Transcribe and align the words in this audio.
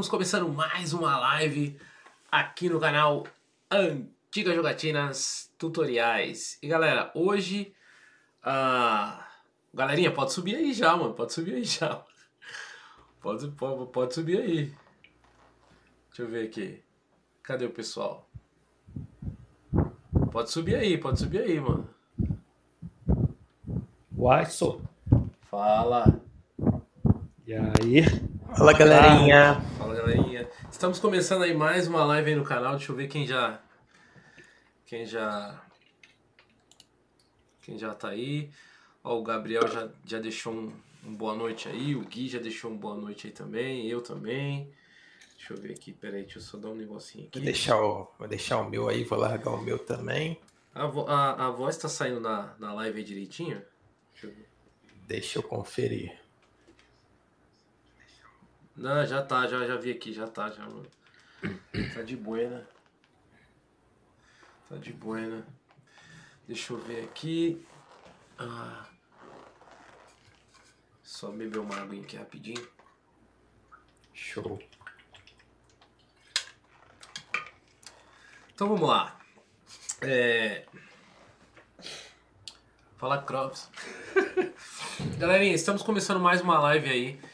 Estamos 0.00 0.08
começando 0.08 0.48
mais 0.48 0.94
uma 0.94 1.18
live 1.18 1.78
aqui 2.32 2.70
no 2.70 2.80
canal 2.80 3.26
Antigas 3.70 4.54
Jogatinas 4.54 5.52
Tutoriais. 5.58 6.58
E 6.62 6.68
galera, 6.68 7.12
hoje. 7.14 7.74
Uh... 8.42 9.22
Galerinha, 9.74 10.10
pode 10.10 10.32
subir 10.32 10.56
aí 10.56 10.72
já, 10.72 10.96
mano. 10.96 11.12
Pode 11.12 11.34
subir 11.34 11.56
aí 11.56 11.64
já. 11.64 12.02
Pode, 13.20 13.46
pode, 13.48 13.92
pode 13.92 14.14
subir 14.14 14.40
aí. 14.40 14.74
Deixa 16.08 16.22
eu 16.22 16.28
ver 16.28 16.46
aqui. 16.46 16.82
Cadê 17.42 17.66
o 17.66 17.70
pessoal? 17.70 18.26
Pode 20.32 20.50
subir 20.50 20.76
aí, 20.76 20.96
pode 20.96 21.18
subir 21.18 21.42
aí, 21.42 21.60
mano. 21.60 21.86
Uai, 24.16 24.46
sou. 24.46 24.80
Fala. 25.42 26.06
E 27.46 27.52
aí? 27.52 28.39
Fala 28.56 28.72
galerinha. 28.72 29.60
Fala 29.78 29.94
galerinha. 29.94 30.48
Estamos 30.70 30.98
começando 30.98 31.42
aí 31.42 31.54
mais 31.54 31.86
uma 31.86 32.04
live 32.04 32.30
aí 32.30 32.36
no 32.36 32.44
canal. 32.44 32.76
Deixa 32.76 32.92
eu 32.92 32.96
ver 32.96 33.08
quem 33.08 33.26
já. 33.26 33.60
Quem 34.84 35.06
já. 35.06 35.62
Quem 37.62 37.78
já 37.78 37.94
tá 37.94 38.08
aí. 38.08 38.50
Ó, 39.02 39.18
o 39.18 39.22
Gabriel 39.22 39.66
já, 39.68 39.88
já 40.04 40.18
deixou 40.18 40.52
um, 40.52 40.72
um 41.06 41.14
boa 41.14 41.34
noite 41.34 41.68
aí. 41.68 41.94
O 41.94 42.04
Gui 42.04 42.28
já 42.28 42.38
deixou 42.38 42.70
um 42.70 42.76
boa 42.76 42.96
noite 42.96 43.28
aí 43.28 43.32
também. 43.32 43.86
Eu 43.86 44.02
também. 44.02 44.70
Deixa 45.36 45.54
eu 45.54 45.56
ver 45.56 45.72
aqui, 45.72 45.92
peraí, 45.92 46.22
deixa 46.22 46.38
eu 46.38 46.42
só 46.42 46.58
dar 46.58 46.68
um 46.68 46.74
negocinho 46.74 47.26
aqui. 47.26 47.38
Vou 47.38 47.46
deixar 47.46 47.80
o, 47.80 48.12
vou 48.18 48.28
deixar 48.28 48.58
o 48.58 48.68
meu 48.68 48.88
aí, 48.88 49.04
vou 49.04 49.18
largar 49.18 49.52
o 49.52 49.62
meu 49.62 49.78
também. 49.78 50.38
A, 50.74 50.86
vo, 50.86 51.06
a, 51.08 51.46
a 51.46 51.50
voz 51.50 51.78
tá 51.78 51.88
saindo 51.88 52.20
na, 52.20 52.54
na 52.58 52.74
live 52.74 52.98
aí 52.98 53.04
direitinho? 53.04 53.62
Deixa 54.12 54.26
eu, 54.26 54.34
deixa 55.06 55.38
eu 55.38 55.42
conferir. 55.42 56.19
Não, 58.80 59.04
já 59.04 59.22
tá, 59.22 59.46
já, 59.46 59.66
já 59.66 59.76
vi 59.76 59.90
aqui, 59.90 60.10
já 60.10 60.26
tá, 60.26 60.48
já. 60.48 60.66
Tá 61.94 62.00
de 62.00 62.16
buena. 62.16 62.66
Tá 64.66 64.76
de 64.76 64.90
buena. 64.90 65.46
Deixa 66.48 66.72
eu 66.72 66.78
ver 66.78 67.04
aqui. 67.04 67.62
Ah. 68.38 68.86
Só 71.02 71.30
beber 71.30 71.58
uma 71.58 71.76
aguinha 71.76 72.02
aqui 72.02 72.16
rapidinho. 72.16 72.66
Show. 74.14 74.58
Então 78.54 78.66
vamos 78.66 78.88
lá. 78.88 79.20
É... 80.00 80.64
Fala 82.96 83.20
Crops. 83.20 83.70
Galerinha, 85.18 85.54
estamos 85.54 85.82
começando 85.82 86.18
mais 86.18 86.40
uma 86.40 86.58
live 86.60 86.88
aí. 86.88 87.29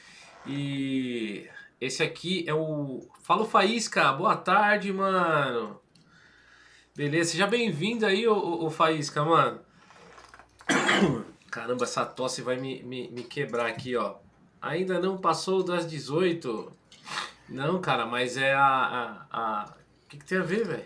E 0.46 1.48
esse 1.80 2.02
aqui 2.02 2.44
é 2.48 2.54
o. 2.54 3.06
Fala 3.22 3.42
o 3.42 3.46
Faísca, 3.46 4.12
boa 4.12 4.36
tarde, 4.36 4.92
mano. 4.92 5.80
Beleza, 6.94 7.32
seja 7.32 7.46
bem-vindo 7.46 8.06
aí, 8.06 8.26
o 8.26 8.70
Faísca, 8.70 9.24
mano. 9.24 9.60
Caramba, 11.50 11.84
essa 11.84 12.04
tosse 12.04 12.42
vai 12.42 12.56
me, 12.56 12.82
me, 12.82 13.08
me 13.10 13.22
quebrar 13.22 13.66
aqui, 13.66 13.96
ó. 13.96 14.16
Ainda 14.60 15.00
não 15.00 15.18
passou 15.18 15.62
das 15.62 15.86
18. 15.86 16.72
Não, 17.48 17.80
cara, 17.80 18.06
mas 18.06 18.36
é 18.36 18.54
a. 18.54 18.66
a, 18.66 19.26
a... 19.30 19.74
O 20.04 20.08
que, 20.08 20.18
que 20.18 20.24
tem 20.24 20.38
a 20.38 20.42
ver, 20.42 20.66
velho? 20.66 20.84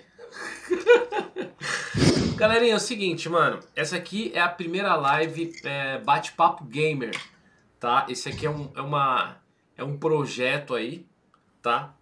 Galerinha, 2.36 2.72
é 2.72 2.76
o 2.76 2.80
seguinte, 2.80 3.28
mano. 3.28 3.60
Essa 3.76 3.96
aqui 3.96 4.32
é 4.34 4.40
a 4.40 4.48
primeira 4.48 4.94
live 4.94 5.52
é, 5.62 5.98
bate-papo 5.98 6.64
gamer, 6.64 7.14
tá? 7.78 8.06
Esse 8.08 8.30
aqui 8.30 8.46
é, 8.46 8.50
um, 8.50 8.70
é, 8.74 8.80
uma, 8.80 9.39
é 9.80 9.84
um 9.84 9.96
projeto 9.96 10.74
aí, 10.74 11.06
tá? 11.62 11.94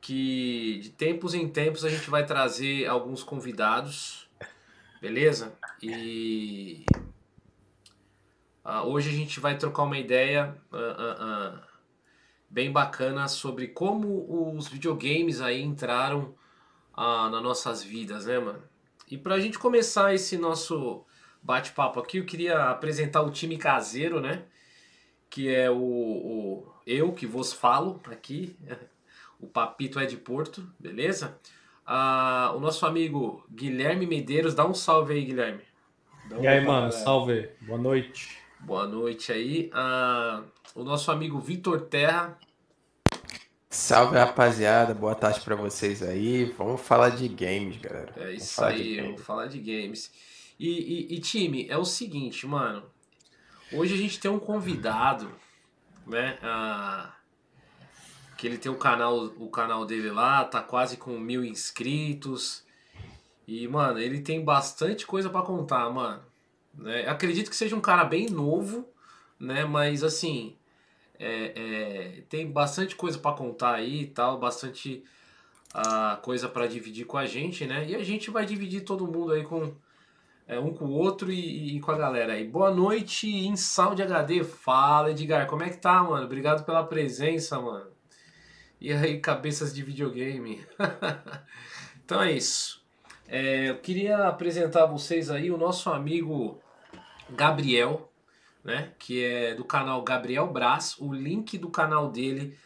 Que 0.00 0.80
de 0.82 0.90
tempos 0.90 1.34
em 1.34 1.48
tempos 1.48 1.84
a 1.84 1.88
gente 1.88 2.10
vai 2.10 2.26
trazer 2.26 2.86
alguns 2.86 3.22
convidados, 3.22 4.28
beleza? 5.00 5.56
E 5.80 6.84
uh, 8.64 8.84
hoje 8.88 9.08
a 9.10 9.12
gente 9.12 9.38
vai 9.38 9.56
trocar 9.56 9.84
uma 9.84 9.96
ideia 9.96 10.56
uh, 10.72 11.54
uh, 11.54 11.60
bem 12.50 12.72
bacana 12.72 13.28
sobre 13.28 13.68
como 13.68 14.56
os 14.56 14.66
videogames 14.66 15.40
aí 15.40 15.62
entraram 15.62 16.34
nas 16.96 17.42
nossas 17.42 17.82
vidas, 17.82 18.24
né, 18.24 18.38
mano? 18.38 18.62
E 19.08 19.18
pra 19.18 19.38
gente 19.38 19.58
começar 19.58 20.14
esse 20.14 20.38
nosso 20.38 21.04
bate-papo 21.42 22.00
aqui, 22.00 22.16
eu 22.16 22.24
queria 22.24 22.70
apresentar 22.70 23.20
o 23.20 23.30
time 23.30 23.58
caseiro, 23.58 24.18
né? 24.18 24.46
Que 25.36 25.54
é 25.54 25.70
o, 25.70 25.76
o 25.76 26.66
eu 26.86 27.12
que 27.12 27.26
vos 27.26 27.52
falo 27.52 28.00
aqui, 28.06 28.56
o 29.38 29.46
Papito 29.46 30.00
é 30.00 30.06
de 30.06 30.16
Porto, 30.16 30.66
beleza? 30.80 31.38
Ah, 31.84 32.54
o 32.56 32.58
nosso 32.58 32.86
amigo 32.86 33.44
Guilherme 33.50 34.06
Medeiros, 34.06 34.54
dá 34.54 34.66
um 34.66 34.72
salve 34.72 35.12
aí, 35.12 35.26
Guilherme. 35.26 35.60
Um 36.32 36.42
e 36.42 36.48
aí, 36.48 36.64
mano, 36.64 36.90
salve, 36.90 37.50
boa 37.60 37.78
noite. 37.78 38.38
Boa 38.60 38.86
noite 38.86 39.30
aí. 39.30 39.68
Ah, 39.74 40.42
o 40.74 40.82
nosso 40.82 41.10
amigo 41.10 41.38
Vitor 41.38 41.82
Terra, 41.82 42.38
Salve 43.68 44.16
rapaziada, 44.16 44.94
boa 44.94 45.14
tarde 45.14 45.42
para 45.42 45.54
vocês 45.54 46.02
aí. 46.02 46.46
Vamos 46.56 46.80
falar 46.80 47.10
de 47.10 47.28
games, 47.28 47.76
galera. 47.76 48.10
É 48.16 48.32
isso 48.32 48.64
aí, 48.64 49.02
vamos 49.02 49.20
falar 49.20 49.48
de 49.48 49.58
games. 49.58 50.10
E, 50.58 51.10
e, 51.10 51.14
e, 51.14 51.20
time, 51.20 51.66
é 51.68 51.76
o 51.76 51.84
seguinte, 51.84 52.46
mano. 52.46 52.95
Hoje 53.72 53.94
a 53.94 53.96
gente 53.96 54.20
tem 54.20 54.30
um 54.30 54.38
convidado, 54.38 55.30
né? 56.06 56.38
Ah, 56.42 57.12
que 58.36 58.46
ele 58.46 58.58
tem 58.58 58.70
o 58.70 58.76
canal, 58.76 59.24
o 59.38 59.50
canal 59.50 59.84
dele 59.84 60.10
lá, 60.10 60.44
tá 60.44 60.62
quase 60.62 60.96
com 60.96 61.18
mil 61.18 61.44
inscritos. 61.44 62.64
E, 63.46 63.66
mano, 63.66 63.98
ele 63.98 64.20
tem 64.20 64.44
bastante 64.44 65.06
coisa 65.06 65.28
para 65.28 65.42
contar, 65.42 65.90
mano. 65.90 66.22
Né? 66.74 67.08
Acredito 67.08 67.50
que 67.50 67.56
seja 67.56 67.74
um 67.74 67.80
cara 67.80 68.04
bem 68.04 68.28
novo, 68.28 68.88
né? 69.38 69.64
Mas 69.64 70.04
assim, 70.04 70.56
é, 71.18 71.52
é, 71.56 72.22
tem 72.28 72.50
bastante 72.50 72.94
coisa 72.94 73.18
para 73.18 73.36
contar 73.36 73.74
aí 73.74 74.02
e 74.02 74.06
tal, 74.06 74.38
bastante 74.38 75.02
uh, 75.74 76.20
coisa 76.20 76.48
para 76.48 76.66
dividir 76.66 77.06
com 77.06 77.16
a 77.16 77.26
gente, 77.26 77.66
né? 77.66 77.88
E 77.88 77.94
a 77.96 78.04
gente 78.04 78.30
vai 78.30 78.44
dividir 78.44 78.82
todo 78.82 79.06
mundo 79.06 79.32
aí 79.32 79.42
com 79.42 79.74
é, 80.46 80.58
um 80.58 80.72
com 80.72 80.84
o 80.86 80.92
outro 80.92 81.32
e, 81.32 81.76
e, 81.76 81.80
com 81.80 81.90
a 81.90 81.98
galera 81.98 82.34
aí. 82.34 82.46
Boa 82.46 82.70
noite 82.70 83.28
em 83.28 83.56
Sound 83.56 84.00
HD. 84.00 84.44
Fala, 84.44 85.10
Edgar, 85.10 85.46
como 85.46 85.64
é 85.64 85.70
que 85.70 85.78
tá, 85.78 86.02
mano? 86.04 86.24
Obrigado 86.24 86.64
pela 86.64 86.84
presença, 86.84 87.60
mano. 87.60 87.90
E 88.80 88.92
aí, 88.92 89.20
cabeças 89.20 89.74
de 89.74 89.82
videogame. 89.82 90.64
então 92.04 92.22
é 92.22 92.32
isso. 92.32 92.84
É, 93.26 93.70
eu 93.70 93.78
queria 93.78 94.28
apresentar 94.28 94.84
a 94.84 94.86
vocês 94.86 95.30
aí 95.30 95.50
o 95.50 95.58
nosso 95.58 95.90
amigo 95.90 96.60
Gabriel, 97.30 98.08
né? 98.62 98.92
Que 99.00 99.24
é 99.24 99.54
do 99.54 99.64
canal 99.64 100.00
Gabriel 100.02 100.46
Braz. 100.46 100.96
O 101.00 101.12
link 101.12 101.58
do 101.58 101.70
canal 101.70 102.08
dele 102.08 102.56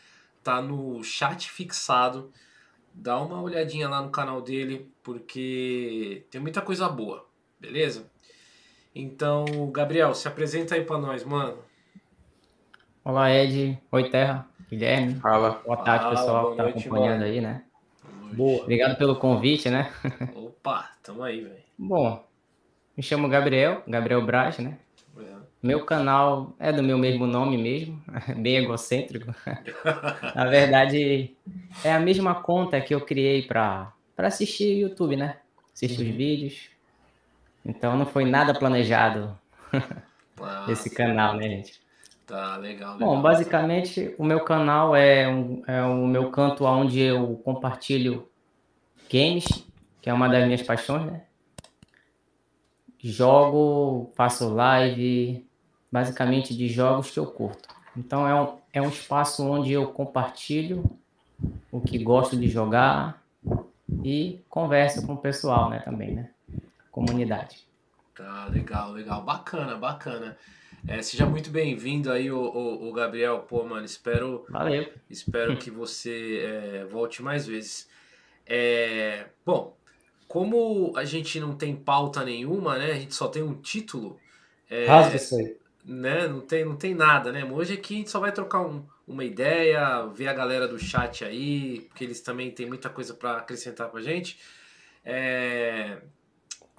tá 0.43 0.61
no 0.61 1.03
chat 1.03 1.51
fixado. 1.51 2.31
Dá 2.93 3.19
uma 3.19 3.41
olhadinha 3.41 3.89
lá 3.89 4.03
no 4.03 4.11
canal 4.11 4.43
dele, 4.43 4.93
porque 5.03 6.27
tem 6.31 6.41
muita 6.41 6.61
coisa 6.61 6.89
boa, 6.89 7.30
beleza? 7.61 8.11
Então, 8.95 9.45
Gabriel, 9.71 10.15
se 10.15 10.27
apresenta 10.27 10.75
aí 10.75 10.85
para 10.85 10.99
nós, 10.99 11.25
mano. 11.25 11.59
Olá, 13.05 13.31
Ed. 13.31 13.79
Oi, 13.93 14.11
Terra. 14.11 14.49
Guilherme. 14.69 15.15
Fala. 15.17 15.63
Boa 15.65 15.77
tarde, 15.79 16.05
Fala, 16.05 16.17
pessoal 16.17 16.43
boa 16.43 16.51
que 16.53 16.57
tá 16.57 16.63
noite, 16.65 16.89
acompanhando 16.89 17.21
mano. 17.21 17.25
aí, 17.25 17.41
né? 17.41 17.65
Boa. 18.33 18.63
Obrigado 18.63 18.97
pelo 18.97 19.17
convite, 19.17 19.69
né? 19.69 19.93
Opa, 20.35 20.91
tamo 21.03 21.23
aí, 21.23 21.41
velho. 21.41 21.63
Bom, 21.79 22.25
me 22.97 23.03
chamo 23.03 23.29
Gabriel, 23.29 23.83
Gabriel 23.87 24.25
Braz, 24.25 24.59
né? 24.59 24.79
É. 25.19 25.23
Meu 25.63 25.85
canal 25.85 26.55
é 26.59 26.73
do 26.73 26.83
meu 26.83 26.97
mesmo 26.97 27.27
nome 27.27 27.59
mesmo, 27.59 28.03
bem 28.39 28.57
egocêntrico. 28.59 29.35
Na 30.35 30.47
verdade, 30.47 31.35
é 31.85 31.93
a 31.93 32.01
mesma 32.01 32.35
conta 32.35 32.81
que 32.81 32.95
eu 32.95 33.01
criei 33.01 33.43
para 33.43 33.93
assistir 34.17 34.79
YouTube, 34.79 35.17
né? 35.17 35.39
Assistir 35.73 36.03
os 36.03 36.17
vídeos. 36.17 36.71
Então 37.65 37.97
não 37.97 38.07
foi 38.07 38.25
nada 38.25 38.55
planejado 38.55 39.37
Ah, 40.43 40.67
esse 40.71 40.89
canal, 40.89 41.37
né, 41.37 41.49
gente? 41.49 41.81
Tá, 42.27 42.57
legal, 42.57 42.95
legal. 42.95 42.99
Bom, 42.99 43.21
basicamente 43.21 44.15
o 44.19 44.25
meu 44.25 44.41
canal 44.41 44.97
é, 44.97 45.29
um, 45.29 45.63
é 45.67 45.83
o 45.83 46.07
meu 46.07 46.31
canto 46.31 46.65
onde 46.65 47.01
eu 47.01 47.37
compartilho 47.45 48.29
games, 49.13 49.47
que 50.01 50.09
é 50.09 50.15
uma 50.15 50.29
das 50.29 50.45
minhas 50.45 50.63
paixões, 50.63 51.05
né? 51.05 51.23
Jogo, 52.99 54.13
faço 54.15 54.49
live, 54.49 55.47
basicamente 55.91 56.57
de 56.57 56.69
jogos 56.69 57.11
que 57.11 57.19
eu 57.19 57.27
curto. 57.27 57.69
Então 57.97 58.27
é 58.27 58.41
um, 58.41 58.59
é 58.73 58.83
um 58.83 58.89
espaço 58.89 59.47
onde 59.47 59.73
eu 59.73 59.89
compartilho 59.89 60.85
o 61.73 61.81
que 61.81 61.99
gosto 61.99 62.37
de 62.37 62.49
jogar 62.49 63.23
e 64.05 64.41
converso 64.49 65.07
com 65.07 65.15
o 65.15 65.19
pessoal, 65.19 65.71
né, 65.71 65.81
também, 65.81 66.15
né? 66.15 66.31
Comunidade. 66.91 67.67
Tá, 68.15 68.47
legal, 68.47 68.93
legal. 68.93 69.23
Bacana, 69.23 69.77
bacana. 69.77 70.37
É, 70.87 71.03
seja 71.03 71.27
muito 71.27 71.51
bem-vindo 71.51 72.11
aí, 72.11 72.31
o, 72.31 72.39
o, 72.39 72.89
o, 72.89 72.93
Gabriel. 72.93 73.41
Pô, 73.41 73.65
mano, 73.65 73.85
espero. 73.85 74.45
Valeu. 74.49 74.91
Espero 75.09 75.57
que 75.57 75.71
você 75.71 76.41
é, 76.45 76.85
volte 76.85 77.23
mais 77.23 77.47
vezes. 77.47 77.89
É, 78.47 79.27
bom, 79.45 79.77
como 80.27 80.93
a 80.97 81.05
gente 81.05 81.39
não 81.39 81.55
tem 81.55 81.77
pauta 81.77 82.25
nenhuma, 82.25 82.79
né? 82.79 82.93
A 82.93 82.99
gente 82.99 83.15
só 83.15 83.29
tem 83.29 83.43
um 83.43 83.55
título. 83.55 84.19
É, 84.69 84.87
Rasga 84.87 85.17
isso 85.17 85.37
aí. 85.37 85.57
Né, 85.85 86.29
não, 86.29 86.41
tem, 86.41 86.65
não 86.65 86.77
tem 86.77 86.95
nada, 86.95 87.33
né? 87.33 87.45
Hoje 87.45 87.75
aqui 87.75 87.95
a 87.95 87.99
gente 87.99 88.11
só 88.11 88.21
vai 88.21 88.31
trocar 88.31 88.61
um, 88.61 88.85
uma 89.09 89.25
ideia, 89.25 90.05
ver 90.07 90.29
a 90.29 90.35
galera 90.35 90.69
do 90.69 90.79
chat 90.79 91.25
aí, 91.25 91.81
porque 91.89 92.05
eles 92.05 92.21
também 92.21 92.51
têm 92.51 92.67
muita 92.67 92.91
coisa 92.91 93.15
para 93.15 93.39
acrescentar 93.39 93.89
pra 93.89 94.03
gente. 94.03 94.39
É, 95.05 95.99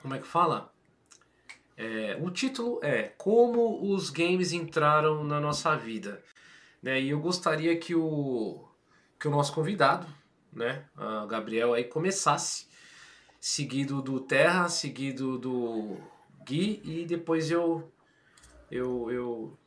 como 0.01 0.15
é 0.15 0.19
que 0.19 0.27
fala? 0.27 0.73
É, 1.77 2.17
o 2.21 2.29
título 2.29 2.79
é 2.83 3.03
Como 3.17 3.93
os 3.93 4.09
games 4.09 4.51
entraram 4.51 5.23
na 5.23 5.39
nossa 5.39 5.75
vida. 5.75 6.21
Né? 6.81 7.01
E 7.01 7.09
eu 7.09 7.19
gostaria 7.19 7.77
que 7.77 7.95
o, 7.95 8.67
que 9.19 9.27
o 9.27 9.31
nosso 9.31 9.53
convidado, 9.53 10.07
né, 10.51 10.85
a 10.97 11.25
Gabriel, 11.25 11.73
aí 11.73 11.83
começasse, 11.83 12.67
seguido 13.39 14.01
do 14.01 14.19
Terra, 14.19 14.67
seguido 14.69 15.37
do 15.37 15.97
Gui, 16.45 16.81
e 16.83 17.05
depois 17.05 17.49
eu 17.49 17.91
eu, 18.71 19.11
eu, 19.11 19.57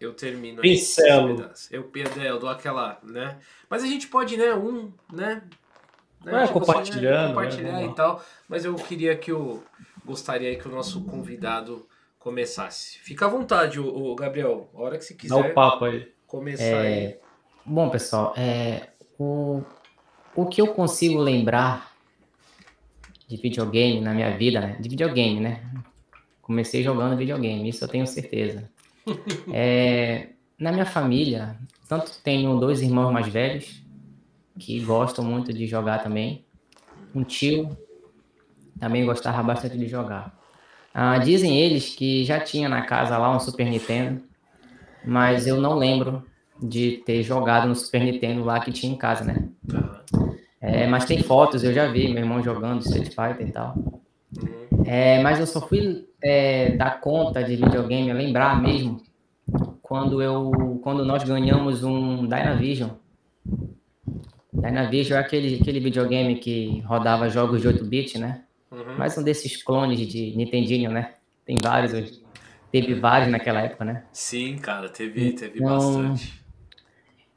eu 0.00 0.12
termino. 0.14 0.60
Pincelo. 0.60 1.50
Eu, 1.70 1.90
eu 2.24 2.38
dou 2.38 2.48
aquela, 2.48 2.98
né? 3.04 3.38
Mas 3.70 3.84
a 3.84 3.86
gente 3.86 4.08
pode, 4.08 4.36
né, 4.36 4.52
um, 4.54 4.92
né? 5.12 5.42
Né? 6.24 6.44
É, 6.44 6.46
tipo 6.46 6.60
compartilhando. 6.60 7.06
Assim, 7.06 7.22
né? 7.22 7.28
Compartilhar 7.28 7.72
né? 7.72 7.86
e 7.86 7.94
tal. 7.94 8.22
Mas 8.48 8.64
eu 8.64 8.74
queria 8.74 9.16
que 9.16 9.32
o 9.32 9.62
gostaria 10.04 10.56
que 10.56 10.66
o 10.66 10.70
nosso 10.70 11.04
convidado 11.04 11.86
começasse. 12.18 12.98
Fica 13.00 13.26
à 13.26 13.28
vontade, 13.28 13.78
o, 13.78 14.14
Gabriel. 14.14 14.70
A 14.74 14.80
hora 14.80 14.98
que 14.98 15.04
você 15.04 15.14
quiser. 15.14 15.34
Dá 15.34 15.48
o 15.48 15.54
papo 15.54 15.84
aí. 15.84 16.10
Começar 16.26 16.64
é... 16.64 16.86
aí. 16.86 17.16
Bom, 17.64 17.90
pessoal, 17.90 18.32
é, 18.34 18.88
o, 19.18 19.62
o 20.34 20.46
que 20.46 20.60
eu 20.60 20.68
consigo 20.68 21.18
lembrar 21.18 21.94
de 23.28 23.36
videogame 23.36 24.00
na 24.00 24.14
minha 24.14 24.34
vida, 24.36 24.60
né? 24.60 24.76
De 24.80 24.88
videogame, 24.88 25.38
né? 25.38 25.62
Comecei 26.40 26.82
jogando 26.82 27.16
videogame, 27.16 27.68
isso 27.68 27.84
eu 27.84 27.88
tenho 27.88 28.06
certeza. 28.06 28.70
É, 29.52 30.30
na 30.58 30.70
minha 30.70 30.84
família, 30.84 31.56
tanto 31.88 32.12
tenho 32.22 32.58
dois 32.58 32.82
irmãos 32.82 33.10
mais 33.10 33.26
velhos 33.28 33.82
que 34.58 34.80
gostam 34.80 35.24
muito 35.24 35.52
de 35.52 35.66
jogar 35.66 36.02
também. 36.02 36.44
Um 37.14 37.22
tio 37.22 37.76
também 38.78 39.04
gostava 39.04 39.42
bastante 39.42 39.78
de 39.78 39.86
jogar. 39.86 40.36
Ah, 40.92 41.18
dizem 41.18 41.58
eles 41.58 41.94
que 41.94 42.24
já 42.24 42.40
tinha 42.40 42.68
na 42.68 42.82
casa 42.82 43.16
lá 43.16 43.34
um 43.34 43.40
Super 43.40 43.66
Nintendo, 43.66 44.22
mas 45.04 45.46
eu 45.46 45.60
não 45.60 45.74
lembro 45.74 46.24
de 46.60 47.02
ter 47.06 47.22
jogado 47.22 47.68
no 47.68 47.74
Super 47.74 48.02
Nintendo 48.02 48.44
lá 48.44 48.60
que 48.60 48.72
tinha 48.72 48.92
em 48.92 48.96
casa, 48.96 49.24
né? 49.24 49.48
É, 50.60 50.86
mas 50.86 51.04
tem 51.04 51.22
fotos, 51.22 51.62
eu 51.62 51.72
já 51.72 51.86
vi 51.86 52.08
meu 52.08 52.22
irmão 52.22 52.42
jogando 52.42 52.80
Street 52.80 53.08
Fighter 53.08 53.48
e 53.48 53.52
tal. 53.52 53.76
É, 54.84 55.22
mas 55.22 55.38
eu 55.38 55.46
só 55.46 55.60
fui 55.60 56.08
é, 56.22 56.72
dar 56.72 57.00
conta 57.00 57.44
de 57.44 57.54
videogame, 57.54 58.12
lembrar 58.12 58.60
mesmo, 58.60 59.00
quando 59.80 60.20
eu, 60.20 60.80
quando 60.82 61.04
nós 61.04 61.22
ganhamos 61.22 61.84
um 61.84 62.26
Dynavision. 62.26 62.90
Dynavision 64.52 65.18
é 65.18 65.20
aquele, 65.20 65.58
aquele 65.60 65.80
videogame 65.80 66.36
que 66.38 66.80
rodava 66.80 67.28
jogos 67.28 67.62
de 67.62 67.68
8-bit, 67.68 68.18
né? 68.18 68.44
Uhum. 68.70 68.96
Mais 68.96 69.16
um 69.16 69.22
desses 69.22 69.62
clones 69.62 69.98
de 70.00 70.36
Nintendinho, 70.36 70.90
né? 70.90 71.14
Tem 71.44 71.56
vários, 71.62 72.22
teve 72.70 72.94
vários 72.94 73.30
naquela 73.30 73.60
época, 73.60 73.84
né? 73.84 74.04
Sim, 74.12 74.56
cara, 74.56 74.88
teve, 74.88 75.32
teve 75.32 75.58
então, 75.58 76.02
bastante. 76.02 76.44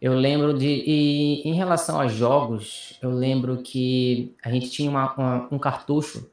Eu 0.01 0.13
lembro 0.13 0.57
de. 0.57 0.65
E 0.65 1.47
em 1.47 1.53
relação 1.53 1.99
a 1.99 2.07
jogos, 2.07 2.97
eu 3.01 3.11
lembro 3.11 3.61
que 3.61 4.35
a 4.43 4.49
gente 4.49 4.69
tinha 4.71 4.89
uma, 4.89 5.13
uma, 5.13 5.47
um 5.51 5.59
cartucho, 5.59 6.29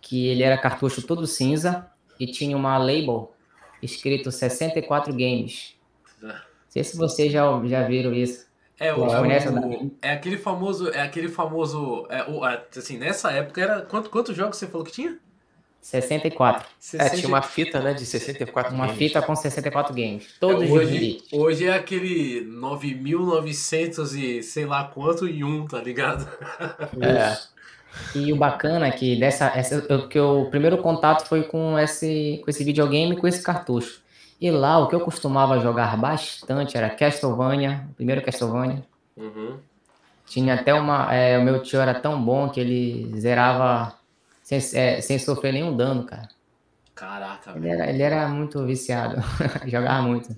que 0.00 0.26
ele 0.26 0.42
era 0.42 0.58
cartucho 0.58 1.02
todo 1.02 1.26
cinza 1.26 1.88
e 2.18 2.26
tinha 2.26 2.56
uma 2.56 2.76
label 2.76 3.32
escrito 3.80 4.32
64 4.32 5.12
games. 5.12 5.76
Não 6.20 6.34
sei 6.68 6.82
se 6.82 6.96
vocês 6.96 7.30
já, 7.30 7.44
já 7.64 7.86
viram 7.86 8.12
isso. 8.12 8.47
É, 8.80 8.94
o, 8.94 9.00
o, 9.00 9.26
é 10.00 10.12
aquele 10.12 10.38
famoso. 10.38 10.90
É 10.90 11.02
aquele 11.02 11.28
famoso. 11.28 12.06
É, 12.08 12.24
o, 12.30 12.44
assim, 12.44 12.96
nessa 12.96 13.32
época 13.32 13.60
era. 13.60 13.82
Quanto, 13.82 14.08
quantos 14.08 14.36
jogos 14.36 14.56
você 14.56 14.66
falou 14.66 14.84
que 14.84 14.92
tinha? 14.92 15.18
64. 15.80 16.66
60... 16.78 17.04
É, 17.04 17.16
tinha 17.16 17.28
uma 17.28 17.40
fita, 17.40 17.80
né, 17.80 17.94
de 17.94 18.04
64 18.04 18.74
Uma 18.74 18.86
games. 18.86 18.98
fita 18.98 19.22
com 19.22 19.34
64 19.34 19.94
games. 19.94 20.26
Todos 20.38 20.68
é, 20.68 20.72
hoje, 20.72 21.22
hoje 21.32 21.66
é 21.66 21.74
aquele 21.74 22.44
9.900 22.44 24.14
e 24.18 24.42
sei 24.42 24.66
lá 24.66 24.84
quanto 24.84 25.26
e 25.26 25.42
um, 25.42 25.66
tá 25.66 25.80
ligado? 25.80 26.28
É. 27.00 27.58
E 28.14 28.32
o 28.32 28.36
bacana 28.36 28.86
é 28.86 28.90
que 28.90 29.16
dessa, 29.16 29.46
essa, 29.56 29.80
que 30.08 30.20
o 30.20 30.46
primeiro 30.50 30.78
contato 30.78 31.26
foi 31.26 31.42
com 31.44 31.78
esse, 31.78 32.40
com 32.44 32.50
esse 32.50 32.62
videogame, 32.62 33.16
com 33.16 33.26
esse 33.26 33.42
cartucho. 33.42 34.02
E 34.40 34.50
lá, 34.50 34.78
o 34.78 34.86
que 34.86 34.94
eu 34.94 35.00
costumava 35.00 35.58
jogar 35.58 35.96
bastante 35.96 36.76
era 36.76 36.90
Castlevania, 36.90 37.86
o 37.90 37.94
primeiro 37.94 38.22
Castlevania. 38.22 38.84
Uhum. 39.16 39.58
Tinha 40.26 40.54
até 40.54 40.72
uma. 40.72 41.12
É, 41.12 41.38
o 41.38 41.42
meu 41.42 41.62
tio 41.62 41.80
era 41.80 41.94
tão 41.94 42.22
bom 42.22 42.48
que 42.48 42.60
ele 42.60 43.18
zerava 43.18 43.98
sem, 44.42 44.58
é, 44.74 45.00
sem 45.00 45.18
sofrer 45.18 45.52
nenhum 45.52 45.76
dano, 45.76 46.04
cara. 46.04 46.28
Caraca, 46.94 47.52
ele 47.56 47.68
era, 47.68 47.90
ele 47.90 48.02
era 48.02 48.28
muito 48.28 48.64
viciado, 48.64 49.22
jogava 49.66 50.02
muito. 50.02 50.36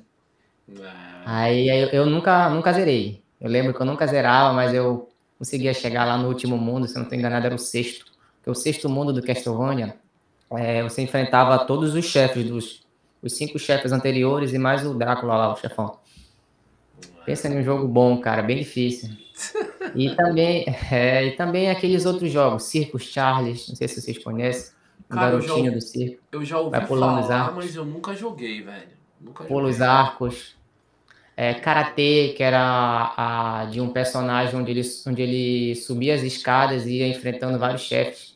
É. 0.68 0.90
Aí 1.24 1.68
eu, 1.68 1.88
eu, 1.88 2.06
nunca, 2.06 2.48
nunca 2.50 2.72
zerei. 2.72 3.22
Eu 3.40 3.50
lembro 3.50 3.72
que 3.72 3.80
eu 3.80 3.86
nunca 3.86 4.06
zerava, 4.06 4.52
mas 4.52 4.74
eu 4.74 5.08
conseguia 5.38 5.72
chegar 5.72 6.04
lá 6.04 6.18
no 6.18 6.28
último 6.28 6.58
mundo, 6.58 6.86
se 6.86 6.94
eu 6.94 6.98
não 6.98 7.04
estou 7.04 7.18
enganado, 7.18 7.46
era 7.46 7.54
o 7.54 7.58
sexto. 7.58 8.06
Porque 8.36 8.50
o 8.50 8.54
sexto 8.54 8.88
mundo 8.88 9.12
do 9.12 9.22
Castlevania, 9.22 9.96
é, 10.50 10.82
você 10.82 11.02
enfrentava 11.02 11.64
todos 11.64 11.94
os 11.94 12.04
chefes 12.04 12.46
dos, 12.46 12.82
os 13.22 13.36
cinco 13.36 13.58
chefes 13.58 13.92
anteriores 13.92 14.52
e 14.52 14.58
mais 14.58 14.84
o 14.84 14.94
Drácula 14.94 15.36
lá, 15.36 15.52
o 15.52 15.56
chefão. 15.56 15.98
Pensa 17.24 17.48
em 17.48 17.58
um 17.58 17.62
jogo 17.62 17.86
bom, 17.86 18.18
cara, 18.20 18.42
bem 18.42 18.58
difícil. 18.58 19.10
E 19.94 20.14
também, 20.14 20.64
é, 20.90 21.26
e 21.26 21.36
também 21.36 21.70
aqueles 21.70 22.06
outros 22.06 22.30
jogos, 22.30 22.64
Circus 22.64 23.04
Charles, 23.04 23.68
não 23.68 23.76
sei 23.76 23.88
se 23.88 24.00
vocês 24.00 24.18
conhecem, 24.18 24.72
o 25.08 25.14
cara, 25.14 25.30
garotinho 25.30 25.70
já, 25.70 25.76
do 25.76 25.80
circo. 25.80 26.22
Eu 26.32 26.44
já 26.44 26.58
ouvi 26.58 26.80
falar, 26.86 27.52
mas 27.52 27.74
eu 27.74 27.84
nunca 27.84 28.14
joguei, 28.14 28.62
velho. 28.62 29.00
Nunca 29.20 29.44
Pula 29.44 29.68
os 29.68 29.82
arcos. 29.82 30.56
É, 31.36 31.54
Karatê, 31.54 32.34
que 32.36 32.42
era 32.42 32.60
a, 32.60 33.60
a, 33.60 33.64
de 33.66 33.80
um 33.80 33.90
personagem 33.90 34.58
onde 34.58 34.70
ele, 34.70 34.82
onde 35.06 35.22
ele 35.22 35.74
subia 35.74 36.14
as 36.14 36.22
escadas 36.22 36.86
e 36.86 36.98
ia 36.98 37.08
enfrentando 37.08 37.58
vários 37.58 37.82
chefes. 37.82 38.29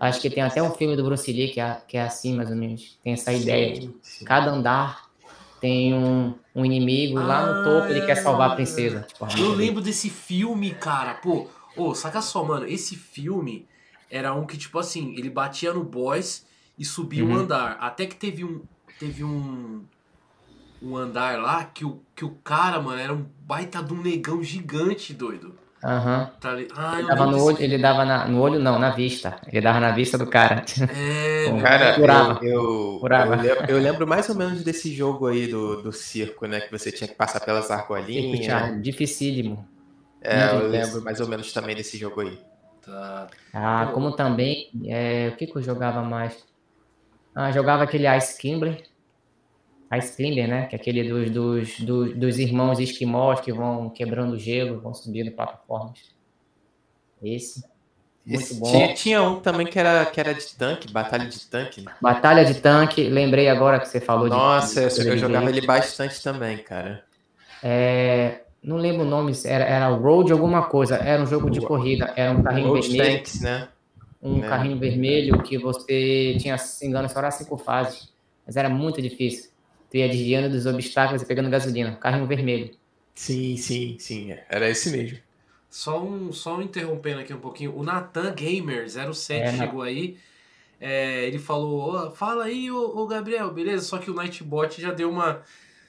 Acho 0.00 0.20
que 0.20 0.30
tem 0.30 0.42
até 0.42 0.62
um 0.62 0.70
filme 0.72 0.96
do 0.96 1.04
Bruce 1.04 1.32
Lee 1.32 1.48
que 1.48 1.60
é, 1.60 1.80
que 1.86 1.96
é 1.96 2.02
assim, 2.02 2.34
mais 2.34 2.50
ou 2.50 2.56
menos. 2.56 2.98
Tem 3.02 3.12
essa 3.12 3.32
ideia. 3.32 3.76
Sim, 3.76 3.94
sim. 4.02 4.24
Cada 4.24 4.50
andar 4.50 5.08
tem 5.60 5.94
um, 5.94 6.34
um 6.54 6.64
inimigo 6.64 7.18
ah, 7.18 7.26
lá 7.26 7.46
no 7.46 7.64
topo, 7.64 7.90
ele 7.90 8.04
quer 8.04 8.16
salvar 8.16 8.50
a 8.50 8.54
princesa. 8.54 9.06
Tipo, 9.08 9.26
eu 9.38 9.54
lembro 9.54 9.80
desse 9.80 10.10
filme, 10.10 10.74
cara. 10.74 11.14
Pô, 11.14 11.48
oh, 11.76 11.94
saca 11.94 12.20
só, 12.20 12.44
mano. 12.44 12.66
Esse 12.66 12.96
filme 12.96 13.66
era 14.10 14.34
um 14.34 14.44
que, 14.44 14.58
tipo 14.58 14.78
assim, 14.78 15.14
ele 15.16 15.30
batia 15.30 15.72
no 15.72 15.82
boss 15.82 16.46
e 16.78 16.84
subia 16.84 17.24
uhum. 17.24 17.32
um 17.32 17.36
andar. 17.36 17.78
Até 17.80 18.04
que 18.06 18.14
teve 18.14 18.44
um. 18.44 18.62
Teve 18.98 19.24
um. 19.24 19.84
Um 20.82 20.98
andar 20.98 21.38
lá 21.38 21.64
que 21.64 21.82
o, 21.82 22.02
que 22.14 22.26
o 22.26 22.32
cara, 22.44 22.78
mano, 22.78 23.00
era 23.00 23.14
um 23.14 23.24
baita 23.46 23.82
de 23.82 23.94
um 23.94 24.02
negão 24.02 24.42
gigante, 24.42 25.14
doido. 25.14 25.58
Aham. 25.84 26.30
Tá 26.40 26.56
ah, 26.74 26.98
ele 26.98 27.08
dava 27.08 27.26
no 27.26 27.44
olho, 27.44 27.56
ele 27.60 27.76
dava 27.76 28.04
na, 28.06 28.26
no 28.26 28.40
olho, 28.40 28.58
não, 28.58 28.78
na 28.78 28.90
vista. 28.90 29.36
Ele 29.46 29.60
dava 29.60 29.78
na 29.80 29.92
vista 29.92 30.16
do 30.16 30.26
cara. 30.26 30.64
É, 30.88 31.52
cara, 31.60 31.94
curava. 31.94 32.40
Eu, 32.42 32.96
curava. 33.00 33.34
Eu, 33.36 33.42
lembro, 33.42 33.70
eu, 33.70 33.78
lembro, 33.78 34.06
mais 34.06 34.26
ou 34.30 34.34
menos 34.34 34.64
desse 34.64 34.90
jogo 34.94 35.26
aí 35.26 35.46
do, 35.46 35.82
do 35.82 35.92
circo, 35.92 36.46
né? 36.46 36.62
Que 36.62 36.70
você 36.70 36.90
tinha 36.90 37.06
que 37.06 37.14
passar 37.14 37.40
pelas 37.40 37.70
argolinhas. 37.70 38.46
Né? 38.46 38.80
Dificílimo. 38.80 39.68
É, 40.22 40.38
Muito 40.38 40.54
eu 40.54 40.70
difícil. 40.70 40.86
lembro 40.86 41.04
mais 41.04 41.20
ou 41.20 41.28
menos 41.28 41.52
também 41.52 41.76
desse 41.76 41.98
jogo 41.98 42.22
aí. 42.22 42.38
Tá. 42.80 43.26
Ah, 43.52 43.90
como 43.92 44.12
também. 44.12 44.70
É, 44.86 45.28
o 45.34 45.36
que, 45.36 45.46
que 45.46 45.56
eu 45.56 45.62
jogava 45.62 46.00
mais? 46.00 46.42
Ah, 47.34 47.52
jogava 47.52 47.84
aquele 47.84 48.08
Ice 48.16 48.38
Kimber. 48.38 48.82
Ice 49.98 50.16
Climber, 50.16 50.48
né? 50.48 50.66
Que 50.66 50.76
é 50.76 50.78
aquele 50.78 51.08
dos, 51.08 51.30
dos, 51.30 51.80
dos, 51.80 52.16
dos 52.16 52.38
irmãos 52.38 52.78
esquimós 52.78 53.40
que 53.40 53.52
vão 53.52 53.90
quebrando 53.90 54.38
gelo, 54.38 54.80
vão 54.80 54.94
subindo 54.94 55.30
plataformas. 55.32 56.14
Esse. 57.22 57.64
Muito 58.26 58.40
Esse, 58.40 58.54
bom. 58.54 58.70
Tinha, 58.70 58.94
tinha, 58.94 59.22
um 59.22 59.40
também 59.40 59.66
que 59.66 59.78
era, 59.78 60.06
que 60.06 60.18
era 60.18 60.32
de 60.32 60.54
tanque, 60.54 60.90
batalha 60.90 61.28
de 61.28 61.40
tanque. 61.40 61.84
Batalha 62.00 62.44
de 62.44 62.54
tanque, 62.54 63.08
lembrei 63.08 63.48
agora 63.48 63.78
que 63.78 63.86
você 63.86 64.00
falou 64.00 64.28
Nossa, 64.28 64.80
de. 64.80 64.84
Nossa, 64.86 65.02
eu, 65.02 65.12
eu 65.12 65.18
jogava 65.18 65.50
ele 65.50 65.66
bastante 65.66 66.22
também, 66.22 66.56
cara. 66.58 67.04
É, 67.62 68.40
não 68.62 68.78
lembro 68.78 69.02
o 69.02 69.08
nome, 69.08 69.32
era, 69.44 69.64
era 69.64 69.88
Road 69.88 70.32
alguma 70.32 70.62
coisa, 70.62 70.96
era 70.96 71.22
um 71.22 71.26
jogo 71.26 71.50
de 71.50 71.60
corrida, 71.60 72.12
era 72.16 72.32
um 72.32 72.42
carrinho 72.42 72.68
Road 72.68 72.88
vermelho. 72.88 73.16
Tanks, 73.18 73.40
né? 73.42 73.68
Um 74.22 74.42
é. 74.42 74.48
carrinho 74.48 74.78
vermelho 74.78 75.42
que 75.42 75.58
você 75.58 76.36
tinha, 76.38 76.56
se 76.56 76.86
engano, 76.86 77.08
só 77.10 77.18
era 77.18 77.30
cinco 77.30 77.58
fases, 77.58 78.10
mas 78.46 78.56
era 78.56 78.70
muito 78.70 79.02
difícil. 79.02 79.50
Tu 79.94 79.98
ia 79.98 80.08
desviando 80.08 80.48
dos 80.50 80.66
obstáculos 80.66 81.22
e 81.22 81.26
pegando 81.26 81.48
gasolina. 81.48 81.94
Carrinho 81.94 82.26
vermelho. 82.26 82.70
Sim, 83.14 83.56
sim, 83.56 83.96
sim. 84.00 84.34
Era 84.48 84.68
esse 84.68 84.90
mesmo. 84.90 85.18
Só 85.70 86.02
um, 86.02 86.32
só 86.32 86.56
um 86.56 86.62
interrompendo 86.62 87.20
aqui 87.20 87.32
um 87.32 87.38
pouquinho. 87.38 87.76
O 87.76 87.84
Nathan 87.84 88.32
Gamer 88.34 88.88
07 88.90 89.40
É, 89.42 89.56
chegou 89.56 89.82
aí. 89.82 90.16
É, 90.80 91.24
ele 91.26 91.38
falou: 91.38 92.06
"Ô, 92.06 92.10
fala 92.10 92.44
aí, 92.44 92.70
ô, 92.72 92.98
ô, 92.98 93.06
Gabriel, 93.06 93.52
beleza? 93.52 93.84
Só 93.84 93.98
que 93.98 94.10
o 94.10 94.14
Nightbot 94.14 94.80
já 94.82 94.90
deu 94.92 95.08
uma. 95.08 95.42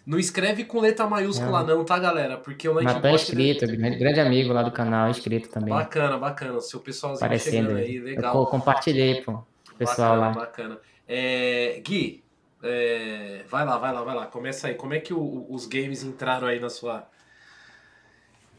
Não 0.06 0.20
escreve 0.20 0.66
com 0.66 0.80
letra 0.80 1.08
maiúscula, 1.08 1.64
não, 1.64 1.84
tá, 1.84 1.98
galera? 1.98 2.38
Porque 2.38 2.70
o 2.70 2.76
Natan 2.76 3.00
Nightbot. 3.00 3.16
inscrito, 3.16 3.66
grande, 3.66 3.98
grande 3.98 4.20
amigo 4.20 4.54
lá 4.54 4.62
do 4.62 4.72
canal, 4.72 5.10
inscrito 5.10 5.50
também. 5.50 5.74
Bacana, 5.74 6.16
bacana. 6.20 6.62
Seu 6.62 6.80
pessoalzinho 6.80 7.28
Parecendo. 7.28 7.70
chegando 7.70 7.78
aí, 7.80 7.96
Eu 7.96 8.04
legal. 8.04 8.34
co- 8.34 8.46
compartilhei, 8.52 9.22
pô. 9.24 9.44
pro 9.66 9.76
Pessoal 9.80 10.16
bacana, 10.20 10.28
lá. 10.28 10.34
Bacana. 10.34 10.78
É, 11.08 11.82
Gui, 11.84 12.24
é, 12.66 13.44
vai 13.48 13.66
lá, 13.66 13.78
vai 13.78 13.94
lá, 13.94 14.04
vai 14.04 14.16
lá. 14.16 14.28
Começa 14.28 14.68
aí. 14.68 14.76
Como 14.76 14.94
é 14.94 15.00
que 15.00 15.14
o- 15.14 15.46
os 15.50 15.66
games 15.68 16.04
entraram 16.04 16.48
aí 16.48 16.60
na 16.60 16.70
sua, 16.70 17.08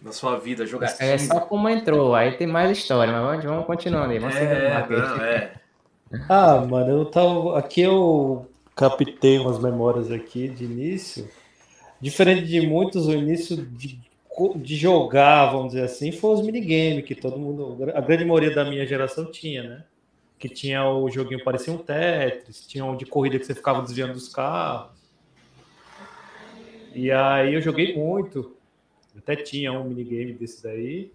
na 0.02 0.12
sua 0.12 0.38
vida? 0.38 0.64
Aí 1.00 1.08
é 1.10 1.18
só 1.18 1.40
como 1.40 1.68
entrou, 1.68 2.14
aí 2.14 2.36
tem 2.36 2.46
mais 2.46 2.76
história, 2.76 3.12
mas 3.12 3.22
vamos, 3.22 3.44
vamos 3.44 3.66
continuando 3.66 4.12
aí. 4.12 4.18
Vamos 4.18 4.34
seguir 4.34 4.54
É, 4.54 4.88
não, 4.88 5.20
é. 5.22 5.56
Ah, 6.28 6.58
mano, 6.64 6.90
eu 6.90 7.04
tava. 7.06 7.58
Aqui 7.58 7.80
eu 7.82 8.46
captei 8.74 9.38
umas 9.38 9.58
memórias 9.62 10.10
aqui 10.10 10.48
de 10.48 10.64
início. 10.64 11.28
Diferente 12.00 12.46
de 12.46 12.60
muitos, 12.66 13.06
o 13.06 13.12
início 13.12 13.56
de, 13.56 14.00
de 14.56 14.76
jogar, 14.76 15.52
vamos 15.52 15.68
dizer 15.72 15.84
assim, 15.84 16.12
foi 16.12 16.34
os 16.34 16.42
minigames 16.42 17.04
que 17.06 17.14
todo 17.14 17.38
mundo. 17.38 17.78
A 17.94 18.00
grande 18.02 18.24
maioria 18.24 18.54
da 18.54 18.64
minha 18.64 18.86
geração 18.86 19.30
tinha, 19.30 19.62
né? 19.64 19.84
Que 20.38 20.48
tinha 20.48 20.84
o 20.86 21.08
joguinho 21.10 21.42
parecia 21.42 21.72
um 21.72 21.78
Tetris, 21.78 22.66
tinha 22.66 22.84
um 22.84 22.96
de 22.96 23.06
corrida 23.06 23.38
que 23.38 23.46
você 23.46 23.54
ficava 23.54 23.82
desviando 23.82 24.12
dos 24.12 24.28
carros. 24.28 24.90
E 26.94 27.10
aí 27.10 27.54
eu 27.54 27.60
joguei 27.60 27.96
muito. 27.96 28.54
Até 29.16 29.36
tinha 29.36 29.72
um 29.72 29.84
minigame 29.84 30.32
desse 30.34 30.62
daí. 30.62 31.12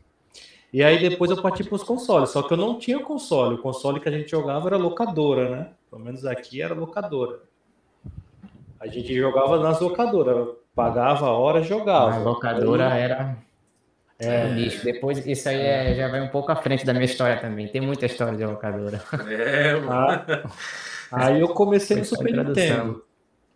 E 0.73 0.81
aí 0.83 0.99
depois 0.99 1.29
eu 1.29 1.41
parti 1.41 1.63
para 1.63 1.75
os 1.75 1.83
consoles, 1.83 2.29
só 2.29 2.41
que 2.41 2.53
eu 2.53 2.57
não 2.57 2.79
tinha 2.79 2.99
console. 2.99 3.55
O 3.55 3.61
console 3.61 3.99
que 3.99 4.07
a 4.07 4.11
gente 4.11 4.31
jogava 4.31 4.69
era 4.69 4.77
locadora, 4.77 5.49
né? 5.49 5.73
Pelo 5.89 6.01
menos 6.01 6.25
aqui 6.25 6.61
era 6.61 6.73
locadora. 6.73 7.41
A 8.79 8.87
gente 8.87 9.13
jogava 9.13 9.59
nas 9.59 9.81
locadoras, 9.81 10.55
pagava 10.73 11.27
a 11.27 11.31
hora 11.31 11.59
e 11.59 11.63
jogava. 11.63 12.15
A 12.15 12.19
locadora 12.19 12.85
era 12.95 13.37
É. 14.27 14.45
um 14.45 14.55
lixo. 14.55 14.83
Depois, 14.83 15.25
isso 15.25 15.49
aí 15.49 15.61
é- 15.61 15.95
já 15.95 16.07
vai 16.07 16.21
um 16.21 16.27
pouco 16.27 16.51
à 16.51 16.55
frente 16.55 16.85
da 16.85 16.93
minha 16.93 17.05
história 17.05 17.39
também. 17.39 17.67
Tem 17.67 17.81
muita 17.81 18.05
história 18.05 18.37
de 18.37 18.45
locadora. 18.45 19.01
É, 19.29 19.75
mano. 19.75 20.23
Ah, 21.11 21.21
aí 21.27 21.41
eu 21.41 21.49
comecei 21.49 21.97
no 21.97 22.05
Super. 22.05 22.33
Nintendo. 22.33 23.03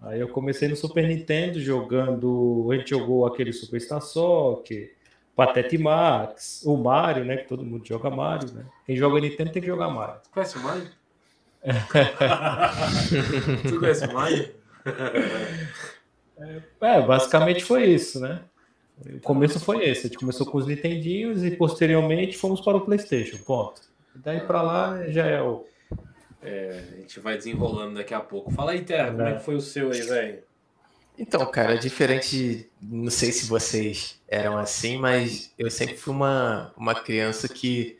Aí 0.01 0.19
eu 0.19 0.27
comecei 0.27 0.67
no 0.67 0.75
Super 0.75 1.07
Nintendo 1.07 1.59
jogando. 1.59 2.67
A 2.71 2.75
gente 2.75 2.89
jogou 2.89 3.25
aquele 3.25 3.53
Superstar 3.53 4.01
Soccer, 4.01 4.93
Patete 5.35 5.77
Max, 5.77 6.61
o 6.65 6.77
Mario, 6.77 7.25
né? 7.25 7.37
Que 7.37 7.47
todo 7.47 7.63
mundo 7.63 7.85
joga 7.87 8.09
Mario, 8.09 8.51
né? 8.53 8.65
Quem 8.85 8.95
joga 8.95 9.19
Nintendo 9.19 9.51
tem 9.51 9.61
que 9.61 9.67
jogar 9.67 9.89
Mario. 9.89 10.15
Conhece 10.31 10.57
o 10.57 10.61
Mario? 10.61 10.87
tu 13.67 13.79
conhece 13.79 14.05
o 14.05 14.13
Mario? 14.13 14.51
É, 16.81 17.01
basicamente 17.01 17.63
foi 17.63 17.85
isso, 17.85 18.19
né? 18.19 18.41
O 18.97 19.19
começo 19.19 19.59
foi 19.59 19.83
esse. 19.87 20.01
A 20.01 20.09
gente 20.09 20.17
começou 20.17 20.45
com 20.45 20.57
os 20.57 20.65
Nintendinhos 20.67 21.43
e 21.43 21.51
posteriormente 21.51 22.37
fomos 22.37 22.61
para 22.61 22.77
o 22.77 22.81
PlayStation. 22.81 23.37
Ponto. 23.37 23.81
E 24.15 24.19
daí 24.19 24.39
para 24.41 24.61
lá 24.61 25.07
já 25.09 25.25
é 25.25 25.41
o. 25.41 25.65
É, 26.41 26.83
a 26.93 26.95
gente 27.01 27.19
vai 27.19 27.35
desenrolando 27.35 27.95
daqui 27.95 28.13
a 28.13 28.19
pouco. 28.19 28.51
Fala 28.51 28.71
aí, 28.71 28.81
Terra, 28.83 29.11
como 29.11 29.23
é 29.23 29.33
que 29.35 29.43
foi 29.43 29.55
o 29.55 29.61
seu 29.61 29.91
aí, 29.91 30.01
velho? 30.01 30.43
Então, 31.17 31.45
cara, 31.49 31.77
diferente. 31.77 32.69
Não 32.81 33.09
sei 33.09 33.31
se 33.31 33.47
vocês 33.47 34.21
eram 34.27 34.57
assim, 34.57 34.97
mas 34.97 35.53
eu 35.57 35.69
sempre 35.71 35.95
fui 35.97 36.13
uma, 36.13 36.73
uma 36.77 36.93
criança 36.95 37.47
que 37.49 37.97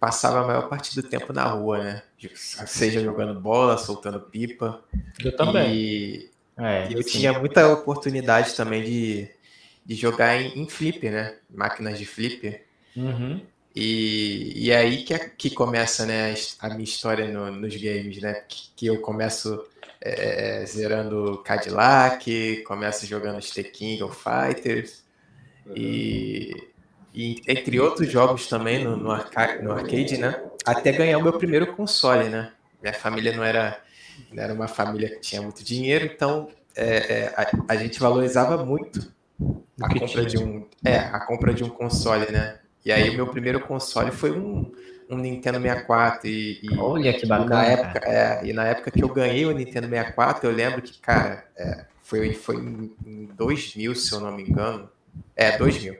passava 0.00 0.40
a 0.40 0.46
maior 0.46 0.68
parte 0.68 0.94
do 0.94 1.02
tempo 1.02 1.32
na 1.32 1.44
rua, 1.44 1.78
né? 1.82 2.02
Seja 2.34 3.00
jogando 3.00 3.38
bola, 3.40 3.78
soltando 3.78 4.20
pipa. 4.20 4.82
Eu 5.22 5.34
também. 5.36 5.74
E 5.74 6.30
É, 6.58 6.88
eu 6.92 7.02
sim. 7.02 7.18
tinha 7.18 7.38
muita 7.38 7.66
oportunidade 7.72 8.54
também 8.54 8.82
de, 8.82 9.28
de 9.84 9.94
jogar 9.94 10.40
em, 10.40 10.58
em 10.62 10.68
flipper, 10.68 11.12
né? 11.12 11.36
Máquinas 11.50 11.98
de 11.98 12.06
flipper. 12.06 12.64
Uhum. 12.96 13.40
E, 13.76 14.52
e 14.66 14.70
é 14.70 14.76
aí 14.78 15.02
que, 15.04 15.12
é- 15.14 15.28
que 15.28 15.50
começa 15.50 16.06
né, 16.06 16.34
a 16.60 16.68
minha 16.70 16.84
história 16.84 17.26
no- 17.28 17.50
nos 17.50 17.74
games, 17.76 18.20
né? 18.22 18.34
Que, 18.48 18.68
que 18.76 18.86
eu 18.86 19.00
começo 19.00 19.64
é, 20.00 20.64
zerando 20.66 21.42
Cadillac, 21.44 22.62
começo 22.66 23.06
jogando 23.06 23.40
The 23.40 23.62
King 23.64 24.02
of 24.02 24.16
Fighters 24.22 25.02
e, 25.74 26.52
e 27.12 27.42
entre 27.48 27.80
outros 27.80 28.10
jogos 28.10 28.46
também 28.48 28.84
no, 28.84 28.96
no, 28.96 29.10
arca- 29.10 29.60
no 29.62 29.72
arcade, 29.72 30.18
né? 30.18 30.42
Até 30.64 30.92
ganhar 30.92 31.18
o 31.18 31.22
meu 31.22 31.32
primeiro 31.38 31.74
console, 31.74 32.28
né? 32.28 32.52
Minha 32.82 32.94
família 32.94 33.34
não 33.34 33.42
era, 33.42 33.80
não 34.30 34.42
era 34.42 34.52
uma 34.52 34.68
família 34.68 35.08
que 35.10 35.20
tinha 35.20 35.40
muito 35.42 35.64
dinheiro, 35.64 36.04
então 36.04 36.48
é, 36.76 36.96
é, 36.96 37.34
a, 37.36 37.50
a 37.72 37.76
gente 37.76 37.98
valorizava 37.98 38.62
muito 38.64 39.12
a 39.80 39.88
compra 39.98 40.24
de 40.24 40.38
um, 40.38 40.66
é, 40.84 40.96
a 40.98 41.20
compra 41.20 41.52
de 41.54 41.64
um 41.64 41.68
console, 41.68 42.30
né? 42.30 42.58
E 42.84 42.92
aí 42.92 43.10
o 43.10 43.14
meu 43.14 43.26
primeiro 43.26 43.60
console 43.60 44.10
foi 44.10 44.30
um, 44.30 44.70
um 45.08 45.16
Nintendo 45.16 45.60
64 45.60 46.28
e, 46.28 46.60
e- 46.62 46.78
Olha 46.78 47.12
que 47.12 47.26
na 47.26 47.38
bacana. 47.38 47.64
época, 47.64 48.00
cara. 48.00 48.12
é, 48.42 48.46
e 48.46 48.52
na 48.52 48.64
época 48.66 48.90
que 48.90 49.02
eu 49.02 49.08
ganhei 49.08 49.46
o 49.46 49.52
Nintendo 49.52 49.88
64, 49.88 50.48
eu 50.48 50.54
lembro 50.54 50.82
que, 50.82 50.98
cara, 51.00 51.44
é, 51.56 51.84
foi, 52.02 52.34
foi 52.34 52.56
em, 52.56 52.94
em 53.06 53.26
2000, 53.26 53.94
se 53.94 54.12
eu 54.12 54.20
não 54.20 54.32
me 54.32 54.42
engano. 54.42 54.88
É, 55.34 55.56
2000. 55.56 55.96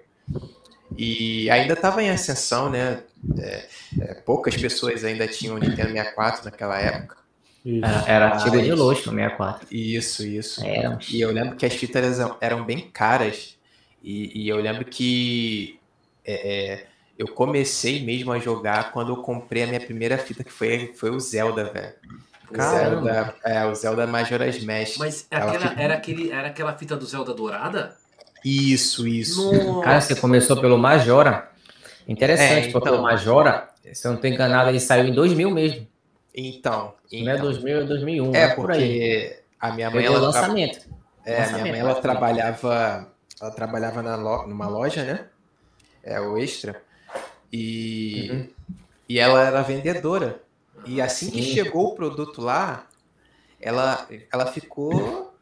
E 0.96 1.50
ainda 1.50 1.74
estava 1.74 2.02
em 2.02 2.11
ascensão, 2.11 2.70
né? 2.70 3.02
É, 3.38 3.66
é, 4.00 4.14
poucas 4.14 4.56
pessoas 4.56 5.02
ainda 5.04 5.26
tinham 5.26 5.56
o 5.56 5.59
Nintendo 5.59 5.90
64 5.92 6.44
naquela 6.44 6.78
época. 6.78 7.16
Isso. 7.64 7.85
Era, 7.85 8.05
era 8.07 8.27
artigo 8.29 8.61
de 8.61 8.72
luxo, 8.72 9.05
64. 9.11 9.66
Isso, 9.70 10.27
isso. 10.27 10.64
Era. 10.64 10.98
E 11.11 11.20
eu 11.20 11.31
lembro 11.33 11.57
que 11.57 11.64
as 11.64 11.72
fitas 11.74 12.18
eram, 12.40 12.64
bem 12.64 12.90
caras. 12.90 13.57
E, 14.03 14.42
e 14.42 14.48
eu 14.48 14.59
lembro 14.59 14.85
que 14.85 15.79
é, 16.24 16.72
é, 16.74 16.87
eu 17.18 17.27
comecei 17.29 18.05
mesmo 18.05 18.33
a 18.33 18.38
jogar 18.38 18.92
quando 18.92 19.11
eu 19.12 19.16
comprei 19.16 19.62
a 19.62 19.66
minha 19.66 19.81
primeira 19.81 20.18
fita, 20.18 20.44
que 20.44 20.53
foi, 20.53 20.92
foi 20.94 21.11
o 21.11 21.18
Zelda, 21.18 21.64
velho. 21.64 21.94
O. 22.50 22.55
Zelda, 22.61 23.35
é, 23.42 23.64
o 23.64 23.74
Zelda 23.74 24.07
Majora's 24.07 24.62
Mask. 24.62 24.98
Mas 24.98 25.27
Ela 25.31 25.44
aquela, 25.53 25.68
fica- 25.68 25.83
era, 25.83 25.94
aquele, 25.94 26.31
era 26.31 26.48
aquela 26.48 26.74
fita 26.74 26.94
do 26.94 27.07
Zelda 27.07 27.33
dourada? 27.33 27.96
Isso, 28.44 29.09
isso. 29.09 29.50
Nossa. 29.53 29.81
Cara, 29.83 30.00
você 30.03 30.14
começou 30.14 30.61
pelo 30.61 30.77
Majora. 30.77 31.50
Interessante, 32.07 32.68
É, 32.68 32.72
porque 32.72 32.88
então. 32.88 33.00
o 33.00 33.03
Majora, 33.03 33.70
se 33.94 34.07
eu 34.07 34.11
não 34.11 34.16
estou 34.16 34.31
enganado, 34.31 34.68
ele 34.68 34.79
saiu 34.79 35.07
em 35.07 35.14
2000 35.14 35.50
mesmo. 35.50 35.87
Então, 36.35 36.94
Não 37.12 37.31
é 37.31 37.35
então 37.35 37.42
2000, 37.42 37.81
é 37.81 37.85
2001. 37.85 38.35
é 38.35 38.49
por 38.49 38.70
aí. 38.73 38.81
porque 38.88 39.42
a 39.61 39.73
minha 39.73 39.90
mãe, 39.90 40.05
ela, 40.05 40.16
tra- 40.18 40.27
lançamento. 40.27 40.79
é, 41.25 41.33
a 41.37 41.37
minha 41.37 41.40
lançamento, 41.47 41.70
mãe, 41.70 41.81
ela 41.81 41.94
trabalhava, 41.94 43.14
ela 43.40 43.51
trabalhava 43.53 44.03
na 44.03 44.16
lo- 44.16 44.47
numa 44.47 44.68
loja, 44.68 45.05
né? 45.05 45.29
É 46.03 46.20
o 46.20 46.37
Extra. 46.37 46.83
E, 47.53 48.31
Uhum. 48.31 48.49
e 49.09 49.18
ela 49.18 49.44
era 49.44 49.62
vendedora. 49.62 50.42
E 50.85 51.01
assim 51.01 51.31
que 51.31 51.42
Sim. 51.42 51.55
chegou 51.55 51.92
o 51.92 51.94
produto 51.94 52.40
lá, 52.42 52.87
ela, 53.61 54.07
ela 54.33 54.47
ficou 54.47 55.33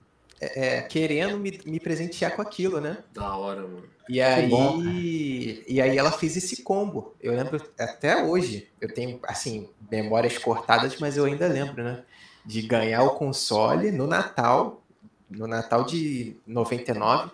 é, 0.40 0.78
é, 0.78 0.82
querendo 0.82 1.38
me, 1.38 1.58
me 1.64 1.80
presentear 1.80 2.36
com 2.36 2.42
aquilo, 2.42 2.80
né? 2.80 2.98
Da 3.12 3.34
hora, 3.36 3.62
mano. 3.62 3.88
E 4.08 4.20
aí, 4.20 4.48
bom, 4.48 4.82
e 4.82 5.80
aí 5.80 5.96
ela 5.96 6.10
fez 6.10 6.36
esse 6.36 6.62
combo. 6.62 7.14
Eu 7.20 7.32
lembro 7.34 7.62
até 7.78 8.22
hoje, 8.24 8.68
eu 8.80 8.92
tenho 8.92 9.20
assim 9.24 9.68
memórias 9.90 10.36
cortadas, 10.38 10.98
mas 10.98 11.16
eu 11.16 11.24
ainda 11.24 11.46
lembro, 11.46 11.82
né? 11.84 12.02
De 12.44 12.62
ganhar 12.62 13.02
o 13.04 13.10
console 13.10 13.90
no 13.92 14.06
Natal, 14.06 14.82
no 15.30 15.46
Natal 15.46 15.84
de 15.84 16.36
99, 16.46 17.30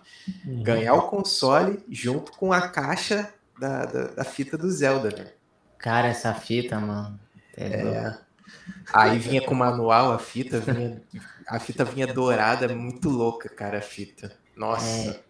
Uhum. 0.46 0.62
ganhar 0.62 0.94
o 0.94 1.02
console 1.08 1.82
junto 1.88 2.32
com 2.32 2.52
a 2.52 2.68
caixa 2.68 3.32
da, 3.58 3.84
da, 3.86 4.04
da 4.08 4.24
fita 4.24 4.56
do 4.58 4.70
Zelda, 4.70 5.10
né? 5.10 5.32
Cara, 5.78 6.08
essa 6.08 6.34
fita, 6.34 6.78
mano. 6.78 7.18
É. 7.56 7.64
É. 7.64 8.18
Aí 8.92 9.18
vinha 9.18 9.42
com 9.42 9.54
manual 9.54 10.12
a 10.12 10.18
fita, 10.18 10.60
vinha, 10.60 11.02
a 11.46 11.58
fita 11.58 11.84
vinha 11.84 12.06
dourada, 12.06 12.68
muito 12.74 13.08
louca, 13.08 13.48
cara, 13.48 13.78
a 13.78 13.82
fita. 13.82 14.32
Nossa. 14.56 15.20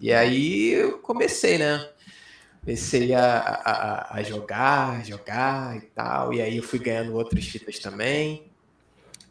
E 0.00 0.12
aí 0.12 0.70
eu 0.70 0.98
comecei, 0.98 1.58
né? 1.58 1.88
Comecei 2.60 3.14
a, 3.14 3.38
a, 3.40 4.16
a- 4.16 4.22
jogar, 4.22 5.04
jogar 5.04 5.76
e 5.76 5.80
tal. 5.82 6.32
E 6.34 6.42
aí 6.42 6.56
eu 6.58 6.62
fui 6.62 6.78
ganhando 6.78 7.14
outras 7.14 7.44
fitas 7.46 7.78
também. 7.78 8.44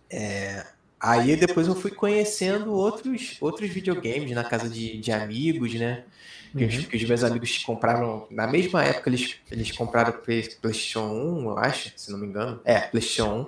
É, 0.09 0.65
aí 0.99 1.35
depois 1.35 1.67
eu 1.67 1.75
fui 1.75 1.91
conhecendo 1.91 2.73
outros, 2.73 3.37
outros 3.39 3.69
videogames 3.69 4.31
na 4.31 4.43
casa 4.43 4.69
de, 4.69 4.97
de 4.99 5.11
amigos, 5.11 5.73
né? 5.75 6.03
Que, 6.57 6.65
os, 6.65 6.85
que 6.87 6.97
os 6.97 7.03
meus 7.03 7.23
amigos 7.23 7.59
compraram. 7.59 8.27
Na 8.31 8.47
mesma 8.47 8.83
época 8.83 9.09
eles, 9.09 9.35
eles 9.51 9.71
compraram 9.71 10.11
PlayStation 10.13 11.01
1, 11.05 11.49
eu 11.51 11.57
acho, 11.59 11.91
se 11.95 12.11
não 12.11 12.17
me 12.17 12.25
engano. 12.25 12.59
É, 12.65 12.79
PlayStation 12.81 13.47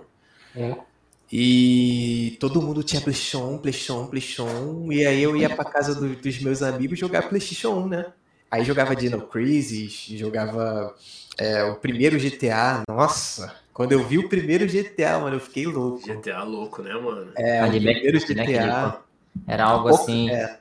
1. 0.56 0.62
É. 0.62 0.90
E 1.32 2.36
todo 2.39 2.62
mundo 2.62 2.84
tinha 2.84 3.02
PlayStation 3.02 3.54
1, 3.54 3.58
PlayStation 3.60 4.02
1, 4.02 4.08
PlayStation 4.08 4.44
1. 4.44 4.91
E 4.91 5.06
aí 5.06 5.24
eu 5.24 5.38
ia 5.38 5.50
pra 5.50 5.63
casa 5.63 5.96
do, 5.96 6.13
dos 6.13 6.39
meus 6.41 6.62
amigos 6.62 7.00
jogar 7.00 7.30
PlayStation 7.30 7.70
1, 7.84 7.88
né? 7.88 8.06
Aí 8.50 8.65
jogava 8.65 8.94
Dino 8.94 9.22
Crisis, 9.22 10.08
jogava 10.10 10.94
é, 11.38 11.63
o 11.63 11.76
primeiro 11.76 12.20
GTA. 12.20 12.84
Nossa, 12.89 13.56
quando 13.74 13.94
eu 13.94 14.06
vi 14.06 14.17
o 14.17 14.28
primeiro 14.28 14.67
GTA, 14.67 15.20
mano, 15.20 15.38
eu 15.38 15.39
fiquei 15.39 15.65
louco. 15.65 16.06
GTA 16.06 16.44
louco, 16.44 16.82
né, 16.82 16.94
mano? 16.94 17.32
É, 17.38 17.63
o 17.63 17.70
primeiro 17.70 18.20
GTA. 18.20 19.02
Era 19.48 19.63
algo 19.63 19.88
assim. 19.88 20.30
É, 20.30 20.60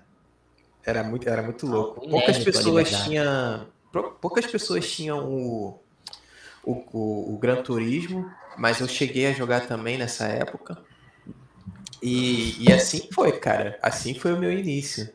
era 0.85 1.03
muito, 1.03 1.29
era 1.29 1.43
muito 1.43 1.67
louco. 1.67 2.09
Poucas 2.09 2.39
pessoas 2.39 2.89
tinham, 3.05 3.67
poucas 4.21 4.47
pessoas 4.47 4.89
tinham 4.89 5.29
o, 5.29 5.81
o, 6.65 6.73
o, 6.93 7.35
o 7.35 7.39
Gran 7.39 7.63
Turismo, 7.63 8.31
mas 8.61 8.79
eu 8.79 8.87
cheguei 8.87 9.27
a 9.27 9.33
jogar 9.33 9.67
também 9.67 9.97
nessa 9.97 10.27
época. 10.27 10.77
E, 12.03 12.63
e 12.63 12.71
assim 12.71 13.09
foi, 13.11 13.33
cara. 13.33 13.79
Assim 13.81 14.13
foi 14.13 14.35
o 14.35 14.39
meu 14.39 14.53
início. 14.53 15.09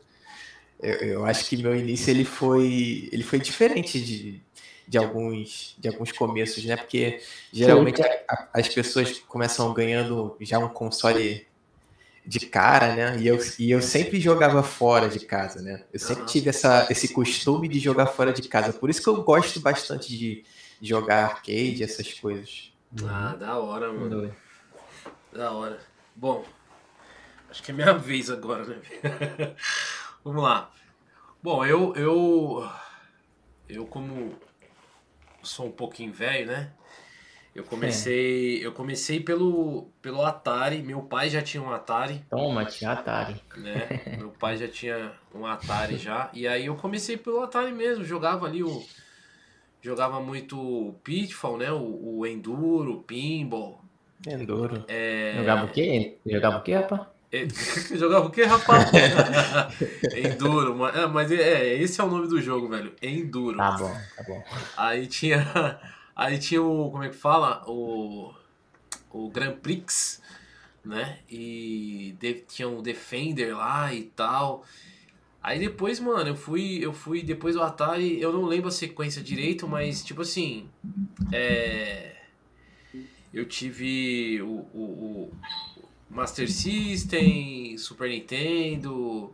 Eu, 0.82 0.94
eu 0.94 1.24
acho 1.24 1.48
que 1.48 1.56
meu 1.56 1.74
início 1.76 2.10
ele 2.10 2.24
foi, 2.24 3.08
ele 3.12 3.22
foi 3.22 3.38
diferente 3.38 4.00
de, 4.00 4.42
de 4.88 4.98
alguns 4.98 5.76
de 5.78 5.86
alguns 5.86 6.10
começos, 6.10 6.64
né? 6.64 6.76
Porque 6.76 7.20
geralmente 7.52 8.02
a, 8.02 8.48
as 8.52 8.66
pessoas 8.66 9.20
começam 9.20 9.72
ganhando 9.72 10.36
já 10.40 10.58
um 10.58 10.68
console 10.68 11.46
de 12.26 12.40
cara, 12.40 12.96
né? 12.96 13.16
E 13.20 13.28
eu, 13.28 13.38
e 13.60 13.70
eu 13.70 13.80
sempre 13.80 14.20
jogava 14.20 14.60
fora 14.64 15.08
de 15.08 15.20
casa, 15.20 15.62
né? 15.62 15.84
Eu 15.92 16.00
sempre 16.00 16.26
tive 16.26 16.50
essa, 16.50 16.88
esse 16.90 17.12
costume 17.12 17.68
de 17.68 17.78
jogar 17.78 18.08
fora 18.08 18.32
de 18.32 18.42
casa. 18.48 18.72
Por 18.72 18.90
isso 18.90 19.00
que 19.00 19.08
eu 19.08 19.22
gosto 19.22 19.60
bastante 19.60 20.18
de 20.18 20.44
jogar 20.82 21.26
arcade, 21.26 21.84
essas 21.84 22.12
coisas. 22.12 22.74
Ah, 23.04 23.36
da 23.36 23.58
hora, 23.58 23.92
mano. 23.92 24.34
Da 25.32 25.52
hora. 25.52 25.78
Bom, 26.14 26.44
acho 27.50 27.62
que 27.62 27.70
é 27.70 27.74
minha 27.74 27.92
vez 27.98 28.30
agora, 28.30 28.64
né? 28.64 28.80
Vamos 30.24 30.42
lá. 30.42 30.70
Bom, 31.42 31.64
eu, 31.64 31.94
eu, 31.94 32.70
eu 33.68 33.86
como 33.86 34.38
sou 35.42 35.66
um 35.66 35.72
pouquinho 35.72 36.12
velho, 36.12 36.46
né? 36.46 36.72
Eu 37.54 37.64
comecei, 37.64 38.60
é. 38.60 38.66
eu 38.66 38.72
comecei 38.72 39.18
pelo, 39.20 39.90
pelo 40.02 40.22
Atari. 40.22 40.82
Meu 40.82 41.02
pai 41.02 41.30
já 41.30 41.40
tinha 41.40 41.62
um 41.62 41.72
Atari. 41.72 42.22
Toma, 42.28 42.66
tinha 42.66 42.92
Atari. 42.92 43.40
Né? 43.56 44.16
Meu 44.18 44.28
pai 44.28 44.58
já 44.58 44.68
tinha 44.68 45.14
um 45.34 45.46
Atari 45.46 45.96
já. 45.96 46.28
E 46.34 46.46
aí 46.46 46.66
eu 46.66 46.76
comecei 46.76 47.16
pelo 47.16 47.40
Atari 47.40 47.72
mesmo. 47.72 48.04
Jogava 48.04 48.46
ali 48.46 48.62
o, 48.62 48.84
jogava 49.86 50.20
muito 50.20 50.96
Pitfall, 51.04 51.58
né? 51.58 51.70
O, 51.70 52.18
o 52.18 52.26
Enduro, 52.26 53.04
Pinball. 53.06 53.80
Enduro. 54.26 54.84
É... 54.88 55.34
Jogava 55.36 55.66
o 55.66 55.68
quê? 55.68 56.18
Jogava 56.26 56.56
o 56.58 56.62
quê, 56.62 56.74
rapaz? 56.74 57.06
Jogava 57.94 58.26
o 58.26 58.30
que, 58.30 58.42
rapaz? 58.42 58.90
Enduro, 60.14 60.74
mas, 60.74 60.96
é, 60.96 61.06
mas 61.06 61.30
é, 61.30 61.74
esse 61.74 62.00
é 62.00 62.04
o 62.04 62.08
nome 62.08 62.26
do 62.26 62.40
jogo, 62.40 62.68
velho. 62.68 62.94
Enduro. 63.00 63.58
Tá 63.58 63.72
bom, 63.72 63.96
tá 64.16 64.22
bom. 64.24 64.44
Aí 64.76 65.06
tinha, 65.06 65.78
aí 66.16 66.38
tinha 66.38 66.62
o, 66.62 66.90
como 66.90 67.04
é 67.04 67.08
que 67.08 67.16
fala? 67.16 67.62
O, 67.68 68.32
o 69.10 69.28
Grand 69.28 69.54
Prix, 69.56 70.20
né? 70.84 71.18
E 71.30 72.16
de, 72.18 72.34
tinha 72.34 72.68
um 72.68 72.82
Defender 72.82 73.56
lá 73.56 73.92
e 73.94 74.02
tal. 74.04 74.64
Aí 75.46 75.60
depois, 75.60 76.00
mano, 76.00 76.30
eu 76.30 76.34
fui, 76.34 76.84
eu 76.84 76.92
fui 76.92 77.22
depois 77.22 77.54
do 77.54 77.62
Atari, 77.62 78.20
eu 78.20 78.32
não 78.32 78.46
lembro 78.46 78.66
a 78.66 78.72
sequência 78.72 79.22
direito, 79.22 79.68
mas 79.68 80.02
tipo 80.02 80.22
assim, 80.22 80.68
é, 81.30 82.16
eu 83.32 83.46
tive 83.46 84.42
o, 84.42 84.66
o, 84.74 85.30
o 85.30 85.32
Master 86.10 86.50
System, 86.50 87.78
Super 87.78 88.10
Nintendo, 88.10 89.32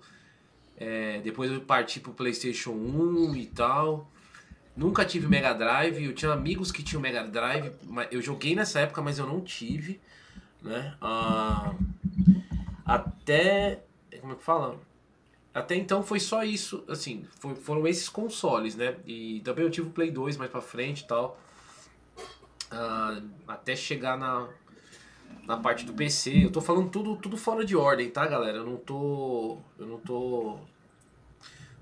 é, 0.77 1.19
depois 1.23 1.51
eu 1.51 1.63
parti 1.63 1.99
pro 1.99 2.13
PlayStation 2.13 2.73
1 2.73 3.35
e 3.35 3.47
tal. 3.47 4.07
Nunca 4.77 5.07
tive 5.07 5.27
Mega 5.27 5.55
Drive, 5.55 6.05
eu 6.05 6.15
tinha 6.15 6.31
amigos 6.31 6.71
que 6.71 6.83
tinham 6.83 7.01
Mega 7.01 7.27
Drive, 7.27 7.73
eu 8.11 8.21
joguei 8.21 8.55
nessa 8.55 8.81
época, 8.81 9.01
mas 9.01 9.19
eu 9.19 9.27
não 9.27 9.41
tive, 9.41 9.99
né? 10.61 10.95
Ah, 11.01 11.75
até. 12.85 13.83
Como 14.21 14.35
é 14.35 14.37
que 14.37 14.45
fala? 14.45 14.92
Até 15.55 15.77
então 15.77 16.03
foi 16.03 16.19
só 16.19 16.43
isso, 16.43 16.83
assim, 16.89 17.27
foi, 17.39 17.55
foram 17.55 17.87
esses 17.87 18.09
consoles, 18.09 18.75
né? 18.75 18.97
E 19.07 19.41
também 19.41 19.65
eu 19.65 19.71
tive 19.71 19.89
o 19.89 19.91
Play 19.91 20.11
2 20.11 20.39
mais 20.39 20.51
pra 20.51 20.63
frente 20.63 21.01
e 21.01 21.07
tal. 21.07 21.39
Ah, 22.71 23.21
até 23.47 23.77
chegar 23.77 24.17
na, 24.17 24.49
na 25.47 25.59
parte 25.59 25.85
do 25.85 25.93
PC. 25.93 26.47
Eu 26.47 26.51
tô 26.51 26.63
falando 26.63 26.89
tudo, 26.89 27.17
tudo 27.17 27.37
fora 27.37 27.65
de 27.67 27.77
ordem, 27.77 28.09
tá, 28.09 28.27
galera? 28.27 28.59
Eu 28.59 28.65
não 28.65 28.77
tô. 28.77 29.59
Eu 29.79 29.87
não 29.87 29.99
tô. 29.99 30.57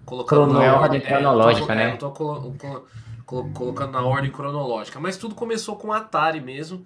Colocando 0.05 0.49
Crono, 0.49 0.59
na 0.59 0.81
ordem 0.81 1.01
cronológica, 1.01 1.73
é, 1.73 1.77
né? 1.77 1.93
Eu 1.93 1.99
tô 1.99 2.11
colo, 2.11 2.55
colo, 2.59 2.87
colo, 3.25 3.51
colocando 3.53 3.93
na 3.93 4.03
ordem 4.03 4.33
cronológica. 4.33 4.99
Mas 4.99 5.17
tudo 5.17 5.37
começou 5.37 5.77
com 5.77 5.89
o 5.89 5.93
Atari 5.93 6.41
mesmo. 6.41 6.85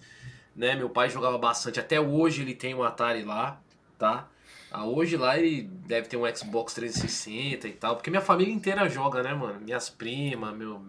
Né? 0.54 0.74
Meu 0.74 0.90
pai 0.90 1.08
jogava 1.08 1.38
bastante. 1.38 1.80
Até 1.80 1.98
hoje 1.98 2.42
ele 2.42 2.54
tem 2.54 2.74
um 2.74 2.82
Atari 2.82 3.22
lá, 3.24 3.58
tá? 3.96 4.28
Ah, 4.76 4.86
hoje 4.86 5.16
lá 5.16 5.38
ele 5.38 5.62
deve 5.86 6.08
ter 6.08 6.16
um 6.16 6.34
Xbox 6.34 6.74
360 6.74 7.68
e 7.68 7.72
tal. 7.74 7.94
Porque 7.94 8.10
minha 8.10 8.20
família 8.20 8.52
inteira 8.52 8.88
joga, 8.88 9.22
né, 9.22 9.32
mano? 9.32 9.60
Minhas 9.60 9.88
primas, 9.88 10.52
meu, 10.52 10.84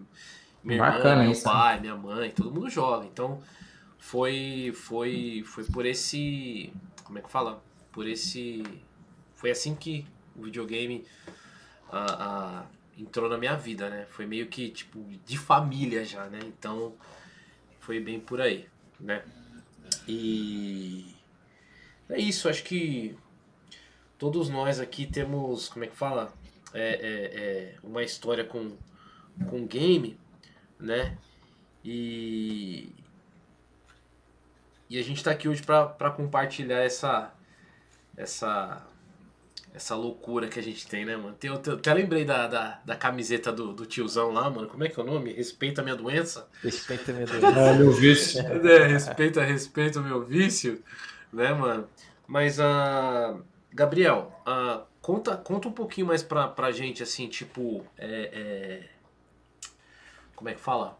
minha 0.64 0.80
Bacana 0.80 1.10
irmã, 1.10 1.22
meu 1.22 1.30
isso, 1.30 1.44
pai, 1.44 1.76
né? 1.76 1.82
minha 1.82 1.94
mãe, 1.94 2.30
todo 2.32 2.50
mundo 2.50 2.68
joga. 2.68 3.06
Então 3.06 3.40
foi 3.96 4.72
foi 4.74 5.44
foi 5.46 5.62
por 5.64 5.86
esse 5.86 6.72
como 7.04 7.20
é 7.20 7.22
que 7.22 7.30
fala 7.30 7.62
por 7.92 8.08
esse 8.08 8.64
foi 9.34 9.52
assim 9.52 9.74
que 9.76 10.04
o 10.36 10.42
videogame 10.42 11.04
a, 11.90 12.24
a, 12.24 12.66
entrou 12.98 13.28
na 13.28 13.38
minha 13.38 13.56
vida 13.56 13.88
né 13.88 14.06
foi 14.08 14.26
meio 14.26 14.46
que 14.46 14.70
tipo 14.70 15.04
de 15.24 15.36
família 15.36 16.04
já 16.04 16.26
né 16.26 16.38
então 16.44 16.94
foi 17.80 17.98
bem 17.98 18.20
por 18.20 18.40
aí 18.40 18.68
né 19.00 19.24
e 20.06 21.06
é 22.08 22.20
isso 22.20 22.48
acho 22.48 22.62
que 22.62 23.16
todos 24.18 24.48
nós 24.48 24.80
aqui 24.80 25.06
temos 25.06 25.68
como 25.68 25.84
é 25.84 25.88
que 25.88 25.96
fala 25.96 26.32
é, 26.72 26.82
é, 26.82 27.40
é 27.40 27.74
uma 27.82 28.02
história 28.02 28.44
com 28.44 28.76
com 29.50 29.66
game 29.66 30.18
né 30.78 31.16
e 31.84 32.92
e 34.88 34.98
a 34.98 35.02
gente 35.02 35.16
está 35.16 35.32
aqui 35.32 35.48
hoje 35.48 35.62
para 35.62 36.10
compartilhar 36.10 36.80
essa, 36.80 37.32
essa, 38.16 38.86
essa 39.74 39.96
loucura 39.96 40.46
que 40.46 40.60
a 40.60 40.62
gente 40.62 40.86
tem, 40.86 41.04
né, 41.04 41.16
mano? 41.16 41.34
Tem, 41.34 41.50
eu 41.50 41.56
até 41.56 41.92
lembrei 41.92 42.24
da, 42.24 42.46
da, 42.46 42.80
da 42.84 42.94
camiseta 42.94 43.52
do, 43.52 43.72
do, 43.72 43.84
tiozão 43.84 44.30
lá, 44.30 44.48
mano. 44.48 44.68
Como 44.68 44.84
é 44.84 44.88
que 44.88 44.98
é 44.98 45.02
o 45.02 45.06
nome? 45.06 45.32
Respeita 45.32 45.80
a 45.80 45.84
minha 45.84 45.96
doença? 45.96 46.48
Respeita 46.62 47.10
a 47.10 47.14
minha 47.14 47.26
doença. 47.28 47.48
ah, 47.48 47.74
meu 47.74 47.90
vício. 47.90 48.40
É, 48.40 48.86
respeita, 48.86 49.42
respeita 49.42 49.98
o 49.98 50.04
meu 50.04 50.24
vício, 50.24 50.80
né, 51.32 51.52
mano? 51.52 51.88
Mas, 52.28 52.60
uh, 52.60 53.42
Gabriel, 53.76 54.32
uh, 54.48 54.86
conta, 55.02 55.36
conta 55.36 55.68
um 55.68 55.72
pouquinho 55.72 56.06
mais 56.06 56.22
pra, 56.22 56.48
pra 56.48 56.72
gente, 56.72 57.02
assim, 57.02 57.28
tipo, 57.28 57.84
é, 57.98 58.30
é, 58.32 59.68
como 60.34 60.48
é 60.48 60.54
que 60.54 60.60
fala? 60.60 60.98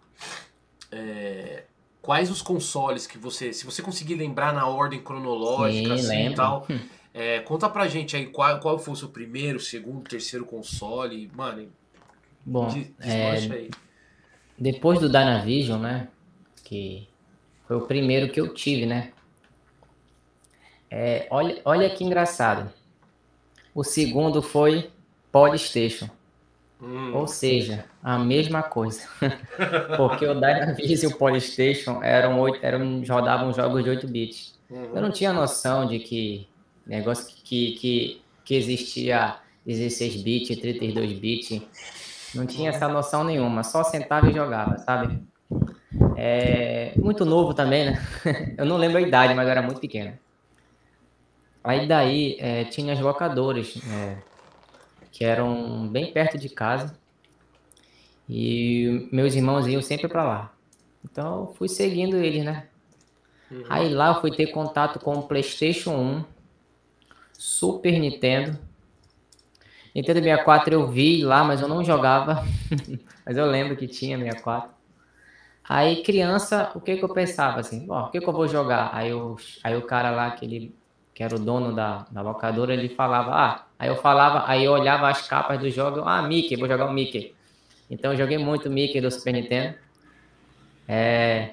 É, 0.93 1.65
quais 2.03 2.31
os 2.31 2.43
consoles 2.43 3.07
que 3.07 3.17
você, 3.17 3.51
se 3.55 3.65
você 3.65 3.81
conseguir 3.81 4.17
lembrar 4.17 4.53
na 4.53 4.69
ordem 4.69 5.03
cronológica 5.03 5.97
Sim, 5.97 6.05
assim, 6.05 6.33
e 6.33 6.35
tal, 6.35 6.69
é, 7.15 7.41
conta 7.41 7.67
pra 7.71 7.89
gente 7.89 8.15
aí 8.15 8.27
qual, 8.27 8.61
qual 8.61 8.79
foi 8.79 8.93
o 8.93 8.97
seu 8.97 9.09
primeiro, 9.09 9.59
segundo, 9.59 10.07
terceiro 10.07 10.45
console, 10.45 11.31
mano. 11.35 11.73
Bom, 12.45 12.69
é, 13.01 13.31
aí. 13.55 13.71
depois 14.59 15.01
do 15.01 15.09
Dynavision, 15.09 15.81
né, 15.81 16.09
que 16.63 17.09
foi 17.67 17.79
o 17.79 17.87
primeiro 17.87 18.31
que 18.31 18.39
eu 18.39 18.53
tive, 18.53 18.85
né. 18.85 19.15
É, 20.91 21.27
olha, 21.31 21.61
olha 21.65 21.91
que 21.91 22.05
engraçado. 22.05 22.71
O 23.75 23.85
segundo 23.85 24.41
foi 24.41 24.91
Polystation. 25.31 26.09
Hum. 26.81 27.13
Ou 27.15 27.27
seja, 27.27 27.85
a 28.03 28.19
mesma 28.19 28.63
coisa. 28.63 29.03
Porque 29.97 30.27
o 30.27 30.35
Dynavision 30.35 31.11
e 31.11 31.15
o 31.15 31.19
Polystation 31.19 32.03
eram, 32.03 32.39
8, 32.41 32.59
eram, 32.63 33.03
rodavam 33.09 33.53
jogos 33.53 33.83
de 33.83 33.91
8 33.91 34.07
bits. 34.07 34.59
Uhum. 34.71 34.91
Eu 34.95 35.03
não 35.03 35.11
tinha 35.11 35.33
noção 35.33 35.87
de 35.87 35.99
que 35.99 36.49
negócio 36.87 37.27
que, 37.45 37.73
que, 37.73 38.23
que 38.45 38.55
existia 38.55 39.37
16 39.67 40.23
bits, 40.23 40.57
32 40.59 41.13
bits. 41.15 41.63
Não 42.35 42.47
tinha 42.47 42.71
essa 42.71 42.89
noção 42.89 43.25
nenhuma, 43.25 43.63
só 43.63 43.83
sentava 43.83 44.29
e 44.29 44.35
jogava, 44.35 44.79
sabe? 44.79 45.19
É, 46.17 46.93
muito 46.97 47.25
novo 47.25 47.55
também, 47.55 47.87
né? 47.87 48.03
Eu 48.59 48.67
não 48.67 48.77
lembro 48.77 48.99
a 48.99 49.01
idade, 49.01 49.35
mas 49.35 49.49
era 49.49 49.63
muito 49.63 49.81
pequeno. 49.81 50.13
Aí 51.67 51.89
daí 51.89 52.37
é, 52.39 52.65
tinha 52.65 52.93
as 52.93 53.01
locadoras, 53.01 53.75
é, 53.91 54.19
que 55.11 55.25
eram 55.25 55.89
bem 55.89 56.13
perto 56.13 56.39
de 56.39 56.49
casa. 56.49 56.97
E 58.29 59.09
meus 59.11 59.35
irmãos 59.35 59.67
iam 59.67 59.83
sempre 59.83 60.07
para 60.07 60.23
lá. 60.23 60.53
Então 61.05 61.53
fui 61.57 61.69
seguindo 61.69 62.17
eles, 62.17 62.45
né? 62.45 62.69
Uhum. 63.51 63.65
Aí 63.69 63.89
lá 63.93 64.09
eu 64.09 64.21
fui 64.21 64.31
ter 64.31 64.47
contato 64.47 65.01
com 65.01 65.15
o 65.15 65.23
PlayStation 65.25 65.91
1, 65.91 66.25
Super 67.33 67.99
Nintendo. 67.99 68.57
Nintendo 69.93 70.21
64 70.21 70.73
eu 70.73 70.87
vi 70.87 71.25
lá, 71.25 71.43
mas 71.43 71.61
eu 71.61 71.67
não 71.67 71.83
jogava. 71.83 72.45
mas 73.27 73.37
eu 73.37 73.47
lembro 73.47 73.77
que 73.77 73.89
tinha 73.89 74.17
64. 74.17 74.71
Aí, 75.69 76.05
criança, 76.05 76.71
o 76.77 76.81
que 76.81 76.97
que 76.97 77.05
eu 77.05 77.13
pensava 77.13 77.59
assim? 77.59 77.87
Ó, 77.89 78.07
o 78.07 78.11
que 78.11 78.21
que 78.21 78.29
eu 78.29 78.33
vou 78.33 78.47
jogar? 78.47 78.91
Aí, 78.93 79.11
eu, 79.11 79.37
aí 79.65 79.77
o 79.77 79.83
cara 79.83 80.11
lá, 80.13 80.31
que, 80.31 80.45
ele, 80.45 80.76
que 81.17 81.23
era 81.23 81.35
o 81.35 81.39
dono 81.39 81.75
da, 81.75 82.07
da 82.11 82.21
locadora, 82.21 82.75
ele 82.75 82.91
falava, 82.91 83.31
ah, 83.33 83.67
aí 83.79 83.89
eu 83.89 83.97
falava, 83.97 84.45
aí 84.47 84.67
eu 84.67 84.73
olhava 84.73 85.09
as 85.09 85.27
capas 85.27 85.59
do 85.59 85.71
jogo, 85.71 86.03
ah, 86.05 86.21
Mickey, 86.21 86.57
vou 86.57 86.69
jogar 86.69 86.85
o 86.85 86.93
Mickey. 86.93 87.35
Então 87.89 88.13
eu 88.13 88.19
joguei 88.19 88.37
muito 88.37 88.69
Mickey 88.69 89.01
do 89.01 89.11
Super 89.11 89.33
Nintendo. 89.33 89.75
É, 90.87 91.53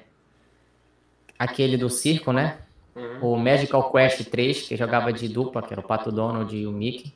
aquele 1.38 1.78
do 1.78 1.88
circo, 1.88 2.30
né? 2.30 2.58
Uhum. 2.94 3.32
O 3.32 3.36
Magical 3.38 3.90
Quest 3.90 4.28
3, 4.28 4.68
que 4.68 4.76
jogava 4.76 5.10
de 5.10 5.30
dupla, 5.30 5.62
que 5.62 5.72
era 5.72 5.80
o 5.80 5.84
Pato 5.84 6.12
Donald 6.12 6.54
e 6.54 6.66
o 6.66 6.70
Mickey. 6.70 7.14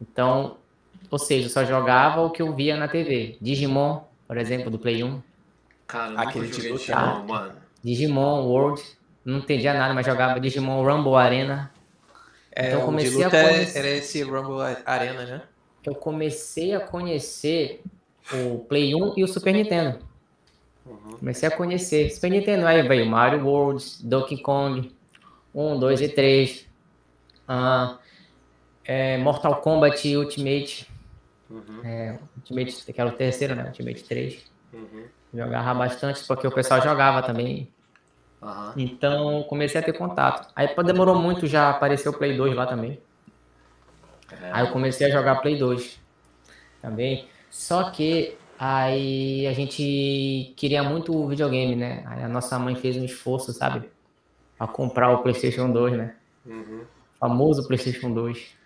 Então, 0.00 0.58
ou 1.10 1.18
seja, 1.18 1.46
eu 1.46 1.50
só 1.50 1.64
jogava 1.64 2.20
o 2.20 2.30
que 2.30 2.42
eu 2.42 2.54
via 2.54 2.76
na 2.76 2.86
TV. 2.86 3.38
Digimon, 3.40 4.02
por 4.28 4.36
exemplo, 4.36 4.70
do 4.70 4.78
Play 4.78 5.02
1. 5.02 5.20
Cara, 5.88 6.20
aquele 6.20 6.46
de 6.46 6.60
Digimon, 6.60 7.24
mano. 7.26 7.54
Digimon 7.82 8.46
World. 8.46 8.80
Não 9.26 9.38
entendia 9.38 9.74
nada, 9.74 9.92
mas 9.92 10.06
jogava 10.06 10.38
Digimon 10.38 10.84
Rumble 10.84 11.16
Arena. 11.16 11.72
É, 12.54 12.68
então 12.68 12.86
comecei 12.86 13.24
a 13.24 13.28
conhecer... 13.30 13.78
era 13.78 13.88
esse 13.88 14.22
Rumble 14.22 14.76
Arena, 14.86 15.24
né? 15.24 15.42
Eu 15.84 15.96
comecei 15.96 16.74
a 16.76 16.80
conhecer 16.80 17.82
o 18.32 18.60
Play 18.60 18.94
1 18.94 19.14
e 19.16 19.24
o 19.24 19.28
Super 19.28 19.52
Nintendo. 19.52 19.98
Uhum. 20.86 21.16
Comecei 21.18 21.48
a 21.48 21.50
conhecer. 21.50 22.08
Super 22.10 22.30
Nintendo, 22.30 22.66
aí 22.66 22.86
veio 22.86 23.04
Mario 23.04 23.44
World, 23.44 23.84
Donkey 24.04 24.38
Kong, 24.38 24.94
1, 25.52 25.78
2 25.80 26.00
e 26.02 26.08
3. 26.08 26.66
Ah, 27.48 27.98
é, 28.84 29.18
Mortal 29.18 29.56
Kombat 29.56 30.16
Ultimate. 30.16 30.88
Uhum. 31.50 31.80
É, 31.84 32.18
Ultimate, 32.36 32.92
que 32.92 33.00
era 33.00 33.10
o 33.10 33.12
terceiro, 33.12 33.56
né? 33.56 33.64
Ultimate 33.64 34.04
3. 34.04 34.44
Uhum. 34.72 35.04
Jogava 35.34 35.74
bastante, 35.74 36.24
porque 36.28 36.46
o 36.46 36.52
pessoal 36.52 36.80
jogava 36.80 37.22
também. 37.22 37.68
Uhum. 38.42 38.72
Então 38.76 39.42
comecei 39.44 39.80
a 39.80 39.84
ter 39.84 39.92
contato. 39.92 40.48
Aí 40.54 40.68
demorou 40.84 41.16
muito, 41.16 41.46
já 41.46 41.70
apareceu 41.70 42.12
o 42.12 42.16
Play 42.16 42.36
2 42.36 42.54
lá 42.54 42.66
também. 42.66 43.00
É. 44.30 44.50
Aí 44.52 44.66
eu 44.66 44.72
comecei 44.72 45.06
a 45.06 45.10
jogar 45.10 45.36
Play 45.36 45.58
2 45.58 46.00
também. 46.82 47.28
Só 47.50 47.90
que 47.90 48.36
aí 48.58 49.46
a 49.46 49.52
gente 49.52 50.52
queria 50.56 50.82
muito 50.82 51.16
o 51.16 51.28
videogame, 51.28 51.74
né? 51.76 52.04
Aí 52.06 52.22
a 52.24 52.28
nossa 52.28 52.58
mãe 52.58 52.74
fez 52.74 52.96
um 52.96 53.04
esforço, 53.04 53.52
sabe? 53.52 53.88
Pra 54.58 54.66
comprar 54.66 55.10
o 55.10 55.22
PlayStation 55.22 55.70
2, 55.70 55.96
né? 55.96 56.14
Uhum. 56.44 56.82
O 57.14 57.18
famoso 57.18 57.66
PlayStation 57.66 58.12
2. 58.12 58.56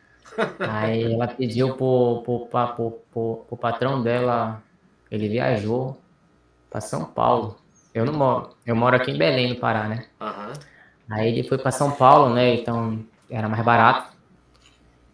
aí 0.58 1.12
ela 1.12 1.28
pediu 1.28 1.76
pro, 1.76 2.22
pro, 2.24 2.46
pro, 2.46 2.90
pro, 3.12 3.44
pro 3.48 3.56
patrão 3.56 4.02
dela, 4.02 4.62
ele 5.10 5.28
viajou 5.28 5.98
para 6.68 6.80
São 6.80 7.04
Paulo. 7.04 7.59
Eu 7.92 8.04
não 8.04 8.12
moro, 8.12 8.50
eu 8.64 8.76
moro 8.76 8.96
aqui 8.96 9.10
em 9.10 9.18
Belém, 9.18 9.50
no 9.50 9.56
Pará, 9.56 9.88
né? 9.88 10.06
Uhum. 10.20 10.52
Aí 11.10 11.28
ele 11.28 11.48
foi 11.48 11.58
para 11.58 11.72
São 11.72 11.90
Paulo, 11.90 12.32
né? 12.32 12.54
Então 12.54 13.04
era 13.28 13.48
mais 13.48 13.64
barato. 13.64 14.16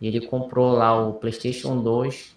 E 0.01 0.09
ele 0.09 0.27
comprou 0.27 0.73
lá 0.73 0.95
o 0.95 1.15
PlayStation 1.15 1.81
2. 1.83 2.37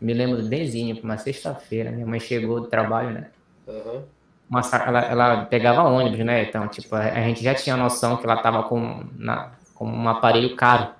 Me 0.00 0.12
lembro 0.12 0.42
benzinho, 0.42 0.98
uma 1.02 1.16
sexta-feira. 1.16 1.90
Minha 1.90 2.06
mãe 2.06 2.20
chegou 2.20 2.60
do 2.60 2.66
trabalho, 2.66 3.10
né? 3.10 3.30
Uhum. 3.66 4.02
Uma, 4.50 4.60
ela, 4.86 5.00
ela 5.00 5.44
pegava 5.46 5.82
ônibus, 5.84 6.18
né? 6.20 6.42
Então, 6.42 6.68
tipo, 6.68 6.94
a, 6.94 7.20
gente 7.22 7.42
já 7.42 7.54
tinha 7.54 7.76
noção 7.76 8.16
que 8.16 8.24
ela 8.24 8.42
tava 8.42 8.64
com, 8.64 9.04
na, 9.16 9.52
com 9.74 9.86
um 9.86 10.08
aparelho 10.08 10.56
caro 10.56 10.90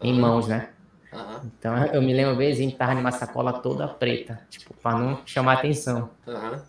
em 0.00 0.12
uhum. 0.12 0.20
mãos, 0.20 0.48
né? 0.48 0.70
Uhum. 1.12 1.50
Então 1.58 1.76
eu 1.86 2.02
me 2.02 2.12
lembro 2.12 2.34
benzinho 2.34 2.72
que 2.72 2.76
tava 2.76 2.94
numa 2.94 3.12
sacola 3.12 3.52
toda 3.52 3.86
preta, 3.86 4.40
tipo, 4.50 4.74
para 4.74 4.98
não 4.98 5.20
chamar 5.24 5.54
atenção. 5.54 6.10
Uhum. 6.26 6.60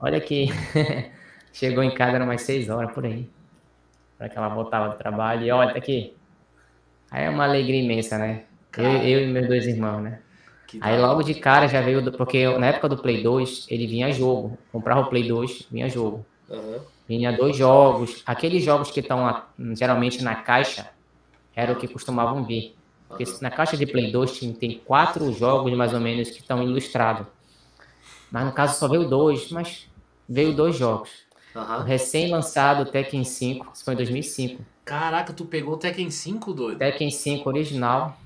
Olha 0.00 0.20
que 0.20 0.48
chegou 1.52 1.84
em 1.84 1.94
casa, 1.94 2.16
eram 2.16 2.24
umas 2.24 2.42
seis 2.42 2.70
horas 2.70 2.92
por 2.92 3.04
aí. 3.04 3.28
Para 4.16 4.28
que 4.28 4.38
ela 4.38 4.48
voltava 4.48 4.88
do 4.88 4.98
trabalho. 4.98 5.44
E 5.44 5.50
olha, 5.50 5.72
tá 5.72 5.78
aqui. 5.78 6.14
Aí 7.10 7.24
é 7.24 7.30
uma 7.30 7.44
alegria 7.44 7.82
imensa, 7.82 8.16
né? 8.16 8.44
Eu, 8.76 8.84
eu, 8.84 9.24
e 9.24 9.26
meus 9.26 9.48
dois 9.48 9.66
irmãos, 9.66 10.00
né? 10.00 10.20
Aí 10.80 10.98
logo 10.98 11.22
de 11.22 11.34
cara 11.34 11.66
já 11.66 11.80
veio, 11.80 12.00
do, 12.00 12.12
porque 12.12 12.46
na 12.56 12.66
época 12.66 12.88
do 12.88 12.96
Play 12.96 13.22
2, 13.22 13.66
ele 13.68 13.86
vinha 13.86 14.12
jogo. 14.12 14.56
Comprava 14.70 15.00
o 15.00 15.06
Play 15.06 15.26
2, 15.26 15.66
vinha 15.70 15.88
jogo. 15.88 16.24
Uhum. 16.48 16.78
Vinha 17.08 17.32
dois 17.32 17.56
jogos. 17.56 18.22
Aqueles 18.24 18.62
jogos 18.62 18.90
que 18.90 19.00
estão 19.00 19.42
geralmente 19.74 20.22
na 20.22 20.36
caixa, 20.36 20.88
era 21.54 21.72
o 21.72 21.76
que 21.76 21.88
costumavam 21.88 22.44
vir. 22.44 22.76
Porque 23.08 23.24
uhum. 23.24 23.38
na 23.42 23.50
caixa 23.50 23.76
de 23.76 23.84
Play 23.84 24.12
2 24.12 24.38
tem, 24.38 24.52
tem 24.52 24.78
quatro 24.78 25.32
jogos 25.32 25.72
mais 25.74 25.92
ou 25.92 26.00
menos 26.00 26.30
que 26.30 26.38
estão 26.38 26.62
ilustrados. 26.62 27.26
Mas 28.30 28.44
no 28.44 28.52
caso 28.52 28.78
só 28.78 28.86
veio 28.86 29.08
dois, 29.08 29.50
mas 29.50 29.89
veio 30.30 30.54
dois 30.54 30.76
jogos. 30.76 31.10
Uhum. 31.54 31.62
O 31.62 31.82
recém-lançado 31.82 32.84
Tekken 32.84 33.24
5, 33.24 33.72
isso 33.74 33.84
foi 33.84 33.94
em 33.94 33.96
2005. 33.96 34.64
Caraca, 34.84 35.32
tu 35.32 35.44
pegou 35.44 35.74
o 35.74 35.76
Tekken 35.76 36.08
5, 36.08 36.52
doido? 36.52 36.78
Tekken 36.78 37.10
5 37.10 37.48
original. 37.48 38.16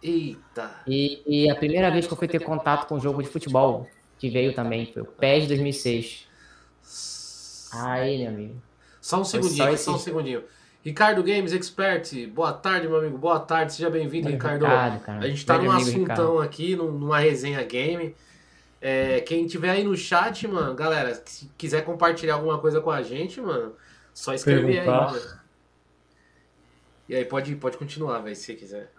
Eita! 0.00 0.80
E, 0.86 1.22
e, 1.26 1.50
a 1.50 1.56
primeira 1.56 1.90
vez 1.90 2.06
que 2.06 2.12
eu 2.12 2.16
fui 2.16 2.28
ter 2.28 2.38
contato 2.38 2.86
com 2.86 2.94
o 2.94 3.00
jogo 3.00 3.20
de 3.20 3.28
futebol, 3.28 3.88
que 4.16 4.30
veio 4.30 4.54
também, 4.54 4.86
foi 4.92 5.02
o 5.02 5.06
PES 5.06 5.48
2006. 5.48 6.28
Aí, 7.72 8.18
meu 8.18 8.28
amigo. 8.28 8.62
Só 9.00 9.20
um 9.20 9.24
segundinho, 9.24 9.56
só, 9.56 9.70
esse... 9.70 9.84
só 9.84 9.94
um 9.96 9.98
segundinho. 9.98 10.44
Ricardo 10.84 11.22
Games 11.24 11.52
Expert, 11.52 12.28
boa 12.28 12.52
tarde, 12.52 12.86
meu 12.86 12.98
amigo. 12.98 13.18
Boa 13.18 13.40
tarde, 13.40 13.72
seja 13.72 13.90
bem-vindo, 13.90 14.28
Ricardo. 14.28 14.64
Ricardo 14.64 15.24
a 15.24 15.28
gente 15.28 15.44
tá 15.44 15.58
num 15.58 15.70
assuntão 15.72 16.02
Ricardo. 16.04 16.40
aqui, 16.40 16.76
numa 16.76 17.18
resenha 17.18 17.62
game. 17.64 18.14
É, 18.80 19.20
quem 19.20 19.46
tiver 19.46 19.70
aí 19.70 19.84
no 19.84 19.96
chat, 19.96 20.46
mano, 20.46 20.74
galera, 20.74 21.14
se 21.24 21.50
quiser 21.58 21.84
compartilhar 21.84 22.34
alguma 22.34 22.58
coisa 22.58 22.80
com 22.80 22.90
a 22.90 23.02
gente, 23.02 23.40
mano, 23.40 23.74
só 24.14 24.32
escrever 24.32 24.84
Perguntar. 24.84 25.06
aí, 25.06 25.12
mano. 25.12 25.38
E 27.08 27.16
aí, 27.16 27.24
pode, 27.24 27.54
pode 27.56 27.76
continuar, 27.76 28.20
velho, 28.20 28.36
se 28.36 28.42
você 28.42 28.54
quiser. 28.54 28.90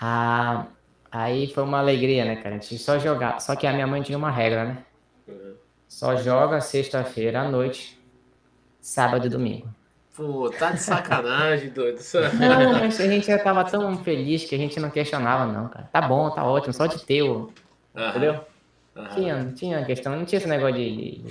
Ah, 0.00 0.66
aí 1.10 1.52
foi 1.52 1.64
uma 1.64 1.78
alegria, 1.78 2.24
né, 2.24 2.36
cara? 2.36 2.56
A 2.56 2.58
gente 2.58 2.78
só 2.78 2.98
jogar. 2.98 3.40
Só 3.40 3.54
que 3.56 3.66
a 3.66 3.72
minha 3.72 3.86
mãe 3.86 4.02
tinha 4.02 4.16
uma 4.16 4.30
regra, 4.30 4.64
né? 4.64 4.84
Uhum. 5.26 5.54
Só 5.88 6.16
joga 6.16 6.60
sexta-feira 6.60 7.42
à 7.42 7.48
noite, 7.48 8.00
sábado 8.80 9.26
e 9.26 9.30
domingo. 9.30 9.68
Pô, 10.16 10.48
tá 10.48 10.70
de 10.70 10.80
sacanagem, 10.80 11.70
doido. 11.70 11.98
Não, 12.38 12.72
mas 12.72 13.00
a 13.00 13.08
gente 13.08 13.26
já 13.26 13.38
tava 13.38 13.64
tão 13.64 13.96
feliz 14.04 14.44
que 14.44 14.54
a 14.54 14.58
gente 14.58 14.78
não 14.78 14.88
questionava, 14.88 15.52
não, 15.52 15.68
cara. 15.68 15.88
Tá 15.92 16.00
bom, 16.00 16.30
tá 16.30 16.44
ótimo, 16.44 16.72
só 16.72 16.86
de 16.86 17.04
ter 17.04 17.22
o. 17.22 17.52
Uhum. 17.94 18.08
Entendeu? 18.10 18.44
Uhum. 18.96 19.08
Tinha, 19.14 19.52
tinha 19.54 19.84
questão, 19.84 20.16
não 20.16 20.24
tinha 20.24 20.38
esse 20.38 20.48
negócio 20.48 20.76
de, 20.76 21.18
de 21.18 21.24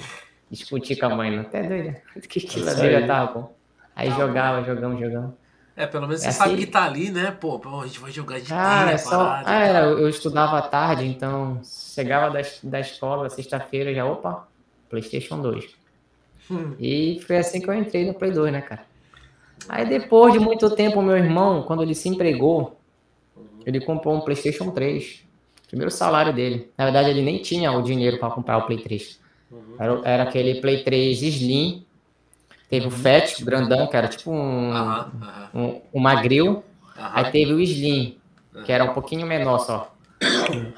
discutir 0.51 0.97
com 0.97 1.05
a 1.05 1.15
mãe, 1.15 1.31
não. 1.31 1.41
Até 1.41 1.63
doido. 1.63 1.95
Que 2.27 2.39
aquilo 2.39 2.69
ali 2.69 2.91
já 2.91 3.07
tava 3.07 3.33
bom. 3.33 3.55
Aí 3.95 4.09
tá 4.09 4.15
jogava, 4.17 4.63
jogamos, 4.63 4.99
jogamos. 4.99 5.33
É, 5.75 5.87
pelo 5.87 6.07
menos 6.07 6.21
é 6.21 6.25
você 6.25 6.29
assim... 6.29 6.37
sabe 6.37 6.57
que 6.57 6.67
tá 6.67 6.83
ali, 6.83 7.09
né? 7.09 7.31
Pô, 7.31 7.59
a 7.81 7.87
gente 7.87 7.99
vai 7.99 8.11
jogar 8.11 8.39
de 8.39 8.53
ah, 8.53 8.83
dia, 8.85 8.93
é 8.93 8.97
só... 8.97 9.41
ah, 9.43 9.59
era, 9.63 9.85
eu 9.85 10.07
estudava 10.07 10.59
à 10.59 10.61
tarde, 10.61 11.05
então 11.05 11.59
chegava 11.63 12.29
da, 12.29 12.47
da 12.63 12.79
escola, 12.79 13.29
sexta-feira, 13.29 13.93
já, 13.93 14.05
opa, 14.05 14.47
Playstation 14.89 15.41
2. 15.41 15.65
Hum. 16.51 16.75
E 16.79 17.19
foi 17.25 17.37
assim 17.37 17.59
que 17.59 17.67
eu 17.67 17.73
entrei 17.73 18.05
no 18.05 18.13
Play 18.13 18.31
2, 18.31 18.53
né, 18.53 18.61
cara? 18.61 18.85
Aí 19.67 19.87
depois 19.87 20.33
de 20.33 20.39
muito 20.39 20.69
tempo, 20.75 21.01
meu 21.01 21.17
irmão, 21.17 21.63
quando 21.63 21.81
ele 21.81 21.95
se 21.95 22.09
empregou, 22.09 22.77
ele 23.65 23.79
comprou 23.79 24.15
um 24.15 24.21
Playstation 24.21 24.69
3. 24.69 25.23
Primeiro 25.73 25.89
salário 25.89 26.31
dele. 26.31 26.71
Na 26.77 26.83
verdade, 26.83 27.09
ele 27.09 27.23
nem 27.23 27.41
tinha 27.41 27.71
o 27.71 27.81
dinheiro 27.81 28.19
para 28.19 28.29
comprar 28.29 28.59
o 28.59 28.67
Play 28.67 28.77
3. 28.77 29.19
Uhum. 29.51 29.75
Era, 29.79 30.01
era, 30.03 30.23
aquele 30.23 30.61
Play 30.61 30.83
3 30.83 31.23
Slim. 31.23 31.83
Teve 32.69 32.85
o 32.85 32.91
uhum. 32.91 32.95
Fat, 32.95 33.41
o 33.41 33.45
grandão, 33.45 33.87
que 33.87 33.97
era 33.97 34.07
tipo 34.07 34.29
um, 34.29 34.71
um, 35.51 35.81
um 35.91 35.99
magril. 35.99 36.63
Aí 36.95 37.31
teve 37.31 37.53
o 37.53 37.59
Slim, 37.59 38.19
que 38.63 38.71
era 38.71 38.83
um 38.83 38.93
pouquinho 38.93 39.25
menor 39.25 39.57
só. 39.57 39.91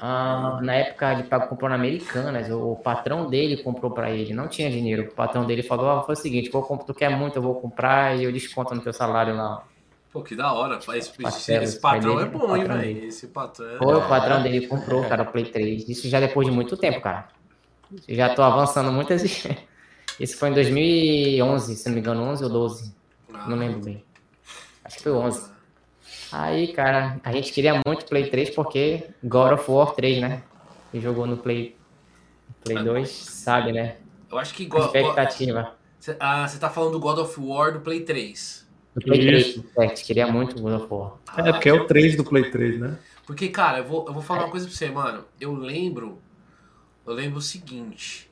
Ah, 0.00 0.60
na 0.62 0.72
época 0.76 1.12
ele 1.12 1.24
comprou 1.46 1.68
na 1.68 1.76
Americanas, 1.76 2.48
o, 2.50 2.72
o 2.72 2.76
patrão 2.76 3.28
dele 3.28 3.58
comprou 3.58 3.90
para 3.90 4.10
ele, 4.10 4.32
não 4.32 4.48
tinha 4.48 4.70
dinheiro. 4.70 5.02
O 5.02 5.14
patrão 5.14 5.44
dele 5.44 5.62
falou: 5.62 5.90
ah, 5.90 6.02
foi 6.04 6.14
o 6.14 6.18
seguinte, 6.18 6.48
vou, 6.48 6.62
tu 6.78 6.94
quer 6.94 7.10
muito, 7.10 7.36
eu 7.36 7.42
vou 7.42 7.56
comprar 7.56 8.16
e 8.16 8.24
eu 8.24 8.32
desconto 8.32 8.74
no 8.74 8.80
teu 8.80 8.94
salário 8.94 9.36
lá. 9.36 9.62
Pô, 10.16 10.22
que 10.22 10.34
da 10.34 10.50
hora. 10.50 10.78
Esse, 10.94 11.12
Pastel, 11.20 11.62
esse 11.62 11.78
patrão 11.78 12.18
é 12.18 12.24
bom, 12.24 12.56
hein, 12.56 12.64
velho? 12.64 13.04
Esse 13.04 13.26
patrão 13.26 13.68
é... 13.68 13.76
Foi, 13.76 13.94
o 13.94 14.08
patrão 14.08 14.42
dele 14.42 14.66
comprou, 14.66 15.04
cara, 15.04 15.24
o 15.24 15.26
Play 15.26 15.44
3. 15.44 15.90
Isso 15.90 16.08
já 16.08 16.18
depois 16.18 16.48
de 16.48 16.54
muito 16.54 16.74
tempo, 16.74 17.02
cara. 17.02 17.28
Já 18.08 18.34
tô 18.34 18.42
avançando 18.42 18.90
muitas... 18.90 19.22
Esse 20.18 20.34
foi 20.34 20.48
em 20.48 20.54
2011, 20.54 21.76
se 21.76 21.86
não 21.86 21.94
me 21.94 22.00
engano, 22.00 22.22
11 22.22 22.44
ou 22.44 22.50
12. 22.50 22.94
Ah, 23.30 23.46
não 23.46 23.58
lembro 23.58 23.80
bem. 23.80 24.02
Acho 24.82 24.96
que 24.96 25.02
foi 25.02 25.12
11. 25.12 25.50
Aí, 26.32 26.68
cara, 26.68 27.20
a 27.22 27.30
gente 27.32 27.52
queria 27.52 27.78
muito 27.86 28.06
Play 28.06 28.30
3 28.30 28.48
porque 28.54 29.10
God 29.22 29.52
of 29.52 29.70
War 29.70 29.94
3, 29.94 30.22
né? 30.22 30.42
Que 30.90 30.98
jogou 30.98 31.26
no 31.26 31.36
Play, 31.36 31.76
Play 32.64 32.82
2, 32.82 33.06
sabe, 33.06 33.70
né? 33.70 33.96
Eu 34.32 34.38
acho 34.38 34.54
que 34.54 34.64
God, 34.64 34.86
expectativa. 34.86 35.74
Ah, 36.18 36.48
você 36.48 36.58
tá 36.58 36.70
falando 36.70 36.92
do 36.92 37.00
God 37.00 37.18
of 37.18 37.38
War 37.38 37.74
do 37.74 37.80
Play 37.80 38.00
3. 38.00 38.65
Do 38.96 39.02
Play 39.02 39.26
3, 39.26 39.46
Isso. 39.48 39.64
certo, 39.74 40.02
queria 40.02 40.26
muito 40.26 40.58
o 40.58 40.62
God 40.62 40.80
of 40.80 40.86
War. 40.92 41.12
É, 41.36 41.52
porque 41.52 41.68
é 41.68 41.72
o 41.74 41.86
3 41.86 42.16
do 42.16 42.24
Play 42.24 42.50
3, 42.50 42.80
né? 42.80 42.98
Porque, 43.26 43.48
cara, 43.48 43.78
eu 43.78 43.84
vou, 43.84 44.06
eu 44.06 44.14
vou 44.14 44.22
falar 44.22 44.44
uma 44.44 44.50
coisa 44.50 44.66
pra 44.66 44.74
você, 44.74 44.88
mano. 44.90 45.24
Eu 45.38 45.52
lembro. 45.54 46.18
Eu 47.06 47.12
lembro 47.12 47.38
o 47.38 47.42
seguinte: 47.42 48.30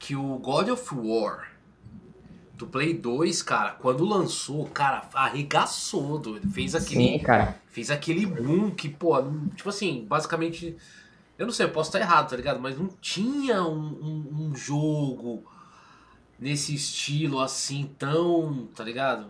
que 0.00 0.16
o 0.16 0.36
God 0.38 0.68
of 0.70 0.94
War 0.94 1.52
do 2.54 2.66
Play 2.66 2.92
2, 2.92 3.40
cara, 3.42 3.70
quando 3.70 4.04
lançou, 4.04 4.66
cara, 4.66 5.08
arregaçou, 5.14 6.18
doido. 6.18 6.50
Fez 6.50 6.74
aquele, 6.74 7.04
Sim, 7.04 7.18
cara. 7.20 7.56
fez 7.68 7.90
aquele 7.90 8.26
boom 8.26 8.70
que, 8.70 8.88
pô, 8.88 9.16
tipo 9.54 9.68
assim, 9.68 10.04
basicamente. 10.08 10.76
Eu 11.38 11.46
não 11.46 11.52
sei, 11.54 11.64
eu 11.66 11.70
posso 11.70 11.88
estar 11.88 12.00
errado, 12.00 12.28
tá 12.30 12.36
ligado? 12.36 12.60
Mas 12.60 12.76
não 12.76 12.88
tinha 13.00 13.62
um, 13.62 13.78
um- 13.78 14.48
um 14.50 14.56
jogo 14.56 15.42
nesse 16.38 16.74
estilo 16.74 17.40
assim, 17.40 17.88
tão. 17.98 18.68
tá 18.74 18.82
ligado? 18.84 19.26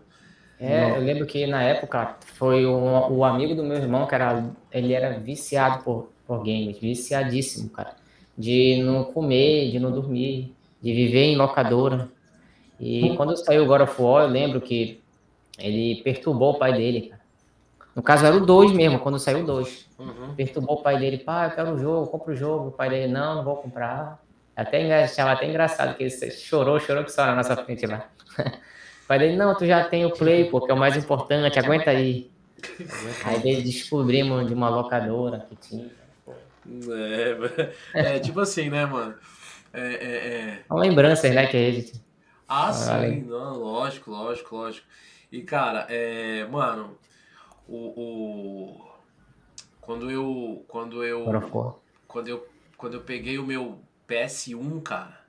É, 0.61 0.91
eu 0.91 1.01
lembro 1.01 1.27
que 1.27 1.47
na 1.47 1.63
época 1.63 2.17
foi 2.35 2.67
um- 2.67 3.13
o 3.13 3.25
amigo 3.25 3.55
do 3.55 3.63
meu 3.65 3.79
irmão, 3.79 4.07
que 4.07 4.15
era, 4.15 4.45
ele 4.71 4.93
era 4.93 5.19
viciado 5.19 5.83
por, 5.83 6.11
por 6.27 6.39
games, 6.41 6.79
viciadíssimo, 6.79 7.71
cara. 7.71 7.95
De 8.37 8.83
não 8.83 9.05
comer, 9.05 9.71
de 9.71 9.81
não 9.81 9.91
dormir, 9.91 10.55
de 10.83 10.93
viver 10.93 11.25
em 11.25 11.37
locadora. 11.37 12.09
E 12.79 13.15
quando 13.17 13.37
saiu 13.37 13.65
o 13.65 13.67
God 13.67 13.83
of 13.83 14.01
War, 14.03 14.25
eu 14.25 14.29
lembro 14.31 14.61
que 14.61 15.01
ele 15.59 16.03
perturbou 16.03 16.53
o 16.53 16.59
pai 16.59 16.73
dele, 16.75 17.09
cara. 17.09 17.21
No 17.95 18.03
caso 18.03 18.25
era 18.27 18.37
o 18.37 18.41
2 18.45 18.73
mesmo, 18.73 18.99
quando 18.99 19.19
saiu 19.19 19.41
o 19.41 19.47
2. 19.47 19.87
Uhum. 19.99 20.35
Perturbou 20.35 20.77
o 20.77 20.83
pai 20.83 20.99
dele, 20.99 21.19
pai, 21.19 21.49
eu 21.49 21.51
quero 21.55 21.75
o 21.75 21.79
jogo, 21.79 22.07
compra 22.07 22.33
o 22.33 22.37
jogo. 22.37 22.69
O 22.69 22.73
pai 22.73 22.89
dele, 22.89 23.13
não, 23.13 23.37
não 23.37 23.45
vou 23.45 23.57
comprar. 23.57 24.23
Até 24.55 25.03
achava 25.05 25.33
até 25.33 25.47
engraçado 25.47 25.97
que 25.97 26.05
ele 26.05 26.31
chorou, 26.31 26.79
chorou 26.79 27.05
que 27.05 27.13
só 27.13 27.25
na 27.27 27.35
nossa 27.35 27.57
frente 27.57 27.87
lá. 27.87 28.09
Dele, 29.19 29.37
não, 29.37 29.57
tu 29.57 29.67
já 29.67 29.89
tem 29.89 30.05
o 30.05 30.17
Play, 30.17 30.51
pô, 30.51 30.61
que 30.61 30.71
é 30.71 30.75
o 30.75 30.79
mais 30.79 30.97
importante, 30.97 31.59
aguenta 31.59 31.91
aí. 31.91 32.31
Aí 33.25 33.63
descobrimos 33.63 34.47
de 34.47 34.55
uma 34.55 34.69
locadora 34.69 35.47
que 35.49 35.57
tinha. 35.57 35.91
É, 37.95 38.17
é 38.17 38.21
tipo 38.21 38.41
assim, 38.41 38.71
né, 38.71 38.87
mano? 38.87 39.15
É, 39.73 39.81
é, 39.81 40.29
é. 40.51 40.65
Lembranças, 40.71 41.35
né, 41.35 41.47
que 41.47 41.57
a 41.57 41.71
gente... 41.71 41.93
Ah, 42.49 42.73
Vale. 42.73 43.15
sim, 43.15 43.23
não, 43.23 43.59
lógico, 43.59 44.11
lógico, 44.11 44.57
lógico. 44.57 44.87
E, 45.31 45.43
cara, 45.43 45.87
é, 45.89 46.45
mano, 46.47 46.99
o, 47.69 47.77
o- 48.77 48.91
quando 49.81 50.11
eu, 50.11 50.65
quando 50.69 51.05
eu, 51.05 51.25
quando 52.09 52.29
eu, 52.29 52.47
quando 52.77 52.95
eu 52.95 53.01
peguei 53.03 53.39
o 53.39 53.47
meu 53.47 53.79
PS1, 54.07 54.81
cara, 54.81 55.21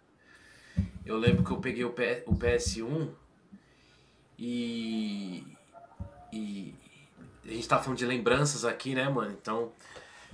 eu 1.05 1.17
lembro 1.17 1.43
que 1.43 1.51
eu 1.51 1.57
peguei 1.57 1.83
o 1.83 1.93
PS1 1.93 3.09
e, 4.41 5.43
e 6.33 6.73
a 7.47 7.51
gente 7.53 7.67
tá 7.67 7.77
falando 7.77 7.97
de 7.99 8.05
lembranças 8.05 8.65
aqui, 8.65 8.95
né, 8.95 9.07
mano? 9.09 9.35
Então, 9.39 9.69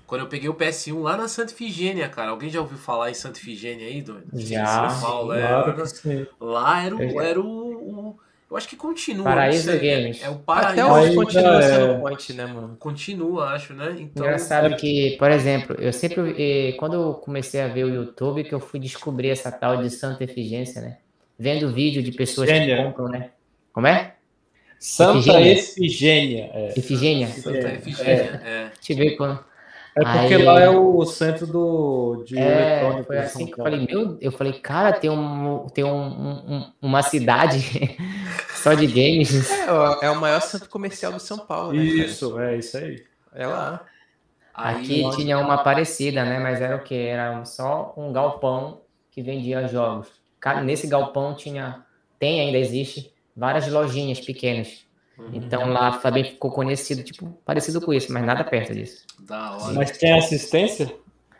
quando 0.05 0.21
eu 0.21 0.27
peguei 0.27 0.47
o 0.49 0.53
PS1 0.53 1.01
lá 1.01 1.17
na 1.17 1.27
Santa 1.27 1.51
Ifigênia, 1.51 2.07
cara, 2.07 2.29
alguém 2.31 2.49
já 2.49 2.61
ouviu 2.61 2.77
falar 2.77 3.09
em 3.11 3.13
Santa 3.13 3.39
Ifigênia 3.39 3.87
aí, 3.87 4.01
doido? 4.01 4.27
Já, 4.33 4.89
São 4.89 5.01
Paulo, 5.01 5.33
é, 5.33 5.41
Claro 5.47 5.67
né? 5.77 5.83
que 5.83 5.87
sim. 5.89 6.27
Lá 6.39 6.83
era 6.83 6.95
o. 6.95 7.01
Eu 7.01 7.09
já- 7.11 7.23
Era 7.23 7.41
o, 7.41 7.45
o- 7.45 8.19
eu 8.49 8.55
acho 8.55 8.69
que 8.69 8.77
continua. 8.77 9.25
Paraíso 9.25 9.69
sei, 9.69 9.77
Games. 9.79 10.23
É 10.23 10.29
o 10.29 10.35
Até 10.35 10.43
paraíso. 10.45 10.87
hoje 10.87 11.09
Aí 11.09 11.15
continua 11.15 11.61
sendo 11.61 11.91
é. 11.91 11.99
point, 11.99 12.33
né, 12.33 12.45
mano? 12.45 12.77
Continua, 12.77 13.45
acho, 13.49 13.73
né? 13.73 13.97
Então. 13.99 14.23
Engraçado 14.25 14.73
que, 14.77 15.17
por 15.19 15.29
exemplo, 15.29 15.75
eu 15.77 15.91
sempre, 15.91 16.33
eh, 16.37 16.71
quando 16.77 16.93
eu 16.93 17.13
comecei 17.15 17.59
a 17.59 17.67
ver 17.67 17.83
o 17.83 17.89
YouTube, 17.93 18.45
que 18.45 18.55
eu 18.55 18.61
fui 18.61 18.79
descobrir 18.79 19.31
essa 19.31 19.51
tal 19.51 19.75
de 19.83 19.89
Santa 19.89 20.23
Efigência, 20.23 20.79
né? 20.81 20.97
Vendo 21.37 21.69
vídeo 21.73 22.01
de 22.01 22.13
pessoas 22.13 22.47
que 22.49 22.55
Efigênia. 22.55 22.85
compram, 22.85 23.09
né? 23.09 23.31
Como 23.77 23.85
é? 23.85 24.15
Santa 24.79 25.19
Efigênia. 25.39 25.53
Efigênia. 25.53 26.51
É, 26.51 26.73
Efigênia. 26.79 27.27
Santa 27.27 27.57
É, 27.67 27.75
Efigênia. 27.75 28.41
É. 28.43 28.71
Deixa 28.73 28.93
eu 28.93 28.97
ver 28.97 29.11
quando. 29.17 29.33
é 29.95 29.99
porque 30.03 30.33
Aí- 30.33 30.43
lá 30.43 30.59
é 30.61 30.67
o 30.67 31.05
centro 31.05 31.45
do, 31.45 32.23
de 32.25 32.39
É, 32.39 32.79
eletrônico. 32.81 33.03
foi 33.05 33.15
de 33.17 33.21
assim 33.21 33.37
São 33.37 33.45
que 33.45 33.53
eu 33.53 33.57
Paulo. 33.57 33.71
falei, 33.71 33.87
meu, 33.87 34.17
eu 34.19 34.31
falei, 34.31 34.53
cara, 34.53 34.93
tem, 34.93 35.11
um, 35.11 35.67
tem 35.71 35.83
um, 35.83 35.89
um- 35.95 36.53
um- 36.55 36.71
uma 36.81 37.03
cidade 37.03 37.59
só 38.55 38.73
de 38.73 38.87
games. 38.87 39.47
É, 39.51 40.05
é 40.07 40.09
o 40.09 40.19
maior 40.19 40.41
centro 40.41 40.69
comercial 40.69 41.11
do 41.11 41.19
São 41.19 41.37
Paulo, 41.37 41.73
né? 41.73 41.85
cara? 41.85 41.97
Isso, 42.07 42.39
é 42.39 42.57
isso 42.57 42.77
aí. 42.77 43.03
É 43.35 43.45
lá. 43.45 43.85
Aí, 44.55 44.75
Aqui 45.03 45.15
tinha 45.17 45.37
uma 45.37 45.59
parecida, 45.59 46.25
né? 46.25 46.39
Mas 46.39 46.59
era 46.61 46.77
o 46.77 46.83
que? 46.83 46.95
Era 46.95 47.45
só 47.45 47.93
um 47.95 48.11
galpão 48.11 48.81
que 49.11 49.21
vendia 49.21 49.67
jogos. 49.67 50.07
Ca- 50.39 50.61
Nesse 50.63 50.87
galpão 50.87 51.35
tinha, 51.35 51.83
tem 52.17 52.41
ainda 52.41 52.57
existe, 52.57 53.13
várias 53.37 53.67
lojinhas 53.67 54.19
pequenas. 54.19 54.85
Uhum. 55.17 55.29
Então 55.33 55.69
lá 55.71 55.91
também 55.97 56.23
ficou 56.23 56.51
conhecido, 56.51 57.03
tipo, 57.03 57.27
parecido 57.45 57.79
com 57.79 57.93
isso, 57.93 58.11
mas 58.11 58.25
nada 58.25 58.43
perto 58.43 58.73
disso. 58.73 59.05
Da 59.19 59.55
hora. 59.55 59.73
Mas 59.73 59.91
tem 59.97 60.13
assistência? 60.17 60.93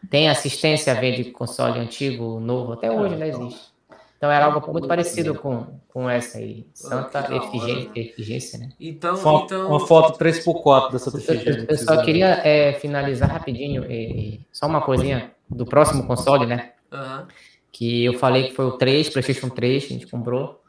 Tem 0.09 0.29
assistência, 0.29 0.93
vende 0.95 1.25
console 1.31 1.79
antigo, 1.79 2.39
novo, 2.39 2.73
até 2.73 2.91
hoje 2.91 3.13
ainda 3.15 3.27
existe. 3.27 3.75
Então 4.17 4.31
era 4.31 4.45
algo 4.45 4.71
muito 4.71 4.87
parecido 4.87 5.35
com, 5.35 5.79
com 5.89 6.09
essa 6.09 6.39
aí. 6.39 6.65
Santa 6.73 7.19
Ah, 7.19 7.21
da 7.21 7.35
hora, 7.35 7.45
Efigência. 7.45 7.91
Efigência, 7.95 8.59
né? 8.59 8.69
Então, 8.79 9.15
Uma, 9.15 9.41
então. 9.43 9.67
uma 9.69 9.79
foto 9.85 10.17
3x4 10.17 10.91
dessa 10.91 11.09
Eu, 11.11 11.17
Efigênia. 11.19 11.59
eu- 11.59 11.65
eu 11.69 11.77
só 11.77 12.01
queria 12.03 12.27
é, 12.43 12.73
finalizar 12.73 13.29
rapidinho, 13.29 13.85
é, 13.87 14.39
só 14.51 14.65
uma 14.65 14.81
coisinha 14.81 15.31
do 15.47 15.65
próximo 15.67 16.07
console, 16.07 16.47
né? 16.47 16.71
Aham. 16.91 17.27
Que 17.71 18.05
eu 18.05 18.13
falei 18.17 18.47
que 18.47 18.55
foi 18.55 18.65
o 18.65 18.71
3, 18.71 19.07
PlayStation 19.09 19.49
3, 19.49 19.85
que 19.85 19.93
a 19.93 19.99
gente 19.99 20.07
comprou. 20.07 20.63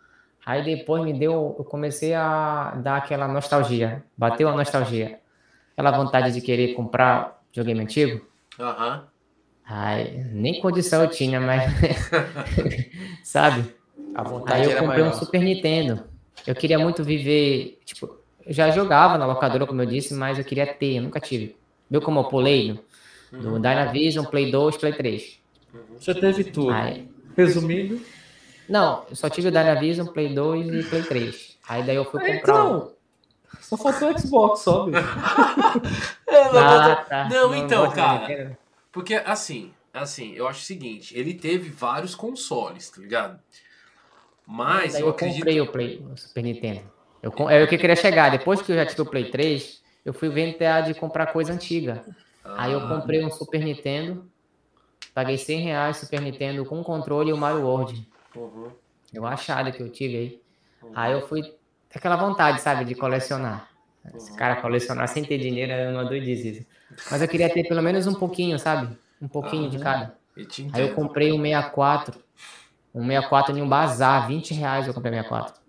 Aí 0.48 0.64
depois 0.64 1.04
me 1.04 1.12
deu, 1.12 1.54
eu 1.58 1.62
comecei 1.62 2.14
a 2.14 2.70
dar 2.82 2.96
aquela 2.96 3.28
nostalgia, 3.28 4.02
bateu 4.16 4.48
a 4.48 4.56
nostalgia. 4.56 5.20
Aquela 5.72 5.90
vontade 5.90 6.32
de 6.32 6.40
querer 6.40 6.72
comprar 6.72 7.42
videogame 7.50 7.82
antigo. 7.82 8.26
Aham. 8.58 9.04
Ai, 9.68 10.24
nem 10.32 10.58
condição 10.62 11.02
eu 11.02 11.10
tinha, 11.10 11.38
mas. 11.38 11.64
Sabe? 13.22 13.74
A 14.14 14.22
vontade 14.22 14.62
Aí 14.62 14.72
eu 14.72 14.78
comprei 14.78 15.04
um. 15.04 15.12
Super 15.12 15.42
Nintendo. 15.42 16.04
Eu 16.46 16.54
queria 16.54 16.78
muito 16.78 17.04
viver. 17.04 17.78
Tipo, 17.84 18.18
eu 18.46 18.50
já 18.54 18.70
jogava 18.70 19.18
na 19.18 19.26
locadora, 19.26 19.66
como 19.66 19.82
eu 19.82 19.86
disse, 19.86 20.14
mas 20.14 20.38
eu 20.38 20.44
queria 20.46 20.66
ter, 20.66 20.96
eu 20.96 21.02
nunca 21.02 21.20
tive. 21.20 21.56
Viu 21.90 22.00
como 22.00 22.20
eu 22.20 22.24
pulei 22.24 22.72
no, 22.72 22.80
Uhum. 23.32 23.52
do 23.52 23.58
Dynavision, 23.58 24.24
Play 24.24 24.50
2, 24.50 24.78
Play 24.78 24.94
3. 24.94 25.40
Você 25.98 26.14
teve 26.14 26.44
tudo. 26.44 26.72
Aí, 26.72 27.06
Resumindo. 27.36 28.00
Não, 28.68 29.04
eu 29.08 29.16
só 29.16 29.28
tive 29.30 29.48
o 29.48 29.50
Dynavision, 29.50 30.06
Play 30.08 30.34
2 30.34 30.66
e 30.66 30.82
Play 30.88 31.02
3. 31.04 31.58
Aí 31.68 31.82
daí 31.84 31.96
eu 31.96 32.04
fui 32.04 32.20
comprar. 32.20 32.64
um- 32.64 32.76
então, 32.76 32.92
só 33.60 33.76
faltou 33.76 34.12
o 34.12 34.18
Xbox, 34.18 34.60
só. 34.60 34.86
É, 36.26 36.52
não, 36.52 36.60
Ah, 36.60 36.96
tá. 37.08 37.28
Não, 37.28 37.54
então, 37.54 37.80
gosto 37.86 37.94
de 37.94 37.96
cara. 37.96 38.58
Porque, 38.92 39.14
assim, 39.14 39.72
assim, 39.92 40.34
eu 40.34 40.46
acho 40.46 40.60
o 40.60 40.64
seguinte, 40.64 41.16
ele 41.18 41.34
teve 41.34 41.70
vários 41.70 42.14
consoles, 42.14 42.90
tá 42.90 43.00
ligado? 43.00 43.40
Mas 44.46 44.94
eu 44.94 45.00
eu 45.06 45.08
acredito. 45.10 45.38
comprei 45.40 45.60
o 45.60 45.66
Play, 45.66 46.02
o 46.12 46.16
Super 46.16 46.42
Nintendo. 46.42 46.80
Eu, 47.22 47.30
é 47.50 47.62
o 47.62 47.68
que 47.68 47.74
eu 47.74 47.78
queria 47.78 47.96
chegar. 47.96 48.30
Depois 48.30 48.62
que 48.62 48.70
eu 48.72 48.76
já 48.76 48.86
tive 48.86 49.02
o 49.02 49.06
Play 49.06 49.30
3, 49.30 49.82
eu 50.04 50.14
fui 50.14 50.28
inventar 50.28 50.82
de 50.84 50.94
comprar 50.94 51.26
coisa 51.28 51.52
antiga. 51.52 52.04
Aí 52.56 52.72
eu 52.72 52.80
Ah, 52.80 52.88
comprei 52.88 53.24
um 53.24 53.30
Super 53.30 53.62
Nintendo, 53.62 54.26
paguei 55.14 55.36
100 55.36 55.60
reais 55.60 55.96
Super 55.98 56.20
Nintendo 56.20 56.64
com 56.64 56.82
controle 56.82 57.30
e 57.30 57.32
o 57.32 57.36
Mario 57.36 57.62
World. 57.62 58.08
Uhum. 58.38 58.72
Eu 59.12 59.26
achado 59.26 59.72
que 59.72 59.82
eu 59.82 59.90
tive 59.90 60.16
aí. 60.16 60.42
Aí 60.94 61.12
eu 61.12 61.26
fui 61.26 61.42
aquela 61.94 62.16
vontade, 62.16 62.60
sabe, 62.60 62.84
de 62.84 62.94
colecionar. 62.94 63.68
Esse 64.14 64.36
cara 64.36 64.56
colecionar 64.56 65.08
sem 65.08 65.24
ter 65.24 65.38
dinheiro 65.38 65.72
é 65.72 65.90
uma 65.90 66.04
doidice. 66.04 66.66
Mas 67.10 67.22
eu 67.22 67.28
queria 67.28 67.52
ter 67.52 67.64
pelo 67.64 67.82
menos 67.82 68.06
um 68.06 68.14
pouquinho, 68.14 68.58
sabe? 68.58 68.96
Um 69.20 69.28
pouquinho 69.28 69.68
de 69.70 69.76
Aham. 69.76 69.84
cada. 69.84 70.18
Eu 70.36 70.46
Aí 70.72 70.82
eu 70.82 70.94
comprei 70.94 71.32
um 71.32 71.42
64. 71.42 72.22
Um 72.94 73.06
64 73.06 73.56
em 73.56 73.62
um 73.62 73.68
bazar, 73.68 74.26
20 74.26 74.54
reais 74.54 74.86
eu 74.86 74.94
comprei 74.94 75.12
64. 75.12 75.60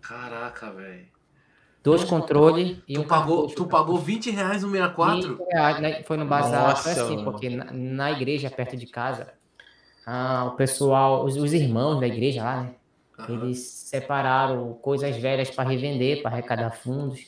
Caraca, 0.00 0.70
velho. 0.72 1.08
Dois 1.82 2.04
controles 2.04 2.78
e 2.88 2.94
Tu 2.94 3.00
um 3.00 3.04
pagou, 3.06 3.36
cartucho, 3.42 3.56
tu 3.56 3.66
pagou 3.68 3.98
20 3.98 4.30
reais 4.30 4.62
no 4.62 4.70
64? 4.70 5.36
20 5.36 5.48
reais, 5.52 5.80
né? 5.80 6.02
Foi 6.02 6.16
no 6.16 6.26
bazar, 6.26 6.76
foi 6.82 6.90
Nossa, 6.92 7.02
assim, 7.02 7.16
mano. 7.16 7.32
porque 7.32 7.48
na, 7.48 7.72
na 7.72 8.10
igreja 8.10 8.50
perto 8.50 8.76
de 8.76 8.86
casa, 8.86 9.32
ah, 10.10 10.46
o 10.46 10.56
pessoal, 10.56 11.26
os, 11.26 11.36
os 11.36 11.52
irmãos 11.52 12.00
da 12.00 12.06
igreja 12.06 12.42
lá, 12.42 12.62
né? 12.62 12.70
Eles 13.28 13.58
separaram 13.58 14.72
coisas 14.80 15.14
velhas 15.18 15.50
para 15.50 15.68
revender, 15.68 16.22
para 16.22 16.30
arrecadar 16.30 16.70
fundos. 16.70 17.26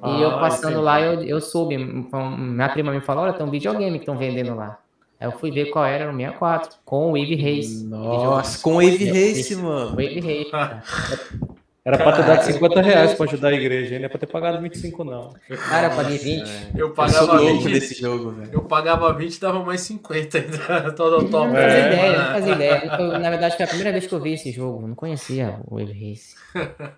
Ah, 0.00 0.16
e 0.16 0.22
eu 0.22 0.30
passando 0.38 0.70
entendi. 0.70 0.84
lá, 0.84 1.00
eu, 1.02 1.22
eu 1.24 1.40
soube, 1.42 1.74
então, 1.74 2.34
minha 2.34 2.70
prima 2.70 2.90
me 2.90 3.02
falou, 3.02 3.24
olha, 3.24 3.34
tem 3.34 3.44
um 3.44 3.50
videogame 3.50 3.98
que 3.98 4.04
estão 4.04 4.16
vendendo 4.16 4.54
lá. 4.54 4.78
Aí 5.20 5.26
eu 5.26 5.32
fui 5.32 5.50
ver 5.50 5.66
qual 5.66 5.84
era, 5.84 6.04
era 6.04 6.12
o 6.12 6.16
64, 6.16 6.78
com 6.86 7.10
o 7.10 7.18
Wave 7.18 7.36
Race. 7.36 7.84
Nossa, 7.84 8.62
com 8.62 8.76
o 8.76 8.76
Wave 8.76 9.04
Race, 9.04 9.54
mano. 9.56 9.90
Wave 9.90 10.20
Race. 10.20 11.42
Era 11.84 11.98
pra 11.98 12.12
ter 12.12 12.22
dado 12.24 12.42
50 12.44 12.80
reais 12.80 13.12
pra 13.14 13.26
ajudar 13.26 13.48
a 13.48 13.52
igreja, 13.54 13.98
não 13.98 14.04
é 14.06 14.08
pra 14.08 14.18
ter 14.18 14.26
pagado 14.26 14.62
25, 14.62 15.02
não. 15.02 15.34
Cara, 15.68 15.88
eu 15.88 15.96
paguei 15.96 16.16
20. 16.16 16.48
Eu 16.76 16.86
Eu 16.88 16.90
pagava 16.94 17.32
louco 17.40 17.62
20. 17.64 17.72
desse 17.72 18.00
jogo, 18.00 18.30
velho. 18.30 18.50
Eu 18.52 18.62
pagava 18.62 19.12
20 19.12 19.34
e 19.34 19.40
dava 19.40 19.64
mais 19.64 19.80
50 19.80 20.38
ainda. 20.38 20.92
Todo 20.94 21.22
Não 21.22 21.28
top. 21.30 21.50
fazia 21.52 21.66
É. 21.68 21.92
ideia, 21.92 22.18
não 22.18 22.32
fazia 22.32 22.52
ideia. 22.52 22.96
Eu, 23.00 23.18
na 23.18 23.30
verdade, 23.30 23.56
foi 23.56 23.64
a 23.64 23.68
primeira 23.68 23.90
vez 23.90 24.06
que 24.06 24.12
eu 24.14 24.20
vi 24.20 24.34
esse 24.34 24.52
jogo. 24.52 24.86
Não 24.86 24.94
conhecia 24.94 25.56
o 25.66 25.76
Wave 25.76 25.92
Race. 26.10 26.36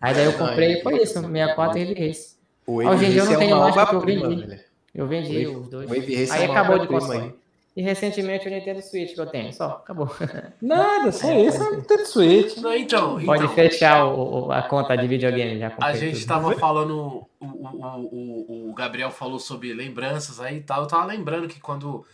Aí 0.00 0.14
daí 0.14 0.24
eu 0.26 0.32
comprei 0.34 0.74
e 0.78 0.82
foi 0.82 0.94
isso, 1.02 1.20
64 1.20 1.78
e 1.78 1.84
Wave 1.86 2.06
Race. 2.06 2.36
O 2.66 2.74
Hoje 2.76 3.04
em 3.06 3.10
dia 3.10 3.20
eu 3.22 3.24
não 3.24 3.32
Race 3.32 3.38
tenho 3.44 3.56
uma 3.56 3.62
mais 3.64 3.74
porque 3.74 3.94
eu 3.94 3.98
obra-prima, 3.98 4.28
vendi. 4.28 4.46
velho. 4.46 4.60
Eu 4.94 5.06
vendi 5.08 5.46
os 5.48 5.68
dois. 5.68 5.88
Wave 5.88 6.14
Race 6.14 6.32
Aí 6.32 6.42
é 6.42 6.44
uma 6.46 6.52
acabou 6.54 6.78
de 6.78 6.84
obra-prima 6.86 7.14
console. 7.14 7.34
E 7.76 7.82
recentemente 7.82 8.48
o 8.48 8.50
Nintendo 8.50 8.82
Switch 8.82 9.14
que 9.14 9.20
eu 9.20 9.26
tenho. 9.26 9.52
Só, 9.52 9.66
acabou. 9.68 10.10
Nada, 10.60 11.12
só 11.12 11.32
isso, 11.32 11.62
é 11.62 11.76
Nintendo 11.76 12.04
Switch. 12.04 12.56
Não, 12.56 12.74
então, 12.74 13.24
Pode 13.24 13.44
então 13.44 13.54
fechar 13.54 14.06
o- 14.06 14.46
o- 14.48 14.52
a 14.52 14.60
conta 14.62 14.96
de 14.96 15.06
videogame. 15.06 15.58
Já 15.60 15.72
a 15.80 15.92
gente 15.94 16.18
tudo. 16.20 16.26
tava 16.28 16.56
falando, 16.56 17.26
o, 17.38 17.46
o, 17.46 17.66
o, 17.68 18.66
o- 18.66 18.70
o 18.70 18.74
Gabriel 18.74 19.10
falou 19.12 19.38
sobre 19.38 19.72
lembranças 19.72 20.40
aí 20.40 20.56
e 20.58 20.62
tal. 20.62 20.82
Eu 20.82 20.88
tava 20.88 21.04
lembrando 21.06 21.46
que 21.46 21.60
quando 21.60 22.04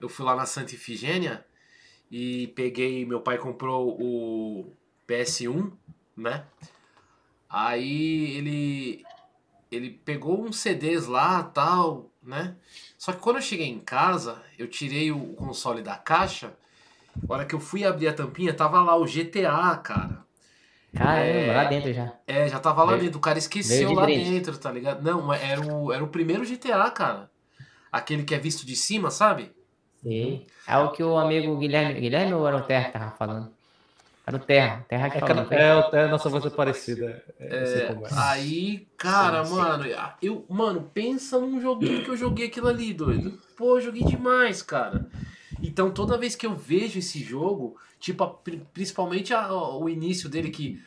eu 0.00 0.08
fui 0.08 0.24
lá 0.24 0.36
na 0.36 0.46
Santa 0.46 0.74
Ifigênia 0.74 1.44
e 2.10 2.46
peguei, 2.54 3.04
meu 3.04 3.20
pai 3.20 3.36
comprou 3.36 3.88
o 4.00 4.72
PS1, 5.08 5.72
né? 6.16 6.44
Aí 7.48 8.36
ele 8.36 9.04
ele 9.72 9.90
pegou 10.04 10.40
uns 10.42 10.58
CDs 10.58 11.06
lá, 11.06 11.42
tal, 11.44 12.10
né? 12.22 12.56
Só 12.98 13.12
que 13.12 13.18
quando 13.20 13.36
eu 13.36 13.42
cheguei 13.42 13.68
em 13.68 13.78
casa, 13.78 14.42
eu 14.60 14.68
tirei 14.68 15.10
o 15.10 15.34
console 15.34 15.82
da 15.82 15.96
caixa. 15.96 16.52
A 17.28 17.32
hora 17.32 17.44
que 17.44 17.54
eu 17.54 17.60
fui 17.60 17.84
abrir 17.84 18.08
a 18.08 18.12
tampinha, 18.12 18.52
tava 18.54 18.80
lá 18.82 18.96
o 18.96 19.04
GTA, 19.06 19.76
cara. 19.82 20.20
Caramba, 20.94 21.20
É. 21.22 21.54
lá 21.56 21.64
dentro 21.64 21.92
já. 21.92 22.12
É, 22.26 22.48
já 22.48 22.58
tava 22.58 22.82
lá 22.82 22.92
Veio- 22.92 23.02
dentro. 23.04 23.18
O 23.18 23.20
cara 23.22 23.38
esqueceu 23.38 23.88
de 23.88 23.94
lá 23.94 24.02
brinde. 24.02 24.30
dentro, 24.30 24.56
tá 24.58 24.70
ligado? 24.72 25.02
Não, 25.02 25.22
mas 25.22 25.42
era 25.42 25.60
o, 25.60 25.92
era 25.92 26.02
o 26.02 26.08
primeiro 26.08 26.44
GTA, 26.44 26.90
cara. 26.90 27.30
Aquele 27.92 28.22
que 28.24 28.34
é 28.34 28.38
visto 28.38 28.64
de 28.66 28.74
cima, 28.76 29.10
sabe? 29.10 29.52
Sim. 30.02 30.46
É 30.66 30.76
o 30.78 30.90
que 30.92 31.02
o 31.02 31.16
amigo 31.16 31.56
Guilherme. 31.58 32.00
Guilherme 32.00 32.32
ou 32.34 32.46
era 32.46 32.56
o 32.56 32.62
Terra 32.62 32.84
que 32.86 32.92
tava 32.92 33.10
falando? 33.12 33.50
Era 34.30 34.36
o 34.36 34.46
Terra. 34.46 34.86
Terra 34.88 35.10
que 35.10 35.16
É, 35.16 35.20
falou. 35.20 35.46
é, 35.50 35.90
é, 35.96 36.04
a 36.04 36.08
nossa 36.08 36.28
voz 36.28 36.44
é 36.46 36.50
parecida. 36.50 37.22
É, 37.38 37.46
É, 37.46 37.88
é. 37.88 38.08
aí, 38.12 38.86
cara, 38.96 39.44
Sim, 39.44 39.50
sim. 39.54 39.60
mano, 39.60 39.84
eu, 40.22 40.46
mano, 40.48 40.90
pensa 40.94 41.38
num 41.38 41.60
joguinho 41.60 42.02
que 42.04 42.10
eu 42.10 42.16
joguei 42.16 42.46
aquilo 42.46 42.68
ali, 42.68 42.94
doido. 42.94 43.38
Pô, 43.56 43.76
eu 43.76 43.80
joguei 43.80 44.04
demais, 44.04 44.62
cara. 44.62 45.10
Então, 45.60 45.90
toda 45.90 46.16
vez 46.16 46.36
que 46.36 46.46
eu 46.46 46.54
vejo 46.54 46.98
esse 47.00 47.18
jogo, 47.22 47.76
tipo, 47.98 48.22
a- 48.22 48.30
pri- 48.32 48.64
principalmente 48.72 49.34
a- 49.34 49.52
o 49.52 49.88
início 49.88 50.28
dele 50.28 50.50
que 50.50 50.80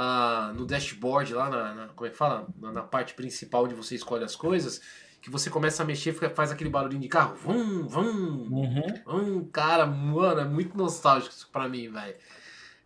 ah, 0.00 0.52
no 0.54 0.64
dashboard 0.64 1.34
lá 1.34 1.50
na, 1.50 1.74
na- 1.74 1.88
como 1.88 2.06
é 2.06 2.10
que 2.10 2.16
fala? 2.16 2.46
Na, 2.56 2.70
na 2.70 2.82
parte 2.82 3.14
principal 3.14 3.64
onde 3.64 3.74
você 3.74 3.96
escolhe 3.96 4.22
as 4.22 4.36
coisas, 4.36 4.80
que 5.20 5.28
você 5.28 5.50
começa 5.50 5.82
a 5.82 5.86
mexer, 5.86 6.12
faz 6.12 6.52
aquele 6.52 6.70
barulhinho 6.70 7.02
de 7.02 7.08
carro, 7.08 7.34
vum, 7.34 7.84
vum, 7.88 8.46
Uhum. 8.48 8.82
Hum, 9.08 9.48
cara, 9.52 9.84
mano, 9.86 10.40
é 10.40 10.44
muito 10.44 10.76
nostálgico 10.78 11.34
isso 11.34 11.48
pra 11.50 11.68
mim, 11.68 11.88
velho. 11.90 12.14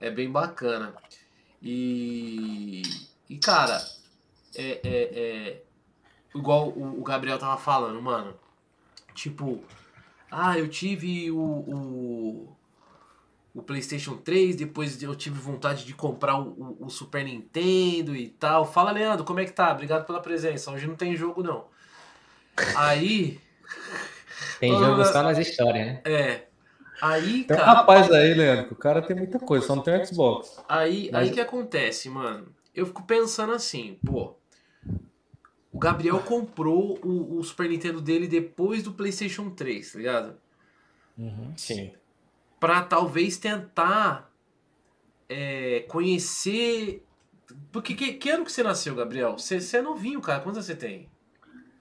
É 0.03 0.11
bem 0.11 0.31
bacana. 0.31 0.95
E. 1.63 2.83
E, 3.31 3.39
cara, 3.39 3.83
é. 4.55 4.81
é, 4.85 5.19
é 5.55 5.63
igual 6.35 6.69
o, 6.71 7.01
o 7.01 7.05
Gabriel 7.05 7.39
tava 7.39 7.57
falando, 7.57 8.01
mano. 8.03 8.35
Tipo, 9.15 9.63
ah, 10.31 10.59
eu 10.59 10.69
tive 10.69 11.31
o, 11.31 11.37
o, 11.39 12.57
o 13.55 13.63
PlayStation 13.63 14.17
3, 14.17 14.57
depois 14.57 15.03
eu 15.03 15.15
tive 15.15 15.39
vontade 15.39 15.85
de 15.85 15.95
comprar 15.95 16.39
o, 16.39 16.49
o- 16.81 16.87
o 16.87 16.91
Super 16.91 17.25
Nintendo 17.25 18.17
e 18.17 18.29
tal. 18.29 18.65
Fala, 18.65 18.91
Leandro, 18.93 19.25
como 19.25 19.41
é 19.41 19.45
que 19.45 19.53
tá? 19.53 19.71
Obrigado 19.73 20.07
pela 20.07 20.21
presença. 20.21 20.71
Hoje 20.73 20.87
não 20.87 20.97
tem 20.97 21.15
jogo, 21.17 21.43
não. 21.43 21.67
Aí. 22.77 23.41
Tem 24.59 24.73
jogo 24.73 25.05
só 25.05 25.23
nas 25.23 25.39
histórias, 25.39 25.87
né? 25.87 26.03
É. 26.05 26.47
Aí, 27.05 27.43
Tem 27.43 27.57
um 27.57 27.59
cara. 27.61 27.73
rapaz 27.73 28.09
aí, 28.13 28.33
Leandro, 28.33 28.75
o 28.75 28.77
cara 28.77 29.03
tem 29.03 29.17
muita 29.17 29.37
coisa, 29.41 29.67
só 29.67 29.75
não 29.75 29.83
tem 29.83 30.05
Xbox. 30.07 30.63
Aí, 30.69 31.11
Mas- 31.13 31.29
aí 31.29 31.35
que 31.35 31.41
acontece, 31.41 32.09
mano? 32.09 32.47
Eu 32.73 32.87
fico 32.87 33.03
pensando 33.03 33.53
assim, 33.53 33.99
pô. 34.07 34.35
O 35.73 35.81
Gabriel 35.81 36.21
comprou 36.21 36.99
o, 37.03 37.39
o 37.39 37.43
Super 37.43 37.69
Nintendo 37.69 38.01
dele 38.01 38.29
depois 38.29 38.85
do 38.85 38.93
PlayStation 38.93 39.51
3, 39.51 39.91
tá 39.93 39.99
ligado? 39.99 40.37
Sim. 41.57 41.93
Pra 42.61 42.83
talvez 42.83 43.37
tentar 43.37 44.31
é, 45.29 45.81
conhecer. 45.89 47.05
Porque 47.73 47.95
que, 47.95 48.13
que 48.13 48.31
ano 48.31 48.45
que 48.45 48.53
você 48.53 48.63
nasceu, 48.63 48.95
Gabriel? 48.95 49.37
Você, 49.37 49.61
você 49.61 49.79
é 49.79 49.83
novinho, 49.83 50.21
cara. 50.21 50.39
Quantos 50.41 50.59
anos 50.59 50.67
você 50.67 50.77
tem? 50.77 51.09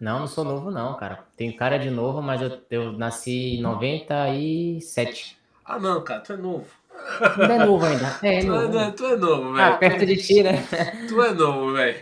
Não, 0.02 0.20
não 0.22 0.28
sou 0.28 0.44
novo, 0.44 0.72
não, 0.72 0.98
cara. 0.98 1.24
Tenho 1.38 1.56
cara 1.56 1.78
de 1.78 1.90
novo, 1.92 2.22
mas 2.22 2.42
eu, 2.42 2.60
eu 2.72 2.92
nasci 2.92 3.56
em 3.58 3.62
97. 3.62 5.38
Ah, 5.64 5.80
não, 5.80 6.04
cara, 6.04 6.22
tu 6.22 6.34
é 6.34 6.38
novo. 6.38 6.66
Ainda 7.38 7.54
é 7.54 7.60
novo 7.60 7.86
ainda. 7.86 8.06
É, 8.24 8.38
é 8.38 8.42
Tu 8.42 8.48
novo. 8.48 8.78
é, 8.80 8.92
tu 8.92 9.06
é 9.06 9.16
novo, 9.16 9.52
Ah, 9.58 9.72
velho. 9.72 9.80
perto 9.80 10.06
de 10.06 10.18
ti, 10.18 10.44
né? 10.44 10.54
Tu 11.08 11.22
é 11.22 11.34
novo, 11.34 11.74
velho. 11.74 12.00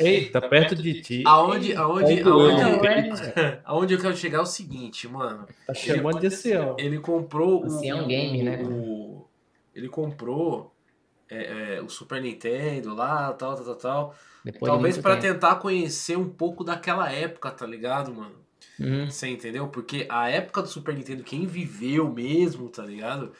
Eita, 0.00 0.40
perto 0.40 0.74
de 0.74 1.02
ti. 1.02 1.22
Aonde, 1.26 1.74
aonde, 1.76 2.22
doeu, 2.22 2.50
aonde, 2.50 2.62
Não, 2.62 2.84
é, 2.86 3.60
aonde 3.64 3.94
eu 3.94 4.00
quero 4.00 4.16
chegar 4.16 4.38
é 4.38 4.40
o 4.42 4.46
seguinte, 4.46 5.06
mano. 5.08 5.46
Tá 5.66 5.74
chamando 5.74 6.20
de 6.20 6.26
ancião. 6.28 6.76
Ele 6.78 6.98
comprou 6.98 7.62
o, 7.62 7.84
é 7.84 7.94
um 7.94 8.08
game, 8.08 8.42
né? 8.42 8.58
o- 8.62 9.26
ele 9.74 9.88
comprou 9.88 10.72
é, 11.28 11.76
é, 11.76 11.82
o 11.82 11.88
Super 11.88 12.20
Nintendo 12.22 12.94
lá, 12.94 13.32
tal, 13.32 13.54
tal, 13.56 13.64
tal, 13.64 13.76
tal. 13.76 14.14
Depois 14.44 14.70
de 14.70 14.76
Talvez 14.76 14.96
tempo. 14.96 15.20
tentar 15.20 15.54
conhecer 15.56 16.18
um 16.18 16.28
pouco 16.28 16.62
daquela 16.62 17.10
época, 17.10 17.50
tá 17.50 17.66
ligado, 17.66 18.12
mano? 18.14 18.34
Uhum. 18.78 19.10
Você 19.10 19.28
entendeu? 19.28 19.68
Porque 19.68 20.06
a 20.08 20.28
época 20.28 20.62
do 20.62 20.68
Super 20.68 20.94
Nintendo, 20.94 21.22
quem 21.22 21.46
viveu 21.46 22.12
mesmo, 22.12 22.68
tá 22.68 22.84
ligado? 22.84 23.32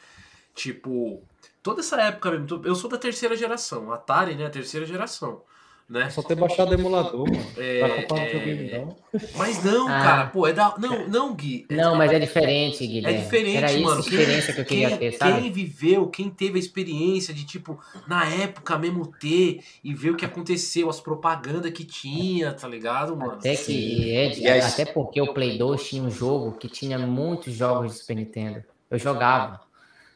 Tipo, 0.55 1.21
toda 1.61 1.81
essa 1.81 2.01
época 2.01 2.31
mesmo. 2.31 2.61
Eu 2.65 2.73
sou 2.73 2.89
da 2.89 2.97
terceira 2.97 3.35
geração, 3.35 3.91
Atari, 3.91 4.35
né? 4.35 4.49
Terceira 4.49 4.85
geração, 4.85 5.43
né? 5.87 6.09
Só 6.09 6.21
ter 6.23 6.35
baixado 6.35 6.71
o 6.71 6.73
emulador, 6.73 7.29
mano. 7.29 7.45
É, 7.57 8.01
Tá 8.07 8.17
é, 8.17 8.79
não. 8.79 8.95
Mas 9.35 9.63
não, 9.63 9.87
Ah. 9.87 10.01
cara, 10.01 10.25
pô, 10.27 10.47
é 10.47 10.53
da. 10.53 10.73
Não, 10.79 11.07
não, 11.07 11.35
Gui. 11.35 11.65
é- 11.69 11.75
Não, 11.75 11.95
mas 11.95 12.11
é 12.11 12.17
diferente, 12.19 12.85
Guilherme. 12.87 13.19
É 13.19 13.21
diferente, 13.21 13.57
Era 13.57 13.71
isso 13.71 13.81
mano. 13.83 13.99
experiência 13.99 14.53
que 14.53 14.61
eu 14.61 14.65
queria 14.65 14.89
quem, 14.89 14.97
ter, 14.97 15.11
sabe? 15.13 15.41
Quem 15.41 15.51
viveu, 15.51 16.07
quem 16.07 16.29
teve 16.29 16.57
a 16.57 16.59
experiência 16.59 17.33
de, 17.33 17.45
tipo, 17.45 17.79
na 18.07 18.25
época 18.25 18.77
mesmo 18.77 19.05
ter 19.05 19.59
e 19.83 19.93
ver 19.93 20.09
o 20.11 20.15
que 20.15 20.25
aconteceu, 20.25 20.89
as 20.89 20.99
propagandas 20.99 21.71
que 21.71 21.83
tinha, 21.83 22.51
tá 22.53 22.67
ligado, 22.67 23.15
mano? 23.15 23.33
Até 23.33 23.55
que, 23.55 24.09
Ed, 24.15 24.41
E 24.41 24.47
as- 24.47 24.73
até 24.73 24.85
porque 24.91 25.21
o 25.21 25.33
Play 25.33 25.57
2 25.57 25.87
tinha 25.87 26.01
um 26.01 26.09
jogo 26.09 26.53
que 26.57 26.67
tinha 26.67 26.97
muitos 26.97 27.53
jogos 27.53 27.91
de 27.93 27.99
Super 27.99 28.15
Nintendo. 28.15 28.63
Eu 28.89 28.97
jogava, 28.97 29.61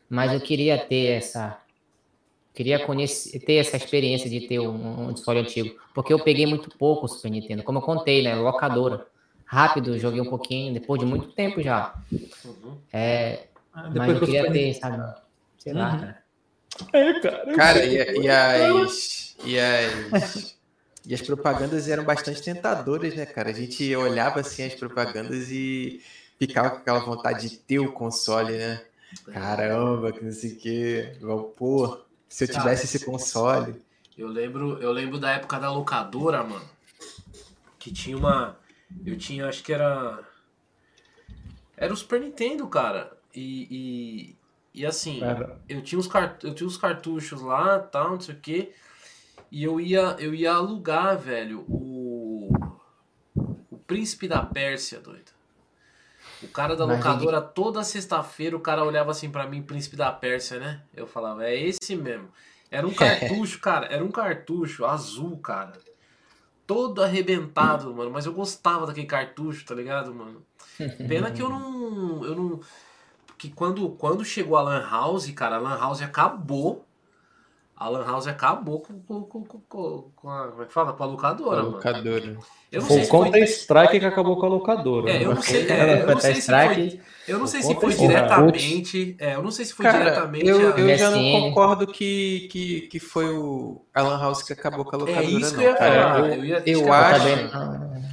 mas 0.10 0.34
eu 0.34 0.42
queria 0.42 0.78
ter 0.78 1.06
essa 1.12 1.58
queria 2.60 2.86
conhecer, 2.86 3.40
ter 3.40 3.54
essa 3.56 3.78
experiência 3.78 4.30
de 4.30 4.42
ter 4.42 4.60
um, 4.60 5.04
um 5.04 5.08
console 5.12 5.40
antigo, 5.40 5.80
porque 5.96 6.12
eu 6.12 6.20
peguei 6.20 6.46
muito 6.46 6.70
pouco 6.78 7.06
o 7.06 7.08
Super 7.08 7.32
Nintendo, 7.32 7.64
como 7.64 7.78
eu 7.78 7.82
contei, 7.82 8.22
né, 8.22 8.36
locadora. 8.36 9.08
Rápido, 9.46 9.98
joguei 9.98 10.20
um 10.20 10.30
pouquinho, 10.30 10.74
depois 10.74 11.00
de 11.00 11.06
muito 11.06 11.30
tempo 11.30 11.62
já. 11.62 11.96
Uhum. 12.44 12.78
É, 12.92 13.46
Ah, 13.74 13.84
mas 13.84 13.94
Depois 13.94 14.10
eu 14.10 14.18
que 14.18 14.24
eu 14.24 14.28
queria 14.28 14.52
ter, 14.52 14.74
sabe? 14.74 15.22
Sei 15.58 15.72
lá, 15.72 15.92
Uhum. 15.94 16.00
cara. 16.00 16.24
É, 16.92 17.20
cara. 17.22 17.56
Cara, 17.56 17.86
e, 17.86 18.22
e 18.24 18.30
as. 18.30 19.30
E 19.46 19.58
as. 19.58 20.58
E 21.08 21.14
as 21.14 21.22
propagandas 21.22 21.88
eram 21.88 22.04
bastante 22.04 22.42
tentadoras, 22.42 23.16
né, 23.16 23.26
cara? 23.26 23.50
A 23.52 23.54
gente 23.54 23.96
olhava 23.96 24.42
assim 24.42 24.64
as 24.66 24.76
propagandas 24.76 25.50
e 25.50 26.02
ficava 26.38 26.72
com 26.72 26.78
aquela 26.78 27.00
vontade 27.00 27.48
de 27.50 27.56
ter 27.58 27.80
o 27.80 27.94
console, 27.94 28.58
né? 28.58 28.82
Caramba, 29.32 30.12
que 30.12 30.24
não 30.26 30.32
sei 30.34 30.52
o 30.52 30.58
quê. 30.58 31.14
Pô, 31.56 31.98
se 32.30 32.44
eu 32.44 32.48
tivesse 32.48 32.86
esse 32.86 33.04
console. 33.04 33.82
Eu 34.16 34.28
lembro, 34.28 34.78
eu 34.82 34.92
lembro 34.92 35.18
da 35.18 35.32
época 35.32 35.60
da 35.60 35.72
locadora, 35.72 36.44
mano. 36.44 36.70
Que 37.80 37.92
tinha 37.92 38.16
uma. 38.16 38.56
Eu 39.04 39.18
tinha, 39.18 39.48
acho 39.48 39.64
que 39.64 39.74
era. 39.74 40.20
Era 41.76 41.92
o 41.92 41.98
Super 41.98 42.22
Nintendo, 42.22 42.68
cara. 42.68 43.18
E. 43.34 44.36
E, 44.74 44.82
e 44.82 44.86
assim, 44.86 45.24
Era. 45.24 45.60
eu 45.68 45.82
tinha, 45.82 45.98
os 45.98 46.08
cart... 46.08 46.44
eu 46.44 46.54
tinha 46.54 46.68
os 46.68 46.78
cartuchos 46.78 47.42
lá, 47.42 47.80
tal, 47.80 48.12
não 48.12 48.20
sei 48.20 48.36
o 48.36 48.40
quê. 48.40 48.72
E 49.52 49.64
eu 49.64 49.80
ia, 49.82 50.16
eu 50.20 50.34
ia 50.34 50.54
alugar, 50.54 51.18
velho, 51.18 51.66
o. 51.68 52.52
O 53.72 53.78
Príncipe 53.88 54.28
da 54.28 54.44
Pérsia, 54.44 55.00
doido. 55.00 55.32
O 56.42 56.48
cara 56.48 56.76
da 56.76 56.88
Mas 56.88 56.98
locadora, 56.98 57.42
toda 57.42 57.84
sexta-feira, 57.84 58.56
o 58.56 58.62
cara 58.62 58.84
olhava 58.84 59.12
assim 59.12 59.30
pra 59.30 59.48
mim, 59.48 59.62
Príncipe 59.62 59.96
da 59.96 60.12
Pérsia, 60.12 60.60
né? 60.60 60.82
Eu 60.96 61.06
falava, 61.06 61.46
é 61.46 61.56
esse 61.56 61.96
mesmo. 61.96 62.30
Era 62.72 62.88
um 62.88 62.94
cartucho, 62.94 63.60
cara, 63.60 63.88
era 63.88 64.04
um 64.04 64.12
cartucho 64.12 64.86
azul, 64.86 65.38
cara. 65.38 65.74
Todo 66.66 67.04
arrebentado, 67.04 67.94
mano. 67.94 68.12
Mas 68.12 68.26
eu 68.26 68.34
gostava 68.34 68.86
daquele 68.86 69.08
cartucho, 69.08 69.66
tá 69.66 69.74
ligado, 69.74 70.14
mano? 70.14 70.44
Pena 71.08 71.32
que 71.32 71.42
eu 71.42 71.50
não. 71.50 72.24
Eu 72.24 72.36
não. 72.36 72.60
Que 73.38 73.50
quando, 73.50 73.90
quando 73.92 74.24
chegou 74.24 74.56
a 74.58 74.62
Lan 74.62 74.88
House, 74.88 75.30
cara, 75.32 75.56
a 75.56 75.60
Lan 75.60 75.78
House 75.78 76.02
acabou. 76.02 76.86
A 77.80 77.88
Lan 77.90 78.06
House 78.06 78.28
acabou 78.28 78.82
com, 78.82 79.00
com, 79.00 79.22
com, 79.24 79.44
com, 79.44 80.12
com 80.16 80.30
a, 80.30 80.48
como 80.50 80.64
é 80.64 80.66
que 80.66 80.74
fala? 80.74 80.92
Com 80.94 81.04
a 81.04 81.06
locadora, 81.06 81.58
mano. 81.64 81.72
Locadora. 81.76 82.38
Eu 82.72 82.82
não 82.82 82.88
Foi 82.88 82.98
sei 82.98 83.02
o 83.02 83.06
se 83.06 83.10
foi, 83.10 83.20
Counter 83.24 83.44
Strike 83.44 84.00
que 84.00 84.06
acabou 84.06 84.38
com 84.40 84.46
a 84.46 84.50
locadora. 84.50 85.10
é, 85.10 85.20
né? 85.20 85.26
eu 85.26 85.34
não 85.34 85.42
sei, 85.42 85.68
É, 85.68 85.74
é, 85.74 86.02
eu 86.04 86.08
não 86.08 86.20
sei 86.20 86.36
se 86.36 86.42
foi, 86.46 87.00
eu 87.28 87.40
não 87.40 87.48
sei 87.48 87.62
se 87.64 87.76
foi 87.76 87.94
diretamente, 87.96 89.16
é, 89.20 89.36
eu 89.36 89.42
não 89.42 89.50
sei 89.52 89.66
se 89.66 89.74
foi 89.74 89.86
Cara, 89.86 89.98
diretamente 90.00 90.48
eu, 90.48 90.74
a- 90.76 90.80
eu 90.80 90.98
já 90.98 91.10
não 91.10 91.32
concordo 91.32 91.88
que, 91.88 92.48
que, 92.52 92.82
que 92.82 93.00
foi 93.00 93.30
o 93.34 93.82
Alan 93.94 94.20
House 94.20 94.44
que 94.44 94.54
acabou 94.54 94.86
com 94.86 94.96
a 94.96 95.00
locadora, 95.00 95.24
É 95.26 95.30
isso 95.30 95.52
que 95.52 95.58
não, 95.58 95.64
eu 95.64 95.70
ia 95.72 95.76
cara. 95.78 96.02
falar. 96.14 96.20
Eu- 96.30 96.36
Eu, 96.36 96.46
ia, 96.46 96.64
eu 96.66 96.94
acho- 96.94 97.28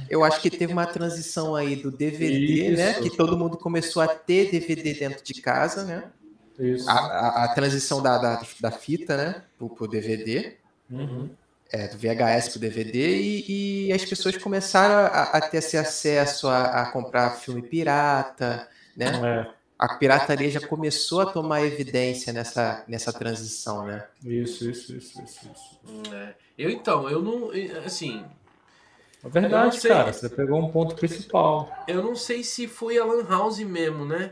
Eu 0.09 0.23
acho 0.23 0.39
que 0.41 0.49
teve 0.49 0.71
uma 0.71 0.85
transição 0.85 1.53
aí 1.53 1.75
do 1.75 1.91
DVD, 1.91 2.71
né? 2.77 2.91
Isso. 2.91 3.01
Que 3.03 3.09
todo 3.17 3.37
mundo 3.37 3.57
começou 3.57 4.01
a 4.01 4.07
ter 4.07 4.49
DVD 4.49 4.93
dentro 4.93 5.21
de 5.23 5.41
casa, 5.41 5.83
né? 5.83 6.05
Isso. 6.59 6.89
A, 6.89 6.93
a- 6.93 7.43
a 7.45 7.47
transição 7.49 8.01
da, 8.01 8.17
da, 8.17 8.41
da 8.59 8.71
fita, 8.71 9.15
né? 9.17 9.43
Pro, 9.57 9.69
pro 9.69 9.87
DVD, 9.87 10.55
Uhum. 10.89 11.29
é, 11.71 11.87
do 11.89 11.97
VHS 11.97 12.49
pro 12.49 12.59
DVD, 12.59 13.17
e, 13.19 13.87
e 13.87 13.93
as 13.93 14.03
pessoas 14.05 14.37
começaram 14.37 14.95
a, 14.95 15.23
a 15.23 15.41
ter 15.41 15.57
esse 15.57 15.77
acesso 15.77 16.47
a, 16.47 16.63
a 16.83 16.85
comprar 16.91 17.31
filme 17.31 17.61
pirata, 17.61 18.67
né? 18.95 19.05
É, 19.51 19.57
A 19.77 19.95
pirataria 19.95 20.49
já 20.49 20.65
começou 20.65 21.21
a 21.21 21.25
tomar 21.27 21.61
evidência 21.63 22.31
nessa, 22.33 22.83
nessa 22.87 23.11
transição, 23.13 23.85
né? 23.85 24.05
isso, 24.23 24.69
isso, 24.69 24.95
isso, 24.95 25.21
isso, 25.21 25.51
isso. 25.53 26.15
É. 26.15 26.33
Eu 26.57 26.69
então, 26.71 27.07
eu 27.09 27.21
não, 27.21 27.51
assim, 27.85 28.25
É 29.23 29.27
Eu 29.27 29.29
verdade, 29.29 29.65
não 29.65 29.71
sei. 29.81 29.91
cara. 29.91 30.11
Você 30.13 30.29
pegou 30.29 30.59
um 30.59 30.71
ponto 30.71 30.95
principal. 30.95 31.69
eu 31.87 32.01
não 32.01 32.15
sei 32.15 32.43
se 32.43 32.65
foi 32.67 32.97
a 32.97 33.05
Lan 33.05 33.23
House 33.29 33.59
mesmo, 33.59 34.05
né? 34.05 34.31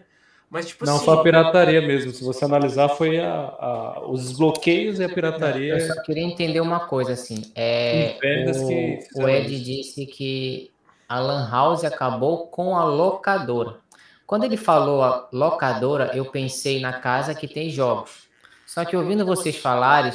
Mas 0.49 0.67
tipo 0.67 0.85
Não, 0.85 0.95
assim, 0.95 1.05
foi 1.05 1.13
a 1.15 1.21
pirataria 1.23 1.81
mesmo. 1.81 2.11
Se 2.11 2.23
você 2.23 2.45
analisar, 2.45 2.89
foi 2.89 3.19
a, 3.19 3.33
a- 3.33 4.03
os 4.07 4.21
desbloqueios 4.23 4.99
e 4.99 5.03
a 5.03 5.07
Eu 5.07 5.13
pirataria. 5.13 5.79
só 5.93 6.01
queria 6.03 6.23
entender 6.23 6.61
uma 6.61 6.81
coisa, 6.81 7.13
assim. 7.13 7.51
É, 7.55 8.15
o, 8.17 8.67
que 8.67 9.19
o 9.21 9.27
Ed 9.27 9.53
isso. 9.53 9.63
disse 9.65 10.05
que 10.05 10.71
a 11.09 11.19
Lan 11.19 11.49
House 11.49 11.83
acabou 11.83 12.47
com 12.47 12.75
a 12.77 12.83
locadora. 12.85 13.77
Quando 14.25 14.43
ele 14.43 14.57
falou 14.57 15.03
a 15.03 15.27
locadora, 15.31 16.11
eu 16.15 16.25
pensei 16.25 16.79
na 16.79 16.93
casa 16.93 17.35
que 17.35 17.47
tem 17.47 17.69
jogos. 17.69 18.25
Só 18.65 18.83
que 18.85 18.95
ouvindo 18.97 19.25
vocês 19.25 19.55
falarem, 19.57 20.11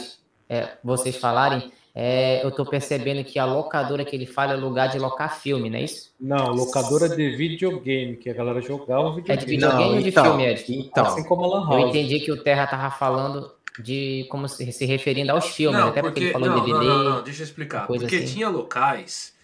é, 0.49 0.71
vocês 0.83 1.17
falarem, 1.17 1.73
é, 1.95 2.45
eu 2.45 2.51
tô 2.53 2.65
percebendo 2.65 3.25
que 3.25 3.39
a 3.39 3.45
locadora 3.45 4.05
que 4.05 4.15
ele 4.15 4.27
fala 4.27 4.53
é 4.53 4.57
lugar 4.57 4.89
de 4.89 4.99
locar 4.99 5.41
filme, 5.41 5.69
não 5.69 5.79
é 5.79 5.83
isso? 5.83 6.11
Não, 6.21 6.53
locadora 6.53 7.09
de 7.09 7.31
videogame, 7.37 8.17
que 8.17 8.31
a 8.31 8.35
galera 8.35 8.61
jogava 8.61 9.21
É 9.27 9.37
de 9.37 9.45
videogame. 9.47 9.47
videogame 9.47 9.97
ou 9.97 10.03
de 10.03 10.09
então, 10.11 10.25
filme, 10.25 10.47
Ed? 10.47 10.65
então, 10.69 11.05
Assim 11.07 11.25
como 11.25 11.45
a 11.45 11.49
Lan 11.49 11.65
Eu 11.65 11.79
House. 11.81 11.89
entendi 11.91 12.21
que 12.21 12.31
o 12.31 12.43
Terra 12.43 12.67
tava 12.67 12.91
falando 12.95 13.51
de 13.83 14.27
como 14.31 14.49
se, 14.49 14.71
se 14.73 14.85
referindo 14.85 15.33
aos 15.33 15.47
filmes, 15.47 15.81
não, 15.81 15.89
até 15.89 16.01
porque, 16.01 16.21
porque 16.21 16.25
ele 16.25 16.33
falou 16.33 16.49
não, 16.49 16.61
DVD. 16.61 16.73
não, 16.73 16.85
não, 16.85 17.11
não, 17.17 17.23
deixa 17.23 17.43
eu 17.43 17.45
explicar. 17.47 17.87
Porque 17.87 18.17
assim. 18.17 18.25
tinha 18.27 18.49
locais, 18.49 19.35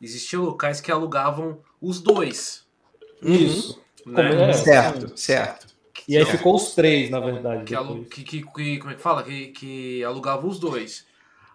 existiam 0.00 0.44
locais 0.44 0.80
que 0.80 0.90
alugavam 0.92 1.58
os 1.80 2.00
dois, 2.00 2.64
Isso. 3.22 3.80
né? 4.06 4.28
Como 4.30 4.42
é? 4.42 4.52
certo, 4.52 5.12
certo. 5.16 5.66
E 6.08 6.16
aí 6.16 6.24
ficou 6.26 6.56
os 6.56 6.74
três, 6.74 7.10
na 7.10 7.20
verdade. 7.20 7.64
que, 7.64 8.24
que, 8.24 8.24
que, 8.24 8.42
que- 8.52 8.78
como 8.78 8.90
é 8.92 8.94
que 8.96 9.02
fala? 9.02 9.22
Que, 9.22 9.46
que 9.48 10.04
alugavam 10.04 10.50
os 10.50 10.58
dois. 10.58 11.06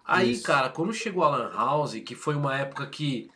Aí, 0.08 0.32
Isso. 0.32 0.42
cara, 0.42 0.70
quando 0.70 0.92
chegou 0.94 1.22
a 1.22 1.28
Lan 1.28 1.52
House, 1.54 1.92
que 2.00 2.14
foi 2.14 2.34
uma 2.34 2.56
época 2.58 2.86
que 2.86 3.30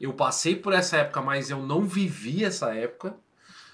eu 0.00 0.14
passei 0.14 0.56
por 0.56 0.72
essa 0.72 0.96
época, 0.96 1.20
mas 1.20 1.50
eu 1.50 1.62
não 1.62 1.82
vivi 1.82 2.42
essa 2.42 2.74
época, 2.74 3.14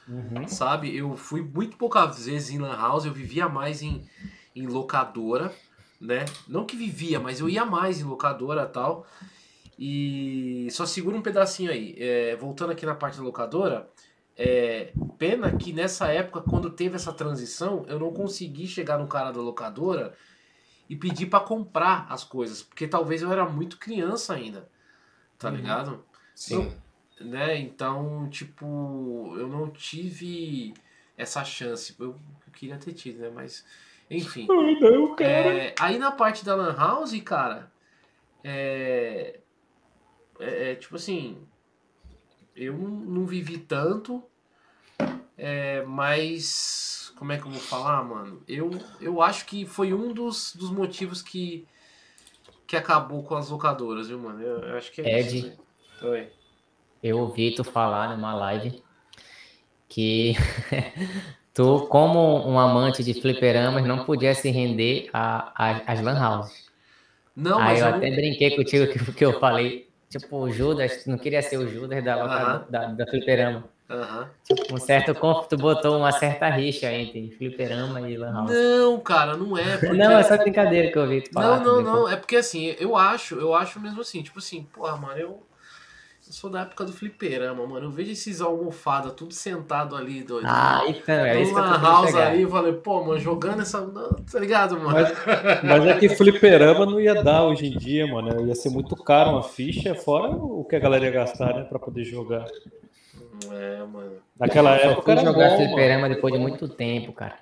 Uhum. 0.09 0.47
sabe? 0.49 0.95
Eu 0.97 1.16
fui 1.16 1.41
muito 1.41 1.77
poucas 1.77 2.27
vezes 2.27 2.51
em 2.51 2.59
Lan 2.59 2.77
House, 2.77 3.05
eu 3.05 3.12
vivia 3.12 3.49
mais 3.49 3.81
em, 3.81 4.05
em 4.57 4.66
locadora, 4.66 5.53
né? 6.01 6.24
Não 6.49 6.64
que 6.64 6.77
vivia, 6.77 7.20
mas 7.20 7.39
eu 7.39 7.49
ia 7.49 7.64
mais 7.64 8.01
em 8.01 8.05
locadora 8.05 8.66
tal. 8.66 9.07
E 9.79 10.68
só 10.70 10.85
segura 10.85 11.16
um 11.16 11.22
pedacinho 11.22 11.70
aí. 11.70 11.95
É, 11.99 12.35
voltando 12.37 12.72
aqui 12.72 12.85
na 12.87 12.95
parte 12.95 13.18
da 13.18 13.22
locadora, 13.22 13.89
é, 14.37 14.93
pena 15.18 15.57
que 15.57 15.72
nessa 15.72 16.09
época, 16.09 16.41
quando 16.41 16.70
teve 16.70 16.97
essa 16.97 17.12
transição, 17.12 17.85
eu 17.89 17.99
não 17.99 18.12
consegui 18.12 18.66
chegar 18.66 18.99
no 18.99 19.07
cara 19.07 19.31
da 19.31 19.41
locadora 19.41 20.14
e 20.89 20.95
pedir 20.97 21.26
pra 21.26 21.41
comprar 21.41 22.07
as 22.09 22.22
coisas, 22.24 22.62
porque 22.62 22.87
talvez 22.87 23.22
eu 23.22 23.32
era 23.32 23.49
muito 23.49 23.78
criança 23.78 24.34
ainda, 24.34 24.68
tá 25.39 25.49
Uhum. 25.49 25.57
ligado? 25.57 26.05
Sim. 26.34 26.72
né? 27.20 27.59
Então, 27.59 28.28
tipo, 28.28 29.34
eu 29.39 29.49
não 29.49 29.70
tive 29.70 30.74
essa 31.16 31.43
chance. 31.45 31.95
Eu, 31.99 32.11
eu 32.47 32.53
queria 32.53 32.76
ter 32.76 32.93
tido, 32.93 33.20
né? 33.20 33.30
Mas, 33.34 33.64
enfim. 34.11 34.47
Ai, 34.51 34.74
não, 34.78 35.16
cara. 35.16 35.30
É, 35.30 35.74
aí 35.80 35.99
na 35.99 36.12
parte 36.12 36.45
da 36.45 36.55
Lan 36.55 36.76
House, 36.76 37.18
cara, 37.22 37.72
é, 38.45 39.41
é, 40.39 40.72
é, 40.72 40.74
tipo 40.74 40.97
assim, 40.97 41.39
eu 42.55 42.74
não, 42.74 42.89
não 42.91 43.26
vivi 43.26 43.59
tanto, 43.59 44.22
é, 45.39 45.82
mas 45.84 47.06
como 47.17 47.33
é 47.33 47.39
que 47.39 47.47
eu 47.47 47.51
vou 47.51 47.61
falar, 47.61 48.03
mano? 48.05 48.43
Eu, 48.49 48.71
eu 49.01 49.23
acho 49.23 49.47
que 49.47 49.67
foi 49.67 49.93
um 49.95 50.12
dos, 50.12 50.55
dos 50.55 50.71
motivos 50.71 51.23
que, 51.23 51.67
que 52.67 52.77
acabou 52.77 53.23
com 53.23 53.35
as 53.37 53.49
locadoras, 53.51 54.09
viu, 54.09 54.19
mano? 54.19 54.43
Eu, 54.43 54.59
eu 54.61 54.77
acho 54.77 54.93
que 54.93 55.01
é 55.01 55.21
Ed. 55.21 55.27
isso. 55.27 55.47
né? 55.47 55.57
Oi. 56.09 56.29
Eu 57.03 57.19
ouvi 57.21 57.55
tu 57.55 57.64
falar 57.64 58.14
numa 58.14 58.35
live 58.35 58.83
que 59.89 60.35
tu, 61.55 61.87
como 61.89 62.47
um 62.49 62.59
amante 62.59 63.03
de 63.03 63.14
fliperamas, 63.14 63.85
não 63.85 64.05
podia 64.05 64.35
se 64.35 64.51
render 64.51 65.11
às 65.12 66.01
lan 66.03 66.19
houses. 66.21 66.67
Não, 67.35 67.61
Aí 67.61 67.77
mas 67.77 67.81
eu 67.81 67.87
eu 67.87 67.95
até 67.95 68.11
brinquei 68.11 68.57
contigo 68.57 68.87
que, 68.93 69.12
que 69.14 69.25
eu 69.25 69.39
falei, 69.41 69.89
tipo, 70.11 70.37
o 70.37 70.51
Judas, 70.51 71.07
não 71.07 71.19
queria 71.19 71.43
ser 71.43 71.59
o 71.59 71.67
Judas 71.67 72.05
da, 72.05 72.17
loca- 72.17 72.45
Aham. 72.45 72.67
da, 72.71 72.87
da 72.93 73.07
fliperama. 73.07 73.64
Tipo, 74.45 74.74
um 74.74 74.78
certo, 74.78 75.14
conf- 75.14 75.47
tu 75.49 75.57
botou 75.57 75.99
uma 75.99 76.11
certa 76.11 76.49
rixa 76.49 76.93
entre 76.93 77.30
fliperama 77.30 78.01
e 78.09 78.16
lan 78.16 78.32
house. 78.32 78.51
Não, 78.51 78.99
cara, 79.01 79.37
não 79.37 79.57
é. 79.57 79.76
Porque... 79.78 79.97
Não, 79.97 80.18
é 80.18 80.22
só 80.24 80.37
brincadeira 80.37 80.91
que 80.91 80.99
eu 80.99 81.03
ouvi 81.03 81.22
tu 81.22 81.32
falar. 81.32 81.61
Não, 81.61 81.82
não, 81.82 81.82
não. 81.82 82.09
É 82.09 82.16
porque 82.16 82.37
assim, 82.37 82.74
eu 82.80 82.97
acho, 82.97 83.37
eu 83.37 83.55
acho 83.55 83.78
mesmo 83.80 84.01
assim, 84.01 84.22
tipo 84.22 84.39
assim, 84.41 84.64
porra, 84.72 84.97
mano, 84.97 85.18
eu, 85.18 85.28
eu 85.28 86.32
sou 86.32 86.51
da 86.51 86.62
época 86.62 86.84
do 86.84 86.93
fliperama, 86.93 87.64
mano. 87.64 87.87
Eu 87.87 87.91
vejo 87.91 88.11
esses 88.11 88.41
almofadas 88.41 89.12
tudo 89.12 89.32
sentado 89.32 89.95
ali, 89.95 90.22
doido. 90.24 90.49
Ah, 90.49 90.82
então, 90.89 91.14
é 91.24 91.41
isso 91.41 91.55
que 91.55 91.61
eu 91.61 91.64
house 91.64 92.11
chegar. 92.11 92.30
ali, 92.32 92.43
eu 92.43 92.51
falei, 92.51 92.72
pô, 92.72 93.05
mano, 93.05 93.20
jogando 93.20 93.62
essa. 93.62 93.80
não, 93.80 94.11
Tá 94.11 94.41
ligado, 94.41 94.78
mano? 94.80 94.91
Mas, 94.93 95.12
mas 95.62 95.87
é 95.87 95.99
que 95.99 96.09
fliperama 96.09 96.84
não 96.87 97.01
ia 97.01 97.22
dar 97.22 97.45
hoje 97.45 97.66
em 97.66 97.78
dia, 97.78 98.05
mano. 98.07 98.47
Ia 98.49 98.55
ser 98.57 98.70
muito 98.70 98.97
caro 98.97 99.30
uma 99.30 99.43
ficha, 99.45 99.95
fora 99.95 100.28
o 100.30 100.64
que 100.64 100.74
a 100.74 100.80
galera 100.80 101.05
ia 101.05 101.12
gastar, 101.12 101.55
né, 101.55 101.62
pra 101.64 101.78
poder 101.78 102.05
jogar. 102.05 102.47
É, 103.53 103.84
mano. 103.84 104.12
Naquela 104.39 104.78
Só 104.78 104.84
época 104.91 105.03
fui 105.03 105.12
era 105.12 105.22
jogar 105.22 105.49
bom, 105.49 105.57
mano. 105.57 105.68
fliperama 105.68 106.09
depois 106.09 106.32
de 106.34 106.41
muito 106.41 106.68
tempo, 106.68 107.12
cara. 107.12 107.37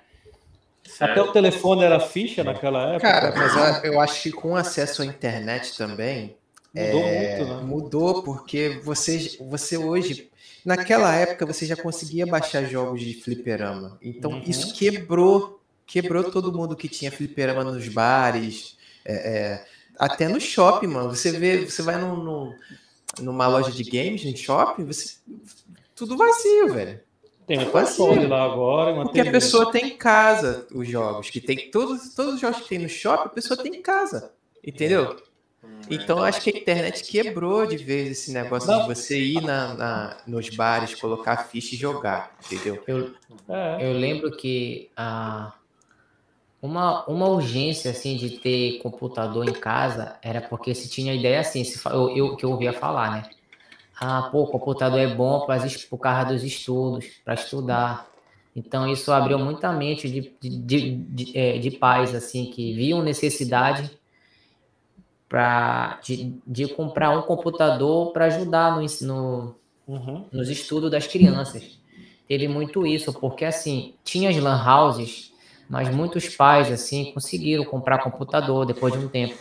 Até 0.99 1.21
o 1.21 1.31
telefone 1.31 1.83
era 1.83 1.99
ficha 1.99 2.43
naquela 2.43 2.93
época. 2.93 3.11
Cara, 3.11 3.35
mas 3.37 3.57
a- 3.57 3.81
eu 3.85 3.99
acho 3.99 4.21
que 4.23 4.31
com 4.31 4.55
acesso 4.55 5.01
à 5.01 5.05
internet 5.05 5.77
também 5.77 6.37
Mudou 6.73 7.03
é, 7.03 7.15
muito, 7.37 7.45
né? 7.47 7.61
mudou 7.63 8.23
porque 8.23 8.81
você, 8.83 9.37
você 9.39 9.77
hoje, 9.77 10.29
naquela 10.65 11.15
época, 11.15 11.45
você 11.45 11.65
já 11.65 11.75
conseguia 11.75 12.25
baixar 12.25 12.63
jogos 12.65 13.01
de 13.01 13.13
fliperama. 13.13 13.97
Então 14.01 14.31
Uhum. 14.31 14.43
isso 14.45 14.73
quebrou, 14.75 15.59
quebrou 15.87 16.29
todo 16.31 16.51
mundo 16.53 16.75
que 16.75 16.87
tinha 16.89 17.11
fliperama 17.11 17.63
nos 17.63 17.87
bares, 17.87 18.77
é, 19.05 19.13
é, 19.13 19.65
até 19.97 20.27
no 20.27 20.39
shopping, 20.39 20.87
mano. 20.87 21.15
Você 21.15 21.31
vê, 21.31 21.65
você 21.65 21.81
vai 21.81 21.97
num, 21.97 22.15
num- 22.17 22.55
numa 23.21 23.47
loja 23.47 23.71
de 23.71 23.83
games, 23.83 24.23
no 24.25 24.35
shopping, 24.35 24.83
você, 24.83 25.15
tudo 25.95 26.17
vazio, 26.17 26.73
velho. 26.73 26.99
Tem 27.47 27.59
um 27.59 27.65
console 27.69 28.25
lá 28.25 28.43
agora. 28.43 28.91
Uma 28.93 29.03
Porque 29.03 29.21
a 29.21 29.31
pessoa 29.31 29.71
tem 29.71 29.89
em 29.89 29.97
casa 29.97 30.67
os 30.73 30.87
jogos, 30.87 31.29
que 31.29 31.39
tem 31.39 31.69
todos, 31.69 32.13
todos 32.15 32.35
os 32.35 32.39
jogos 32.41 32.61
que 32.61 32.69
tem 32.69 32.79
no 32.79 32.89
shopping, 32.89 33.27
a 33.27 33.29
pessoa 33.29 33.61
tem 33.61 33.75
em 33.75 33.81
casa. 33.81 34.31
Entendeu? 34.65 35.15
Então 35.89 36.23
acho 36.23 36.41
que 36.41 36.49
a 36.49 36.57
internet 36.59 37.03
quebrou 37.03 37.65
de 37.67 37.77
vez 37.77 38.09
esse 38.09 38.31
negócio 38.31 38.73
de 38.81 38.87
você 38.87 39.19
ir 39.19 39.41
na, 39.41 39.73
na- 39.75 40.17
nos 40.25 40.49
bares, 40.49 40.95
colocar 40.95 41.37
ficha 41.45 41.75
e 41.75 41.77
jogar, 41.77 42.35
entendeu? 42.43 42.83
Eu, 42.87 43.13
É. 43.47 43.87
eu 43.87 43.93
lembro 43.93 44.31
que 44.35 44.89
a, 44.97 45.53
uma, 46.61 47.05
uma 47.05 47.27
urgência 47.29 47.91
assim 47.91 48.17
de 48.17 48.39
ter 48.39 48.79
computador 48.79 49.47
em 49.47 49.53
casa 49.53 50.17
era 50.23 50.41
porque 50.41 50.73
se 50.73 50.89
tinha 50.89 51.13
ideia 51.13 51.39
assim, 51.41 51.63
se, 51.63 51.79
eu, 51.87 52.09
eu, 52.17 52.35
que 52.35 52.43
eu 52.45 52.51
ouvia 52.51 52.73
falar, 52.73 53.11
né? 53.11 53.29
Ah, 53.99 54.29
pô, 54.31 54.43
o 54.43 54.47
computador 54.47 54.99
é 54.99 55.07
bom 55.07 55.45
para 55.45 55.65
por 55.89 55.97
causa 55.97 56.33
dos 56.33 56.43
estudos, 56.43 57.05
para 57.23 57.33
estudar. 57.33 58.09
Então 58.55 58.87
isso 58.87 59.11
abriu 59.11 59.37
muita 59.39 59.71
mente 59.71 60.09
de, 60.09 60.33
de, 60.41 60.49
de, 60.59 60.95
de, 60.95 61.37
eh, 61.37 61.57
de 61.59 61.71
pais 61.71 62.15
assim 62.15 62.45
que 62.51 62.73
viam 62.73 63.01
necessidade 63.01 63.91
para 65.27 65.99
de, 66.03 66.39
de 66.45 66.67
comprar 66.67 67.11
um 67.11 67.21
computador 67.23 68.13
para 68.13 68.25
ajudar 68.25 68.75
no 68.75 68.81
ensino 68.81 69.55
Uhum. 69.87 70.25
nos 70.31 70.49
estudos 70.49 70.89
das 70.89 71.05
crianças. 71.05 71.79
Teve 72.27 72.47
muito 72.47 72.87
isso, 72.87 73.13
porque 73.13 73.45
assim, 73.45 73.93
tinha 74.03 74.29
as 74.29 74.37
lan 74.37 74.63
houses, 74.63 75.31
Mas 75.67 75.89
muitos 75.89 76.29
pais, 76.29 76.71
assim, 76.71 77.11
conseguiram 77.11 77.65
comprar 77.65 77.97
computador 77.99 78.65
depois 78.67 78.93
de 78.93 78.99
um 78.99 79.07
tempo. 79.07 79.35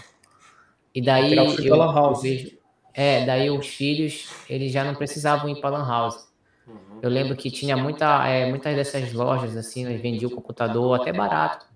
E 0.95 1.03
daí 1.03 1.37
eu, 1.37 1.45
eu 1.45 2.15
vejo... 2.15 2.64
É, 2.95 3.27
daí 3.27 3.51
os 3.51 3.67
filhos, 3.67 4.31
eles 4.49 4.71
já 4.73 4.85
não 4.85 4.95
precisavam 4.95 5.49
ir 5.49 5.61
para 5.61 5.77
lan 5.77 5.87
house. 5.87 6.29
Uhum. 6.67 7.01
Eu 7.03 7.11
lembro 7.11 7.37
que 7.37 7.51
tinha 7.51 7.77
muita, 7.77 8.27
é, 8.29 8.49
muitas 8.49 8.75
dessas 8.77 9.13
lojas, 9.13 9.57
assim, 9.57 9.85
eles 9.85 10.01
vendiam 10.01 10.31
computador 10.31 11.01
até 11.01 11.13
barato. 11.13 11.67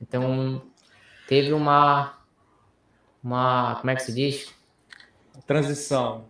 Então, 0.00 0.60
teve 1.28 1.52
uma... 1.52 2.14
Uma... 3.22 3.76
Como 3.76 3.90
é 3.92 3.94
que 3.94 4.02
se 4.02 4.12
diz? 4.12 4.52
Transição. 5.46 6.24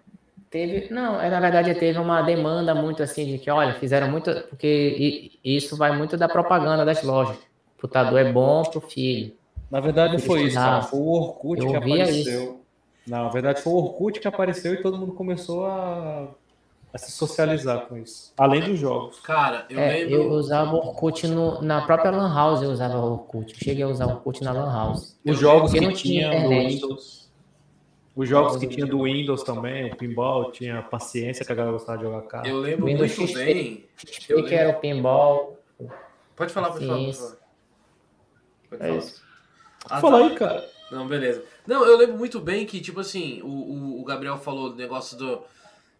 Teve, 0.50 0.92
não, 0.92 1.18
é, 1.18 1.30
na 1.30 1.40
verdade 1.40 1.74
teve 1.74 1.98
uma 1.98 2.20
demanda 2.20 2.74
muito 2.74 3.02
assim 3.02 3.24
de 3.24 3.38
que, 3.38 3.50
olha, 3.50 3.72
fizeram 3.72 4.10
muito, 4.10 4.30
porque 4.50 5.32
isso 5.42 5.78
vai 5.78 5.96
muito 5.96 6.14
da 6.18 6.28
propaganda 6.28 6.84
das 6.84 7.02
lojas. 7.02 7.38
O 7.38 7.80
computador 7.80 8.20
é 8.20 8.30
bom 8.30 8.62
pro 8.62 8.82
filho. 8.82 9.34
Na 9.70 9.80
verdade, 9.80 10.18
foi 10.18 10.42
isso, 10.42 10.54
cara. 10.54 10.80
precisavam. 10.80 10.82
Foi 10.82 11.00
o 11.00 11.08
Orkut 11.08 11.62
Eu 11.62 11.68
que 11.70 11.76
ouvia 11.76 12.02
apareceu. 12.02 12.61
Não, 13.06 13.24
na 13.24 13.28
verdade, 13.30 13.60
foi 13.60 13.72
o 13.72 13.76
Orkut 13.76 14.20
que 14.20 14.28
apareceu 14.28 14.74
e 14.74 14.82
todo 14.82 14.96
mundo 14.96 15.12
começou 15.12 15.66
a, 15.66 16.28
a 16.92 16.98
se 16.98 17.10
socializar 17.10 17.86
com 17.86 17.96
isso. 17.96 18.32
Além 18.38 18.60
dos 18.62 18.78
jogos. 18.78 19.18
Cara, 19.20 19.66
eu 19.68 19.78
É, 19.78 19.92
lembro. 20.04 20.14
eu 20.14 20.30
usava 20.30 20.72
o 20.74 20.76
Orkut 20.78 21.26
no, 21.26 21.60
na 21.62 21.82
própria 21.84 22.10
Lan 22.12 22.32
House, 22.32 22.62
eu 22.62 22.70
usava 22.70 22.96
o 22.98 23.12
Orkut. 23.12 23.52
Eu 23.52 23.58
cheguei 23.58 23.82
a 23.82 23.88
usar 23.88 24.06
o 24.06 24.10
Orkut 24.10 24.42
na 24.44 24.52
Lan 24.52 24.72
House. 24.72 25.18
Os 25.24 25.38
jogos 25.38 25.72
que 25.72 25.80
não 25.80 25.92
tinha 25.92 26.30
do. 26.42 26.48
Windows. 26.48 27.22
Os 28.14 28.28
jogos 28.28 28.58
que 28.58 28.66
tinha 28.66 28.84
do 28.86 29.04
Windows 29.04 29.42
também, 29.42 29.90
o 29.90 29.96
pinball, 29.96 30.52
tinha 30.52 30.82
paciência 30.82 31.46
que 31.46 31.50
a 31.50 31.54
galera 31.54 31.72
gostava 31.72 31.96
de 31.96 32.04
jogar 32.04 32.20
carro. 32.22 32.46
Eu 32.46 32.58
lembro 32.58 32.84
Windows 32.84 33.16
muito 33.16 33.32
XP. 33.32 33.44
bem. 33.44 33.84
Eu 34.28 34.44
que 34.44 34.54
era 34.54 34.76
o 34.76 34.80
pinball. 34.80 35.58
Pode 36.36 36.52
falar, 36.52 36.70
pode 36.72 36.84
falar. 36.86 36.98
Pode 36.98 37.10
Isso. 37.10 37.22
falar. 37.22 37.36
Pode 38.68 38.82
É 38.82 38.86
falar. 38.86 38.98
isso. 38.98 39.22
Ah, 39.88 40.00
Fala 40.00 40.18
tá. 40.18 40.24
aí, 40.26 40.34
cara. 40.36 40.68
Não, 40.90 41.08
beleza. 41.08 41.42
Não, 41.66 41.84
eu 41.86 41.96
lembro 41.96 42.16
muito 42.18 42.40
bem 42.40 42.66
que, 42.66 42.80
tipo 42.80 43.00
assim, 43.00 43.40
o, 43.42 43.46
o, 43.48 44.00
o 44.00 44.04
Gabriel 44.04 44.36
falou 44.38 44.70
do 44.70 44.76
negócio 44.76 45.16
do, 45.16 45.42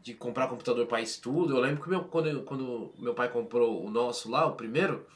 de 0.03 0.15
comprar 0.15 0.49
computador 0.49 0.87
para 0.87 1.01
estudo. 1.01 1.57
Eu 1.57 1.61
lembro 1.61 1.83
que 1.83 1.89
meu, 1.89 2.05
quando, 2.05 2.43
quando 2.45 2.93
meu 2.99 3.15
pai 3.15 3.29
comprou 3.31 3.85
o 3.85 3.91
nosso 3.91 4.31
lá, 4.31 4.47
o 4.47 4.55
primeiro, 4.57 5.07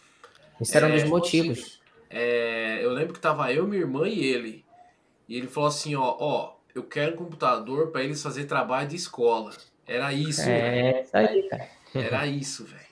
Isso 0.61 0.76
era 0.76 0.86
um 0.86 0.90
É. 0.90 0.92
dos 0.92 1.05
motivos. 1.05 1.80
é, 2.11 2.84
eu 2.84 2.92
lembro 2.92 3.14
que 3.14 3.20
tava 3.20 3.53
eu, 3.53 3.66
minha 3.66 3.80
irmã 3.82 4.09
e 4.09 4.24
ele. 4.24 4.64
E 5.28 5.36
ele 5.36 5.49
falou 5.49 5.68
assim, 5.68 5.94
ó, 5.97 6.16
ó, 6.20 6.57
eu 6.74 6.84
quero 6.84 7.14
um 7.14 7.16
computador 7.16 7.90
para 7.90 8.05
eles 8.05 8.22
fazer 8.22 8.44
trabalho 8.47 8.88
de 8.88 8.97
escola. 8.97 9.53
Era 9.86 10.12
isso, 10.12 10.53
velho. 10.55 10.80
É 10.97 11.03
isso 11.03 11.16
aí, 11.16 11.42
cara. 11.44 11.68
Era 11.94 12.26
isso, 12.26 12.64
velho. 12.64 12.86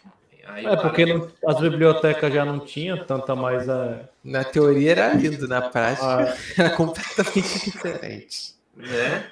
Aí 0.46 0.66
o 0.66 0.68
É, 0.70 0.76
porque 0.76 1.06
não- 1.06 1.28
as 1.46 1.60
bibliotecas 1.60 2.32
já 2.32 2.44
não 2.44 2.60
tinham 2.60 3.04
tanta 3.04 3.34
mais. 3.34 3.68
É, 3.68 4.08
Na 4.22 4.44
teoria 4.44 4.90
era 4.92 5.14
lindo, 5.14 5.46
na 5.48 5.62
prática 5.70 6.04
a- 6.06 6.36
era 6.58 6.70
completamente 6.70 7.64
diferente. 7.70 8.54
Né? 8.76 9.30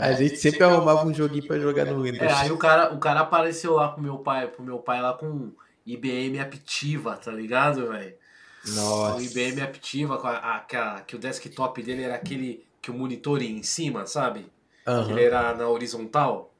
A 0.00 0.12
gente 0.12 0.36
sempre 0.38 0.64
arrumava 0.64 1.04
um 1.06 1.12
joguinho 1.12 1.46
pra 1.46 1.58
jogar 1.58 1.84
no 1.84 2.02
Windows. 2.02 2.22
É, 2.22 2.32
aí 2.34 2.50
o 2.50 2.56
cara, 2.56 2.94
o 2.94 2.98
cara 2.98 3.20
apareceu 3.20 3.74
lá 3.74 3.88
pro 3.88 4.02
meu 4.02 4.16
pai, 4.18 4.46
pro 4.48 4.62
meu 4.62 4.78
pai 4.78 5.02
lá 5.02 5.12
com 5.12 5.50
IBM 5.86 6.38
Aptiva, 6.40 7.14
tá 7.16 7.30
ligado, 7.30 7.88
velho? 7.90 8.14
O 8.66 8.70
Nossa. 8.70 9.22
IBM 9.22 9.60
Aptiva, 9.60 10.16
com 10.16 10.26
a, 10.26 10.36
a- 10.56 10.60
que, 10.60 10.76
a- 10.76 11.02
que 11.06 11.14
o 11.14 11.18
desktop 11.18 11.82
dele 11.82 12.04
era 12.04 12.14
aquele 12.14 12.64
que 12.80 12.90
o 12.90 12.94
monitor 12.94 13.42
ia 13.42 13.50
em 13.50 13.62
cima, 13.62 14.06
sabe? 14.06 14.46
Que 14.84 14.90
Aham. 14.90 15.10
ele 15.10 15.22
era 15.24 15.54
na 15.54 15.68
horizontal. 15.68 16.50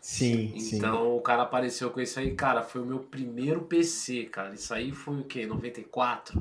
Sim, 0.00 0.58
sim. 0.58 0.78
Então 0.78 1.16
o 1.16 1.20
cara 1.20 1.42
apareceu 1.42 1.90
com 1.90 2.00
isso 2.00 2.18
aí, 2.18 2.30
cara, 2.32 2.62
foi 2.62 2.80
o 2.80 2.86
meu 2.86 3.00
primeiro 3.00 3.60
PC, 3.62 4.24
cara. 4.24 4.54
Isso 4.54 4.72
aí 4.72 4.92
foi 4.92 5.20
o 5.20 5.24
quê? 5.24 5.46
94? 5.46 6.40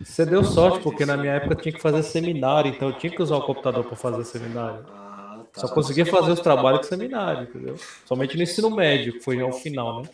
Você 0.00 0.24
deu 0.24 0.44
sorte, 0.44 0.80
porque 0.80 1.04
na 1.04 1.16
minha 1.16 1.32
época 1.32 1.56
tinha 1.56 1.72
que 1.72 1.80
fazer 1.80 2.02
seminário, 2.02 2.70
então 2.70 2.88
eu 2.88 2.98
tinha 2.98 3.10
que 3.10 3.20
usar 3.20 3.36
o 3.36 3.42
computador 3.42 3.84
para 3.84 3.96
fazer 3.96 4.24
seminário. 4.24 4.84
Ah, 4.90 5.40
tá. 5.52 5.62
Só 5.62 5.68
conseguia 5.68 6.06
fazer 6.06 6.30
os 6.30 6.40
trabalhos 6.40 6.80
com 6.80 6.86
seminário, 6.86 7.48
entendeu? 7.48 7.76
Somente 8.04 8.36
no 8.36 8.42
ensino 8.42 8.70
médio, 8.70 9.14
que 9.14 9.20
foi 9.20 9.38
já 9.38 9.46
o 9.46 9.52
final, 9.52 10.02
né? 10.02 10.08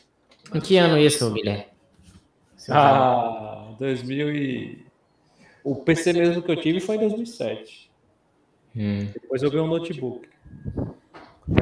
Em 0.54 0.60
que 0.60 0.76
ano 0.76 0.96
isso, 0.96 1.30
Guilherme? 1.32 1.66
Ah, 2.70 3.74
2000 3.78 4.34
e... 4.34 4.86
O 5.62 5.76
PC 5.76 6.12
mesmo 6.12 6.42
que 6.42 6.50
eu 6.50 6.56
tive 6.56 6.80
foi 6.80 6.96
em 6.96 7.00
2007. 7.00 7.90
Hum. 8.76 9.08
Depois 9.12 9.42
eu 9.42 9.50
ganhei 9.50 9.64
um 9.64 9.68
notebook. 9.68 10.28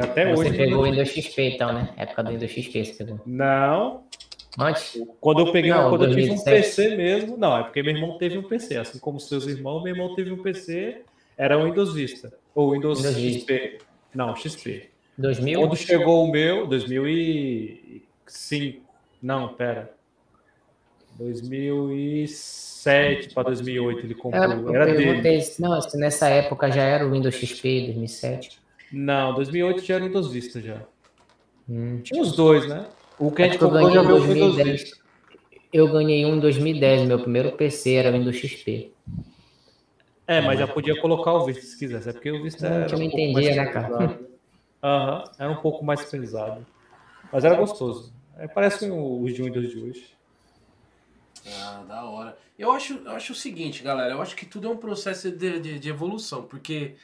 Até 0.01 0.33
Você 0.35 0.49
hoje... 0.49 0.57
pegou 0.57 0.81
o 0.81 0.85
Windows 0.85 1.09
XP, 1.09 1.43
então, 1.55 1.73
né? 1.73 1.93
Época 1.97 2.23
do 2.23 2.31
Windows 2.31 2.51
XP 2.53 2.85
você 2.85 3.05
pegou. 3.05 3.21
Não, 3.27 4.05
Antes? 4.59 4.99
quando 5.21 5.41
eu 5.41 5.51
peguei, 5.53 5.71
Não, 5.73 5.89
quando 5.91 6.05
eu 6.05 6.11
tive 6.11 6.31
um 6.31 6.35
2007. 6.37 6.77
PC 6.77 6.97
mesmo, 6.97 7.37
não, 7.37 7.59
é 7.59 7.63
porque 7.65 7.83
meu 7.83 7.95
irmão 7.95 8.17
teve 8.19 8.39
um 8.39 8.43
PC, 8.43 8.77
assim 8.77 8.99
como 8.99 9.19
seus 9.19 9.47
irmãos, 9.47 9.83
meu 9.83 9.95
irmão 9.95 10.15
teve 10.15 10.31
um 10.31 10.43
PC, 10.43 11.03
era 11.37 11.59
o 11.59 11.65
Windows 11.65 11.95
Vista, 11.95 12.33
ou 12.55 12.73
Windows, 12.73 12.99
Windows 13.03 13.17
XP. 13.17 13.79
Não, 14.15 14.37
XP. 14.37 14.91
2000? 15.19 15.61
Quando 15.61 15.77
chegou 15.77 16.25
o 16.25 16.31
meu, 16.31 16.67
2005, 16.67 18.83
não, 19.23 19.49
pera. 19.55 19.91
2007 21.19 23.35
para 23.35 23.43
2008 23.45 24.07
ele 24.07 24.15
comprou, 24.15 24.43
É, 24.43 24.47
eu 24.47 24.75
era 24.75 24.87
dele. 24.95 25.23
não, 25.59 25.79
se 25.81 25.97
nessa 25.99 26.29
época 26.29 26.71
já 26.71 26.83
era 26.83 27.07
o 27.07 27.11
Windows 27.11 27.35
XP, 27.35 27.87
2007. 27.87 28.62
Não, 28.93 29.35
2008 29.35 29.83
já 29.83 29.95
era 29.95 30.05
o 30.05 30.07
Windows 30.07 30.31
Vista 30.31 30.61
já. 30.61 30.83
Hum. 31.69 32.01
Tinha 32.03 32.21
os 32.21 32.33
dois, 32.33 32.69
né? 32.69 32.87
O 33.19 33.31
que 33.31 33.43
a 33.43 33.45
gente 33.47 33.59
que 33.59 33.65
eu 33.65 33.71
comprou 33.71 33.91
ganhei 33.91 33.95
já 33.95 34.03
em 34.03 34.07
veio 34.07 34.37
2010. 34.53 34.83
Vista. 34.83 35.03
Eu 35.73 35.91
ganhei 35.91 36.27
um 36.27 36.37
em 36.37 36.41
2010, 36.41 37.09
meu 37.09 37.19
primeiro 37.21 37.53
PC 37.53 37.95
era 37.95 38.11
o 38.11 38.13
Windows 38.13 38.37
XP. 38.37 38.93
É, 40.27 40.41
mas 40.41 40.59
já 40.59 40.67
podia 40.67 41.01
colocar 41.01 41.33
o 41.33 41.45
Vista 41.47 41.63
se 41.63 41.79
quisesse, 41.79 42.11
é 42.11 42.13
porque 42.13 42.31
o 42.31 42.43
Vista 42.43 42.69
Não, 42.69 42.77
era 42.77 42.95
eu 42.95 42.99
um 42.99 43.03
entendia, 43.03 43.33
mais 43.33 43.57
né, 43.57 43.67
cara? 43.67 43.89
pesado. 43.89 44.29
Aham, 44.83 45.25
era 45.39 45.51
um 45.51 45.57
pouco 45.63 45.85
mais 45.85 46.05
pesado. 46.05 46.67
Mas 47.33 47.45
era 47.45 47.55
gostoso. 47.55 48.13
É, 48.37 48.47
parece 48.49 48.91
os 48.91 49.35
de 49.35 49.43
Windows 49.43 49.71
de 49.71 49.79
hoje. 49.79 50.15
Ah, 51.47 51.85
da 51.89 52.05
hora. 52.05 52.37
Eu 52.59 52.73
acho, 52.73 52.95
eu 52.95 53.13
acho 53.13 53.33
o 53.33 53.37
seguinte, 53.37 53.83
galera, 53.83 54.13
eu 54.13 54.23
acho 54.23 54.37
que 54.37 54.47
tudo 54.47 54.69
é 54.69 54.71
um 54.71 54.77
processo 54.77 55.31
de, 55.31 55.59
de, 55.59 55.79
de 55.79 55.89
evolução, 55.89 56.45
porque 56.45 56.97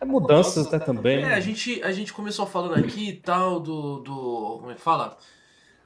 É 0.00 0.04
mudanças 0.04 0.70
né, 0.70 0.78
também. 0.78 1.24
É, 1.24 1.34
a 1.34 1.40
gente, 1.40 1.82
a 1.82 1.90
gente 1.92 2.12
começou 2.12 2.46
falando 2.46 2.74
aqui 2.74 3.08
e 3.10 3.16
tal 3.16 3.60
do, 3.60 4.00
do. 4.00 4.58
Como 4.60 4.70
é 4.70 4.74
que 4.74 4.80
fala? 4.80 5.16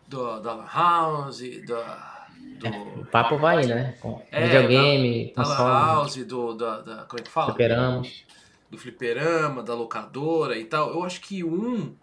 Do, 0.08 0.40
da 0.40 0.54
Lan 0.54 0.66
House, 0.72 1.40
da, 1.66 2.26
do. 2.58 3.00
O 3.02 3.06
papo 3.06 3.38
vai 3.38 3.64
né? 3.66 3.94
Com 4.00 4.20
É, 4.32 4.46
videogame, 4.46 5.32
Da 5.36 5.42
console, 5.44 5.68
House, 5.68 6.16
do. 6.24 6.54
Da, 6.54 6.80
da- 6.80 7.04
como 7.04 7.20
é 7.20 7.22
que 7.22 7.30
fala? 7.30 7.52
superamos. 7.52 8.24
Do 8.70 8.78
fliperama, 8.78 9.62
da 9.62 9.74
locadora 9.74 10.58
e 10.58 10.64
tal. 10.64 10.90
Eu 10.90 11.04
acho 11.04 11.20
que 11.20 11.44
um. 11.44 11.94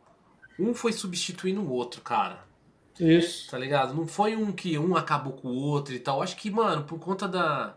Um 0.60 0.74
foi 0.74 0.92
substituindo 0.94 1.62
o 1.62 1.70
outro, 1.72 2.02
cara. 2.02 2.40
Isso. 3.00 3.52
Tá 3.52 3.58
ligado? 3.60 3.94
Não 3.94 4.08
foi 4.08 4.36
um 4.36 4.52
que 4.52 4.78
um 4.80 4.96
acabou 4.96 5.34
com 5.34 5.50
o 5.50 5.56
outro 5.56 5.94
e 5.94 6.00
tal. 6.00 6.18
Eu 6.18 6.24
acho 6.24 6.36
que, 6.36 6.50
mano, 6.50 6.84
por 6.84 7.00
conta 7.00 7.28
da. 7.28 7.76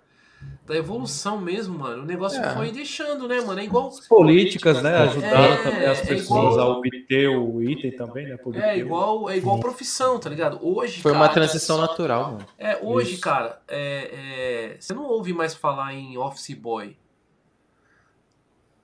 Da 0.67 0.77
evolução 0.77 1.41
mesmo, 1.41 1.79
mano. 1.81 2.05
O 2.05 2.07
negócio 2.07 2.41
É. 2.41 2.55
foi 2.55 2.71
deixando, 2.71 3.27
né, 3.27 3.41
mano? 3.41 3.59
É 3.61 3.65
igual. 3.65 3.89
As 3.89 4.07
políticas, 4.07 4.81
né? 4.83 4.97
Ajudaram 4.99 5.53
É, 5.55 5.63
também 5.63 5.87
as 5.87 5.99
é 5.99 6.07
pessoas 6.07 6.55
igual- 6.55 6.61
a 6.61 6.79
obter 6.79 7.29
o 7.29 7.61
item 7.63 7.91
também, 7.97 8.29
né? 8.29 8.37
por 8.37 8.55
É 8.57 8.79
igual, 8.79 9.29
é 9.29 9.37
igual 9.37 9.59
profissão, 9.59 10.19
tá 10.21 10.31
ligado? 10.31 10.61
Hoje. 10.63 11.03
Foi 11.03 11.11
uma 11.11 11.23
cara, 11.29 11.33
transição 11.35 11.79
natural, 11.79 12.33
mano. 12.35 12.47
É, 12.57 12.79
hoje, 12.81 13.15
Isso. 13.15 13.21
cara, 13.21 13.61
é, 13.67 14.71
é, 14.75 14.77
você 14.81 14.95
não 14.95 15.05
ouve 15.05 15.33
mais 15.33 15.55
falar 15.55 15.93
em 15.93 16.17
office 16.17 16.55
boy. 16.55 16.97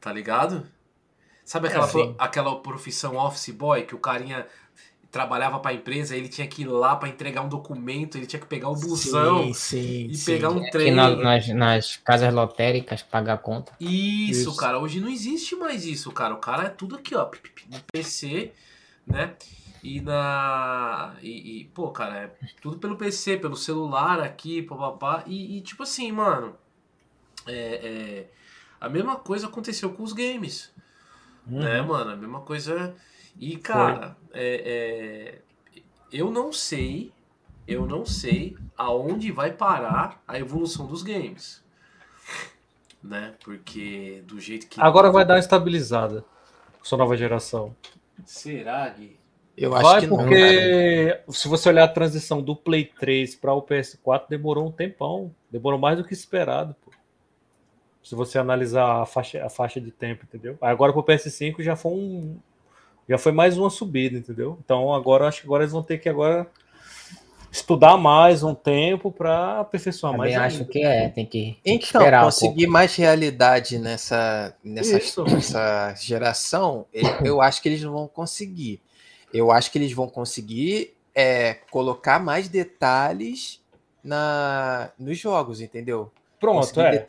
Tá 0.01 0.13
ligado? 0.13 0.67
Sabe 1.45 1.69
aquela, 1.69 1.87
É, 1.87 1.91
pro- 1.91 2.15
aquela 2.19 2.61
profissão 2.61 3.17
office 3.17 3.51
boy 3.51 3.83
que 3.83 3.95
o 3.95 3.99
carinha 3.99 4.47
trabalhava 5.17 5.59
pra 5.59 5.73
empresa, 5.73 6.15
ele 6.15 6.29
tinha 6.29 6.47
que 6.47 6.63
ir 6.63 6.67
lá 6.67 6.95
pra 6.95 7.09
entregar 7.09 7.41
um 7.43 7.49
documento, 7.49 8.17
ele 8.19 8.27
tinha 8.27 8.39
que 8.39 8.47
pegar 8.47 8.69
o 8.69 8.75
busão 8.77 9.47
Sim, 9.47 9.55
sim. 9.55 10.07
e 10.11 10.15
sim. 10.15 10.33
pegar 10.33 10.51
um 10.51 10.59
Aqui 10.61 10.71
trem. 10.71 10.93
na- 10.93 11.17
nas, 11.17 11.49
nas 11.49 11.97
casas 11.97 12.33
lotéricas, 12.35 13.03
pagar 13.03 13.35
a 13.35 13.39
conta. 13.39 13.73
Isso, 13.81 14.51
Isso. 14.51 14.57
cara. 14.57 14.79
Hoje 14.79 15.01
não 15.01 15.09
existe 15.09 15.57
mais 15.57 15.87
isso, 15.87 16.13
cara. 16.13 16.35
O 16.35 16.39
cara 16.39 16.65
é 16.65 16.69
tudo 16.69 16.97
aqui, 16.97 17.15
ó. 17.15 17.31
No 17.71 17.81
PC, 17.91 18.53
né? 19.07 19.35
E 19.83 20.01
na. 20.01 21.15
E, 21.23 21.61
e, 21.61 21.65
pô, 21.67 21.91
cara, 21.91 22.17
é 22.17 22.31
tudo 22.61 22.77
pelo 22.79 22.97
PC, 22.97 23.37
pelo 23.39 23.57
celular 23.57 24.21
aqui, 24.21 24.61
papapá. 24.63 25.23
E, 25.27 25.57
e 25.57 25.61
tipo 25.63 25.83
assim, 25.83 26.13
mano. 26.13 26.55
É, 27.47 27.53
é, 27.55 28.31
a 28.81 28.89
mesma 28.89 29.17
coisa 29.17 29.47
aconteceu 29.47 29.91
com 29.93 30.03
os 30.03 30.13
games. 30.13 30.71
Uhum. 31.47 31.61
Né, 31.61 31.81
mano? 31.83 32.11
A 32.11 32.17
mesma 32.17 32.41
coisa. 32.41 32.95
E, 33.39 33.57
cara, 33.57 34.17
é, 34.33 35.39
é, 35.75 35.83
eu 36.13 36.31
não 36.31 36.53
sei. 36.53 37.13
Eu 37.67 37.85
não 37.85 38.07
sei 38.07 38.57
aonde 38.77 39.33
vai 39.33 39.53
parar 39.53 40.23
a 40.27 40.39
evolução 40.39 40.87
dos 40.87 41.03
games. 41.03 41.65
Né? 43.03 43.35
Porque 43.45 44.23
do 44.27 44.39
jeito 44.39 44.69
que. 44.69 44.81
Agora 44.81 45.11
vai 45.11 45.25
dar 45.25 45.35
uma 45.35 45.41
estabilizada 45.41 46.25
com 46.79 46.85
sua 46.85 46.99
nova 46.99 47.17
geração. 47.17 47.75
Será, 48.25 48.89
Gui? 48.89 49.19
Eu 49.57 49.75
acho 49.75 49.83
Vai 49.83 50.01
que 50.03 50.07
não, 50.07 50.17
cara. 50.19 50.29
porque 50.29 51.21
se 51.33 51.49
você 51.49 51.69
olhar 51.71 51.85
a 51.85 51.89
transição 51.89 52.43
do 52.43 52.55
Play 52.55 52.85
3 52.85 53.37
para 53.37 53.55
o 53.55 53.63
PS4, 53.63 54.25
demorou 54.29 54.67
um 54.67 54.71
tempão. 54.71 55.35
Demorou 55.51 55.79
mais 55.79 55.97
do 55.97 56.05
que 56.05 56.13
esperado, 56.13 56.77
pô. 56.85 56.91
Se 58.03 58.15
você 58.15 58.39
analisar 58.39 59.03
a 59.03 59.07
faixa, 59.07 59.45
a 59.45 59.49
faixa 59.49 59.81
de 59.81 59.91
tempo, 59.91 60.25
entendeu? 60.25 60.59
Aí 60.61 60.71
Agora 60.71 60.93
pro 60.93 61.03
PS5 61.03 61.63
já 61.63 61.75
foi 61.75 61.93
um. 61.93 62.39
Já 63.09 63.19
foi 63.19 63.33
mais 63.33 63.57
uma 63.57 63.71
subida, 63.71 64.19
entendeu? 64.19 64.59
Então 64.65 64.93
agora 64.93 65.29
acho 65.29 65.41
que 65.41 65.47
agora 65.47 65.63
eles 65.63 65.73
vão 65.73 65.83
ter 65.83 65.99
que 65.99 66.09
agora 66.09 66.47
estudar 67.51 67.97
mais 67.97 68.43
um 68.43 68.55
tempo 68.55 69.11
para 69.11 69.61
aperfeiçoar 69.61 70.17
mais. 70.17 70.33
Também 70.33 70.47
acho 70.47 70.59
ainda. 70.59 70.71
que 70.71 70.85
é, 70.85 71.09
tem 71.09 71.25
que, 71.25 71.59
tem 71.63 71.79
que 71.79 71.87
Então, 71.89 72.01
esperar 72.01 72.23
um 72.23 72.25
conseguir 72.27 72.67
mais 72.67 72.95
realidade 72.97 73.79
nessa, 73.79 74.55
nessa, 74.63 74.99
Isso. 74.99 75.25
nessa 75.25 75.95
geração, 75.95 76.87
eu, 76.93 77.09
eu 77.25 77.41
acho 77.41 77.63
que 77.63 77.69
eles 77.69 77.83
não 77.83 77.93
vão 77.93 78.09
conseguir. 78.09 78.81
Eu 79.33 79.51
acho 79.51 79.71
que 79.71 79.79
eles 79.79 79.93
vão 79.93 80.09
conseguir 80.09 80.95
é, 81.15 81.55
colocar 81.71 82.19
mais 82.19 82.49
detalhes 82.49 83.61
na, 84.03 84.91
nos 84.99 85.19
jogos, 85.19 85.61
entendeu? 85.61 86.13
Pronto, 86.39 86.81
é. 86.81 87.05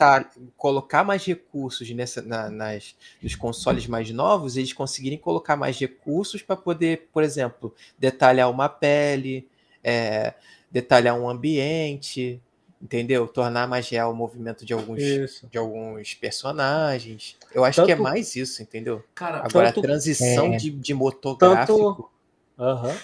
colocar 0.55 1.03
mais 1.03 1.25
recursos 1.25 1.89
nessa, 1.91 2.21
na- 2.21 2.49
nas, 2.49 2.95
nos 3.21 3.35
consoles 3.35 3.85
mais 3.87 4.09
novos, 4.11 4.55
eles 4.57 4.71
conseguirem 4.73 5.17
colocar 5.17 5.55
mais 5.57 5.77
recursos 5.77 6.41
para 6.41 6.55
poder, 6.55 7.09
por 7.11 7.23
exemplo, 7.23 7.73
detalhar 7.99 8.49
uma 8.49 8.69
pele, 8.69 9.47
é, 9.83 10.33
detalhar 10.71 11.19
um 11.19 11.29
ambiente, 11.29 12.41
entendeu? 12.81 13.27
Tornar 13.27 13.67
mais 13.67 13.89
real 13.89 14.11
o 14.11 14.15
movimento 14.15 14.65
de 14.65 14.71
alguns, 14.73 15.01
Isso. 15.01 15.47
de 15.51 15.57
alguns 15.57 16.13
personagens. 16.13 17.35
Eu 17.53 17.63
acho 17.65 17.83
que 17.85 17.91
é 17.91 17.95
Tanto- 17.95 18.03
mais 18.03 18.35
isso, 18.35 18.61
entendeu? 18.61 19.03
Cara, 19.13 19.39
Agora 19.43 19.67
Tanto- 19.71 19.79
a 19.81 19.83
transição 19.83 20.53
é. 20.53 20.57
de, 20.57 20.69
de 20.71 20.93
motor 20.93 21.35
gráfico. 21.37 22.11
Aham. 22.57 22.95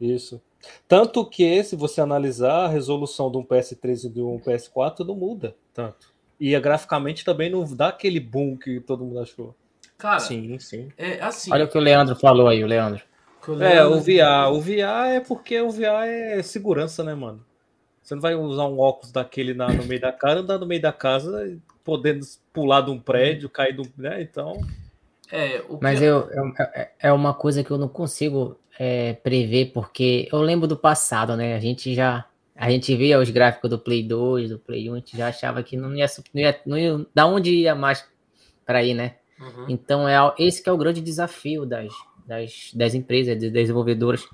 Isso. 0.00 0.40
Tanto 0.88 1.24
que, 1.24 1.62
se 1.64 1.74
você 1.76 2.00
analisar 2.00 2.64
a 2.66 2.68
resolução 2.68 3.30
de 3.30 3.38
um 3.38 3.44
PS3 3.44 4.04
e 4.04 4.08
de 4.08 4.20
um 4.22 4.38
PS4, 4.38 5.00
não 5.06 5.14
muda 5.14 5.54
tanto. 5.74 6.14
E 6.38 6.58
graficamente 6.60 7.24
também 7.24 7.50
não 7.50 7.64
dá 7.74 7.88
aquele 7.88 8.20
boom 8.20 8.56
que 8.56 8.80
todo 8.80 9.04
mundo 9.04 9.20
achou. 9.20 9.54
cara, 9.96 10.20
Sim, 10.20 10.58
sim. 10.58 10.88
é 10.98 11.20
assim. 11.20 11.50
Olha 11.52 11.64
o 11.64 11.68
que 11.68 11.78
o 11.78 11.80
Leandro 11.80 12.14
falou 12.16 12.46
aí, 12.48 12.62
o 12.62 12.66
Leandro. 12.66 13.02
que 13.42 13.50
eu 13.50 13.62
É, 13.62 13.84
o 13.86 14.00
VR. 14.00 14.52
O 14.52 14.60
VR 14.60 15.14
é 15.14 15.20
porque 15.20 15.60
o 15.60 15.70
VR 15.70 16.04
é 16.06 16.42
segurança, 16.42 17.02
né, 17.02 17.14
mano? 17.14 17.42
Você 18.02 18.14
não 18.14 18.22
vai 18.22 18.34
usar 18.34 18.66
um 18.66 18.78
óculos 18.78 19.10
daquele 19.10 19.52
na- 19.54 19.72
no 19.72 19.84
meio 19.84 20.00
da 20.00 20.12
casa, 20.12 20.40
andar 20.40 20.58
no 20.58 20.66
meio 20.66 20.80
da 20.82 20.92
casa, 20.92 21.58
podendo 21.82 22.24
pular 22.52 22.82
de 22.82 22.90
um 22.90 23.00
prédio, 23.00 23.48
cair 23.48 23.74
de 23.74 23.80
um. 23.80 23.90
Né? 23.96 24.20
Então. 24.22 24.60
É, 25.32 25.60
o 25.68 25.76
que 25.78 25.82
Mas 25.82 26.00
eu, 26.02 26.28
eu- 26.30 26.52
é- 26.58 26.90
é 27.00 27.12
uma 27.12 27.34
coisa 27.34 27.64
que 27.64 27.70
eu 27.70 27.78
não 27.78 27.88
consigo 27.88 28.56
é, 28.78 29.14
prever, 29.14 29.72
porque 29.72 30.28
eu 30.32 30.40
lembro 30.40 30.66
do 30.66 30.76
passado, 30.76 31.36
né? 31.36 31.54
A 31.54 31.60
gente 31.60 31.94
já. 31.94 32.24
A 32.58 32.70
gente 32.70 32.94
via 32.96 33.18
os 33.20 33.28
gráficos 33.28 33.68
do 33.68 33.78
Play 33.78 34.02
2, 34.02 34.48
do 34.48 34.58
Play 34.58 34.88
1, 34.88 34.94
a 34.94 34.96
gente 34.96 35.16
já 35.16 35.28
achava 35.28 35.62
que 35.62 35.76
não 35.76 35.94
ia, 35.94 36.06
não 36.32 36.40
ia, 36.40 36.60
não 36.64 36.78
ia 36.78 37.06
da 37.14 37.26
onde 37.26 37.50
ia 37.54 37.74
mais 37.74 38.02
para 38.64 38.82
ir, 38.82 38.94
né? 38.94 39.16
Uhum. 39.38 39.66
Então 39.68 40.08
é 40.08 40.16
esse 40.38 40.62
que 40.62 40.68
é 40.70 40.72
o 40.72 40.78
grande 40.78 41.02
desafio 41.02 41.66
das, 41.66 41.92
das, 42.26 42.70
das 42.74 42.94
empresas, 42.94 43.38
das 43.38 43.52
desenvolvedoras. 43.52 44.24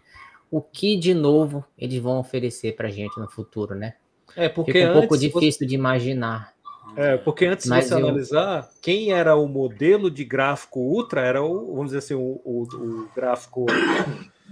O 0.48 0.60
que 0.60 0.96
de 0.96 1.14
novo 1.14 1.64
eles 1.76 1.98
vão 2.00 2.20
oferecer 2.20 2.76
pra 2.76 2.88
gente 2.90 3.18
no 3.18 3.28
futuro, 3.28 3.74
né? 3.74 3.94
É, 4.36 4.48
porque 4.48 4.72
Fica 4.72 4.90
um 4.90 4.92
pouco 4.92 5.14
antes. 5.16 5.32
você- 5.32 5.40
difícil 5.40 5.66
de 5.66 5.74
imaginar. 5.74 6.52
É, 6.94 7.16
porque 7.16 7.46
antes 7.46 7.68
de 7.68 7.74
você 7.82 7.94
eu- 7.94 7.98
analisar, 7.98 8.68
quem 8.80 9.12
era 9.12 9.34
o 9.34 9.48
modelo 9.48 10.08
de 10.10 10.24
gráfico 10.24 10.78
ultra 10.78 11.22
era 11.22 11.42
o, 11.42 11.68
vamos 11.74 11.86
dizer 11.86 11.98
assim, 11.98 12.14
o, 12.14 12.40
o- 12.44 12.62
o 12.72 13.08
gráfico 13.16 13.66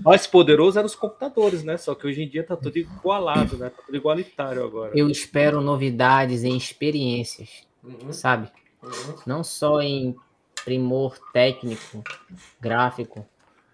mais 0.04 0.26
poderoso 0.26 0.78
eram 0.78 0.86
os 0.86 0.94
computadores, 0.94 1.62
né? 1.62 1.76
Só 1.76 1.94
que 1.94 2.06
hoje 2.06 2.22
em 2.22 2.28
dia 2.28 2.44
tá 2.44 2.56
tudo 2.56 2.76
igualado, 2.78 3.56
né? 3.56 3.70
Tá 3.70 3.82
tudo 3.84 3.96
igualitário 3.96 4.64
agora. 4.64 4.92
Eu 4.98 5.08
espero 5.10 5.60
novidades 5.60 6.42
em 6.44 6.56
experiências, 6.56 7.66
Uhum. 7.82 8.12
sabe? 8.12 8.50
Uhum. 8.82 9.14
Não 9.26 9.44
só 9.44 9.80
em 9.80 10.16
primor 10.64 11.18
técnico, 11.32 12.02
gráfico, 12.60 13.26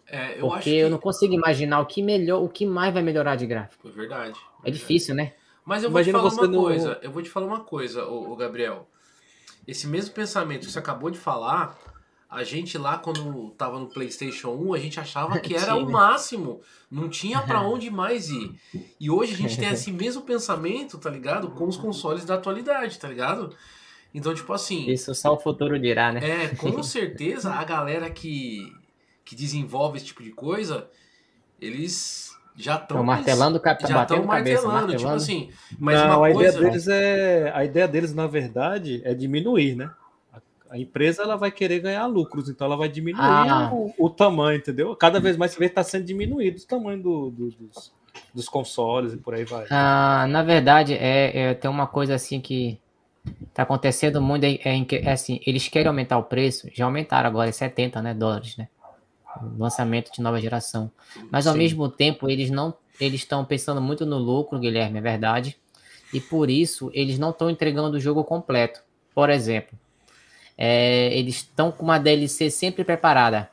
É, 0.08 0.36
eu 0.38 0.42
porque 0.48 0.54
acho 0.54 0.62
que... 0.64 0.76
eu 0.76 0.90
não 0.90 0.98
consigo 0.98 1.34
imaginar 1.34 1.80
o 1.80 1.86
que 1.86 2.00
melhor, 2.02 2.42
o 2.42 2.48
que 2.48 2.64
mais 2.64 2.94
vai 2.94 3.02
melhorar 3.02 3.34
de 3.36 3.44
gráfico. 3.46 3.88
É 3.88 3.90
verdade. 3.90 4.38
É 4.64 4.70
difícil, 4.70 5.14
né? 5.14 5.32
Mas 5.64 5.82
eu 5.82 5.90
vou 5.90 5.98
Imagina 6.00 6.18
te 6.18 6.22
falar 6.22 6.34
uma 6.42 6.46
no- 6.46 6.62
coisa. 6.62 6.98
Eu 7.02 7.10
vou 7.10 7.22
te 7.22 7.28
falar 7.28 7.46
uma 7.46 7.60
coisa, 7.64 8.06
ô 8.06 8.36
Gabriel. 8.36 8.88
Esse 9.66 9.86
mesmo 9.88 10.14
pensamento 10.14 10.64
que 10.66 10.70
você 10.70 10.78
acabou 10.78 11.10
de 11.10 11.18
falar, 11.18 11.76
a 12.36 12.44
gente 12.44 12.76
lá 12.78 12.98
quando 12.98 13.50
tava 13.52 13.78
no 13.78 13.86
PlayStation 13.86 14.50
1, 14.50 14.74
a 14.74 14.78
gente 14.78 15.00
achava 15.00 15.38
que 15.38 15.54
era 15.56 15.74
o 15.74 15.80
Tinha. 15.80 15.90
máximo. 15.90 16.60
Não 16.90 17.08
tinha 17.08 17.40
pra 17.42 17.62
onde 17.66 17.90
mais 17.90 18.28
ir. 18.28 18.54
E 19.00 19.10
hoje 19.10 19.32
a 19.34 19.36
gente 19.36 19.58
tem 19.58 19.68
esse 19.70 19.90
mesmo 19.92 20.22
pensamento, 20.22 20.98
tá 20.98 21.08
ligado? 21.10 21.50
Com 21.50 21.66
os 21.66 21.76
consoles 21.76 22.24
da 22.24 22.34
atualidade, 22.34 22.98
tá 22.98 23.08
ligado? 23.08 23.54
Então, 24.14 24.34
tipo 24.34 24.52
assim, 24.52 24.88
Isso 24.90 25.14
só 25.14 25.34
o 25.34 25.38
futuro 25.38 25.78
dirá, 25.78 26.12
né? 26.12 26.20
é, 26.44 26.48
com 26.48 26.82
certeza 26.82 27.50
a 27.52 27.64
galera 27.64 28.08
que, 28.10 28.72
que 29.24 29.34
desenvolve 29.34 29.96
esse 29.98 30.06
tipo 30.06 30.22
de 30.22 30.30
coisa, 30.30 30.88
eles 31.60 32.30
já 32.56 32.74
estão 32.74 32.96
Estão 32.96 33.04
martelando, 33.04 33.60
cap- 33.60 33.82
já 33.86 33.94
batendo 33.94 34.20
estão 34.20 34.34
cabeça, 34.36 34.62
martelando, 34.66 34.96
tipo 34.96 35.08
martelando. 35.08 35.16
assim. 35.22 35.50
Mas 35.78 35.98
Não, 35.98 36.06
uma 36.06 36.28
a 36.28 36.32
coisa. 36.32 36.48
ideia 36.58 36.70
deles 36.70 36.88
é. 36.88 37.52
A 37.54 37.64
ideia 37.64 37.88
deles, 37.88 38.14
na 38.14 38.26
verdade, 38.26 39.02
é 39.04 39.12
diminuir, 39.14 39.74
né? 39.74 39.90
A, 40.70 40.78
empresa 40.78 41.22
ela 41.22 41.36
vai 41.36 41.50
querer 41.50 41.80
ganhar 41.80 42.06
lucros, 42.06 42.48
então 42.48 42.66
ela 42.66 42.76
vai 42.76 42.88
diminuir 42.88 43.20
Ah. 43.22 43.70
o, 43.72 43.92
o 43.98 44.10
tamanho, 44.10 44.58
entendeu? 44.58 44.94
Cada 44.96 45.20
vez 45.20 45.36
mais 45.36 45.52
você 45.52 45.58
vê 45.58 45.66
que 45.66 45.72
está 45.72 45.82
sendo 45.82 46.04
diminuído 46.04 46.58
o 46.60 46.66
tamanho 46.66 47.02
do- 47.02 47.30
do- 47.30 47.50
dos, 47.50 47.92
dos 48.34 48.48
consoles 48.48 49.12
e 49.12 49.16
por 49.16 49.34
aí 49.34 49.44
vai. 49.44 49.66
Ah, 49.70 50.26
na 50.28 50.42
verdade, 50.42 50.94
é, 50.94 51.50
é, 51.50 51.54
tem 51.54 51.70
uma 51.70 51.86
coisa 51.86 52.14
assim 52.14 52.40
que 52.40 52.78
tá 53.52 53.62
acontecendo 53.64 54.20
muito, 54.22 54.44
é, 54.44 54.58
é 54.64 54.86
é 55.08 55.12
assim, 55.12 55.40
eles 55.46 55.68
querem 55.68 55.88
aumentar 55.88 56.16
o 56.18 56.22
preço, 56.24 56.68
já 56.72 56.84
aumentaram 56.84 57.28
agora, 57.28 57.48
é 57.48 57.52
70 57.52 58.00
né, 58.02 58.14
dólares, 58.14 58.56
né? 58.56 58.68
Lançamento 59.58 60.10
de 60.12 60.20
nova 60.22 60.40
geração. 60.40 60.90
Mas 61.30 61.46
ao 61.46 61.52
Sim. 61.52 61.58
mesmo 61.58 61.88
tempo, 61.88 62.28
eles 62.30 62.50
não 62.50 62.74
eles 62.98 63.20
estão 63.20 63.44
pensando 63.44 63.80
muito 63.80 64.06
no 64.06 64.16
lucro, 64.16 64.58
Guilherme, 64.58 64.98
é 64.98 65.02
verdade. 65.02 65.58
E 66.14 66.18
por 66.20 66.48
isso, 66.48 66.90
eles 66.94 67.18
não 67.18 67.28
estão 67.30 67.50
entregando 67.50 67.98
o 67.98 68.00
jogo 68.00 68.24
completo. 68.24 68.80
Por 69.14 69.28
exemplo, 69.28 69.78
é, 70.56 71.16
eles 71.16 71.36
estão 71.36 71.70
com 71.72 71.82
uma 71.84 71.98
DLC 71.98 72.50
sempre 72.50 72.84
preparada. 72.84 73.50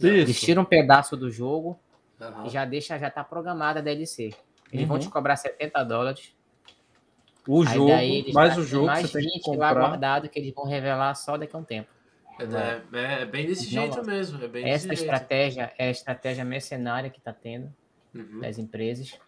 Eles 0.00 0.30
Isso. 0.30 0.46
tiram 0.46 0.62
um 0.62 0.64
pedaço 0.64 1.16
do 1.16 1.30
jogo 1.30 1.78
Aham. 2.20 2.46
e 2.46 2.48
já 2.50 2.64
deixa, 2.64 2.98
já 2.98 3.10
tá 3.10 3.22
programada 3.22 3.80
a 3.80 3.82
DLC. 3.82 4.30
Eles 4.72 4.86
vão 4.86 4.96
Uhum. 4.96 5.02
te 5.02 5.08
cobrar 5.10 5.36
70 5.36 5.82
dólares. 5.84 6.34
O 7.46 7.62
Aí 7.62 7.74
jogo, 7.74 7.88
daí 7.90 8.16
eles 8.18 8.34
mais 8.34 8.56
o 8.58 8.62
jogo 8.62 8.86
mais 8.86 9.10
você 9.10 9.18
tem 9.20 9.28
que 9.28 9.50
20 9.50 9.56
lá 9.58 9.72
guardado 9.74 10.28
que 10.28 10.38
eles 10.38 10.54
vão 10.54 10.64
revelar 10.66 11.14
só 11.14 11.36
daqui 11.36 11.54
a 11.56 11.58
um 11.58 11.64
tempo. 11.64 11.88
É, 12.38 12.98
é, 12.98 13.22
é 13.22 13.26
bem 13.26 13.46
desse 13.46 13.74
Não, 13.74 13.82
jeito 13.82 14.04
mesmo. 14.06 14.42
É 14.42 14.48
bem 14.48 14.64
Essa 14.68 14.88
desse 14.88 15.02
jeito. 15.02 15.12
estratégia 15.14 15.72
é 15.78 15.88
a 15.88 15.90
estratégia 15.90 16.44
mercenária 16.44 17.10
que 17.10 17.20
tá 17.20 17.32
tendo 17.32 17.72
Uhum. 18.14 18.40
das 18.40 18.58
empresas. 18.58 19.18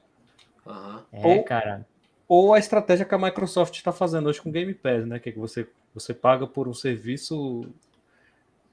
Aham. 0.67 1.05
É, 1.13 1.27
Ou- 1.27 1.45
cara. 1.45 1.87
Ou 2.29 2.55
a 2.55 2.59
estratégia 2.59 3.05
que 3.05 3.15
a 3.15 3.19
Microsoft 3.19 3.75
está 3.75 3.93
fazendo 3.93 4.29
hoje 4.29 4.41
com 4.41 4.49
o 4.49 4.53
Game 4.53 4.73
Pass, 4.75 5.07
né? 5.07 5.19
Que 5.19 5.29
é 5.29 5.33
que 5.33 5.39
você, 5.39 5.67
você 5.95 6.15
paga 6.15 6.47
por 6.47 6.69
um 6.69 6.75
serviço 6.75 7.67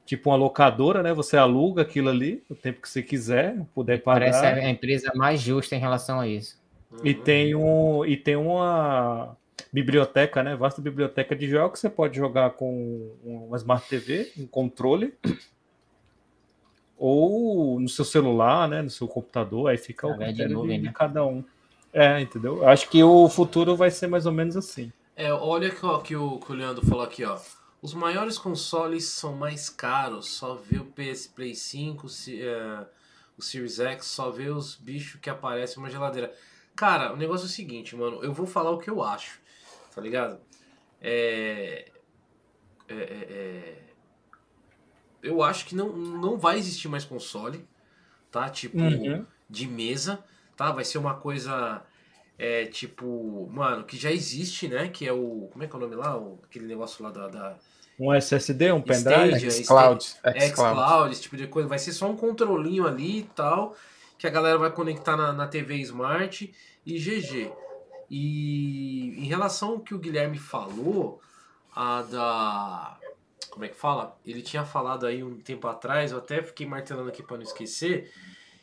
tipo 0.05 0.31
uma 0.31 0.35
locadora, 0.35 1.03
né? 1.03 1.13
Você 1.13 1.37
aluga 1.37 1.83
aquilo 1.83 2.09
ali 2.09 2.43
o 2.49 2.55
tempo 2.55 2.81
que 2.81 2.89
você 2.89 3.03
quiser, 3.03 3.63
puder 3.75 4.01
pagar. 4.01 4.31
Parece 4.31 4.45
a 4.45 4.69
empresa 4.69 5.11
mais 5.13 5.39
justa 5.39 5.75
em 5.75 5.79
relação 5.79 6.19
a 6.19 6.27
isso. 6.27 6.59
E 7.03 7.13
tem, 7.13 7.53
um, 7.53 8.03
e 8.03 8.17
tem 8.17 8.35
uma 8.35 9.37
biblioteca, 9.71 10.41
né? 10.41 10.55
Vasta 10.55 10.81
biblioteca 10.81 11.35
de 11.35 11.47
jogos. 11.47 11.79
Você 11.79 11.89
pode 11.89 12.17
jogar 12.17 12.51
com 12.51 13.11
uma 13.23 13.55
Smart 13.57 13.87
TV, 13.87 14.31
um 14.37 14.47
controle, 14.47 15.13
ou 16.97 17.79
no 17.79 17.87
seu 17.87 18.03
celular, 18.03 18.67
né? 18.67 18.81
No 18.81 18.89
seu 18.89 19.07
computador. 19.07 19.69
Aí 19.69 19.77
fica 19.77 20.07
o 20.07 20.17
nuvem, 20.49 20.79
de 20.79 20.87
né? 20.87 20.93
cada 20.93 21.25
um. 21.25 21.43
É, 21.93 22.21
entendeu? 22.21 22.67
Acho 22.67 22.89
que 22.89 23.03
o 23.03 23.27
futuro 23.29 23.75
vai 23.75 23.89
ser 23.91 24.07
mais 24.07 24.25
ou 24.25 24.31
menos 24.31 24.55
assim. 24.55 24.91
É, 25.15 25.31
olha 25.33 25.69
que, 25.69 25.85
ó, 25.85 25.99
que, 25.99 26.15
o, 26.15 26.39
que 26.39 26.51
o 26.51 26.55
Leandro 26.55 26.85
falou 26.85 27.03
aqui, 27.03 27.23
ó. 27.25 27.39
Os 27.81 27.93
maiores 27.93 28.37
consoles 28.37 29.05
são 29.05 29.35
mais 29.35 29.69
caros. 29.69 30.29
Só 30.29 30.55
vê 30.55 30.77
o 30.77 30.85
PS 30.85 31.27
Play 31.29 31.55
5, 31.55 32.07
se- 32.09 32.41
é, 32.41 32.85
o 33.37 33.41
Series 33.41 33.79
X, 33.79 34.05
só 34.05 34.29
vê 34.29 34.49
os 34.49 34.75
bichos 34.75 35.19
que 35.21 35.29
aparecem 35.29 35.81
na 35.81 35.89
geladeira. 35.89 36.33
Cara, 36.75 37.13
o 37.13 37.17
negócio 37.17 37.45
é 37.45 37.47
o 37.47 37.51
seguinte, 37.51 37.95
mano. 37.95 38.23
Eu 38.23 38.33
vou 38.33 38.45
falar 38.45 38.71
o 38.71 38.77
que 38.79 38.89
eu 38.89 39.03
acho, 39.03 39.39
tá 39.93 40.01
ligado? 40.01 40.39
É. 41.01 41.91
é, 42.87 42.93
é, 42.95 43.27
é, 43.31 43.83
eu 45.21 45.41
acho 45.43 45.65
que 45.65 45.75
não, 45.75 45.89
não 45.95 46.37
vai 46.37 46.57
existir 46.57 46.87
mais 46.87 47.03
console, 47.05 47.67
tá? 48.31 48.49
Tipo, 48.49 48.77
Uhum. 48.77 49.25
de 49.49 49.67
mesa, 49.67 50.23
tá? 50.59 50.73
Vai 50.73 50.83
ser 50.83 50.97
uma 50.97 51.13
coisa 51.13 51.81
é, 52.37 52.65
tipo, 52.65 53.49
mano, 53.49 53.85
que 53.85 53.95
já 53.95 54.11
existe, 54.11 54.67
né? 54.67 54.89
Que 54.89 55.07
é 55.07 55.13
o. 55.13 55.47
Como 55.51 55.63
é 55.63 55.67
que 55.67 55.73
é 55.73 55.77
o 55.77 55.79
nome 55.79 55.95
lá? 55.95 56.17
O, 56.17 56.37
aquele 56.43 56.65
negócio 56.65 57.01
lá 57.01 57.09
da. 57.11 57.29
da 57.29 57.55
Um 57.97 58.13
SSD, 58.13 58.73
um 58.73 58.81
pendrive? 58.81 59.49
XCloud. 59.49 60.03
xCloud, 60.03 61.13
esse 61.13 61.21
tipo 61.21 61.37
de 61.37 61.47
coisa. 61.47 61.69
Vai 61.69 61.79
ser 61.79 61.93
só 61.93 62.09
um 62.09 62.17
controlinho 62.17 62.85
ali 62.85 63.19
e 63.19 63.23
tal, 63.23 63.73
que 64.17 64.27
a 64.27 64.29
galera 64.29 64.57
vai 64.57 64.69
conectar 64.69 65.15
na, 65.15 65.31
na 65.31 65.47
TV 65.47 65.75
Smart 65.77 66.53
e 66.85 66.99
GG. 66.99 67.53
E 68.09 69.15
em 69.17 69.27
relação 69.27 69.69
ao 69.69 69.79
que 69.79 69.95
o 69.95 69.99
Guilherme 69.99 70.37
falou, 70.37 71.21
a 71.73 72.01
da. 72.01 72.97
Como 73.49 73.63
é 73.63 73.69
que 73.69 73.75
fala? 73.75 74.17
Ele 74.25 74.41
tinha 74.41 74.65
falado 74.65 75.05
aí 75.05 75.23
um 75.23 75.39
tempo 75.39 75.67
atrás, 75.67 76.11
eu 76.11 76.17
até 76.17 76.43
fiquei 76.43 76.67
martelando 76.67 77.07
aqui 77.07 77.23
para 77.23 77.37
não 77.37 77.43
esquecer. 77.43 78.11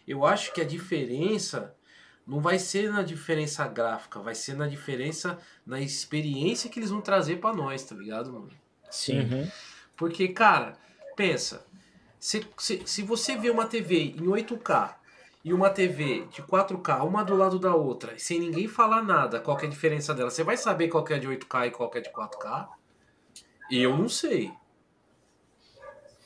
Eu 0.06 0.24
acho 0.24 0.52
que 0.52 0.60
a 0.60 0.64
diferença 0.64 1.74
não 2.26 2.40
vai 2.40 2.58
ser 2.58 2.90
na 2.90 3.02
diferença 3.02 3.66
gráfica, 3.68 4.18
vai 4.18 4.34
ser 4.34 4.56
na 4.56 4.66
diferença 4.66 5.38
na 5.64 5.80
experiência 5.80 6.68
que 6.68 6.78
eles 6.78 6.90
vão 6.90 7.00
trazer 7.00 7.36
para 7.36 7.54
nós, 7.54 7.84
tá 7.84 7.94
ligado, 7.94 8.32
mano? 8.32 8.50
Sim. 8.90 9.20
Uhum. 9.20 9.50
Porque, 9.96 10.28
cara, 10.28 10.76
pensa, 11.14 11.64
se, 12.18 12.46
se, 12.58 12.82
se 12.84 13.02
você 13.02 13.36
vê 13.36 13.50
uma 13.50 13.66
TV 13.66 14.14
em 14.16 14.24
8K 14.24 14.94
e 15.44 15.52
uma 15.52 15.70
TV 15.70 16.26
de 16.32 16.42
4K, 16.42 17.06
uma 17.06 17.22
do 17.22 17.36
lado 17.36 17.58
da 17.58 17.74
outra, 17.74 18.18
sem 18.18 18.40
ninguém 18.40 18.66
falar 18.66 19.02
nada, 19.02 19.38
qual 19.38 19.56
que 19.56 19.64
é 19.64 19.68
a 19.68 19.70
diferença 19.70 20.12
dela, 20.12 20.30
você 20.30 20.42
vai 20.42 20.56
saber 20.56 20.88
qual 20.88 21.04
que 21.04 21.14
é 21.14 21.18
de 21.18 21.28
8K 21.28 21.68
e 21.68 21.70
qual 21.70 21.88
que 21.88 21.98
é 21.98 22.00
de 22.00 22.10
4K? 22.10 22.68
Eu 23.70 23.96
não 23.96 24.08
sei. 24.08 24.52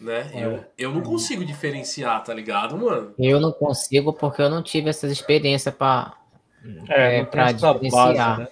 Né? 0.01 0.30
É. 0.32 0.44
Eu, 0.44 0.64
eu 0.78 0.94
não 0.94 1.03
consigo 1.03 1.44
diferenciar, 1.44 2.24
tá 2.24 2.32
ligado, 2.32 2.76
mano? 2.78 3.14
Eu 3.18 3.38
não 3.38 3.53
consigo 3.53 4.12
porque 4.12 4.40
eu 4.40 4.48
não 4.48 4.62
tive 4.62 4.88
essas 4.88 5.12
experiências 5.12 5.74
para 5.74 6.14
É, 6.88 7.18
É, 7.18 7.28
essa 7.32 7.53
diferenciar. 7.53 8.38
né? 8.38 8.48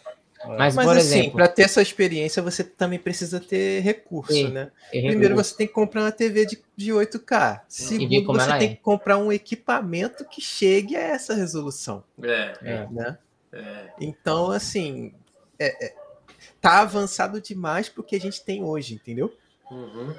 Mas, 0.57 0.74
Mas 0.76 0.86
por 0.86 0.96
assim, 0.96 1.18
exemplo, 1.20 1.32
para 1.32 1.49
ter 1.49 1.62
essa 1.62 1.82
experiência, 1.82 2.40
você 2.40 2.62
também 2.62 2.99
precisa 2.99 3.40
ter 3.40 3.80
recurso, 3.80 4.32
Sim. 4.32 4.51
né? 4.51 4.70
Primeiro 4.90 5.34
você 5.34 5.57
tem 5.57 5.66
que 5.66 5.72
comprar 5.72 6.03
uma 6.03 6.12
TV 6.12 6.46
de, 6.46 6.62
de 6.76 6.92
8K. 6.92 7.55
ver 7.55 7.61
Segundo, 7.68 8.24
como 8.24 8.38
você 8.40 8.59
tem 8.59 8.70
é. 8.70 8.74
que 8.76 8.80
comprar 8.80 9.18
um 9.18 9.32
equipamento 9.32 10.24
que 10.24 10.40
chegue 10.40 10.94
a 10.96 11.01
essa 11.01 11.34
resolução, 11.34 12.05
É, 12.22 12.55
É. 12.62 12.86
né? 12.88 13.18
é. 13.53 13.88
Então, 14.01 14.51
assim, 14.53 15.12
é- 15.59 15.86
é- 15.86 15.94
tá 16.61 16.80
avançado 16.82 17.40
demais 17.40 17.88
pro 17.88 18.05
que 18.05 18.14
a 18.14 18.20
gente 18.20 18.40
tem 18.44 18.62
hoje, 18.62 18.94
entendeu? 18.94 19.34
Uhum. 19.70 20.14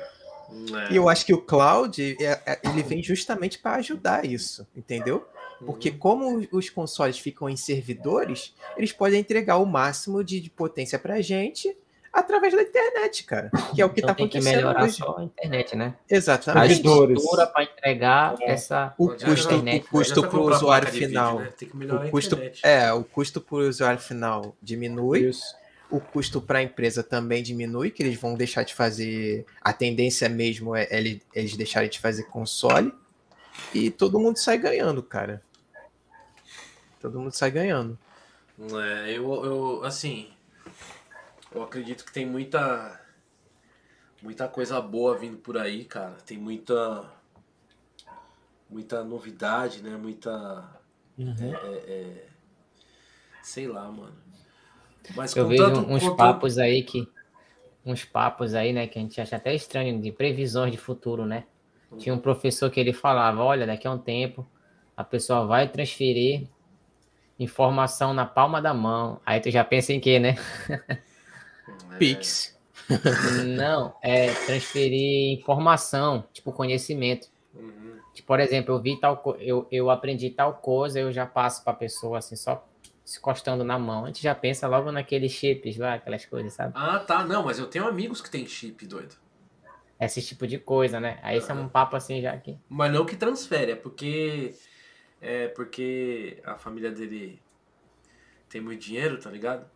É. 0.89 0.93
E 0.93 0.95
eu 0.95 1.08
acho 1.10 1.26
que 1.26 1.34
o 1.34 1.41
cloud, 1.41 2.18
é- 2.20 2.41
é- 2.45 2.60
ele 2.64 2.84
vem 2.84 3.02
justamente 3.04 3.58
para 3.60 3.76
ajudar 3.78 4.26
isso, 4.26 4.68
entendeu? 4.76 5.26
Porque 5.66 5.89
Uhum. 5.89 5.97
como 5.97 6.47
os 6.52 6.70
consoles 6.70 7.20
ficam 7.20 7.50
em 7.50 7.58
servidores, 7.58 8.54
eles 8.78 8.91
podem 8.93 9.20
entregar 9.20 9.58
o 9.58 9.66
máximo 9.66 10.24
de, 10.24 10.39
de 10.39 10.50
potência 10.50 10.97
pra 10.97 11.20
gente 11.22 11.76
através 12.14 12.54
da 12.54 12.62
internet, 12.62 13.24
cara. 13.26 13.52
Que 13.76 13.82
é 13.82 13.86
o 13.86 13.89
que 13.89 14.00
Então 14.00 14.10
tá 14.10 14.16
tem 14.16 14.28
que 14.28 14.38
acontecendo 14.38 14.56
melhorar 14.56 14.84
hoje. 14.86 14.93
só 14.97 15.18
a 15.18 15.24
internet, 15.24 15.76
né? 15.76 15.93
A 16.10 16.16
Exatamente. 16.16 16.68
Servidores. 16.76 17.18
estrutura 17.18 17.47
para 17.47 17.64
entregar 17.64 18.36
essa 18.41 18.93
O 18.97 19.08
Pode 19.10 19.26
custo, 19.26 19.54
adiantar. 19.56 19.76
o 19.76 19.89
custo 19.89 20.22
pro 20.22 20.32
comprar 20.39 20.56
usuário 20.56 20.86
de 20.88 20.93
vídeo, 20.93 21.08
final. 21.10 21.39
né? 21.39 21.50
Tem 21.58 21.70
que 21.70 21.76
melhorar 21.78 22.06
O 22.08 22.10
custo, 22.12 22.36
a 22.36 22.38
internet. 22.38 22.62
é, 22.64 22.93
o 22.93 23.04
custo 23.04 23.41
pro 23.41 23.58
usuário 23.68 24.00
final 24.00 24.56
diminui, 24.62 25.28
Isso. 25.30 25.43
O 25.90 26.00
custo 26.00 26.42
para 26.42 26.60
a 26.60 26.64
empresa 26.64 27.04
também 27.04 27.42
diminui, 27.42 27.90
que 27.92 28.04
eles 28.04 28.20
vão 28.20 28.36
deixar 28.36 28.64
de 28.64 28.74
fazer. 28.76 29.46
A 29.62 29.74
tendência 29.74 30.30
mesmo 30.30 30.76
é 30.76 30.88
ele- 30.92 31.22
eles 31.34 31.56
deixarem 31.58 31.90
de 31.90 32.00
fazer 32.00 32.24
console. 32.24 32.94
E 33.74 33.90
todo 33.90 34.20
mundo 34.20 34.38
sai 34.38 34.58
ganhando, 34.58 35.02
cara. 35.02 35.42
Todo 37.00 37.20
mundo 37.20 37.32
sai 37.34 37.50
ganhando. 37.52 37.98
É, 38.60 39.12
eu, 39.12 39.46
eu, 39.46 39.84
assim, 39.84 40.30
eu 41.52 41.64
acredito 41.64 42.04
que 42.06 42.12
tem 42.12 42.26
muita, 42.26 43.00
muita 44.22 44.48
coisa 44.48 44.82
boa 44.82 45.18
vindo 45.18 45.38
por 45.38 45.58
aí, 45.58 45.86
cara. 45.86 46.18
Tem 46.26 46.38
muita, 46.38 47.10
muita 48.70 49.04
novidade, 49.04 49.82
né? 49.82 49.96
Muita, 49.96 50.70
sei 53.42 53.68
lá, 53.68 53.90
mano. 53.92 54.28
Mas 55.16 55.36
Eu 55.36 55.47
vejo 55.47 55.64
contanto- 55.64 55.91
uns 55.91 56.08
papos 56.10 56.58
aí 56.58 56.84
que. 56.84 57.08
Uns 57.86 58.04
papos 58.06 58.54
aí, 58.54 58.74
né, 58.74 58.88
que 58.88 59.00
a 59.00 59.02
gente 59.02 59.20
acha 59.20 59.38
até 59.38 59.54
estranho, 59.56 60.00
de 60.02 60.12
previsões 60.12 60.72
de 60.72 60.78
futuro, 60.78 61.26
né? 61.26 61.45
Tinha 61.97 62.14
um 62.14 62.20
professor 62.20 62.70
que 62.70 62.80
ele 62.80 62.93
falava, 62.93 63.41
olha, 63.43 63.66
daqui 63.66 63.88
a 63.88 63.91
um 63.91 63.97
tempo 63.97 64.45
a 64.95 65.04
pessoa 65.04 65.45
vai 65.47 65.68
transferir 65.68 66.47
informação 67.39 68.14
na 68.14 68.26
palma 68.26 68.62
da 68.62 68.74
mão. 68.74 69.20
Aí 69.26 69.39
tu 69.39 69.50
já 69.50 69.64
pensa 69.64 69.93
em 69.93 70.00
quê, 70.00 70.20
né? 70.20 70.36
Pix. 71.97 72.58
Não, 73.45 73.95
é 74.02 74.32
transferir 74.45 75.39
informação, 75.39 76.26
tipo 76.34 76.52
conhecimento. 76.52 77.28
Uhum. 77.56 77.97
Tipo, 78.14 78.28
por 78.28 78.39
exemplo, 78.39 78.76
eu 78.76 78.82
vi 78.82 79.00
tal 79.00 79.22
eu, 79.39 79.68
eu 79.72 79.89
aprendi 79.89 80.30
tal 80.30 80.54
coisa, 80.56 81.00
eu 81.00 81.12
já 81.12 81.26
passo 81.26 81.64
para 81.64 81.74
a 81.74 81.76
pessoa 81.76 82.18
assim, 82.18 82.36
só 82.36 82.68
se 83.10 83.18
encostando 83.18 83.64
na 83.64 83.80
mão. 83.80 84.03
A 84.03 84.07
gente 84.07 84.22
já 84.22 84.36
pensa 84.36 84.68
logo 84.68 84.91
naqueles 84.91 85.32
chips 85.32 85.78
lá, 85.78 85.95
aquelas 85.95 86.24
coisas, 86.28 86.53
sabe? 86.53 86.74
Ah, 86.76 86.99
tá. 86.99 87.24
Não, 87.24 87.43
mas 87.43 87.57
eu 87.57 87.66
tenho 87.66 87.88
amigos 87.88 88.22
que 88.22 88.30
têm 88.30 88.45
chip, 88.45 88.86
doido. 88.86 89.16
Esse 89.99 90.22
tipo 90.22 90.45
de 90.45 90.60
coisa, 90.60 90.99
né? 90.99 91.20
Aí 91.24 91.39
isso 91.39 91.51
é 91.51 91.55
um 91.55 91.68
papo 91.68 91.95
assim 91.95 92.22
já 92.22 92.38
que. 92.38 92.55
Mas 92.70 92.93
não 92.93 93.07
que 93.07 93.16
transfere, 93.16 93.72
é 93.72 93.76
porque. 93.76 94.53
É 95.20 95.47
porque 95.47 96.39
a 96.45 96.55
família 96.55 96.91
dele 96.91 97.41
tem 98.47 98.62
muito 98.62 98.80
dinheiro, 98.80 99.20
tá 99.20 99.32
ligado? 99.32 99.68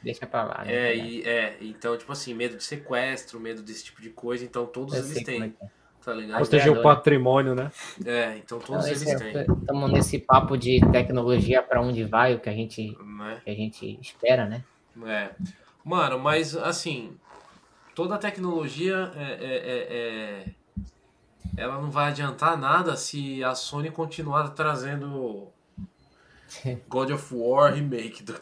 Deixa 0.00 0.24
pra 0.24 0.44
lá. 0.44 0.64
né? 0.64 0.72
É, 0.72 0.96
e, 0.96 1.22
é, 1.28 1.58
então, 1.60 1.98
tipo 1.98 2.12
assim, 2.12 2.32
medo 2.32 2.56
de 2.56 2.62
sequestro, 2.62 3.40
medo 3.40 3.60
desse 3.60 3.84
tipo 3.84 4.00
de 4.00 4.10
coisa, 4.10 4.44
então 4.44 4.64
todos 4.66 4.94
Eu 4.94 5.04
eles 5.04 5.24
têm, 5.24 5.54
é. 5.60 5.66
Tá 6.04 6.12
ligado? 6.14 6.36
Proteger 6.38 6.72
o 6.72 6.82
patrimônio, 6.82 7.54
né? 7.54 7.70
É, 8.04 8.36
então 8.38 8.58
todos 8.58 8.86
Então, 8.86 8.88
eles 8.88 9.02
esse 9.02 9.16
têm, 9.18 9.36
é- 9.36 9.46
Estamos 9.60 9.92
nesse 9.92 10.18
papo 10.18 10.56
de 10.56 10.80
tecnologia 10.92 11.62
para 11.62 11.80
onde 11.80 12.04
vai, 12.04 12.34
o 12.34 12.40
que 12.40 12.48
a 12.48 12.52
gente, 12.52 12.96
né? 13.02 13.40
que 13.44 13.50
a 13.50 13.54
gente 13.54 13.98
espera, 14.00 14.46
né? 14.46 14.64
É. 15.06 15.30
Mano, 15.84 16.18
mas 16.18 16.56
assim, 16.56 17.16
toda 17.94 18.14
a 18.14 18.18
tecnologia 18.18 19.10
é, 19.14 19.22
é- 19.22 19.56
é- 19.56 20.44
é- 20.44 20.54
ela 21.56 21.80
não 21.80 21.90
vai 21.90 22.08
adiantar 22.10 22.56
nada 22.56 22.96
se 22.96 23.42
a 23.42 23.54
Sony 23.54 23.90
continuar 23.90 24.50
trazendo 24.50 25.48
God 26.88 27.10
of 27.10 27.34
War 27.34 27.74
Remake. 27.74 28.22
Do... 28.22 28.34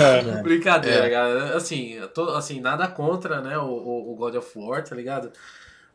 É. 0.00 0.40
Brincadeira, 0.42 1.06
É. 1.06 1.10
galera. 1.10 1.56
Assim, 1.56 1.98
tô- 2.14 2.30
assim, 2.30 2.60
nada 2.60 2.86
contra, 2.88 3.40
né, 3.40 3.56
o, 3.58 3.64
o- 3.66 4.12
o 4.12 4.16
God 4.16 4.34
of 4.36 4.58
War, 4.58 4.82
tá 4.84 4.94
ligado? 4.94 5.32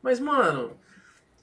Mas, 0.01 0.19
mano, 0.19 0.71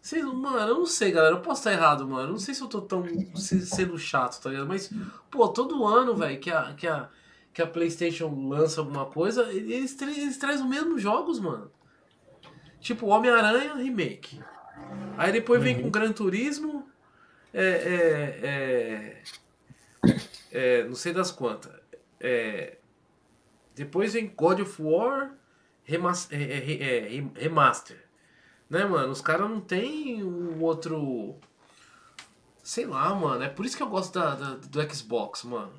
sei, 0.03 0.23
mano, 0.23 0.59
eu 0.59 0.75
não 0.79 0.87
sei, 0.87 1.13
galera. 1.13 1.35
Eu 1.35 1.41
posso 1.41 1.61
estar 1.61 1.73
errado, 1.73 2.07
mano. 2.07 2.25
Eu 2.29 2.33
não 2.33 2.39
sei 2.39 2.55
se 2.55 2.61
eu 2.63 2.69
tô 2.69 2.81
tão 2.83 3.05
se- 3.37 3.65
sendo 3.67 3.99
chato, 3.99 4.41
tá 4.43 4.51
ligado? 4.51 4.67
Mas, 4.69 4.91
pô, 5.31 5.49
todo 5.49 5.87
ano, 5.87 6.15
velho, 6.17 6.39
que 6.41 6.51
a, 6.51 6.75
que, 6.75 6.87
a, 6.87 7.09
que 7.53 7.63
a 7.63 7.67
PlayStation 7.67 8.29
lança 8.49 8.81
alguma 8.81 9.07
coisa, 9.07 9.45
eles, 9.53 9.95
tra- 9.95 10.11
eles 10.11 10.37
trazem 10.37 10.63
os 10.65 10.69
mesmos 10.71 11.01
jogos, 11.01 11.39
mano. 11.41 11.71
Tipo, 12.81 13.07
Homem-Aranha 13.09 13.75
Remake. 13.75 14.41
Aí 15.19 15.33
depois 15.33 15.63
vem 15.63 15.81
com 15.83 15.91
Gran 15.91 16.13
Turismo. 16.13 16.89
É, 17.53 17.65
é, 17.67 18.41
é, 18.47 20.11
é, 20.53 20.85
não 20.85 20.95
sei 20.95 21.13
das 21.13 21.31
quantas. 21.31 21.80
É, 22.21 22.77
depois 23.75 24.13
vem 24.13 24.33
God 24.37 24.61
of 24.61 24.83
War 24.83 25.33
Remas- 25.85 26.29
é, 26.31 26.37
é, 26.37 26.73
é, 26.73 27.17
é, 27.17 27.25
Remaster. 27.43 28.05
Né, 28.69 28.85
mano? 28.85 29.11
Os 29.11 29.21
caras 29.21 29.49
não 29.51 29.61
tem 29.61 30.23
um 30.23 30.63
outro. 30.63 31.37
Sei 32.63 32.87
lá, 32.87 33.13
mano. 33.15 33.43
É 33.43 33.49
por 33.49 33.65
isso 33.67 33.77
que 33.77 33.83
eu 33.83 33.89
gosto 33.89 34.13
da, 34.17 34.35
da- 34.37 34.55
do 34.57 34.95
Xbox, 34.95 35.43
mano. 35.45 35.73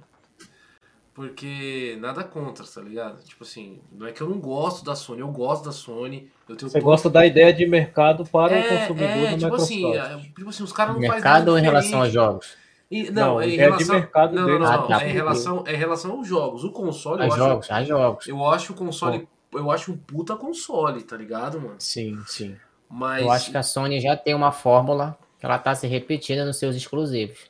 Porque 1.13 1.97
nada 1.99 2.23
contra, 2.23 2.65
tá 2.65 2.81
ligado? 2.81 3.21
Tipo 3.23 3.43
assim, 3.43 3.81
não 3.91 4.07
é 4.07 4.11
que 4.13 4.21
eu 4.21 4.29
não 4.29 4.39
gosto 4.39 4.83
da 4.85 4.95
Sony, 4.95 5.19
eu 5.19 5.27
gosto 5.27 5.65
da 5.65 5.71
Sony. 5.71 6.31
Eu 6.47 6.55
tenho 6.55 6.69
Você 6.71 6.79
todo- 6.79 6.85
gosta 6.85 7.09
da 7.09 7.25
ideia 7.25 7.53
de 7.53 7.65
mercado 7.65 8.25
para 8.25 8.53
o 8.53 8.55
é, 8.55 8.77
consumidor 8.79 9.07
é, 9.09 9.31
no 9.31 9.37
tipo 9.37 9.51
Microsoft. 9.51 9.71
assim, 9.97 10.31
tipo 10.33 10.49
assim, 10.49 10.63
os 10.63 10.71
caras 10.73 10.93
não 10.95 11.01
fazem 11.01 11.15
Mercado 11.15 11.39
nada 11.39 11.51
ou 11.51 11.57
em 11.57 11.61
relação 11.61 11.99
aos 11.99 12.07
diferente. 12.09 12.13
jogos? 12.13 12.57
E- 12.91 13.09
Não, 13.09 13.35
não, 13.35 13.41
é 13.41 13.45
em 13.47 13.53
ideia 13.53 13.67
de 13.71 13.73
relação, 13.85 13.95
mercado 13.95 14.35
não, 14.35 14.41
não, 14.41 14.47
deles. 14.49 14.67
não, 14.69 14.73
Ah, 14.73 14.77
não, 14.81 14.87
tá. 14.89 15.03
é 15.05 15.09
em 15.09 15.13
relação, 15.13 15.63
é 15.65 15.73
em 15.73 15.77
relação 15.77 16.11
aos 16.11 16.27
jogos. 16.27 16.63
O 16.65 16.71
console, 16.71 17.21
eu 17.21 17.25
Aos 17.25 17.33
acho, 17.33 17.43
jogos, 17.43 17.87
jogos. 17.87 18.27
eu 18.27 18.45
acho 18.45 18.73
o 18.73 18.75
console, 18.75 19.29
eu 19.53 19.71
acho 19.71 19.91
um 19.93 19.97
puta 19.97 20.35
console, 20.35 21.01
tá 21.01 21.15
ligado, 21.15 21.59
mano? 21.61 21.75
Sim, 21.79 22.21
sim. 22.27 22.57
Mas 22.89 23.21
Eu 23.23 23.31
acho 23.31 23.49
que 23.51 23.57
a 23.57 23.63
Sony 23.63 24.01
já 24.01 24.17
tem 24.17 24.35
uma 24.35 24.51
fórmula 24.51 25.17
que 25.39 25.45
ela 25.45 25.57
tá 25.57 25.73
se 25.73 25.87
repetindo 25.87 26.45
nos 26.45 26.57
seus 26.57 26.75
exclusivos. 26.75 27.49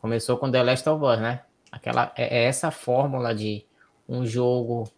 Começou 0.00 0.36
com 0.38 0.48
The 0.50 0.62
Last 0.62 0.88
of 0.88 1.04
Us, 1.04 1.18
né? 1.18 1.42
Aquela, 1.72 2.12
é, 2.16 2.38
é 2.38 2.44
essa 2.44 2.70
fórmula 2.70 3.34
de 3.34 3.64
um 4.08 4.24
jogo 4.24 4.88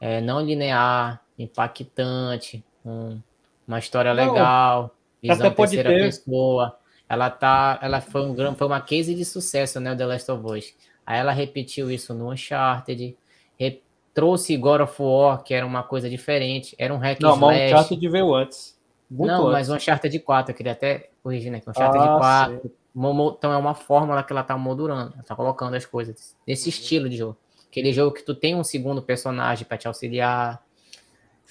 é, 0.00 0.20
não 0.20 0.40
linear, 0.40 1.20
impactante, 1.36 2.64
um- 2.84 3.20
uma 3.66 3.80
história 3.80 4.14
Não, 4.14 4.32
legal, 4.32 4.94
visão 5.20 5.46
até 5.48 5.50
pode 5.56 5.72
terceira 5.72 5.90
ter. 5.90 6.06
pessoa. 6.06 6.77
Ela 7.08 7.30
tá, 7.30 7.78
ela 7.82 8.00
foi 8.00 8.22
um 8.22 8.54
foi 8.54 8.66
uma 8.66 8.80
case 8.80 9.14
de 9.14 9.24
sucesso, 9.24 9.80
né, 9.80 9.92
o 9.92 9.96
The 9.96 10.06
Last 10.06 10.30
of 10.30 10.44
Us. 10.46 10.74
Aí 11.06 11.18
ela 11.18 11.32
repetiu 11.32 11.90
isso 11.90 12.12
no 12.14 12.30
Uncharted, 12.30 13.16
re- 13.58 13.82
trouxe 14.12 14.56
God 14.56 14.82
of 14.82 15.00
War, 15.02 15.42
que 15.42 15.54
era 15.54 15.64
uma 15.64 15.82
coisa 15.82 16.08
diferente, 16.10 16.74
era 16.78 16.92
um 16.92 16.98
hack 16.98 17.18
Não, 17.20 17.36
mas 17.36 17.70
slash. 17.70 17.84
Uncharted 17.84 18.08
veio 18.10 18.34
antes. 18.34 18.78
Muito 19.10 19.28
Não, 19.30 19.46
antes. 19.46 19.68
mas 19.68 19.70
Uncharted 19.70 20.18
4, 20.20 20.52
eu 20.52 20.56
queria 20.56 20.72
até 20.72 21.10
corrigir, 21.22 21.50
né? 21.50 21.60
Que 21.60 21.68
o 21.68 21.70
Uncharted 21.70 22.04
Ah, 22.04 22.18
4, 22.18 22.70
mo- 22.94 23.14
mo- 23.14 23.34
então 23.38 23.52
é 23.52 23.56
uma 23.56 23.74
fórmula 23.74 24.22
que 24.22 24.32
ela 24.32 24.42
tá 24.42 24.56
moldurando, 24.58 25.14
ela 25.14 25.22
tá 25.22 25.34
colocando 25.34 25.74
as 25.74 25.86
coisas 25.86 26.36
nesse 26.46 26.68
estilo 26.68 27.08
de 27.08 27.16
jogo. 27.16 27.38
Aquele 27.70 27.92
jogo 27.92 28.14
que 28.14 28.22
tu 28.22 28.34
tem 28.34 28.54
um 28.54 28.64
segundo 28.64 29.00
personagem 29.02 29.64
para 29.66 29.78
te 29.78 29.88
auxiliar, 29.88 30.62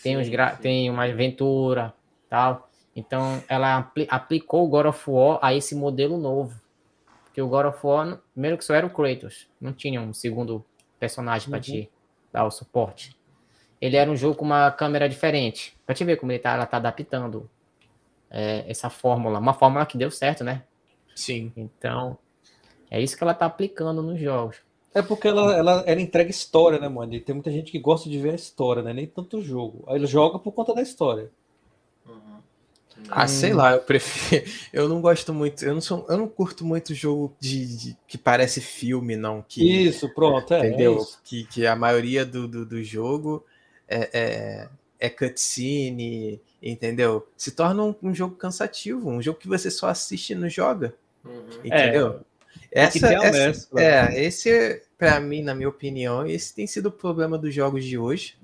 tem, 0.03 0.15
Sim, 0.15 0.21
uns 0.21 0.29
gra- 0.29 0.55
sim. 0.55 0.61
tem 0.61 0.89
uma 0.89 1.05
aventura, 1.05 1.93
tal. 2.29 2.66
Então 2.97 3.43
ela 3.47 3.77
apli- 3.77 4.07
aplicou 4.09 4.65
o 4.65 4.67
God 4.67 4.87
of 4.87 5.09
War 5.09 5.39
a 5.41 5.53
esse 5.53 5.75
modelo 5.75 6.17
novo. 6.17 6.59
Porque 7.23 7.41
o 7.41 7.47
God 7.47 7.67
of 7.67 7.79
War, 7.85 8.19
primeiro 8.33 8.57
que 8.57 8.65
só 8.65 8.73
era 8.73 8.87
o 8.87 8.89
Kratos, 8.89 9.47
não 9.61 9.71
tinha 9.71 10.01
um 10.01 10.13
segundo 10.13 10.65
personagem 10.99 11.49
para 11.49 11.59
te 11.59 11.89
dar 12.33 12.45
o 12.45 12.51
suporte. 12.51 13.15
Ele 13.79 13.95
era 13.95 14.09
um 14.09 14.15
jogo 14.15 14.35
com 14.35 14.45
uma 14.45 14.71
câmera 14.71 15.07
diferente. 15.07 15.77
Pra 15.85 15.93
te 15.93 16.03
ver 16.03 16.17
como 16.17 16.31
ele 16.31 16.39
tá, 16.39 16.53
ela 16.53 16.65
tá 16.65 16.77
adaptando 16.77 17.47
é, 18.31 18.65
essa 18.67 18.89
fórmula. 18.89 19.39
Uma 19.39 19.53
fórmula 19.53 19.85
que 19.85 19.97
deu 19.97 20.09
certo, 20.09 20.43
né? 20.43 20.63
Sim. 21.15 21.53
Então, 21.55 22.17
é 22.89 23.01
isso 23.01 23.17
que 23.17 23.23
ela 23.23 23.33
tá 23.35 23.45
aplicando 23.45 24.01
nos 24.01 24.19
jogos. 24.19 24.57
É 24.93 25.01
porque 25.01 25.27
ela, 25.27 25.55
ela, 25.55 25.83
ela 25.85 26.01
entrega 26.01 26.29
história, 26.31 26.79
né, 26.79 26.89
mano? 26.89 27.13
E 27.13 27.19
tem 27.19 27.35
muita 27.35 27.51
gente 27.51 27.71
que 27.71 27.79
gosta 27.79 28.09
de 28.09 28.17
ver 28.19 28.31
a 28.31 28.35
história, 28.35 28.81
né? 28.81 28.93
Nem 28.93 29.05
tanto 29.05 29.37
o 29.37 29.41
jogo. 29.41 29.83
Aí 29.87 29.95
ele 29.97 30.07
joga 30.07 30.39
por 30.39 30.51
conta 30.51 30.73
da 30.73 30.81
história. 30.81 31.31
Ah, 33.09 33.27
sei 33.27 33.53
lá, 33.53 33.73
eu 33.73 33.79
prefiro. 33.81 34.45
Eu 34.73 34.89
não 34.89 35.01
gosto 35.01 35.33
muito. 35.33 35.63
Eu 35.63 35.73
não 35.73 35.81
sou. 35.81 36.05
Eu 36.09 36.17
não 36.17 36.27
curto 36.27 36.65
muito 36.65 36.93
jogo 36.93 37.35
de, 37.39 37.65
de- 37.77 37.97
que 38.07 38.17
parece 38.17 38.59
filme, 38.61 39.15
não. 39.15 39.41
Que, 39.47 39.85
Isso, 39.87 40.13
pronto. 40.13 40.53
É, 40.53 40.59
entendeu? 40.67 40.93
é 40.97 41.01
isso. 41.01 41.19
que, 41.23 41.45
que 41.45 41.65
a 41.65 41.75
maioria 41.75 42.25
do, 42.25 42.47
do, 42.47 42.65
do 42.65 42.83
jogo 42.83 43.45
é, 43.87 44.09
é, 44.13 44.69
é 44.99 45.09
cutscene, 45.09 46.41
entendeu? 46.61 47.27
Se 47.37 47.51
torna 47.51 47.83
um, 47.83 47.95
um 48.03 48.13
jogo 48.13 48.35
cansativo, 48.35 49.09
um 49.09 49.21
jogo 49.21 49.39
que 49.39 49.47
você 49.47 49.71
só 49.71 49.87
assiste 49.89 50.31
e 50.31 50.35
não 50.35 50.49
joga, 50.49 50.93
Uhum. 51.25 51.47
entendeu? 51.63 52.21
Tem 52.71 52.89
que 52.89 52.99
ter 52.99 53.15
a 53.15 53.23
essa, 53.25 53.47
mescla. 53.47 53.81
é, 53.81 54.23
esse, 54.23 54.81
pra 54.97 55.19
mim, 55.19 55.41
na 55.43 55.55
minha 55.55 55.69
opinião, 55.69 56.25
esse 56.27 56.53
tem 56.53 56.67
sido 56.67 56.87
o 56.87 56.91
problema 56.91 57.37
dos 57.37 57.53
jogos 57.53 57.83
de 57.85 57.97
hoje. 57.97 58.35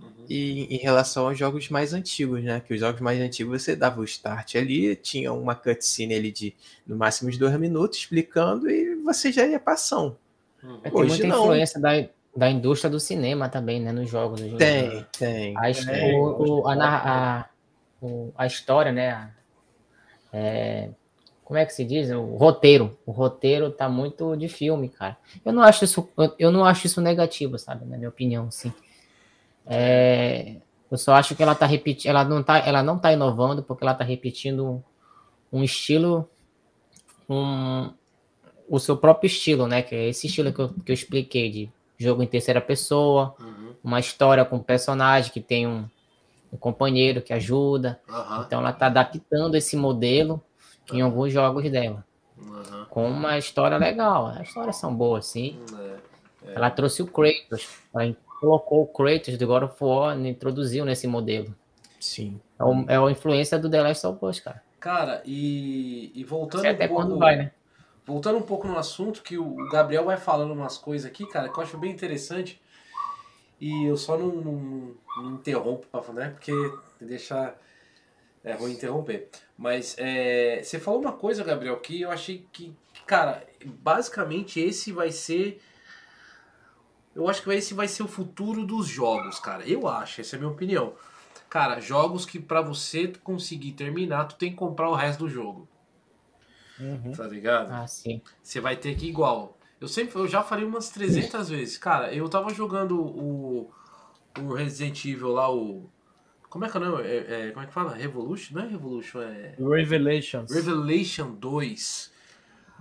Uhum. 0.00 0.26
E 0.28 0.74
em 0.74 0.78
relação 0.78 1.26
aos 1.28 1.38
jogos 1.38 1.68
mais 1.70 1.92
antigos, 1.94 2.42
né? 2.42 2.60
Que 2.60 2.74
os 2.74 2.80
jogos 2.80 3.00
mais 3.00 3.20
antigos 3.20 3.62
você 3.62 3.74
dava 3.74 4.00
o 4.00 4.04
start 4.04 4.56
ali, 4.56 4.94
tinha 4.96 5.32
uma 5.32 5.54
cutscene 5.54 6.14
ali 6.14 6.30
de 6.30 6.54
no 6.86 6.96
máximo 6.96 7.30
de 7.30 7.38
dois 7.38 7.58
minutos 7.58 7.98
explicando 7.98 8.68
e 8.70 8.94
você 8.96 9.32
já 9.32 9.46
ia 9.46 9.60
ação. 9.64 10.16
Uhum. 10.62 10.80
Tem 10.80 10.92
Hoje 10.92 11.08
muita 11.08 11.26
não. 11.28 11.42
influência 11.44 11.80
da, 11.80 11.90
da 12.36 12.50
indústria 12.50 12.90
do 12.90 13.00
cinema 13.00 13.48
também, 13.48 13.80
né? 13.80 13.90
Nos 13.92 14.10
jogos. 14.10 14.40
hoje. 14.40 14.56
Tem, 14.56 15.06
tem. 15.18 15.54
A, 15.56 15.70
his- 15.70 15.86
É, 15.86 16.12
o- 16.12 16.60
o- 16.62 16.68
a, 16.68 16.74
nar- 16.76 17.06
a- 17.06 17.48
o- 18.02 18.32
a 18.36 18.46
história, 18.46 18.92
né? 18.92 19.32
é, 20.32 20.90
como 21.44 21.58
é 21.58 21.64
que 21.64 21.72
se 21.72 21.84
diz? 21.84 22.10
O 22.10 22.34
roteiro. 22.36 22.98
O 23.06 23.12
roteiro 23.12 23.70
tá 23.70 23.88
muito 23.88 24.36
de 24.36 24.48
filme, 24.48 24.88
cara. 24.88 25.16
Eu 25.44 25.52
não 25.52 25.62
acho 25.62 25.84
isso, 25.84 26.08
eu 26.38 26.50
não 26.50 26.64
acho 26.64 26.86
isso 26.86 27.00
negativo, 27.00 27.58
sabe? 27.58 27.84
Na 27.86 27.96
minha 27.96 28.08
opinião, 28.08 28.50
sim. 28.50 28.72
É, 29.66 30.56
eu 30.90 30.96
só 30.96 31.14
acho 31.14 31.34
que 31.34 31.42
ela 31.42 31.54
tá 31.54 31.66
repetindo, 31.66 32.10
ela 32.10 32.24
não 32.24 32.42
tá, 32.42 32.58
ela 32.58 32.82
não 32.82 32.98
tá 32.98 33.12
inovando 33.12 33.62
porque 33.62 33.82
ela 33.84 33.94
tá 33.94 34.04
repetindo 34.04 34.82
um 35.52 35.62
estilo, 35.62 36.28
um, 37.28 37.90
o 38.68 38.78
seu 38.78 38.96
próprio 38.96 39.26
estilo, 39.26 39.66
né? 39.66 39.82
Que 39.82 39.94
é 39.94 40.08
esse 40.08 40.26
estilo 40.26 40.52
que 40.52 40.60
eu, 40.60 40.68
que 40.68 40.92
eu 40.92 40.94
expliquei 40.94 41.50
de 41.50 41.70
jogo 41.98 42.22
em 42.22 42.26
terceira 42.26 42.60
pessoa, 42.60 43.34
Uhum. 43.40 43.74
uma 43.82 43.98
história 44.00 44.44
com 44.44 44.56
um 44.56 44.62
personagem 44.62 45.32
que 45.32 45.40
tem 45.40 45.66
um, 45.66 45.88
um 46.52 46.56
companheiro 46.56 47.22
que 47.22 47.32
ajuda. 47.32 48.00
Aham. 48.08 48.44
Então 48.46 48.60
ela 48.60 48.70
está 48.70 48.86
adaptando 48.86 49.54
esse 49.56 49.76
modelo 49.76 50.42
em 50.92 51.00
alguns 51.00 51.32
jogos 51.32 51.68
dela, 51.70 52.04
Aham. 52.38 52.86
com 52.90 53.10
uma 53.10 53.38
história 53.38 53.76
legal. 53.76 54.26
As 54.26 54.48
histórias 54.48 54.76
são 54.76 54.94
boas, 54.94 55.26
sim. 55.26 55.58
É. 56.44 56.54
Ela 56.54 56.70
trouxe 56.70 57.02
o 57.02 57.06
Kratos, 57.06 57.66
colocou 58.40 58.82
o 58.82 58.86
Kratos 58.86 59.36
do 59.36 59.46
God 59.46 59.64
of 59.64 59.76
War 59.80 60.18
e 60.18 60.28
introduziu 60.28 60.84
nesse 60.84 61.06
modelo. 61.06 61.54
Sim. 61.98 62.40
É, 62.58 62.64
o, 62.64 62.84
é 62.88 62.96
a 62.96 63.10
influência 63.10 63.58
do 63.58 63.70
The 63.70 63.82
Last 63.82 64.06
of 64.06 64.24
Us, 64.24 64.40
cara. 64.40 64.62
Cara, 64.78 65.22
e, 65.24 66.12
e 66.14 66.24
voltando 66.24 66.62
Sei 66.62 66.70
até 66.70 66.84
um 66.84 66.88
pouco, 66.88 67.02
quando 67.02 67.18
vai, 67.18 67.36
né? 67.36 67.50
voltando 68.06 68.38
um 68.38 68.42
pouco 68.42 68.68
no 68.68 68.78
assunto, 68.78 69.22
que 69.22 69.36
o 69.36 69.68
Gabriel 69.68 70.04
vai 70.04 70.16
falando 70.16 70.52
umas 70.52 70.78
coisas 70.78 71.10
aqui, 71.10 71.26
cara, 71.26 71.48
que 71.48 71.58
eu 71.58 71.62
acho 71.62 71.76
bem 71.76 71.90
interessante. 71.90 72.60
E 73.60 73.84
eu 73.84 73.96
só 73.96 74.16
não, 74.16 74.28
não, 74.28 74.94
não 75.16 75.34
interrompo, 75.34 75.86
pra, 75.86 76.00
né? 76.12 76.30
Porque 76.30 76.52
deixa. 77.00 77.54
É 78.44 78.52
ruim 78.52 78.74
interromper. 78.74 79.28
Mas 79.58 79.96
é, 79.98 80.60
você 80.62 80.78
falou 80.78 81.00
uma 81.00 81.12
coisa, 81.12 81.42
Gabriel, 81.42 81.80
que 81.80 82.02
eu 82.02 82.12
achei 82.12 82.46
que, 82.52 82.72
cara, 83.04 83.42
basicamente 83.64 84.60
esse 84.60 84.92
vai 84.92 85.10
ser. 85.10 85.60
Eu 87.16 87.28
acho 87.30 87.42
que 87.42 87.50
esse 87.50 87.72
vai 87.72 87.88
ser 87.88 88.02
o 88.02 88.08
futuro 88.08 88.66
dos 88.66 88.86
jogos, 88.86 89.40
cara. 89.40 89.66
Eu 89.66 89.88
acho, 89.88 90.20
essa 90.20 90.36
é 90.36 90.38
a 90.38 90.40
minha 90.40 90.52
opinião. 90.52 90.92
Cara, 91.48 91.80
jogos 91.80 92.26
que 92.26 92.38
pra 92.38 92.60
você 92.60 93.08
conseguir 93.24 93.72
terminar, 93.72 94.26
tu 94.26 94.34
tem 94.34 94.50
que 94.50 94.56
comprar 94.56 94.90
o 94.90 94.94
resto 94.94 95.20
do 95.20 95.30
jogo. 95.30 95.66
Uhum. 96.78 97.12
Tá 97.12 97.26
ligado? 97.26 97.72
Ah, 97.72 97.86
sim. 97.86 98.20
Você 98.42 98.60
vai 98.60 98.76
ter 98.76 98.94
que 98.96 99.06
ir 99.06 99.08
igual. 99.08 99.56
Eu 99.80 99.88
sempre, 99.88 100.18
eu 100.18 100.28
já 100.28 100.42
falei 100.42 100.66
umas 100.66 100.90
300 100.90 101.48
vezes. 101.48 101.78
Cara, 101.78 102.12
eu 102.12 102.28
tava 102.28 102.52
jogando 102.52 103.00
o, 103.00 103.70
o 104.38 104.52
Resident 104.52 105.02
Evil 105.06 105.32
lá, 105.32 105.50
o. 105.50 105.88
Como 106.50 106.66
é 106.66 106.68
que 106.68 106.76
é 106.76 106.80
o 106.80 106.84
nome? 106.84 107.02
É, 107.02 107.48
é, 107.48 107.50
como 107.50 107.64
é 107.64 107.66
que 107.66 107.72
fala? 107.72 107.94
Revolution? 107.94 108.54
Não 108.54 108.62
é 108.62 108.68
Revolution, 108.68 109.22
é. 109.22 109.54
Revelations. 109.58 110.52
Revelation 110.52 111.30
2. 111.32 112.12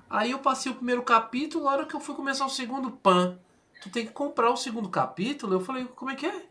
Aí 0.09 0.31
eu 0.31 0.39
passei 0.39 0.71
o 0.71 0.75
primeiro 0.75 1.03
capítulo, 1.03 1.63
na 1.63 1.71
hora 1.71 1.85
que 1.85 1.95
eu 1.95 2.01
fui 2.01 2.15
começar 2.15 2.45
o 2.45 2.49
segundo 2.49 2.91
pan, 2.91 3.39
tu 3.81 3.89
tem 3.89 4.05
que 4.05 4.11
comprar 4.11 4.51
o 4.51 4.57
segundo 4.57 4.89
capítulo. 4.89 5.53
Eu 5.53 5.59
falei, 5.59 5.85
como 5.85 6.11
é 6.11 6.15
que 6.15 6.25
é? 6.25 6.45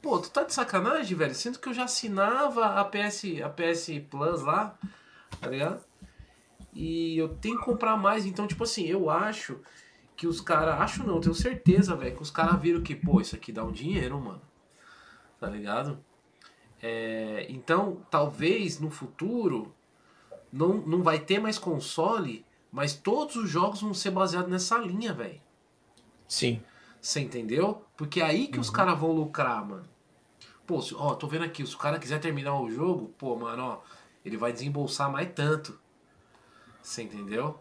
Pô, 0.00 0.18
tu 0.18 0.30
tá 0.30 0.44
de 0.44 0.54
sacanagem, 0.54 1.16
velho? 1.16 1.34
Sinto 1.34 1.58
que 1.58 1.68
eu 1.68 1.74
já 1.74 1.84
assinava 1.84 2.66
a 2.66 2.84
PS, 2.84 3.24
a 3.44 3.48
PS 3.48 3.90
Plus 4.08 4.42
lá, 4.42 4.78
tá 5.40 5.48
ligado? 5.48 5.84
E 6.72 7.18
eu 7.18 7.30
tenho 7.30 7.58
que 7.58 7.64
comprar 7.64 7.96
mais. 7.96 8.24
Então, 8.24 8.46
tipo 8.46 8.62
assim, 8.62 8.86
eu 8.86 9.10
acho 9.10 9.60
que 10.16 10.26
os 10.26 10.40
caras. 10.40 10.80
Acho 10.80 11.04
não, 11.04 11.20
tenho 11.20 11.34
certeza, 11.34 11.96
velho, 11.96 12.16
que 12.16 12.22
os 12.22 12.30
caras 12.30 12.60
viram 12.60 12.82
que, 12.82 12.94
pô, 12.94 13.20
isso 13.20 13.34
aqui 13.34 13.50
dá 13.50 13.64
um 13.64 13.72
dinheiro, 13.72 14.20
mano. 14.20 14.42
Tá 15.40 15.48
ligado? 15.48 15.98
É, 16.80 17.46
então, 17.48 18.00
talvez 18.08 18.78
no 18.78 18.90
futuro 18.90 19.74
não, 20.52 20.78
não 20.78 21.02
vai 21.02 21.18
ter 21.18 21.40
mais 21.40 21.58
console, 21.58 22.46
mas 22.70 22.94
todos 22.94 23.36
os 23.36 23.50
jogos 23.50 23.80
vão 23.80 23.92
ser 23.92 24.10
baseados 24.10 24.50
nessa 24.50 24.78
linha, 24.78 25.12
velho. 25.12 25.40
Sim. 26.28 26.62
Você 27.00 27.20
entendeu? 27.20 27.84
Porque 27.96 28.20
é 28.20 28.24
aí 28.24 28.48
que 28.48 28.60
os 28.60 28.70
caras 28.70 28.98
vão 28.98 29.12
lucrar, 29.12 29.64
mano. 29.64 29.84
Pô, 30.66 30.80
se- 30.82 30.94
ó, 30.94 31.14
tô 31.14 31.26
vendo 31.26 31.44
aqui, 31.44 31.66
se 31.66 31.74
o 31.74 31.78
cara 31.78 31.98
quiser 31.98 32.20
terminar 32.20 32.60
o 32.60 32.70
jogo, 32.70 33.14
pô, 33.18 33.34
mano, 33.36 33.62
ó, 33.64 33.78
ele 34.24 34.36
vai 34.36 34.52
desembolsar 34.52 35.10
mais 35.10 35.28
tanto. 35.34 35.78
Você 36.82 37.02
entendeu? 37.02 37.58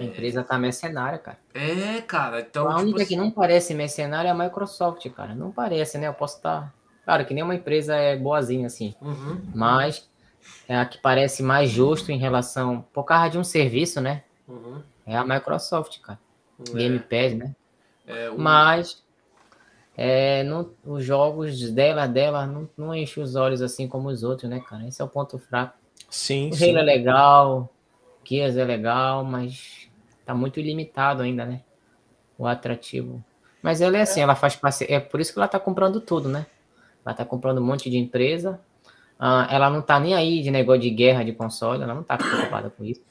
A 0.00 0.04
empresa 0.04 0.44
tá 0.44 0.58
mercenária, 0.58 1.18
cara. 1.18 1.38
É, 1.52 2.00
cara, 2.02 2.40
então. 2.40 2.68
a 2.68 2.74
tipo 2.76 2.82
única 2.82 3.02
assim- 3.02 3.08
que 3.14 3.16
não 3.16 3.30
parece 3.30 3.74
mercenária 3.74 4.28
é 4.28 4.30
a 4.30 4.34
Microsoft, 4.34 5.08
cara. 5.10 5.34
Não 5.34 5.50
parece, 5.50 5.98
né? 5.98 6.06
Eu 6.06 6.14
posso 6.14 6.36
estar. 6.36 6.72
Claro 7.04 7.26
que 7.26 7.34
nenhuma 7.34 7.54
empresa 7.54 7.96
é 7.96 8.16
boazinha 8.16 8.66
assim. 8.66 8.94
Uhum, 9.00 9.40
Mas 9.54 10.08
é 10.68 10.76
a 10.78 10.86
que 10.86 10.98
parece 10.98 11.42
mais 11.42 11.70
justo 11.70 12.12
em 12.12 12.18
relação. 12.18 12.84
Por 12.92 13.04
causa 13.04 13.30
de 13.30 13.38
um 13.38 13.44
serviço, 13.44 14.00
né? 14.00 14.22
uhum. 14.48 14.82
É 15.06 15.16
a 15.16 15.24
Microsoft, 15.24 16.00
cara. 16.00 16.18
É, 16.74 16.78
Game 16.78 16.98
Pass, 17.00 17.34
né? 17.34 17.54
é, 18.06 18.30
o- 18.30 18.38
Mas 18.38 19.02
é, 19.96 20.42
não- 20.44 20.70
os 20.84 21.04
jogos 21.04 21.70
dela, 21.72 22.06
dela, 22.06 22.46
não, 22.46 22.68
não 22.76 22.94
enchem 22.94 23.22
os 23.22 23.34
olhos 23.34 23.60
assim 23.62 23.88
como 23.88 24.08
os 24.08 24.22
outros, 24.22 24.48
né, 24.48 24.60
cara? 24.60 24.86
Esse 24.86 25.02
é 25.02 25.04
o 25.04 25.08
ponto 25.08 25.38
fraco. 25.38 25.74
Sim, 26.08 26.50
O 26.50 26.56
sim. 26.56 26.76
É 26.76 26.82
legal, 26.82 27.68
Gears 28.26 28.56
é 28.56 28.64
legal, 28.64 29.24
mas 29.24 29.88
tá 30.24 30.34
muito 30.34 30.60
ilimitado 30.60 31.22
ainda, 31.22 31.44
né? 31.44 31.60
O 32.38 32.46
atrativo. 32.46 33.22
Mas 33.62 33.80
ela 33.80 33.98
é 33.98 34.02
assim, 34.02 34.20
ela 34.20 34.34
faz 34.34 34.56
parceria. 34.56 34.96
É 34.96 35.00
por 35.00 35.20
isso 35.20 35.32
que 35.32 35.38
ela 35.38 35.48
tá 35.48 35.60
comprando 35.60 36.00
tudo, 36.00 36.28
né? 36.28 36.46
Ela 37.04 37.14
tá 37.14 37.24
comprando 37.24 37.58
um 37.58 37.64
monte 37.64 37.90
de 37.90 37.98
empresa. 37.98 38.60
Ah, 39.18 39.46
ela 39.50 39.68
não 39.68 39.82
tá 39.82 40.00
nem 40.00 40.14
aí 40.14 40.42
de 40.42 40.50
negócio 40.50 40.80
de 40.82 40.90
guerra 40.90 41.22
de 41.24 41.32
console, 41.32 41.82
ela 41.82 41.94
não 41.94 42.02
tá 42.02 42.16
preocupada 42.16 42.70
com 42.70 42.84
isso. 42.84 43.02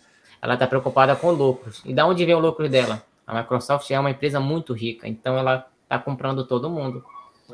Ela 0.42 0.58
tá 0.58 0.66
preocupada 0.66 1.16
com 1.16 1.32
lucros. 1.32 1.82
E 1.86 1.94
da 1.94 2.08
onde 2.08 2.26
vem 2.26 2.34
o 2.36 2.40
lucro 2.40 2.68
dela? 2.68 3.04
A 3.30 3.36
Microsoft 3.36 3.90
é 3.92 4.00
uma 4.00 4.10
empresa 4.10 4.40
muito 4.40 4.74
rica, 4.74 5.08
então 5.08 5.38
ela 5.38 5.68
tá 5.88 6.00
comprando 6.00 6.46
todo 6.48 6.70
mundo. 6.70 7.06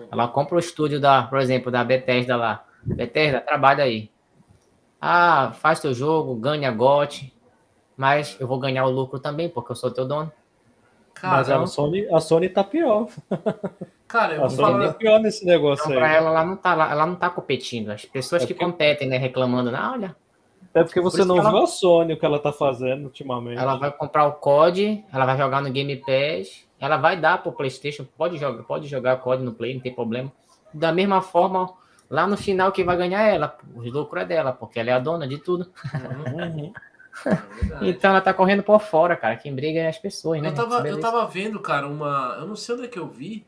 Ela 0.10 0.26
compra 0.28 0.56
o 0.56 0.60
estúdio 0.60 1.00
da, 1.02 1.24
por 1.24 1.38
exemplo, 1.40 1.70
da 1.72 1.84
Bethesda 1.84 2.36
lá. 2.38 2.64
Bethesda, 2.84 3.42
trabalha 3.42 3.84
aí. 3.84 4.10
Ah, 5.02 5.52
faz 5.60 5.80
teu 5.82 5.94
jogo, 5.94 6.34
ganha 6.36 6.72
GOT, 6.72 7.34
mas 7.98 8.38
eu 8.40 8.48
vou 8.48 8.58
ganhar 8.58 8.86
o 8.86 8.90
lucro 8.90 9.20
também, 9.20 9.50
porque 9.50 9.72
eu 9.72 9.76
sou 9.76 9.92
teu 9.92 10.06
dono. 10.08 10.32
Mas 11.22 11.48
Cara, 11.48 11.62
a 11.64 11.68
Sony, 11.68 12.08
a 12.14 12.20
Sony 12.20 12.50
tá 12.50 12.64
pior. 12.64 13.08
cara, 14.08 14.36
eu 14.36 14.44
A 14.44 14.48
vou 14.48 14.56
Sony 14.58 14.72
falar. 14.72 14.88
tá 14.88 14.94
pior 14.94 15.20
nesse 15.20 15.46
negócio 15.46 15.84
Então, 15.86 15.96
pra 15.98 16.08
aí. 16.10 16.16
ela, 16.16 16.30
ela 16.30 16.46
não 16.46 16.56
tá 16.58 16.72
ela 16.92 17.06
não 17.06 17.16
tá 17.16 17.30
competindo. 17.30 17.90
As 17.92 18.06
pessoas 18.06 18.44
É 18.44 18.46
que 18.48 18.54
porque- 18.54 18.66
competem, 18.66 19.08
né, 19.10 19.18
reclamando, 19.18 19.76
ah, 19.76 19.92
olha, 19.94 20.16
É 20.76 20.84
porque 20.84 21.02
Por 21.02 21.10
você 21.10 21.22
isso 21.22 21.28
não 21.28 21.38
ela- 21.38 21.50
viu 21.50 21.60
a 21.64 21.68
Sony 21.68 22.14
o 22.14 22.20
que 22.20 22.26
ela 22.26 22.38
tá 22.38 22.52
fazendo 22.52 23.06
ultimamente. 23.06 23.58
ela 23.58 23.76
vai 23.78 23.92
comprar 23.92 24.28
o 24.28 24.34
COD, 24.34 25.06
ela 25.12 25.26
vai 25.26 25.38
jogar 25.38 25.62
no 25.62 25.72
Game 25.72 25.96
Pass, 25.96 26.68
ela 26.80 26.98
vai 26.98 27.16
dar 27.18 27.42
pro 27.42 27.54
PlayStation, 27.54 28.06
pode 28.18 28.38
jogar, 28.38 28.62
pode 28.64 28.88
jogar 28.88 29.16
COD 29.18 29.42
no 29.42 29.54
Play, 29.54 29.74
não 29.74 29.82
tem 29.82 29.94
problema. 29.96 30.32
Da 30.74 30.92
mesma 30.92 31.22
forma, 31.22 31.74
lá 32.10 32.28
no 32.28 32.36
final 32.36 32.74
que 32.74 32.84
vai 32.84 32.98
ganhar 32.98 33.24
é 33.26 33.36
ela, 33.36 33.58
o 33.74 33.82
lucro 33.90 34.20
é 34.20 34.26
dela, 34.26 34.52
porque 34.52 34.78
ela 34.80 34.90
é 34.90 34.94
a 34.94 35.00
dona 35.00 35.26
de 35.26 35.38
tudo. 35.38 35.72
Uhum, 35.94 36.66
é. 36.66 36.72
Então 37.82 38.12
ela 38.12 38.20
tá 38.20 38.34
correndo 38.34 38.62
por 38.62 38.82
fora, 38.82 39.16
cara. 39.16 39.38
Quem 39.38 39.56
briga 39.56 39.80
é 39.80 39.88
as 39.88 39.98
pessoas, 39.98 40.42
né? 40.42 40.50
Eu 40.50 40.54
tava, 40.54 40.86
eu 40.86 41.00
tava 41.00 41.26
vendo, 41.26 41.58
cara, 41.62 41.88
uma. 41.88 42.36
Eu 42.40 42.46
não 42.46 42.58
sei 42.58 42.76
onde 42.76 42.84
é 42.84 42.88
que 42.90 43.00
eu 43.00 43.08
vi 43.08 43.46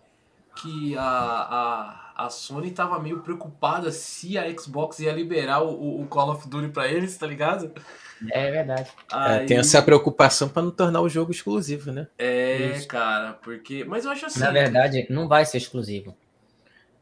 que 0.55 0.97
a, 0.97 1.01
a, 1.03 2.06
a 2.17 2.29
Sony 2.29 2.71
tava 2.71 2.99
meio 2.99 3.19
preocupada 3.19 3.91
se 3.91 4.37
a 4.37 4.49
Xbox 4.57 4.99
ia 4.99 5.11
liberar 5.13 5.61
o, 5.61 5.69
o- 5.69 6.01
o 6.01 6.07
Call 6.07 6.31
of 6.31 6.47
Duty 6.49 6.69
pra 6.69 6.87
eles, 6.87 7.17
tá 7.17 7.27
ligado? 7.27 7.71
É 8.31 8.49
verdade. 8.51 8.89
É, 9.11 9.15
Aí- 9.15 9.45
tem 9.45 9.57
essa 9.57 9.81
preocupação 9.81 10.49
pra 10.49 10.63
não 10.63 10.71
tornar 10.71 11.01
o 11.01 11.07
jogo 11.09 11.31
exclusivo, 11.31 11.91
né? 11.91 12.07
É, 12.17 12.71
Isso. 12.75 12.87
cara, 12.87 13.33
porque. 13.43 13.83
Mas 13.83 14.05
eu 14.05 14.11
acho 14.11 14.25
assim. 14.25 14.39
Na 14.39 14.49
verdade, 14.51 15.05
não 15.09 15.27
vai 15.27 15.45
ser 15.45 15.57
exclusivo. 15.57 16.15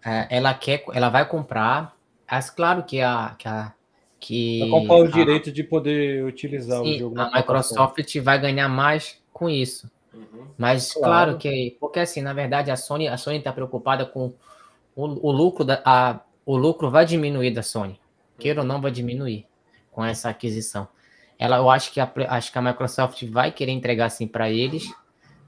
É, 0.05 0.28
ela 0.30 0.53
quer, 0.53 0.84
ela 0.93 1.09
vai 1.09 1.28
comprar. 1.28 1.95
Mas 2.30 2.49
claro 2.49 2.84
que 2.84 3.01
a 3.01 3.36
que 3.38 3.47
a 3.47 3.72
que 4.20 4.59
Vai 4.59 4.70
comprar 4.70 4.95
o 4.97 5.03
a- 5.03 5.07
direito 5.07 5.51
de 5.51 5.63
poder 5.63 6.24
utilizar 6.26 6.82
o 6.82 6.86
sim, 6.86 6.99
jogo 6.99 7.20
a. 7.20 7.32
Microsoft 7.32 8.16
vai 8.20 8.39
ganhar 8.39 8.68
mais 8.68 9.18
com 9.32 9.49
isso. 9.49 9.89
Uhum. 10.13 10.47
Mas 10.57 10.91
Claro. 10.93 11.05
claro, 11.34 11.38
que 11.38 11.78
porque 11.80 11.99
assim, 11.99 12.22
na 12.22 12.34
verdade, 12.34 12.72
a 12.72 12.76
Sony 12.76 13.07
a 13.07 13.18
Sony 13.18 13.38
está 13.38 13.51
preocupada 13.53 14.05
com 14.05 14.34
o, 14.95 15.29
o 15.29 15.31
lucro 15.31 15.63
da 15.65 15.81
a, 15.85 16.19
o 16.45 16.55
lucro 16.55 16.89
vai 16.89 17.05
diminuir 17.05 17.51
da 17.51 17.61
Sony. 17.61 17.99
Queira 18.37 18.61
ou 18.61 18.67
não 18.67 18.81
vai 18.81 18.91
diminuir 18.91 19.45
com 19.91 20.03
essa 20.03 20.29
aquisição. 20.29 20.87
Ela, 21.37 21.57
eu 21.57 21.69
acho 21.69 21.91
que 21.91 21.99
a 21.99 22.11
acho 22.29 22.51
que 22.51 22.57
a 22.57 22.61
Microsoft 22.61 23.23
vai 23.25 23.51
querer 23.51 23.71
entregar 23.71 24.05
assim 24.05 24.27
para 24.27 24.49
eles. 24.49 24.93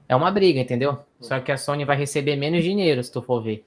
É 0.08 0.16
uma 0.16 0.30
briga, 0.30 0.60
entendeu? 0.60 0.98
Só 1.20 1.38
que 1.40 1.52
a 1.52 1.56
Sony 1.56 1.84
vai 1.84 1.96
receber 1.96 2.36
menos 2.36 2.62
dinheiro, 2.62 3.02
se 3.02 3.12
tu 3.12 3.20
for 3.20 3.42
ver. 3.42 3.64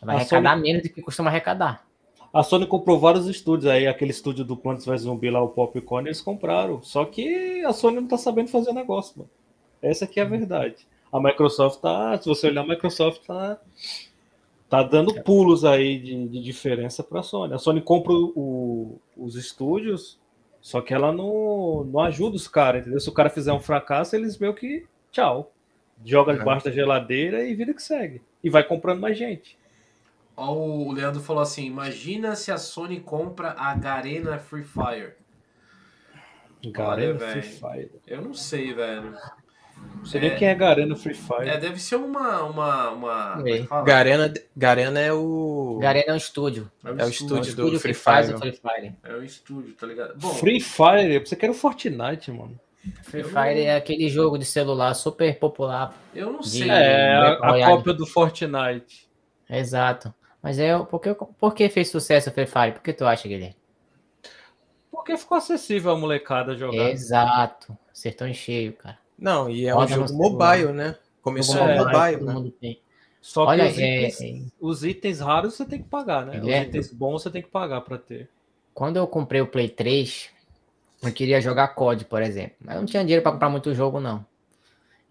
Vai 0.00 0.16
A 0.16 0.18
arrecadar 0.20 0.56
menos 0.56 0.82
do 0.82 0.88
que 0.88 1.02
costuma 1.02 1.30
arrecadar. 1.30 1.86
A 2.32 2.42
Sony 2.42 2.66
comprou 2.66 2.98
vários 2.98 3.26
estúdios 3.26 3.70
aí, 3.70 3.86
aquele 3.86 4.10
estúdio 4.10 4.44
do 4.44 4.56
Plantas 4.56 4.84
vs 4.84 5.02
Zumbi 5.02 5.30
lá, 5.30 5.42
o 5.42 5.48
Popcorn, 5.48 6.08
eles 6.08 6.20
compraram. 6.20 6.82
Só 6.82 7.04
que 7.04 7.64
a 7.64 7.72
Sony 7.72 7.96
não 8.00 8.06
tá 8.06 8.18
sabendo 8.18 8.48
fazer 8.48 8.72
negócio, 8.72 9.14
mano. 9.18 9.30
Essa 9.80 10.04
aqui 10.04 10.20
é 10.20 10.22
a 10.22 10.26
verdade. 10.26 10.86
A 11.10 11.20
Microsoft 11.20 11.80
tá, 11.80 12.18
se 12.20 12.28
você 12.28 12.48
olhar, 12.48 12.62
a 12.62 12.66
Microsoft 12.66 13.22
tá, 13.26 13.58
tá 14.68 14.82
dando 14.82 15.14
pulos 15.22 15.64
aí 15.64 15.98
de, 15.98 16.28
de 16.28 16.42
diferença 16.42 17.02
pra 17.02 17.22
Sony. 17.22 17.54
A 17.54 17.58
Sony 17.58 17.80
compra 17.80 18.12
o- 18.12 18.98
os 19.16 19.34
estúdios, 19.36 20.18
só 20.60 20.80
que 20.80 20.92
ela 20.94 21.12
não, 21.12 21.84
não 21.84 22.00
ajuda 22.00 22.36
os 22.36 22.48
caras, 22.48 22.82
entendeu? 22.82 23.00
Se 23.00 23.08
o 23.08 23.12
cara 23.14 23.30
fizer 23.30 23.52
um 23.52 23.60
fracasso, 23.60 24.14
eles 24.16 24.38
meio 24.38 24.54
que 24.54 24.86
tchau. 25.10 25.52
Joga 26.04 26.34
debaixo 26.34 26.64
da 26.66 26.70
geladeira 26.70 27.44
e 27.44 27.54
vida 27.54 27.74
que 27.74 27.82
segue. 27.82 28.22
E 28.42 28.48
vai 28.48 28.62
comprando 28.62 29.00
mais 29.00 29.18
gente. 29.18 29.58
Ó, 30.36 30.54
o 30.54 30.92
Leandro 30.92 31.20
falou 31.20 31.42
assim: 31.42 31.64
imagina 31.64 32.36
se 32.36 32.52
a 32.52 32.58
Sony 32.58 33.00
compra 33.00 33.54
a 33.58 33.74
Garena 33.74 34.38
Free 34.38 34.62
Fire. 34.62 35.14
Garena 36.72 37.14
velho. 37.14 37.42
Free 37.42 37.42
Fire. 37.42 37.90
Eu 38.06 38.22
não 38.22 38.34
sei, 38.34 38.72
velho. 38.72 39.16
Não 39.98 40.04
sei 40.06 40.20
nem 40.22 40.36
quem 40.36 40.48
é 40.48 40.54
Garena 40.54 40.96
Free 40.96 41.12
Fire. 41.14 41.48
É, 41.48 41.58
deve 41.58 41.78
ser 41.78 41.96
uma. 41.96 42.42
uma, 42.44 42.90
uma 42.90 43.42
é? 43.46 43.66
Garena, 43.84 44.32
Garena 44.56 45.00
é 45.00 45.12
o. 45.12 45.78
Garena 45.82 46.04
é 46.08 46.12
um 46.14 46.16
estúdio. 46.16 46.70
É 46.84 46.88
É 46.88 46.92
o 46.92 47.00
É 47.00 47.04
um 47.04 47.08
estúdio 47.08 47.54
do 47.54 47.80
Free 47.80 47.92
Fire. 47.94 48.32
o 48.34 48.38
Free 48.38 48.52
Fire. 48.52 48.94
É 49.04 49.12
o 49.14 49.22
estúdio, 49.24 49.74
tá 49.74 49.86
ligado? 49.86 50.14
Bom, 50.18 50.30
Free 50.30 50.60
Fire? 50.60 51.18
Você 51.18 51.36
quer 51.36 51.50
o 51.50 51.54
Fortnite, 51.54 52.30
mano. 52.30 52.58
Free 53.02 53.24
Fire 53.24 53.60
é 53.60 53.76
aquele 53.76 54.08
jogo 54.08 54.38
de 54.38 54.44
celular 54.46 54.94
super 54.94 55.38
popular. 55.38 55.92
eu 56.14 56.32
não 56.32 56.40
De- 56.40 56.48
sei. 56.48 56.70
É, 56.70 57.12
a, 57.14 57.32
a 57.32 57.66
cópia 57.66 57.92
do 57.92 58.06
Fortnite. 58.06 59.06
Exato. 59.50 60.14
Mas 60.42 60.58
é 60.58 60.78
por 60.78 61.00
que, 61.00 61.12
por 61.14 61.54
que 61.54 61.68
fez 61.68 61.90
sucesso 61.90 62.30
o 62.30 62.32
Free 62.32 62.46
Fire? 62.46 62.72
Por 62.72 62.82
que 62.82 62.92
tu 62.92 63.04
acha, 63.04 63.28
Guilherme? 63.28 63.56
Porque 64.90 65.16
ficou 65.16 65.36
acessível 65.36 65.90
a 65.92 65.98
molecada 65.98 66.56
jogar. 66.56 66.90
Exato. 66.90 67.76
Acertou 67.92 68.26
em 68.26 68.32
cheio, 68.34 68.72
cara. 68.72 68.96
Não, 69.18 69.50
e 69.50 69.66
é 69.66 69.74
Roda 69.74 69.86
um 69.92 69.96
jogo 69.96 70.12
no 70.12 70.16
celular. 70.16 70.56
mobile, 70.56 70.72
né? 70.72 70.96
Começou 71.22 71.56
no 71.56 71.68
É, 71.68 71.76
mobile, 71.76 72.18
todo 72.18 72.26
né? 72.26 72.34
mundo 72.34 72.50
tem. 72.52 72.80
Só 73.20 73.46
que 73.46 73.50
Olha, 73.50 73.64
os, 73.64 73.78
é, 73.78 73.84
itens, 73.84 74.20
é, 74.22 74.42
os 74.60 74.84
itens 74.84 75.20
raros 75.20 75.54
você 75.54 75.64
tem 75.64 75.82
que 75.82 75.88
pagar, 75.88 76.24
né? 76.24 76.36
Os 76.38 76.40
Guilherme. 76.40 76.68
itens 76.68 76.92
bons 76.92 77.22
você 77.22 77.30
tem 77.30 77.42
que 77.42 77.48
pagar 77.48 77.80
pra 77.82 77.98
ter. 77.98 78.30
quando 78.74 78.96
eu 78.96 79.06
comprei 79.06 79.40
o 79.40 79.46
Play 79.46 79.68
3, 79.68 80.30
eu 81.02 81.12
queria 81.12 81.40
jogar 81.40 81.68
COD, 81.68 82.04
por 82.04 82.22
exemplo. 82.22 82.56
Mas 82.60 82.74
eu 82.76 82.80
não 82.82 82.86
tinha 82.86 83.02
dinheiro 83.02 83.22
para 83.22 83.32
comprar 83.32 83.48
muito 83.50 83.74
jogo, 83.74 84.00
não. 84.00 84.24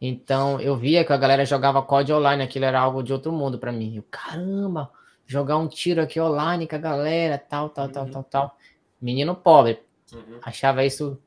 Então 0.01 0.59
eu 0.61 0.75
via 0.75 1.03
que 1.05 1.13
a 1.13 1.17
galera 1.17 1.45
jogava 1.45 1.81
COD 1.81 2.13
online, 2.13 2.43
aquilo 2.43 2.65
era 2.65 2.79
algo 2.79 3.03
de 3.03 3.13
outro 3.13 3.31
mundo 3.31 3.57
para 3.59 3.71
mim. 3.71 3.95
Eu, 3.97 4.03
caramba, 4.11 4.91
jogar 5.25 5.57
um 5.57 5.67
tiro 5.67 6.01
aqui 6.01 6.19
online 6.19 6.67
com 6.67 6.75
a 6.75 6.79
galera, 6.79 7.37
tal, 7.37 7.69
tal, 7.69 7.89
tal, 7.89 8.05
Uhum. 8.05 8.11
tal, 8.11 8.23
tal. 8.23 8.57
Menino 9.01 9.35
pobre, 9.35 9.79
Uhum. 10.13 10.39
achava 10.41 10.85
isso 10.85 11.19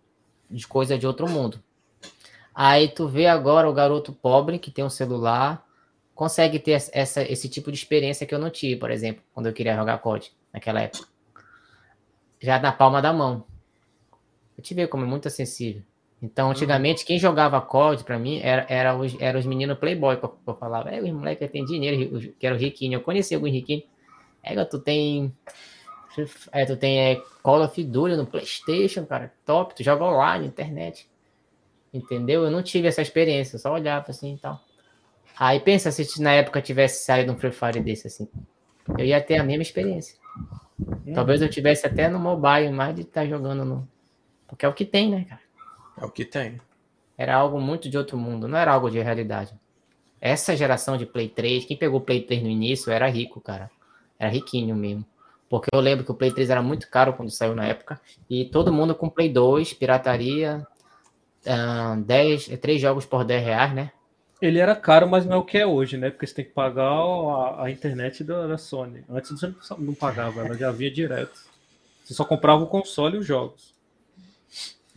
de 0.51 0.67
coisa 0.67 0.99
de 0.99 1.07
outro 1.07 1.29
mundo. 1.29 1.63
Aí 2.55 2.89
tu 2.89 3.09
vê 3.09 3.27
agora 3.27 3.69
o 3.69 3.73
garoto 3.73 4.13
pobre 4.13 4.59
que 4.59 4.71
tem 4.71 4.85
um 4.85 4.91
celular, 4.91 5.65
consegue 6.15 6.59
ter 6.59 6.73
essa- 6.93 7.23
esse 7.23 7.49
tipo 7.49 7.71
de 7.73 7.79
experiência 7.79 8.27
que 8.27 8.35
eu 8.35 8.39
não 8.39 8.51
tive, 8.51 8.79
por 8.79 8.91
exemplo, 8.91 9.23
quando 9.33 9.47
eu 9.47 9.53
queria 9.53 9.77
jogar 9.77 9.99
COD 9.99 10.33
naquela 10.53 10.81
época. 10.83 11.07
Já 12.41 12.59
na 12.59 12.73
palma 12.73 13.01
da 13.01 13.13
mão. 13.13 13.47
Eu 14.57 14.63
te 14.63 14.75
vê 14.75 14.87
como 14.87 15.05
é 15.05 15.07
muito 15.07 15.29
acessível. 15.29 15.83
Então, 16.23 16.51
antigamente, 16.51 17.05
quem 17.05 17.19
jogava 17.19 17.61
COD 17.61 18.05
pra 18.05 18.19
mim 18.19 18.41
era, 18.43 18.67
era, 18.69 18.95
os, 18.95 19.19
era 19.19 19.39
os 19.39 19.47
meninos 19.47 19.79
playboy 19.79 20.19
que 20.19 20.25
eu, 20.25 20.57
falava. 20.59 20.91
É, 20.91 21.01
os 21.03 21.11
moleques 21.11 21.51
têm 21.51 21.65
dinheiro, 21.65 22.35
que 22.39 22.47
era 22.47 22.55
o 22.55 22.59
riquinho. 22.59 22.95
Eu 22.97 23.01
conheci 23.01 23.35
alguns 23.35 23.53
riquinhos. 23.53 23.85
É, 24.43 24.65
tu 24.65 24.79
tem. 24.79 25.33
É, 26.53 26.65
tu 26.65 26.77
tem 26.77 26.99
é, 27.01 27.23
Call 27.43 27.63
of 27.63 27.83
Duty 27.83 28.17
no 28.17 28.27
PlayStation, 28.27 29.07
cara. 29.07 29.33
Top. 29.45 29.75
Tu 29.75 29.83
joga 29.83 30.05
online, 30.05 30.47
internet. 30.47 31.09
Entendeu? 31.93 32.45
Eu 32.45 32.51
não 32.51 32.63
tive 32.63 32.89
essa 32.89 33.03
experiência. 33.03 33.59
Só 33.59 33.73
olhava 33.73 34.07
assim 34.11 34.35
e 34.35 34.39
tal. 34.39 34.61
Aí 35.39 35.59
pensa 35.59 35.91
se 35.91 36.21
na 36.21 36.33
época 36.33 36.61
tivesse 36.61 37.05
saído 37.05 37.33
um 37.33 37.39
Free 37.39 37.53
Fire 37.53 37.81
desse 37.81 38.07
assim. 38.07 38.29
Eu 38.99 39.05
ia 39.05 39.21
ter 39.21 39.37
a 39.37 39.45
mesma 39.45 39.63
experiência. 39.63 40.19
Talvez 41.15 41.43
eu 41.43 41.49
tivesse 41.49 41.87
até 41.87 42.09
no 42.09 42.19
mobile, 42.19 42.71
mais 42.71 42.95
de 42.95 43.03
estar 43.03 43.27
jogando 43.27 43.65
no. 43.65 43.89
Porque 44.47 44.65
é 44.65 44.69
o 44.69 44.75
que 44.75 44.85
tem, 44.85 45.11
né, 45.11 45.25
cara? 45.25 45.41
É 46.01 46.05
o 46.05 46.11
que 46.11 46.25
tem. 46.25 46.61
Era 47.17 47.37
algo 47.37 47.61
muito 47.61 47.89
de 47.89 47.99
outro 47.99 48.17
mundo, 48.17 48.49
não 48.49 48.59
era 48.59 48.73
algo 48.73 48.91
de 48.91 48.99
realidade. 49.01 49.55
Essa 50.21 50.57
geração 50.57 50.97
de 50.97 51.07
Play 51.07 51.29
3, 51.29 51.65
quem 51.65 51.77
pegou 51.77 52.01
o 52.01 52.03
Play 52.03 52.23
3 52.23 52.43
no 52.43 52.49
início 52.49 52.93
era 52.93 53.09
rico, 53.09 53.41
cara. 53.41 53.71
Era 54.19 54.31
riquinho 54.31 54.75
mesmo. 54.77 55.05
Porque 55.49 55.69
eu 55.73 55.81
lembro 55.81 56.05
que 56.05 56.11
o 56.11 56.15
Play 56.15 56.31
3 56.31 56.51
era 56.51 56.63
muito 56.63 56.89
caro 56.89 57.13
quando 57.15 57.31
saiu 57.31 57.55
na 57.55 57.67
época. 57.67 58.01
E 58.29 58.45
todo 58.47 58.73
mundo 58.73 58.95
com 58.95 59.09
Play 59.09 59.29
2, 59.31 59.73
pirataria, 59.75 60.67
ah, 61.47 61.97
10, 61.99 62.59
3 62.61 62.81
jogos 62.81 63.07
por 63.07 63.25
10 63.25 63.45
reais, 63.45 63.75
né? 63.75 63.91
Ele 64.41 64.59
era 64.59 64.75
caro, 64.75 65.09
mas 65.09 65.27
não 65.27 65.37
é 65.37 65.39
o 65.39 65.45
que 65.45 65.59
é 65.59 65.67
hoje, 65.67 65.99
né? 65.99 66.11
Porque 66.11 66.27
você 66.27 66.35
tem 66.35 66.45
que 66.45 66.53
pagar 66.53 66.89
a, 66.89 67.65
a 67.65 67.71
internet 67.71 68.25
da, 68.25 68.47
da 68.47 68.57
Sony. 68.57 69.05
Antes 69.09 69.31
você 69.31 69.49
não, 69.49 69.79
não 69.79 69.95
pagava, 69.95 70.41
ela 70.41 70.57
já 70.57 70.71
via 70.71 70.91
direto. 70.91 71.41
Você 72.03 72.15
só 72.15 72.25
comprava 72.25 72.63
o 72.63 72.67
console 72.67 73.17
e 73.17 73.21
os 73.21 73.27
jogos. 73.27 73.75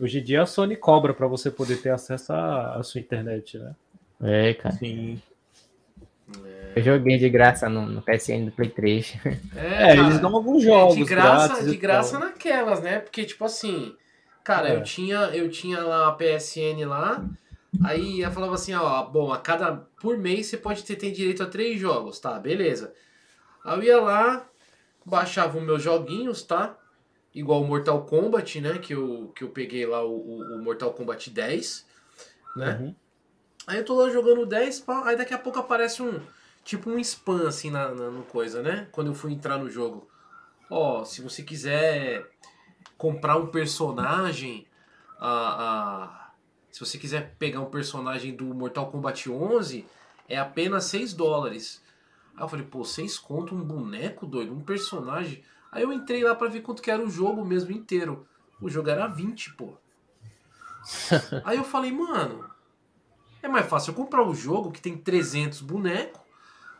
Hoje 0.00 0.18
em 0.18 0.24
dia 0.24 0.42
a 0.42 0.46
Sony 0.46 0.76
cobra 0.76 1.12
pra 1.12 1.26
você 1.26 1.50
poder 1.50 1.76
ter 1.76 1.90
acesso 1.90 2.32
à, 2.32 2.76
à 2.76 2.82
sua 2.82 3.00
internet, 3.00 3.58
né? 3.58 3.74
É, 4.22 4.54
cara. 4.54 4.74
Sim. 4.76 5.20
Eu 6.74 6.82
joguei 6.82 7.18
de 7.18 7.28
graça 7.28 7.68
no, 7.68 7.86
no 7.86 8.02
PSN 8.02 8.46
do 8.46 8.52
Play 8.52 8.70
3. 8.70 9.14
É, 9.54 9.92
eles 9.92 10.18
dão 10.18 10.34
alguns 10.34 10.62
jogos 10.62 10.96
de 10.96 11.04
graça, 11.04 11.64
de 11.64 11.76
graça 11.76 12.18
tal. 12.18 12.28
naquelas, 12.28 12.82
né? 12.82 12.98
Porque, 12.98 13.24
tipo 13.24 13.44
assim, 13.44 13.94
cara, 14.44 14.68
É. 14.68 14.76
eu, 14.76 14.82
tinha, 14.82 15.16
eu 15.34 15.50
tinha 15.50 15.82
lá 15.82 16.08
a 16.08 16.12
PSN 16.12 16.84
lá, 16.86 17.24
aí 17.82 18.20
eu 18.20 18.30
falava 18.30 18.54
assim, 18.54 18.74
ó, 18.74 19.02
bom, 19.04 19.32
a 19.32 19.38
cada. 19.38 19.74
Por 20.00 20.16
mês 20.18 20.46
você 20.46 20.56
pode 20.56 20.84
ter, 20.84 20.96
ter 20.96 21.10
direito 21.10 21.42
a 21.42 21.46
três 21.46 21.80
jogos, 21.80 22.20
tá? 22.20 22.38
Beleza. 22.38 22.92
Aí 23.64 23.78
eu 23.78 23.82
ia 23.82 24.00
lá, 24.00 24.46
baixava 25.04 25.58
os 25.58 25.64
meus 25.64 25.82
joguinhos, 25.82 26.42
tá? 26.42 26.78
Igual 27.34 27.62
o 27.62 27.66
Mortal 27.66 28.04
Kombat, 28.04 28.60
né? 28.60 28.78
Que 28.78 28.94
eu, 28.94 29.32
que 29.34 29.42
eu 29.42 29.48
peguei 29.48 29.84
lá 29.86 30.04
o, 30.04 30.12
o- 30.14 30.56
o 30.56 30.62
Mortal 30.62 30.92
Kombat 30.92 31.30
10, 31.30 31.84
né? 32.54 32.78
Uhum. 32.80 32.94
Aí 33.66 33.78
eu 33.78 33.84
tô 33.84 33.94
lá 33.94 34.10
jogando 34.10 34.42
o 34.42 34.46
10, 34.46 34.80
pá, 34.80 35.02
aí 35.08 35.16
daqui 35.16 35.32
a 35.34 35.38
pouco 35.38 35.58
aparece 35.58 36.02
um. 36.02 36.20
Tipo 36.62 36.90
um 36.90 36.98
spam 36.98 37.48
assim 37.48 37.70
na, 37.70 37.88
na- 37.94 38.10
no 38.10 38.22
coisa, 38.24 38.62
né? 38.62 38.86
Quando 38.92 39.08
eu 39.08 39.14
fui 39.14 39.32
entrar 39.32 39.58
no 39.58 39.68
jogo. 39.70 40.08
Ó, 40.70 41.04
se 41.04 41.20
você 41.22 41.42
quiser 41.42 42.24
comprar 42.96 43.36
um 43.36 43.46
personagem 43.46 44.66
se 46.70 46.80
você 46.80 46.98
quiser 46.98 47.36
pegar 47.38 47.60
um 47.60 47.70
personagem 47.70 48.34
do 48.34 48.46
Mortal 48.46 48.90
Kombat 48.90 49.30
11, 49.30 49.86
é 50.28 50.36
apenas 50.36 50.86
6 50.86 51.14
dólares. 51.14 51.80
Aí 52.36 52.42
eu 52.42 52.48
falei, 52.48 52.66
pô, 52.66 52.84
6 52.84 53.16
conto 53.18 53.54
um 53.54 53.62
boneco 53.62 54.26
doido, 54.26 54.52
um 54.52 54.60
personagem. 54.60 55.44
Aí 55.70 55.84
eu 55.84 55.92
entrei 55.92 56.24
lá 56.24 56.34
pra 56.34 56.48
ver 56.48 56.62
quanto 56.62 56.82
que 56.82 56.90
era 56.90 57.00
o 57.00 57.08
jogo 57.08 57.44
mesmo 57.44 57.70
inteiro. 57.70 58.26
O 58.60 58.68
jogo 58.68 58.90
era 58.90 59.06
20, 59.06 59.54
pô. 59.54 59.76
Aí 61.44 61.56
eu 61.56 61.64
falei, 61.64 61.92
mano, 61.92 62.44
é 63.40 63.46
mais 63.46 63.66
fácil 63.66 63.92
eu 63.92 63.94
comprar 63.94 64.26
o 64.26 64.34
jogo 64.34 64.72
que 64.72 64.82
tem 64.82 64.96
300 64.96 65.60
bonecos, 65.60 66.20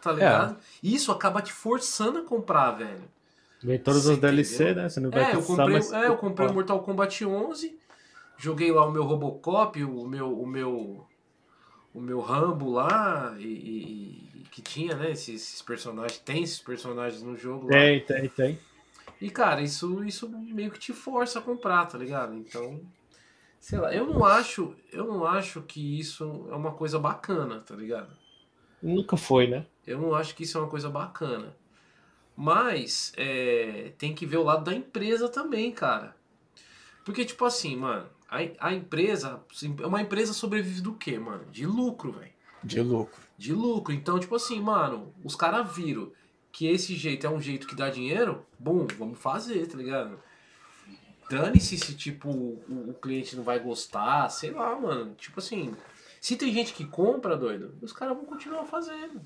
tá 0.03 0.13
ligado? 0.13 0.57
E 0.83 0.93
isso 0.93 1.13
acaba 1.13 1.41
te 1.41 1.53
forçando 1.53 2.19
a 2.19 2.25
comprar, 2.25 2.73
velho. 2.73 3.09
Vem 3.65 3.79
todos 3.79 4.07
os 4.07 4.19
DLC, 4.19 4.65
entendeu? 4.65 4.83
né? 4.83 4.89
Você 4.89 5.01
não 5.01 5.11
vai 5.11 5.25
É, 5.25 5.35
eu 5.35 5.43
comprei, 5.43 5.75
mais. 5.75 5.93
é, 5.93 6.09
eu 6.09 6.17
comprei 6.17 6.47
o 6.47 6.53
Mortal 6.53 6.83
Kombat 6.83 7.25
11, 7.25 7.79
joguei 8.39 8.71
lá 8.71 8.85
o 8.87 8.93
meu 8.93 9.05
Robocop, 9.05 9.83
o 9.83 10.07
meu 10.07 10.39
o 10.39 10.47
meu 10.47 11.07
o 11.95 12.01
meu 12.01 12.21
Rambo 12.21 12.71
lá 12.73 13.35
e, 13.39 13.47
e- 13.47 14.45
que 14.51 14.61
tinha, 14.61 14.95
né, 14.95 15.11
esses, 15.13 15.43
esses 15.43 15.63
personagens, 15.63 16.19
tem 16.21 16.43
esses 16.43 16.61
personagens 16.61 17.23
no 17.23 17.37
jogo 17.37 17.69
lá. 17.69 17.73
Tem, 17.79 18.01
tem, 18.01 18.29
tem. 18.29 18.59
E 19.21 19.31
cara, 19.31 19.63
isso 19.63 20.05
isso 20.05 20.29
meio 20.29 20.71
que 20.71 20.79
te 20.79 20.93
força 20.93 21.39
a 21.39 21.43
comprar, 21.43 21.87
tá 21.87 21.97
ligado? 21.97 22.35
Então, 22.35 22.81
sei 23.61 23.79
lá, 23.79 23.95
eu 23.95 24.07
não 24.07 24.25
acho, 24.25 24.77
eu 24.93 25.07
não 25.07 25.25
acho 25.25 25.63
que 25.63 25.99
isso 25.99 26.47
é 26.51 26.55
uma 26.55 26.73
coisa 26.73 26.99
bacana, 26.99 27.61
tá 27.61 27.75
ligado? 27.75 28.11
Nunca 28.83 29.17
foi, 29.17 29.47
né? 29.47 29.67
Eu 29.87 29.99
não 29.99 30.15
acho 30.15 30.35
que 30.35 30.43
isso 30.45 30.59
é 30.59 30.61
uma 30.61 30.71
coisa 30.71 30.91
bacana. 30.91 31.57
Mas 32.37 33.13
é, 33.17 33.93
tem 33.97 34.15
que 34.15 34.27
ver 34.27 34.39
o 34.39 34.43
lado 34.43 34.65
da 34.65 34.75
empresa 34.75 35.29
também, 35.29 35.71
cara. 35.71 36.17
Porque, 37.05 37.25
tipo 37.25 37.45
assim, 37.45 37.77
mano, 37.77 38.09
a, 38.29 38.69
a 38.69 38.75
empresa. 38.75 39.41
Uma 39.85 40.03
empresa 40.03 40.33
sobrevive 40.33 40.81
do 40.81 40.95
quê, 40.95 41.19
mano? 41.19 41.45
De 41.51 41.67
lucro, 41.67 42.13
velho. 42.13 42.33
De 42.63 42.81
lucro. 42.81 43.23
De 43.37 43.53
lucro. 43.53 43.95
Então, 43.95 44.19
tipo 44.19 44.35
assim, 44.35 44.61
mano, 44.61 45.15
os 45.23 45.37
caras 45.37 45.75
viram 45.75 46.11
que 46.51 46.67
esse 46.67 46.95
jeito 46.95 47.27
é 47.27 47.31
um 47.31 47.41
jeito 47.41 47.67
que 47.67 47.75
dá 47.75 47.91
dinheiro, 47.91 48.47
bom, 48.59 48.87
vamos 48.97 49.19
fazer, 49.19 49.67
tá 49.67 49.77
ligado? 49.77 50.19
Dane-se 51.29 51.77
se, 51.77 51.95
tipo, 51.97 52.29
o, 52.31 52.91
o 52.91 52.95
cliente 52.95 53.37
não 53.37 53.43
vai 53.43 53.59
gostar, 53.59 54.29
sei 54.29 54.53
lá, 54.53 54.79
mano. 54.79 55.15
Tipo 55.17 55.41
assim, 55.41 55.75
se 56.21 56.37
tem 56.37 56.53
gente 56.53 56.73
que 56.73 56.85
compra, 56.85 57.37
doido, 57.37 57.75
os 57.83 57.93
caras 57.93 58.17
vão 58.17 58.25
continuar 58.25 58.65
fazendo. 58.67 59.21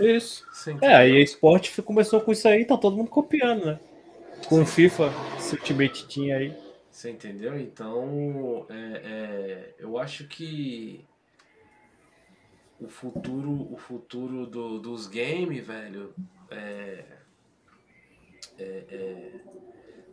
Isso. 0.00 0.44
Você 0.52 0.72
É, 0.80 0.94
entendeu? 0.94 0.96
a 0.96 1.06
EA 1.06 1.22
Sport 1.22 1.78
começou 1.82 2.20
com 2.20 2.32
isso 2.32 2.48
aí, 2.48 2.64
tá 2.64 2.76
todo 2.76 2.96
mundo 2.96 3.10
copiando, 3.10 3.66
né? 3.66 3.78
Com 4.48 4.62
o 4.62 4.66
FIFA, 4.66 5.12
esse 5.38 5.54
Ultimate 5.56 6.06
Team 6.08 6.36
aí. 6.36 6.54
Você 6.90 7.10
entendeu? 7.10 7.58
Então, 7.58 8.66
é, 8.68 8.74
é, 8.74 9.74
eu 9.78 9.98
acho 9.98 10.26
que 10.28 11.08
o 12.80 12.88
futuro, 12.88 13.72
o 13.72 13.76
futuro 13.76 14.46
do- 14.46 14.78
dos 14.80 15.06
games, 15.06 15.64
velho, 15.66 16.14
é, 16.50 17.04
é, 18.58 18.84
é, 18.90 19.40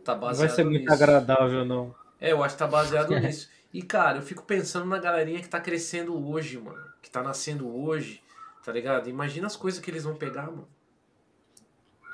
tá 0.04 0.14
Não 0.28 0.36
vai 0.36 0.48
baseado 0.48 0.48
ser 0.48 0.64
muito 0.64 0.88
nisso. 0.88 0.92
agradável, 0.92 1.64
não. 1.64 1.92
É, 2.20 2.32
eu 2.32 2.42
acho 2.42 2.54
que 2.54 2.58
tá 2.58 2.66
baseado 2.66 3.14
nisso. 3.16 3.48
E, 3.72 3.82
cara, 3.82 4.18
eu 4.18 4.22
fico 4.22 4.42
pensando 4.44 4.86
na 4.86 4.98
galerinha 4.98 5.40
que 5.40 5.48
tá 5.48 5.60
crescendo 5.60 6.16
hoje, 6.28 6.58
mano. 6.58 6.84
Que 7.02 7.10
tá 7.10 7.22
nascendo 7.22 7.68
hoje, 7.68 8.22
tá 8.68 8.72
ligado? 8.74 9.08
Imagina 9.08 9.46
as 9.46 9.56
coisas 9.56 9.80
que 9.80 9.90
eles 9.90 10.04
vão 10.04 10.14
pegar, 10.14 10.42
mano. 10.42 10.68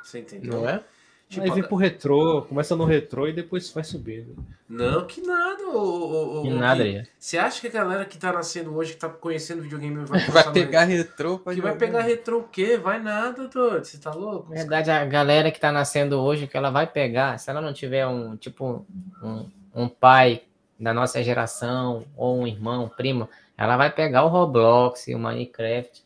Você 0.05 0.21
entendeu? 0.21 0.61
Não 0.61 0.69
é? 0.69 0.85
Tipo, 1.29 1.43
aí 1.43 1.51
vem 1.51 1.65
pro 1.65 1.75
retrô, 1.75 2.43
começa 2.43 2.77
no 2.77 2.85
retrô 2.85 3.27
e 3.27 3.33
depois 3.33 3.69
vai 3.73 3.83
subindo. 3.83 4.37
Não, 4.69 5.05
que 5.05 5.21
nada, 5.21 5.67
ô, 5.67 5.77
ô, 5.77 6.39
ô, 6.39 6.43
Que 6.43 6.53
ô, 6.53 6.55
nada. 6.55 6.87
Ian. 6.87 7.03
Você 7.19 7.39
acha 7.39 7.61
que 7.61 7.67
a 7.67 7.71
galera 7.71 8.05
que 8.05 8.17
tá 8.17 8.33
nascendo 8.33 8.73
hoje, 8.73 8.93
que 8.93 9.01
tá 9.01 9.09
conhecendo 9.09 9.63
videogame, 9.63 10.05
vai, 10.05 10.21
Vai 10.31 10.53
pegar 10.53 10.87
no- 10.87 10.93
retrô 10.93 11.39
Que 11.41 11.61
vai 11.61 11.77
pegar 11.77 12.03
retrô 12.03 12.39
o 12.39 12.45
quê? 12.45 12.77
Vai 12.77 13.03
nada, 13.03 13.49
doido. 13.49 13.85
Você 13.85 13.99
tá 13.99 14.13
louco? 14.15 14.51
Na 14.51 14.55
verdade, 14.61 14.93
a 14.93 15.05
galera 15.05 15.51
que 15.51 15.59
tá 15.59 15.73
nascendo 15.73 16.21
hoje, 16.21 16.47
que 16.47 16.57
ela 16.57 16.71
vai 16.71 16.87
pegar, 16.87 17.37
se 17.41 17.51
ela 17.51 17.61
não 17.61 17.73
tiver 17.73 18.07
um, 18.07 18.37
tipo, 18.37 18.87
um, 19.21 19.51
um 19.75 19.89
pai 19.89 20.45
da 20.79 20.95
nossa 20.95 21.21
geração, 21.21 22.07
ou 22.17 22.39
um 22.39 22.47
irmão, 22.47 22.85
um 22.85 22.89
primo, 22.89 23.29
ela 23.59 23.77
vai 23.77 23.91
pegar 23.91 24.25
o 24.25 24.29
Roblox, 24.29 25.09
o 25.09 25.19
Minecraft. 25.19 26.05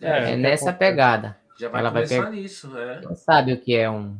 É, 0.00 0.32
É, 0.32 0.36
nessa 0.36 0.70
acontece. 0.70 0.78
pegada. 0.78 1.38
Já 1.58 1.68
vai 1.68 1.80
ela 1.80 1.90
vai 1.90 2.02
começar 2.04 2.24
pegar- 2.26 2.30
nisso, 2.36 2.78
é. 2.78 3.00
Não 3.00 3.14
sabe 3.16 3.52
o 3.52 3.60
que 3.60 3.74
é 3.74 3.90
um 3.90 4.16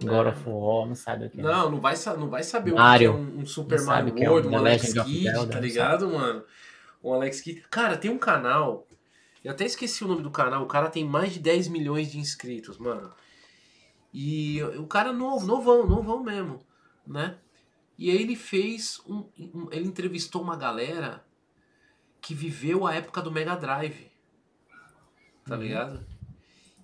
God 0.00 0.26
É. 0.26 0.30
of 0.30 0.42
War, 0.48 0.86
não 0.86 0.94
sabe 0.94 1.26
o 1.26 1.30
que 1.30 1.40
é. 1.40 1.42
Não, 1.42 1.70
não 1.70 1.80
vai, 1.80 1.94
não 2.16 2.30
vai 2.30 2.42
saber 2.44 2.72
Mario. 2.72 3.10
o 3.12 3.14
que 3.16 3.20
é 3.20 3.24
um, 3.24 3.40
um 3.40 3.46
Super 3.46 3.82
Mario 3.82 4.14
que 4.14 4.24
é 4.24 4.28
um 4.28 4.32
World, 4.32 4.48
um 4.48 4.56
Alex 4.56 4.92
Kidd, 4.92 5.46
tá 5.48 5.58
ligado, 5.60 6.08
mano? 6.08 6.44
Um 7.02 7.12
Alex 7.12 7.40
Kidd. 7.40 7.64
Cara, 7.70 7.96
tem 7.96 8.10
um 8.10 8.18
canal. 8.18 8.86
Eu 9.44 9.50
até 9.52 9.64
esqueci 9.64 10.04
o 10.04 10.08
nome 10.08 10.22
do 10.22 10.30
canal. 10.30 10.62
O 10.62 10.66
cara 10.68 10.88
tem 10.90 11.04
mais 11.04 11.32
de 11.32 11.40
10 11.40 11.66
milhões 11.68 12.10
de 12.12 12.18
inscritos, 12.18 12.78
mano. 12.78 13.12
E 14.14 14.62
o 14.78 14.86
cara 14.86 15.12
novo, 15.12 15.44
novão, 15.46 15.86
novão 15.86 16.22
mesmo, 16.22 16.60
né? 17.06 17.36
E 17.98 18.10
aí 18.10 18.22
ele 18.22 18.36
fez 18.36 19.00
um, 19.08 19.24
um- 19.38 19.68
ele 19.72 19.86
entrevistou 19.88 20.40
uma 20.40 20.56
galera 20.56 21.24
que 22.20 22.32
viveu 22.34 22.86
a 22.86 22.94
época 22.94 23.20
do 23.20 23.30
Mega 23.32 23.56
Drive. 23.56 24.07
Tá 25.48 25.56
Uhum. 25.56 25.62
ligado? 25.62 26.04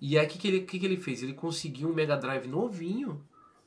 E 0.01 0.17
aí 0.17 0.25
o 0.25 0.29
que, 0.29 0.37
que, 0.37 0.47
ele, 0.47 0.61
que, 0.61 0.79
que 0.79 0.85
ele 0.85 0.97
fez? 0.97 1.23
Ele 1.23 1.33
conseguiu 1.33 1.89
um 1.89 1.93
Mega 1.93 2.17
Drive 2.17 2.47
novinho, 2.47 3.23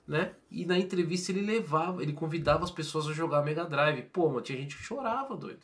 né? 0.06 0.34
E 0.50 0.64
na 0.66 0.78
entrevista 0.78 1.32
ele 1.32 1.40
levava, 1.42 2.02
ele 2.02 2.12
convidava 2.12 2.64
as 2.64 2.70
pessoas 2.70 3.06
a 3.08 3.12
jogar 3.12 3.42
Mega 3.42 3.64
Drive. 3.64 4.02
Pô, 4.12 4.28
mano, 4.28 4.40
tinha 4.42 4.58
gente 4.58 4.76
que 4.76 4.82
chorava, 4.82 5.36
doido. 5.36 5.60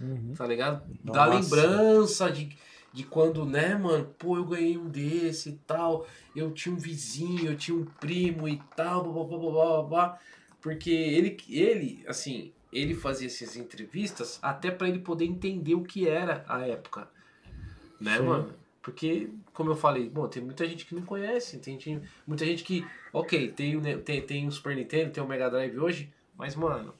Uhum. 0.00 0.34
Tá 0.36 0.46
ligado? 0.46 0.82
Da 1.04 1.26
Nossa. 1.26 1.66
lembrança 1.66 2.30
de, 2.30 2.56
de 2.92 3.04
quando, 3.04 3.44
né, 3.44 3.74
mano? 3.76 4.04
Pô, 4.18 4.36
eu 4.36 4.44
ganhei 4.44 4.78
um 4.78 4.88
desse 4.88 5.50
e 5.50 5.52
tal. 5.66 6.06
Eu 6.34 6.52
tinha 6.52 6.74
um 6.74 6.78
vizinho, 6.78 7.50
eu 7.50 7.56
tinha 7.56 7.76
um 7.76 7.84
primo 7.84 8.48
e 8.48 8.58
tal, 8.76 9.02
blá, 9.04 9.24
blá, 9.24 9.38
blá, 9.38 9.50
blá, 9.50 9.82
blá. 9.82 10.18
Porque 10.60 10.90
ele, 10.90 11.36
ele, 11.48 12.04
assim, 12.06 12.52
ele 12.72 12.94
fazia 12.94 13.26
essas 13.26 13.56
entrevistas 13.56 14.38
até 14.42 14.70
pra 14.70 14.88
ele 14.88 14.98
poder 15.00 15.24
entender 15.24 15.74
o 15.74 15.82
que 15.82 16.08
era 16.08 16.44
a 16.48 16.66
época. 16.66 17.08
Né, 18.00 18.16
Sim. 18.16 18.22
mano? 18.24 18.54
Porque, 18.82 19.28
como 19.52 19.70
eu 19.70 19.76
falei, 19.76 20.08
bom, 20.08 20.26
tem 20.28 20.42
muita 20.42 20.66
gente 20.66 20.86
que 20.86 20.94
não 20.94 21.02
conhece, 21.02 21.58
tem 21.58 21.78
gente- 21.78 22.00
muita 22.26 22.44
gente 22.46 22.64
que, 22.64 22.86
ok, 23.12 23.50
tem, 23.52 23.76
o 23.76 24.02
tem, 24.02 24.22
tem 24.22 24.46
o 24.46 24.52
Super 24.52 24.74
Nintendo, 24.76 25.10
tem 25.12 25.22
o 25.22 25.26
Mega 25.28 25.50
Drive 25.50 25.78
hoje, 25.78 26.10
mas, 26.36 26.54
mano, 26.54 26.94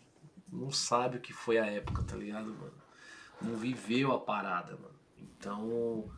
não 0.52 0.70
sabe 0.70 1.16
o 1.16 1.20
que 1.20 1.32
foi 1.32 1.56
a 1.56 1.66
época, 1.66 2.02
tá 2.02 2.16
ligado, 2.16 2.46
mano? 2.46 2.72
Não 3.40 3.54
viveu 3.56 4.12
a 4.12 4.18
parada, 4.20 4.72
mano. 4.72 4.94
Então, 5.38 6.10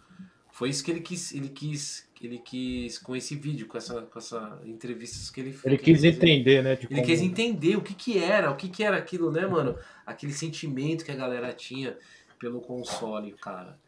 foi 0.51 0.70
isso 0.70 0.82
que 0.82 0.90
ele 0.90 1.01
quis, 1.01 1.32
ele 1.35 1.48
quis, 1.51 2.09
ele 2.20 2.39
quis 2.39 2.98
com 2.98 3.15
esse 3.15 3.36
vídeo, 3.36 3.66
com 3.69 3.77
essa, 3.78 4.02
com 4.02 4.19
essa 4.19 4.61
entrevistas 4.65 5.31
que 5.31 5.40
ele 5.40 5.57
Ele 5.65 5.77
que 5.78 5.85
quis 5.85 6.01
fez. 6.01 6.16
entender, 6.16 6.62
né? 6.62 6.73
Ele 6.73 6.86
como- 6.89 7.05
quis 7.05 7.20
entender 7.20 7.77
o 7.77 7.82
que 7.82 7.94
que 7.94 8.19
era, 8.19 8.51
o 8.51 8.57
que 8.57 8.69
que 8.69 8.82
era 8.82 8.97
aquilo, 8.97 9.31
né, 9.31 9.47
mano? 9.47 9.78
Aquele 10.07 10.32
sentimento 10.32 11.05
que 11.05 11.12
a 11.12 11.16
galera 11.16 11.52
tinha 11.52 11.97
pelo 12.39 12.61
console, 12.61 13.32
cara. 13.32 13.78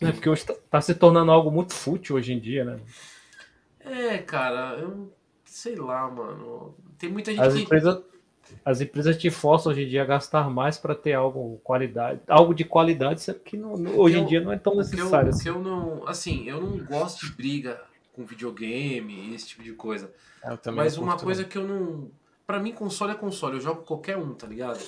É, 0.00 0.12
porque 0.12 0.28
hoje 0.28 0.44
tá, 0.44 0.54
tá 0.70 0.80
se 0.80 0.94
tornando 0.94 1.30
algo 1.32 1.50
muito 1.50 1.72
fútil 1.72 2.16
hoje 2.16 2.32
em 2.32 2.38
dia, 2.38 2.64
né? 2.64 2.80
É, 3.80 4.18
cara, 4.18 4.76
eu 4.78 5.12
sei 5.44 5.76
lá, 5.76 6.10
mano. 6.10 6.74
Tem 6.98 7.10
muita 7.10 7.30
gente 7.30 7.40
As 7.42 7.54
que. 7.54 7.62
empresas, 7.62 8.02
as 8.64 8.80
empresas 8.80 9.16
te 9.16 9.30
forçam 9.30 9.72
hoje 9.72 9.84
em 9.84 9.88
dia 9.88 10.02
a 10.02 10.06
gastar 10.06 10.50
mais 10.50 10.76
para 10.76 10.94
ter 10.94 11.12
algo 11.14 11.58
qualidade, 11.64 12.20
algo 12.28 12.54
de 12.54 12.64
qualidade, 12.64 13.22
sendo 13.22 13.38
que 13.40 13.56
não- 13.56 13.76
não- 13.76 13.96
hoje 13.98 14.16
eu- 14.16 14.22
em 14.22 14.26
dia 14.26 14.40
não 14.40 14.52
é 14.52 14.58
tão 14.58 14.72
eu, 14.72 14.78
necessário 14.78 15.28
o 15.28 15.30
assim. 15.30 15.48
eu 15.48 15.60
não. 15.60 16.06
Assim, 16.06 16.48
eu 16.48 16.60
não 16.60 16.78
gosto 16.84 17.26
de 17.26 17.32
briga 17.32 17.80
com 18.12 18.24
videogame, 18.26 19.34
esse 19.34 19.48
tipo 19.48 19.62
de 19.62 19.72
coisa. 19.72 20.12
Eu 20.44 20.58
também 20.58 20.84
Mas 20.84 20.96
uma 20.96 21.12
curto, 21.12 21.24
coisa 21.24 21.44
que 21.44 21.56
eu 21.56 21.66
não. 21.66 22.10
Pra 22.46 22.60
mim, 22.60 22.72
console 22.72 23.12
é 23.12 23.16
console, 23.16 23.54
eu 23.56 23.60
jogo 23.60 23.82
qualquer 23.82 24.16
um, 24.16 24.32
tá 24.34 24.46
ligado? 24.46 24.80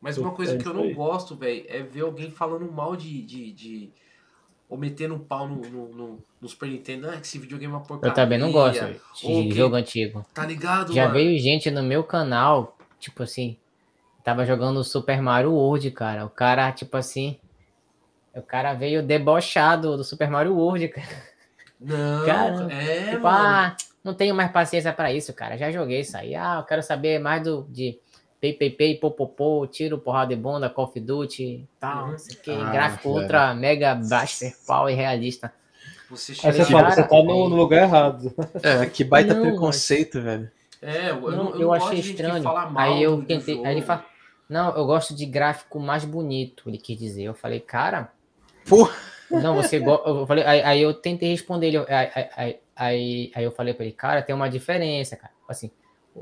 Mas 0.00 0.16
uma 0.16 0.28
Eu- 0.30 0.34
coisa 0.34 0.54
é 0.54 0.58
que 0.58 0.66
eu 0.66 0.72
não 0.72 0.92
gosto, 0.94 1.34
velho, 1.36 1.64
é 1.68 1.82
ver 1.82 2.02
alguém 2.02 2.30
falando 2.30 2.70
mal 2.70 2.94
de. 2.96 3.22
de, 3.22 3.52
de- 3.52 3.92
ou 4.70 4.78
metendo 4.78 5.14
um 5.14 5.18
pau 5.18 5.46
no, 5.48 5.56
no, 5.56 5.88
no, 5.88 6.18
no 6.40 6.48
Super 6.48 6.68
Nintendo. 6.68 7.08
Ah, 7.10 7.16
que 7.20 7.26
esse 7.26 7.38
videogame 7.38 7.72
é 7.74 7.76
uma 7.76 7.82
porcaria. 7.82 8.10
Eu 8.10 8.14
também 8.14 8.38
não 8.38 8.50
gosto 8.52 8.84
de 8.86 9.00
que- 9.14 9.50
jogo 9.52 9.74
antigo. 9.76 10.24
Tá 10.32 10.46
ligado, 10.46 10.92
Já 10.94 11.02
mano? 11.02 11.14
veio 11.14 11.38
gente 11.38 11.70
no 11.70 11.82
meu 11.82 12.02
canal, 12.04 12.78
tipo 12.98 13.22
assim, 13.24 13.56
tava 14.24 14.46
jogando 14.46 14.82
Super 14.84 15.20
Mario 15.20 15.52
World, 15.52 15.90
cara. 15.90 16.24
O 16.24 16.30
cara, 16.30 16.70
tipo 16.72 16.96
assim, 16.96 17.36
o 18.34 18.40
cara 18.42 18.72
veio 18.74 19.02
debochado 19.02 19.96
do 19.96 20.04
Super 20.04 20.30
Mario 20.30 20.54
World, 20.54 20.86
cara. 20.94 21.30
Não, 21.80 22.26
Cara, 22.26 22.72
é, 22.74 23.10
tipo, 23.10 23.22
mano. 23.22 23.38
ah, 23.38 23.76
não 24.04 24.12
tenho 24.14 24.34
mais 24.34 24.52
paciência 24.52 24.92
pra 24.92 25.10
isso, 25.12 25.32
cara. 25.32 25.56
Já 25.56 25.70
joguei 25.70 26.00
isso 26.00 26.14
aí. 26.16 26.34
Ah, 26.34 26.56
eu 26.60 26.64
quero 26.64 26.82
saber 26.82 27.18
mais 27.18 27.42
do 27.42 27.66
de 27.70 27.98
pei, 28.40 28.52
pei, 28.52 28.70
pei, 28.70 28.94
popopô, 28.96 29.66
tiro, 29.66 29.98
porrada 29.98 30.34
de 30.34 30.40
bunda, 30.40 30.70
Call 30.70 30.86
of 30.86 30.98
Duty, 30.98 31.68
tal, 31.78 32.12
não 32.12 32.18
sei 32.18 32.36
o 32.36 32.40
que. 32.40 32.50
Ah, 32.50 32.70
gráfico 32.70 33.08
velho. 33.10 33.22
ultra 33.22 33.54
mega 33.54 33.94
blaster 33.94 34.56
power 34.66 34.96
realista. 34.96 35.52
Você 36.08 36.34
chega 36.34 36.52
você 36.52 36.64
fala, 36.64 36.90
você 36.90 37.02
tá 37.04 37.16
no, 37.16 37.48
no 37.48 37.56
lugar 37.56 37.82
errado. 37.82 38.34
É, 38.62 38.86
que 38.86 39.04
baita 39.04 39.34
Não, 39.34 39.42
preconceito, 39.42 40.20
velho. 40.20 40.50
É, 40.82 41.10
eu, 41.10 41.30
eu 41.30 41.30
Não, 41.30 41.50
eu 41.50 41.60
eu 41.60 41.72
achei 41.72 42.00
estranho. 42.00 42.42
fala 42.42 42.72
Aí 42.74 43.02
eu 43.02 43.22
tentei, 43.22 43.54
aí 43.58 43.72
ele 43.72 43.74
jogo. 43.80 43.86
fa... 43.86 44.04
Não, 44.48 44.74
eu 44.76 44.84
gosto 44.84 45.14
de 45.14 45.24
gráfico 45.24 45.78
mais 45.78 46.04
bonito, 46.04 46.68
ele 46.68 46.78
quis 46.78 46.98
dizer. 46.98 47.22
Eu 47.22 47.34
falei, 47.34 47.60
cara. 47.60 48.10
Porra. 48.68 48.92
Não, 49.30 49.54
você 49.54 49.78
gosta. 49.78 50.08
Eu 50.08 50.26
falei, 50.26 50.42
aí, 50.44 50.62
aí, 50.62 50.82
eu 50.82 50.92
tentei 50.92 51.30
responder 51.30 51.68
ele. 51.68 51.76
Aí, 51.76 52.10
aí, 52.34 52.60
aí, 52.74 53.32
aí 53.32 53.44
eu 53.44 53.52
falei 53.52 53.72
para 53.72 53.84
ele, 53.84 53.94
cara, 53.94 54.22
tem 54.22 54.34
uma 54.34 54.50
diferença, 54.50 55.16
cara. 55.16 55.32
Assim, 55.48 55.70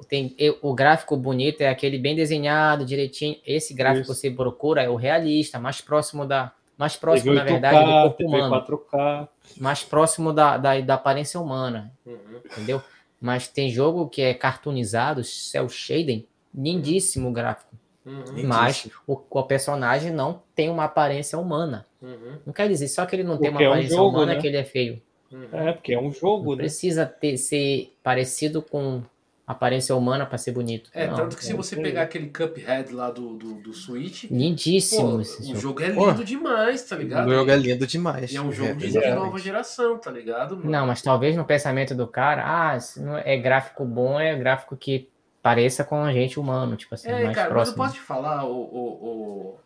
tem, 0.09 0.35
o 0.61 0.75
gráfico 0.75 1.17
bonito 1.17 1.63
é 1.63 1.69
aquele 1.69 1.99
bem 1.99 2.15
desenhado, 2.15 2.85
direitinho. 2.85 3.37
Esse 3.47 3.73
gráfico 3.75 4.03
Isso. 4.03 4.13
que 4.13 4.19
você 4.19 4.31
procura 4.31 4.83
é 4.83 4.89
o 4.89 4.97
realista, 4.97 5.59
mais 5.59 5.81
próximo 5.81 6.27
da. 6.27 6.53
Mais 6.77 6.95
próximo, 6.95 7.35
na 7.35 7.43
verdade, 7.43 7.77
do 7.77 7.91
corpo 7.91 8.25
humano. 8.25 8.65
4K. 8.65 9.29
Mais 9.57 9.83
próximo 9.83 10.33
da, 10.33 10.57
da, 10.57 10.81
da 10.81 10.95
aparência 10.95 11.41
humana. 11.41 11.93
Uhum. 12.07 12.41
Entendeu? 12.45 12.81
Mas 13.21 13.49
tem 13.49 13.69
jogo 13.69 14.09
que 14.09 14.23
é 14.23 14.33
cartoonizado, 14.33 15.25
cel 15.25 15.69
shading, 15.69 16.25
lindíssimo 16.55 17.31
o 17.31 17.33
gráfico. 17.33 17.75
Uhum. 18.07 18.47
Mas 18.47 18.89
o, 19.07 19.21
o, 19.29 19.43
personagem 19.43 20.13
não 20.13 20.41
tem 20.55 20.71
uma 20.71 20.85
aparência 20.85 21.37
humana. 21.37 21.85
Uhum. 22.01 22.39
Não 22.47 22.53
quer 22.53 22.69
dizer 22.69 22.87
só 22.87 23.05
que 23.05 23.17
ele 23.17 23.25
não 23.25 23.37
porque 23.37 23.49
tem 23.49 23.51
uma 23.51 23.63
é 23.63 23.69
um 23.69 23.73
aparência 23.73 23.97
jogo, 23.97 24.17
humana 24.17 24.35
né? 24.35 24.41
que 24.41 24.47
ele 24.47 24.57
é 24.57 24.65
feio. 24.65 25.03
Uhum. 25.33 25.49
É, 25.53 25.73
porque 25.73 25.93
é 25.93 26.01
um 26.01 26.13
jogo, 26.13 26.55
né? 26.55 26.63
Precisa 26.63 27.05
ter, 27.05 27.37
ser 27.37 27.93
parecido 28.03 28.63
com 28.63 29.03
aparência 29.49 29.97
humana 29.97 30.27
para 30.27 30.37
ser 30.37 30.53
bonito. 30.53 30.91
É, 30.93 31.07
não, 31.07 31.17
tanto 31.17 31.35
que 31.35 31.43
se 31.43 31.55
você 31.55 31.75
pegar 31.75 32.03
aquele 32.03 32.29
Cuphead 32.29 32.93
lá 32.93 33.11
do, 33.11 33.33
do, 33.35 33.55
do 33.55 33.73
Switch. 33.73 34.25
Lindíssimo 34.25 35.13
pô, 35.13 35.21
esse 35.23 35.41
o 35.41 35.47
jogo. 35.47 35.59
jogo 35.59 35.83
é 35.83 35.89
lindo 35.89 36.15
pô, 36.17 36.23
demais, 36.23 36.83
tá 36.83 36.97
ligado? 36.97 37.27
O 37.27 37.33
jogo 37.33 37.51
é 37.51 37.57
lindo 37.57 37.87
demais. 37.87 38.31
E 38.31 38.37
é 38.37 38.43
um 38.43 38.53
jogo 38.53 38.75
de, 38.75 38.93
de 38.93 39.11
nova 39.11 39.39
geração, 39.39 39.97
tá 39.97 40.11
ligado? 40.11 40.59
Mano? 40.59 40.71
Não, 40.71 40.87
mas 40.87 41.01
talvez 41.01 41.35
no 41.35 41.47
pensamento 41.47 41.95
do 41.95 42.07
cara, 42.07 42.45
ah, 42.45 42.79
é 43.25 43.39
gráfico 43.39 43.87
bom, 43.87 44.21
é 44.21 44.37
gráfico 44.37 44.77
que 44.77 45.09
pareça 45.43 45.83
com 45.83 46.03
a 46.03 46.13
gente 46.13 46.39
humano, 46.39 46.77
tipo 46.77 46.95
assim, 46.95 47.09
é, 47.09 47.25
mais 47.25 47.35
cara, 47.35 47.49
próximo. 47.49 47.79
mas 47.79 47.89
eu 47.89 47.95
posso 47.95 47.95
te 47.95 48.07
falar, 48.07 48.45
o, 48.45 48.53
o, 48.53 49.59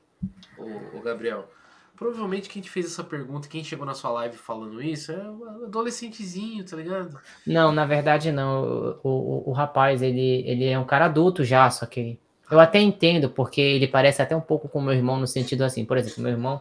o, 0.58 0.98
o 0.98 1.02
Gabriel, 1.02 1.50
Provavelmente 1.96 2.48
quem 2.48 2.62
te 2.62 2.70
fez 2.70 2.86
essa 2.86 3.04
pergunta, 3.04 3.48
quem 3.48 3.62
chegou 3.62 3.86
na 3.86 3.94
sua 3.94 4.10
live 4.10 4.36
falando 4.36 4.82
isso, 4.82 5.12
é 5.12 5.30
um 5.30 5.64
adolescentezinho, 5.64 6.64
tá 6.64 6.76
ligado? 6.76 7.18
Não, 7.46 7.70
na 7.70 7.84
verdade 7.84 8.32
não. 8.32 8.98
O, 9.02 9.08
o, 9.08 9.50
o 9.50 9.52
rapaz, 9.52 10.02
ele, 10.02 10.42
ele 10.46 10.66
é 10.66 10.78
um 10.78 10.84
cara 10.84 11.04
adulto 11.04 11.44
já, 11.44 11.70
só 11.70 11.86
que 11.86 12.18
eu 12.50 12.58
até 12.58 12.80
entendo, 12.80 13.30
porque 13.30 13.60
ele 13.60 13.86
parece 13.86 14.20
até 14.20 14.34
um 14.34 14.40
pouco 14.40 14.68
com 14.68 14.80
meu 14.80 14.92
irmão 14.92 15.18
no 15.18 15.26
sentido 15.26 15.62
assim, 15.62 15.84
por 15.84 15.96
exemplo, 15.96 16.22
meu 16.22 16.32
irmão, 16.32 16.60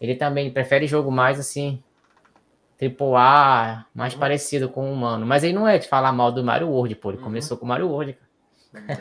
ele 0.00 0.14
também 0.14 0.50
prefere 0.50 0.86
jogo 0.86 1.10
mais 1.10 1.38
assim, 1.40 1.82
triple 2.76 3.14
A, 3.16 3.86
mais 3.94 4.14
uhum. 4.14 4.20
parecido 4.20 4.68
com 4.68 4.88
o 4.88 4.92
humano. 4.92 5.24
Mas 5.24 5.44
ele 5.44 5.52
não 5.52 5.66
é 5.66 5.78
de 5.78 5.88
falar 5.88 6.12
mal 6.12 6.30
do 6.30 6.44
Mario 6.44 6.68
World, 6.68 6.94
pô, 6.96 7.10
ele 7.10 7.18
uhum. 7.18 7.24
começou 7.24 7.56
com 7.56 7.64
o 7.64 7.68
Mario 7.68 7.88
World, 7.88 8.12
cara. 8.12 8.23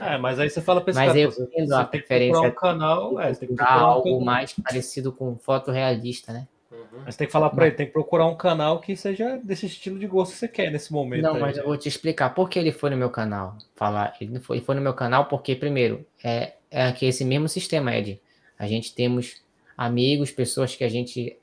É, 0.02 0.18
mas 0.18 0.40
aí 0.40 0.50
você 0.50 0.62
fala 0.62 0.82
pra 0.82 0.92
esse 0.92 1.00
mas 1.00 1.08
cara, 1.08 1.20
eu 1.20 1.30
entendo 1.30 1.74
a 1.74 1.84
preferência 1.86 2.42
um 2.42 2.52
canal, 2.52 3.20
é, 3.20 3.34
tem 3.34 3.50
que 3.50 3.56
procurar 3.56 3.80
algo 3.80 4.18
um 4.18 4.24
mais 4.24 4.54
parecido 4.54 5.12
com 5.12 5.38
foto 5.38 5.72
realista, 5.72 6.32
né? 6.32 6.48
Uhum. 6.72 7.02
Mas 7.06 7.16
tem 7.16 7.28
que 7.28 7.34
falar 7.34 7.50
para 7.50 7.68
ele, 7.68 7.76
tem 7.76 7.86
que 7.88 7.94
procurar 7.94 8.28
um 8.28 8.36
canal 8.36 8.80
que 8.80 8.96
seja 8.96 9.38
desse 9.44 9.66
estilo 9.66 9.98
de 9.98 10.08
gosto 10.08 10.34
que 10.34 10.40
você 10.40 10.48
quer 10.48 10.72
nesse 10.72 10.92
momento. 10.92 11.24
Não, 11.24 11.36
aí. 11.36 11.42
mas 11.42 11.58
eu 11.58 11.66
vou 11.66 11.78
te 11.78 11.88
explicar 11.88 12.34
por 12.34 12.50
que 12.50 12.60
ele 12.60 12.72
foi 12.72 12.90
no 12.90 12.98
meu 12.98 13.10
canal. 13.10 13.58
Falar, 13.76 14.16
ele 14.22 14.40
foi, 14.40 14.58
ele 14.58 14.66
foi 14.66 14.76
no 14.76 14.82
meu 14.82 14.94
canal 14.94 15.26
porque 15.26 15.56
primeiro 15.56 16.06
é 16.24 16.54
é 16.74 16.92
que 16.92 17.06
esse 17.06 17.24
mesmo 17.24 17.48
sistema, 17.48 17.96
Ed. 17.96 18.20
A 18.58 18.66
gente 18.66 18.96
temos 18.96 19.44
amigos, 19.78 20.32
pessoas 20.32 20.76
que 20.76 20.84
a 20.84 20.90
gente 20.90 21.38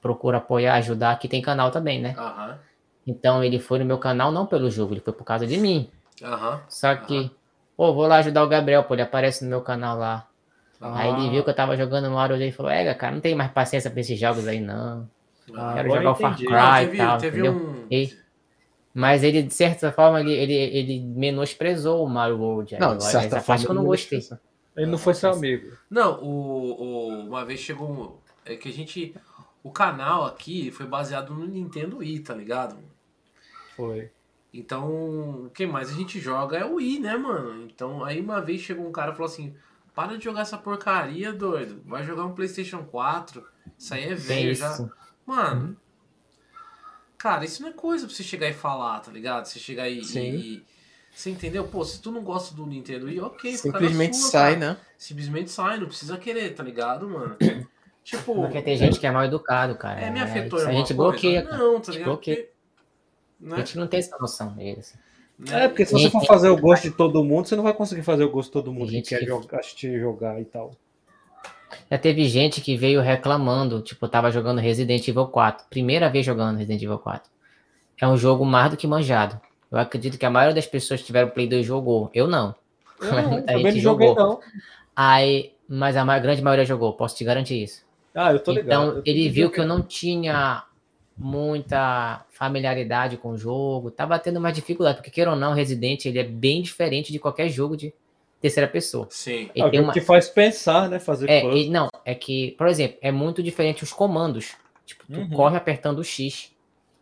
procura 0.00 0.38
apoiar, 0.38 0.76
ajudar, 0.76 1.18
que 1.18 1.28
tem 1.28 1.42
canal 1.42 1.70
também, 1.70 2.00
né? 2.00 2.16
Uhum. 2.18 2.54
Então 3.06 3.44
ele 3.44 3.58
foi 3.58 3.78
no 3.78 3.84
meu 3.84 3.98
canal 3.98 4.32
não 4.32 4.46
pelo 4.46 4.70
jogo, 4.70 4.94
ele 4.94 5.02
foi 5.02 5.12
por 5.12 5.24
causa 5.24 5.46
de 5.46 5.58
mim. 5.58 5.90
Uhum. 6.22 6.60
Só 6.66 6.94
que 6.96 7.30
Pô, 7.78 7.94
vou 7.94 8.08
lá 8.08 8.16
ajudar 8.16 8.42
o 8.42 8.48
Gabriel, 8.48 8.82
pô, 8.82 8.94
ele 8.94 9.02
aparece 9.02 9.44
no 9.44 9.50
meu 9.50 9.60
canal 9.60 9.96
lá. 9.96 10.26
Ah. 10.80 10.98
Aí 10.98 11.10
ele 11.10 11.30
viu 11.30 11.44
que 11.44 11.50
eu 11.50 11.54
tava 11.54 11.76
jogando 11.76 12.10
Mario 12.10 12.36
e 12.42 12.50
falou, 12.50 12.72
é, 12.72 12.92
cara, 12.92 13.14
não 13.14 13.20
tem 13.20 13.36
mais 13.36 13.52
paciência 13.52 13.88
pra 13.88 14.00
esses 14.00 14.18
jogos 14.18 14.48
aí, 14.48 14.58
não. 14.58 15.08
Ah, 15.54 15.74
Quero 15.74 15.94
jogar 15.94 16.10
o 16.10 16.14
Far 16.16 16.36
Cry 16.36 16.48
não, 16.48 16.74
teve, 16.80 16.94
e 16.94 16.98
tal, 16.98 17.16
entendeu? 17.16 17.52
Um... 17.52 17.86
E, 17.88 18.18
mas 18.92 19.22
ele, 19.22 19.44
de 19.44 19.54
certa 19.54 19.92
forma, 19.92 20.20
ele, 20.20 20.32
ele, 20.32 20.54
ele 20.54 21.00
menosprezou 21.00 22.04
o 22.04 22.08
Mario 22.08 22.40
World. 22.40 22.76
Não, 22.80 22.96
de 22.96 23.04
certa 23.04 23.36
essa 23.36 23.46
parte 23.46 23.64
que 23.64 23.70
eu 23.70 23.74
não 23.76 23.84
gostei. 23.84 24.26
Ele 24.76 24.86
não 24.86 24.98
foi 24.98 25.14
seu 25.14 25.30
amigo. 25.30 25.70
Não, 25.88 26.20
o, 26.20 26.82
o, 26.82 27.08
uma 27.28 27.44
vez 27.44 27.60
chegou 27.60 27.88
um, 27.88 28.12
é 28.44 28.56
que 28.56 28.68
a 28.68 28.72
gente... 28.72 29.14
O 29.62 29.70
canal 29.70 30.24
aqui 30.24 30.72
foi 30.72 30.86
baseado 30.86 31.32
no 31.32 31.46
Nintendo 31.46 31.98
Wii, 31.98 32.20
tá 32.20 32.34
ligado? 32.34 32.76
Foi. 33.76 34.10
Então, 34.52 35.50
quem 35.54 35.66
mais 35.66 35.90
a 35.90 35.92
gente 35.92 36.18
joga 36.18 36.56
é 36.56 36.64
o 36.64 36.74
Wii, 36.74 37.00
né, 37.00 37.16
mano? 37.16 37.64
Então, 37.64 38.04
aí 38.04 38.20
uma 38.20 38.40
vez 38.40 38.62
chegou 38.62 38.86
um 38.86 38.92
cara 38.92 39.12
e 39.12 39.14
falou 39.14 39.30
assim: 39.30 39.54
para 39.94 40.16
de 40.16 40.24
jogar 40.24 40.42
essa 40.42 40.56
porcaria, 40.56 41.32
doido. 41.32 41.82
Vai 41.84 42.04
jogar 42.04 42.24
um 42.24 42.32
PlayStation 42.32 42.84
4. 42.84 43.44
Isso 43.76 43.92
aí 43.92 44.04
é 44.04 44.14
velho 44.14 44.54
já. 44.54 44.88
Mano, 45.26 45.66
uhum. 45.66 45.76
cara, 47.18 47.44
isso 47.44 47.60
não 47.60 47.68
é 47.68 47.72
coisa 47.72 48.06
pra 48.06 48.14
você 48.14 48.22
chegar 48.22 48.48
e 48.48 48.54
falar, 48.54 49.00
tá 49.00 49.12
ligado? 49.12 49.44
Você 49.44 49.58
chegar 49.58 49.88
e, 49.88 50.00
e. 50.00 50.64
Você 51.12 51.30
entendeu? 51.30 51.64
Pô, 51.66 51.84
se 51.84 52.00
tu 52.00 52.10
não 52.10 52.22
gosta 52.22 52.54
do 52.54 52.64
Nintendo 52.64 53.06
Wii, 53.06 53.20
ok. 53.20 53.56
Simplesmente 53.56 54.16
sua, 54.16 54.30
sai, 54.30 54.54
cara. 54.54 54.74
né? 54.74 54.76
Simplesmente 54.96 55.50
sai, 55.50 55.78
não 55.78 55.88
precisa 55.88 56.16
querer, 56.16 56.54
tá 56.54 56.62
ligado, 56.62 57.08
mano? 57.08 57.36
tipo. 58.04 58.34
Porque 58.34 58.62
tem 58.62 58.76
gente 58.76 58.98
que 58.98 59.06
é 59.06 59.10
mal 59.10 59.24
educado, 59.24 59.74
cara. 59.74 60.00
É, 60.00 60.10
me 60.10 60.20
afetou. 60.20 60.60
É, 60.60 60.66
a 60.68 60.72
gente 60.72 60.94
bloqueia. 60.94 61.42
Não, 61.42 61.80
tá 61.80 61.92
ligado? 61.92 62.06
Bloqueia. 62.06 62.36
Porque 62.36 62.57
né? 63.40 63.56
A 63.56 63.58
gente 63.58 63.78
não 63.78 63.86
tem 63.86 63.98
essa 63.98 64.16
noção 64.18 64.52
deles. 64.54 64.96
É, 65.50 65.68
porque 65.68 65.86
se 65.86 65.92
você 65.92 66.10
for 66.10 66.24
fazer 66.26 66.48
o 66.48 66.56
gosto 66.56 66.84
de 66.84 66.96
todo 66.96 67.22
mundo, 67.22 67.46
você 67.46 67.54
não 67.54 67.62
vai 67.62 67.72
conseguir 67.72 68.02
fazer 68.02 68.24
o 68.24 68.30
gosto 68.30 68.48
de 68.48 68.52
todo 68.54 68.72
mundo 68.72 68.90
que 68.90 69.02
quer 69.02 69.20
que... 69.20 69.26
Jogar, 69.26 69.60
assistir 69.60 70.00
jogar 70.00 70.40
e 70.40 70.44
tal. 70.44 70.72
Já 71.90 71.98
teve 71.98 72.24
gente 72.28 72.60
que 72.60 72.76
veio 72.76 73.00
reclamando, 73.00 73.80
tipo, 73.80 74.08
tava 74.08 74.30
jogando 74.30 74.58
Resident 74.58 75.06
Evil 75.06 75.26
4, 75.26 75.66
primeira 75.70 76.08
vez 76.08 76.26
jogando 76.26 76.56
Resident 76.56 76.82
Evil 76.82 76.98
4. 76.98 77.30
É 78.00 78.08
um 78.08 78.16
jogo 78.16 78.44
mais 78.44 78.70
do 78.70 78.76
que 78.76 78.86
manjado. 78.86 79.40
Eu 79.70 79.78
acredito 79.78 80.18
que 80.18 80.26
a 80.26 80.30
maioria 80.30 80.54
das 80.54 80.66
pessoas 80.66 81.00
que 81.00 81.06
tiveram 81.06 81.30
Play 81.30 81.46
2 81.46 81.64
jogou. 81.64 82.10
Eu 82.12 82.26
não. 82.26 82.54
Eu 83.00 83.12
não, 83.12 83.44
a 83.46 83.58
gente 83.58 83.80
jogou. 83.80 84.08
Joguei, 84.08 84.24
não. 84.24 84.40
Aí, 84.96 85.52
mas 85.68 85.96
a 85.96 86.18
grande 86.18 86.42
maioria 86.42 86.64
jogou, 86.64 86.94
posso 86.94 87.16
te 87.16 87.22
garantir 87.22 87.62
isso. 87.62 87.86
Ah, 88.12 88.32
eu 88.32 88.40
tô 88.40 88.50
ligado. 88.50 88.90
Então, 88.90 89.02
ele 89.06 89.28
viu 89.28 89.48
que 89.48 89.60
eu 89.60 89.66
não 89.66 89.80
tinha 89.80 90.64
muita 91.18 92.24
familiaridade 92.30 93.16
com 93.16 93.30
o 93.30 93.36
jogo, 93.36 93.90
tava 93.90 94.18
tendo 94.18 94.40
mais 94.40 94.54
dificuldade, 94.54 94.98
porque 94.98 95.10
queira 95.10 95.30
ou 95.30 95.36
não, 95.36 95.52
Resident 95.52 96.04
ele 96.06 96.18
é 96.18 96.24
bem 96.24 96.62
diferente 96.62 97.12
de 97.12 97.18
qualquer 97.18 97.48
jogo 97.48 97.76
de 97.76 97.92
terceira 98.40 98.68
pessoa. 98.68 99.08
Sim. 99.10 99.50
Ele 99.54 99.66
é 99.66 99.70
tem 99.70 99.80
uma... 99.80 99.92
que 99.92 100.00
faz 100.00 100.28
pensar, 100.28 100.88
né, 100.88 100.98
fazer 100.98 101.28
é, 101.28 101.44
ele, 101.44 101.70
não, 101.70 101.88
é 102.04 102.14
que, 102.14 102.52
por 102.52 102.68
exemplo, 102.68 102.98
é 103.00 103.10
muito 103.10 103.42
diferente 103.42 103.82
os 103.82 103.92
comandos. 103.92 104.54
Tipo, 104.86 105.04
tu 105.12 105.18
uhum. 105.18 105.30
corre 105.30 105.56
apertando 105.56 105.98
o 105.98 106.04
X. 106.04 106.52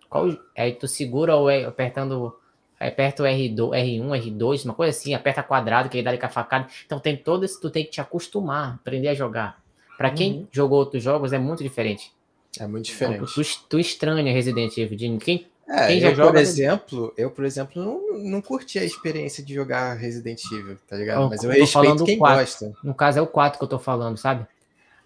Qual, 0.08 0.36
aí 0.56 0.72
tu 0.72 0.88
segura 0.88 1.36
o 1.36 1.48
apertando 1.48 2.34
aperta 2.78 3.22
o 3.22 3.26
R2, 3.26 3.70
R1, 3.70 4.36
R2, 4.36 4.64
uma 4.64 4.74
coisa 4.74 4.96
assim, 4.96 5.14
aperta 5.14 5.42
quadrado, 5.42 5.88
que 5.88 5.96
ele 5.96 6.04
dá 6.04 6.16
com 6.16 6.26
a 6.26 6.28
facada. 6.28 6.66
Então 6.84 6.98
tem 6.98 7.16
todo 7.16 7.44
esse, 7.44 7.60
tu 7.60 7.70
tem 7.70 7.84
que 7.84 7.90
te 7.90 8.00
acostumar, 8.00 8.74
aprender 8.74 9.08
a 9.08 9.14
jogar. 9.14 9.62
Para 9.96 10.10
quem 10.10 10.32
uhum. 10.32 10.48
jogou 10.52 10.78
outros 10.78 11.02
jogos 11.02 11.32
é 11.32 11.38
muito 11.38 11.62
diferente. 11.62 12.12
É 12.60 12.66
muito 12.66 12.84
diferente. 12.84 13.32
Tu, 13.34 13.42
tu 13.68 13.78
estranha 13.78 14.32
Resident 14.32 14.76
Evil. 14.76 15.18
Quem, 15.18 15.46
é, 15.68 15.88
quem 15.88 16.00
já 16.00 16.10
eu, 16.10 16.14
joga. 16.14 16.32
Por 16.32 16.38
exemplo, 16.38 17.14
eu, 17.16 17.30
por 17.30 17.44
exemplo, 17.44 17.82
não, 17.82 18.18
não 18.18 18.40
curti 18.40 18.78
a 18.78 18.84
experiência 18.84 19.44
de 19.44 19.54
jogar 19.54 19.94
Resident 19.94 20.40
Evil, 20.52 20.76
tá 20.88 20.96
ligado? 20.96 21.28
Mas 21.28 21.42
eu, 21.42 21.52
eu 21.52 21.60
respeito 21.60 22.04
quem 22.04 22.18
4. 22.18 22.38
gosta. 22.38 22.72
No 22.82 22.94
caso, 22.94 23.18
é 23.18 23.22
o 23.22 23.26
4 23.26 23.58
que 23.58 23.64
eu 23.64 23.68
tô 23.68 23.78
falando, 23.78 24.16
sabe? 24.16 24.46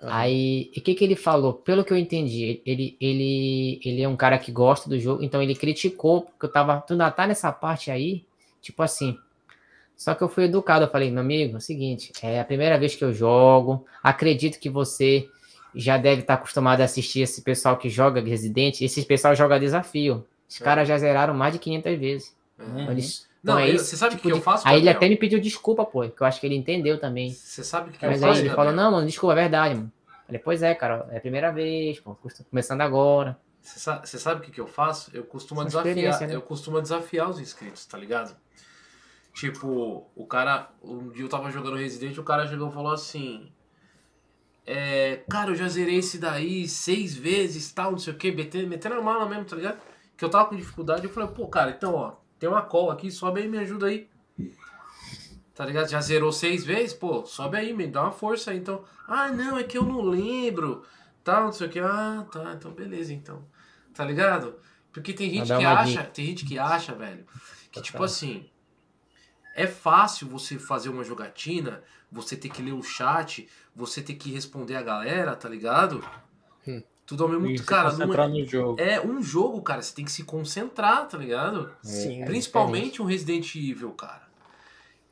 Uhum. 0.02 0.08
Aí, 0.10 0.70
o 0.76 0.80
que, 0.80 0.94
que 0.94 1.04
ele 1.04 1.16
falou? 1.16 1.54
Pelo 1.54 1.84
que 1.84 1.92
eu 1.92 1.96
entendi, 1.96 2.60
ele, 2.64 2.96
ele, 3.00 3.80
ele 3.84 4.02
é 4.02 4.08
um 4.08 4.16
cara 4.16 4.38
que 4.38 4.52
gosta 4.52 4.88
do 4.88 4.98
jogo, 4.98 5.22
então 5.22 5.42
ele 5.42 5.54
criticou, 5.54 6.22
porque 6.22 6.46
eu 6.46 6.52
tava. 6.52 6.80
Tu 6.86 6.92
ainda 6.92 7.10
tá 7.10 7.26
nessa 7.26 7.52
parte 7.52 7.90
aí, 7.90 8.24
tipo 8.60 8.82
assim. 8.82 9.18
Só 9.96 10.14
que 10.14 10.22
eu 10.22 10.30
fui 10.30 10.44
educado, 10.44 10.86
eu 10.86 10.90
falei, 10.90 11.10
meu 11.10 11.20
amigo, 11.20 11.54
é 11.54 11.58
o 11.58 11.60
seguinte, 11.60 12.10
é 12.22 12.40
a 12.40 12.44
primeira 12.44 12.78
vez 12.78 12.94
que 12.94 13.04
eu 13.04 13.12
jogo, 13.12 13.84
acredito 14.02 14.58
que 14.58 14.70
você 14.70 15.28
já 15.74 15.96
deve 15.96 16.22
estar 16.22 16.34
acostumado 16.34 16.80
a 16.80 16.84
assistir 16.84 17.20
esse 17.20 17.42
pessoal 17.42 17.76
que 17.76 17.88
joga 17.88 18.20
Resident. 18.20 18.80
Esse 18.80 19.04
pessoal 19.04 19.34
joga 19.34 19.58
desafio. 19.58 20.26
Os 20.48 20.60
é. 20.60 20.64
caras 20.64 20.88
já 20.88 20.98
zeraram 20.98 21.34
mais 21.34 21.52
de 21.52 21.58
500 21.58 21.98
vezes. 21.98 22.36
Uhum. 22.58 22.90
Eles, 22.90 23.28
não, 23.42 23.54
então 23.54 23.58
é 23.58 23.70
isso, 23.70 23.84
você 23.84 23.96
sabe 23.96 24.14
o 24.14 24.18
tipo 24.18 24.28
que, 24.28 24.34
eu 24.34 24.42
faço? 24.42 24.68
Aí 24.68 24.78
ele 24.78 24.88
até 24.88 25.08
me 25.08 25.16
pediu 25.16 25.40
desculpa, 25.40 25.84
pô, 25.84 26.08
que 26.08 26.20
eu 26.20 26.26
acho 26.26 26.38
que 26.40 26.46
ele 26.46 26.56
entendeu 26.56 27.00
também. 27.00 27.32
Você 27.32 27.64
sabe 27.64 27.90
o 27.90 27.92
que, 27.92 28.04
Mas 28.04 28.20
eu 28.20 28.20
faço? 28.20 28.26
Mas 28.28 28.38
aí 28.38 28.46
ele 28.46 28.54
falou, 28.54 28.72
não, 28.72 28.92
mano, 28.92 29.06
desculpa, 29.06 29.32
é 29.32 29.36
verdade, 29.36 29.74
mano. 29.74 29.92
Eu 30.06 30.26
falei, 30.26 30.40
pois 30.40 30.62
é, 30.62 30.74
cara, 30.74 31.08
é 31.10 31.16
a 31.16 31.20
primeira 31.20 31.50
vez, 31.50 31.98
pô, 32.00 32.16
começando 32.50 32.82
agora. 32.82 33.38
Você 33.62 33.78
sabe, 33.78 34.06
sabe 34.06 34.40
o 34.40 34.44
que, 34.44 34.50
que 34.50 34.60
eu 34.60 34.66
faço? 34.66 35.10
Eu 35.14 35.24
costumo 35.24 35.64
desafiar, 35.64 36.20
né? 36.20 36.34
eu 36.34 36.42
costumo 36.42 36.80
desafiar 36.80 37.28
os 37.28 37.40
inscritos, 37.40 37.84
tá 37.86 37.96
ligado? 37.96 38.36
Tipo, 39.32 40.06
o 40.14 40.26
cara, 40.26 40.70
um 40.82 41.10
dia 41.10 41.24
eu 41.24 41.28
tava 41.28 41.50
jogando 41.50 41.76
Resident, 41.76 42.16
o 42.18 42.22
cara 42.22 42.46
chegou 42.46 42.68
e 42.68 42.72
falou 42.72 42.92
assim: 42.92 43.50
é, 44.66 45.22
cara, 45.28 45.50
eu 45.50 45.54
já 45.54 45.68
zerei 45.68 45.96
esse 45.96 46.18
daí 46.18 46.68
seis 46.68 47.14
vezes, 47.14 47.72
tal, 47.72 47.92
não 47.92 47.98
sei 47.98 48.12
o 48.12 48.16
que, 48.16 48.30
metendo, 48.30 48.94
a 48.94 49.02
mala 49.02 49.28
mesmo, 49.28 49.44
tá 49.44 49.56
ligado? 49.56 49.80
Que 50.16 50.24
eu 50.24 50.28
tava 50.28 50.48
com 50.48 50.56
dificuldade, 50.56 51.04
eu 51.04 51.10
falei, 51.10 51.30
pô, 51.30 51.46
cara, 51.48 51.70
então, 51.70 51.94
ó, 51.94 52.16
tem 52.38 52.48
uma 52.48 52.62
cola 52.62 52.92
aqui, 52.92 53.10
sobe 53.10 53.40
aí, 53.40 53.48
me 53.48 53.58
ajuda 53.58 53.86
aí. 53.86 54.08
Tá 55.54 55.66
ligado? 55.66 55.90
Já 55.90 56.00
zerou 56.00 56.32
seis 56.32 56.64
vezes? 56.64 56.94
Pô, 56.94 57.26
sobe 57.26 57.58
aí, 57.58 57.74
me 57.74 57.86
dá 57.86 58.04
uma 58.04 58.12
força 58.12 58.50
aí. 58.50 58.56
Então, 58.56 58.82
ah, 59.06 59.28
não, 59.28 59.58
é 59.58 59.62
que 59.62 59.76
eu 59.76 59.84
não 59.84 60.00
lembro. 60.00 60.84
Tal, 61.22 61.44
não 61.44 61.52
sei 61.52 61.66
o 61.66 61.70
que. 61.70 61.78
Ah, 61.78 62.26
tá, 62.32 62.54
então 62.56 62.72
beleza, 62.72 63.12
então. 63.12 63.44
Tá 63.92 64.02
ligado? 64.02 64.54
Porque 64.92 65.12
tem 65.12 65.30
gente 65.30 65.54
que 65.54 65.64
acha, 65.64 66.02
tem 66.04 66.26
gente 66.26 66.46
que 66.46 66.58
acha, 66.58 66.94
velho, 66.94 67.26
que 67.70 67.82
tipo 67.82 68.02
assim, 68.02 68.48
é 69.54 69.66
fácil 69.66 70.28
você 70.28 70.58
fazer 70.58 70.88
uma 70.88 71.04
jogatina, 71.04 71.82
você 72.10 72.36
ter 72.36 72.48
que 72.48 72.62
ler 72.62 72.72
o 72.72 72.82
chat, 72.82 73.48
você 73.74 74.02
ter 74.02 74.14
que 74.14 74.30
responder 74.30 74.76
a 74.76 74.82
galera, 74.82 75.36
tá 75.36 75.48
ligado? 75.48 76.04
Hum. 76.66 76.82
Tudo 77.06 77.24
ao 77.24 77.28
mesmo 77.28 77.46
tempo. 77.46 77.64
Cara, 77.64 77.92
não 77.92 78.06
concentrar 78.06 78.28
é, 78.28 78.32
no 78.32 78.46
jogo. 78.46 78.80
é 78.80 79.00
um 79.00 79.22
jogo, 79.22 79.62
cara, 79.62 79.82
você 79.82 79.94
tem 79.94 80.04
que 80.04 80.12
se 80.12 80.24
concentrar, 80.24 81.08
tá 81.08 81.18
ligado? 81.18 81.72
Sim, 81.82 82.22
é 82.22 82.24
Principalmente 82.24 83.02
um 83.02 83.04
Resident 83.04 83.54
Evil, 83.54 83.90
cara. 83.92 84.30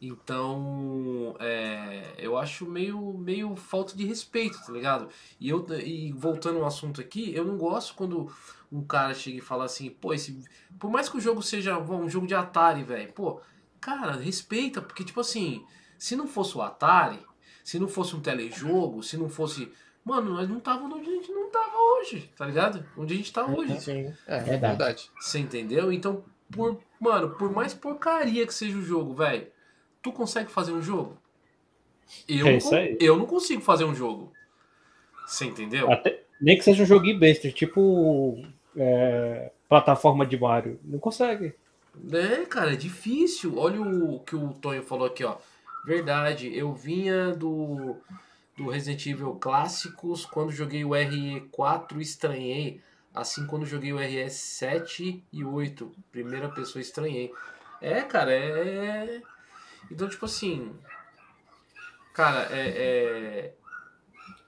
Então, 0.01 1.35
é, 1.41 2.15
eu 2.19 2.39
acho 2.39 2.65
meio, 2.67 3.19
meio 3.19 3.57
falta 3.57 3.97
de 3.97 4.07
respeito, 4.07 4.57
tá 4.65 4.73
ligado? 4.73 5.09
E, 5.41 5.49
eu, 5.49 5.67
e 5.85 6.13
voltando 6.13 6.61
ao 6.61 6.67
assunto 6.67 7.01
aqui, 7.01 7.35
eu 7.35 7.45
não 7.45 7.57
gosto 7.57 7.95
quando 7.95 8.31
um 8.71 8.83
cara 8.83 9.13
chega 9.13 9.39
e 9.39 9.41
fala 9.41 9.65
assim, 9.65 9.91
pô, 9.91 10.15
esse, 10.15 10.39
por 10.79 10.91
mais 10.91 11.09
que 11.09 11.17
o 11.17 11.21
jogo 11.21 11.43
seja 11.43 11.81
bom, 11.81 12.03
um 12.03 12.09
jogo 12.09 12.29
de 12.29 12.35
Atari, 12.35 12.85
velho, 12.85 13.13
pô, 13.13 13.41
cara, 13.81 14.13
respeita, 14.13 14.81
porque 14.81 15.03
tipo 15.03 15.21
assim, 15.21 15.65
se 15.99 16.17
não 16.17 16.27
fosse 16.27 16.57
o 16.57 16.63
Atari, 16.63 17.19
se 17.65 17.79
não 17.79 17.89
fosse 17.89 18.15
um 18.17 18.21
telejogo, 18.21 19.03
se 19.03 19.17
não 19.17 19.29
fosse. 19.29 19.71
Mano, 20.05 20.33
nós 20.33 20.49
não 20.49 20.59
tava 20.61 20.85
onde 20.85 21.09
a 21.11 21.13
gente 21.13 21.31
não 21.31 21.51
tava 21.51 21.77
hoje, 21.77 22.31
tá 22.37 22.47
ligado? 22.47 22.83
Onde 22.97 23.13
a 23.13 23.17
gente 23.17 23.33
tá 23.33 23.45
hoje. 23.45 23.79
Sim, 23.81 24.15
é 24.27 24.39
Verdade. 24.39 24.51
verdade. 24.61 25.11
Você 25.21 25.39
entendeu? 25.39 25.93
Então, 25.93 26.25
por, 26.51 26.81
mano, 26.99 27.31
por 27.31 27.53
mais 27.53 27.75
porcaria 27.75 28.47
que 28.47 28.55
seja 28.55 28.79
o 28.79 28.83
jogo, 28.83 29.13
velho, 29.13 29.47
tu 30.01 30.11
consegue 30.13 30.51
fazer 30.51 30.73
um 30.73 30.81
jogo? 30.81 31.19
Eu, 32.27 32.47
É 32.47 32.51
não 32.53 32.57
isso 32.59 32.75
aí. 32.75 32.97
eu 33.01 33.19
não 33.19 33.27
consigo 33.27 33.61
fazer 33.61 33.85
um 33.85 33.95
jogo. 33.95 34.33
Você 35.27 35.45
entendeu? 35.45 35.93
Até- 35.93 36.23
nem 36.41 36.57
que 36.57 36.65
seja 36.65 36.85
um 36.85 36.87
joguinho 36.87 37.19
besta, 37.19 37.51
tipo 37.51 38.43
é, 38.75 39.51
plataforma 39.69 40.25
de 40.25 40.39
Mario. 40.39 40.81
Não 40.85 40.99
consegue. 40.99 41.55
É, 42.13 42.47
cara, 42.47 42.73
é 42.73 42.77
difícil. 42.77 43.59
Olha 43.59 43.83
o 43.83 44.21
que 44.21 44.35
o 44.37 44.55
Tonho 44.55 44.83
falou 44.83 45.07
aqui, 45.07 45.23
ó. 45.25 45.37
Verdade, 45.85 46.55
eu 46.55 46.73
vinha 46.75 47.33
do, 47.35 47.97
do 48.57 48.69
Resident 48.69 49.07
Evil 49.07 49.35
clássicos. 49.37 50.27
Quando 50.27 50.53
joguei 50.53 50.85
o 50.85 50.91
RE4, 50.91 52.01
estranhei. 52.01 52.81
Assim, 53.15 53.47
quando 53.47 53.65
joguei 53.67 53.93
o 53.93 53.97
RS7 53.97 55.23
e 55.33 55.45
8, 55.45 55.91
primeira 56.13 56.49
pessoa, 56.49 56.81
estranhei. 56.83 57.33
É, 57.81 58.03
cara, 58.03 58.33
é. 58.33 59.23
Então, 59.91 60.09
tipo 60.09 60.27
assim. 60.27 60.73
Cara, 62.13 62.49
é. 62.51 62.69
é- 62.69 63.55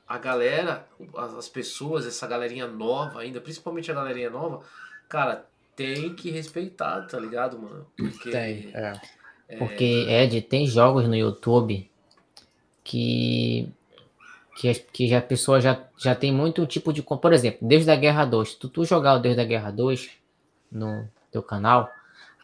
A 0.07 0.19
galera, 0.19 0.87
as 1.17 1.35
as 1.35 1.49
pessoas, 1.49 2.05
essa 2.05 2.27
galerinha 2.27 2.67
nova 2.67 3.21
ainda, 3.21 3.41
principalmente 3.41 3.91
a 3.91 3.95
galerinha 3.95 4.29
nova, 4.29 4.63
cara, 5.09 5.47
tem 5.77 6.15
que 6.15 6.31
respeitar, 6.31 7.03
tá 7.07 7.19
ligado, 7.19 7.59
mano? 7.59 7.87
Porque. 7.97 8.31
Tem, 8.31 8.71
é. 8.75 9.01
Porque, 9.59 10.07
Ed, 10.09 10.43
tem 10.43 10.67
jogos 10.67 11.07
no 11.09 11.17
YouTube 11.17 11.91
que 12.85 13.69
que, 14.61 14.75
que 14.93 15.15
a 15.15 15.23
pessoa 15.23 15.59
já, 15.59 15.83
já 15.97 16.15
tem 16.15 16.31
muito 16.31 16.67
tipo 16.67 16.93
de. 16.93 17.03
Por 17.03 17.33
exemplo, 17.33 17.67
Deus 17.67 17.87
da 17.87 17.97
Guerra 17.97 18.27
2. 18.27 18.55
Tu, 18.57 18.69
tu 18.69 18.85
jogar 18.85 19.15
o 19.15 19.19
Deus 19.19 19.35
da 19.35 19.45
Guerra 19.45 19.71
2 19.71 20.11
no 20.71 21.09
teu 21.33 21.43
canal, 21.43 21.89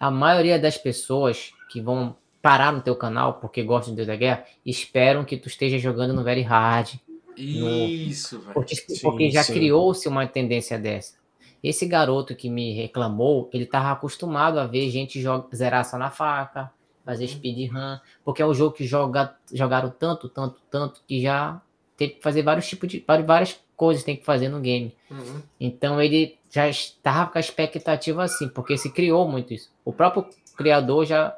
a 0.01 0.11
maioria 0.11 0.59
das 0.59 0.78
pessoas 0.78 1.53
que 1.70 1.81
vão 1.81 2.16
parar 2.41 2.73
no 2.73 2.81
teu 2.81 2.97
canal 2.97 3.35
porque 3.35 3.62
gostam 3.62 3.93
de 3.93 3.97
Deus 3.97 4.07
da 4.07 4.16
Guerra 4.16 4.45
esperam 4.65 5.24
que 5.24 5.37
tu 5.37 5.49
esteja 5.49 5.78
jogando 5.78 6.15
no 6.15 6.24
Very 6.24 6.43
Hard. 6.43 6.95
Isso, 7.37 8.39
velho. 8.41 8.55
Porque, 9.03 9.31
já 9.31 9.45
criou-se 9.45 10.09
uma 10.09 10.27
tendência 10.27 10.78
dessa. 10.78 11.16
Esse 11.62 11.85
garoto 11.87 12.35
que 12.35 12.49
me 12.49 12.73
reclamou, 12.73 13.51
ele 13.53 13.65
estava 13.65 13.91
acostumado 13.91 14.59
a 14.59 14.66
ver 14.66 14.89
gente 14.89 15.20
joga, 15.20 15.55
zerar 15.55 15.85
só 15.85 15.99
na 15.99 16.11
faca, 16.11 16.70
fazer 17.07 17.27
speedrun, 17.28 17.97
porque 18.24 18.43
é 18.43 18.47
um 18.47 18.53
jogo 18.53 18.74
que 18.77 18.85
joga, 18.85 19.35
jogaram 19.55 19.89
tanto, 19.89 20.28
tanto, 20.28 20.61
tanto, 20.70 21.01
que 21.07 21.23
já 21.23 21.59
teve 21.97 22.15
que 22.15 22.23
fazer 22.23 22.43
vários 22.43 22.69
tipos 22.69 22.89
de. 22.89 23.03
várias- 23.07 23.27
várias 23.27 23.61
coisas 23.77 24.03
tem 24.05 24.16
que 24.16 24.24
fazer 24.24 24.49
no 24.49 24.61
game. 24.61 24.95
Uhum. 25.11 25.41
Então 25.61 26.03
ele 26.03 26.37
já 26.51 26.69
estava 26.69 27.31
com 27.31 27.39
a 27.39 27.41
expectativa 27.41 28.23
assim, 28.24 28.49
porque 28.49 28.77
se 28.77 28.91
criou 28.91 29.27
muito 29.28 29.55
isso. 29.55 29.70
O 29.85 29.93
próprio 29.93 30.27
criador 30.57 31.07
já 31.07 31.35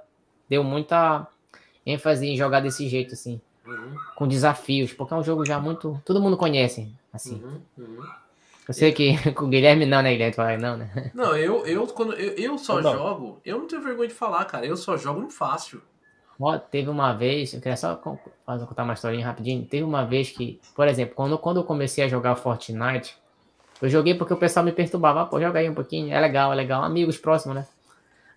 deu 0.48 0.64
muita 0.64 1.26
ênfase 1.84 2.26
em 2.26 2.36
jogar 2.36 2.60
desse 2.60 2.88
jeito, 2.88 3.12
assim, 3.14 3.40
Uhum. 3.66 3.94
com 4.16 4.26
desafios, 4.26 4.92
porque 4.94 5.12
é 5.12 5.16
um 5.18 5.22
jogo 5.22 5.44
já 5.44 5.60
muito. 5.60 6.00
Todo 6.04 6.20
mundo 6.22 6.36
conhece, 6.36 6.90
assim. 7.12 7.42
Uhum. 7.76 8.02
Eu 8.68 8.74
sei 8.74 8.92
que 8.92 9.16
com 9.32 9.46
o 9.46 9.48
Guilherme 9.48 9.86
não, 9.86 10.02
né, 10.02 10.12
Guilherme? 10.12 10.34
Fala, 10.34 10.56
Não, 10.58 10.76
né? 10.76 11.10
Não, 11.14 11.36
eu, 11.36 11.66
eu, 11.66 11.86
quando, 11.86 12.12
eu, 12.14 12.34
eu 12.34 12.58
só 12.58 12.80
Não. 12.80 12.92
jogo, 12.92 13.40
eu 13.44 13.58
não 13.58 13.66
tenho 13.66 13.82
vergonha 13.82 14.08
de 14.08 14.14
falar, 14.14 14.44
cara. 14.44 14.66
Eu 14.66 14.76
só 14.76 14.96
jogo 14.96 15.20
no 15.20 15.30
fácil. 15.30 15.80
Ó, 16.40 16.56
teve 16.56 16.88
uma 16.88 17.12
vez, 17.12 17.52
eu 17.52 17.60
queria 17.60 17.76
só 17.76 18.00
fazer- 18.46 18.66
contar 18.66 18.84
uma 18.84 18.92
historinha 18.92 19.26
rapidinho. 19.26 19.64
Teve 19.64 19.82
uma 19.82 20.04
vez 20.04 20.30
que, 20.30 20.60
por 20.76 20.86
exemplo, 20.86 21.14
quando, 21.16 21.36
quando 21.38 21.56
eu 21.58 21.64
comecei 21.64 22.04
a 22.04 22.08
jogar 22.08 22.36
Fortnite, 22.36 23.16
eu 23.82 23.88
joguei 23.88 24.14
porque 24.14 24.34
o 24.34 24.36
pessoal 24.36 24.64
me 24.64 24.70
perturbava. 24.72 25.22
Ah, 25.22 25.26
pô, 25.26 25.40
joga 25.40 25.58
aí 25.58 25.68
um 25.68 25.74
pouquinho, 25.74 26.12
é 26.12 26.20
legal, 26.20 26.52
é 26.52 26.56
legal. 26.56 26.84
Amigos 26.84 27.18
próximos, 27.18 27.56
né? 27.56 27.66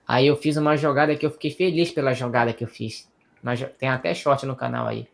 Aí 0.08 0.28
eu 0.28 0.36
fiz 0.36 0.58
uma 0.58 0.76
jogada 0.78 1.16
que 1.16 1.26
eu 1.26 1.32
fiquei 1.32 1.52
feliz 1.52 1.92
pela 1.92 2.14
jogada 2.14 2.54
que 2.54 2.64
eu 2.64 2.68
fiz. 2.68 3.10
Mas 3.44 3.62
tem 3.78 3.90
até 3.90 4.14
short 4.14 4.46
no 4.46 4.56
canal 4.56 4.88
aí. 4.88 5.08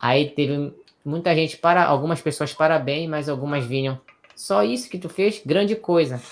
Aí 0.00 0.30
teve 0.30 0.72
muita 1.04 1.34
gente, 1.34 1.56
para 1.56 1.84
algumas 1.84 2.20
pessoas 2.20 2.52
parabéns, 2.52 3.08
mas 3.08 3.28
algumas 3.28 3.64
vinham. 3.64 4.00
Só 4.38 4.62
isso 4.62 4.88
que 4.88 4.98
tu 4.98 5.08
fez, 5.08 5.42
grande 5.44 5.74
coisa. 5.74 6.22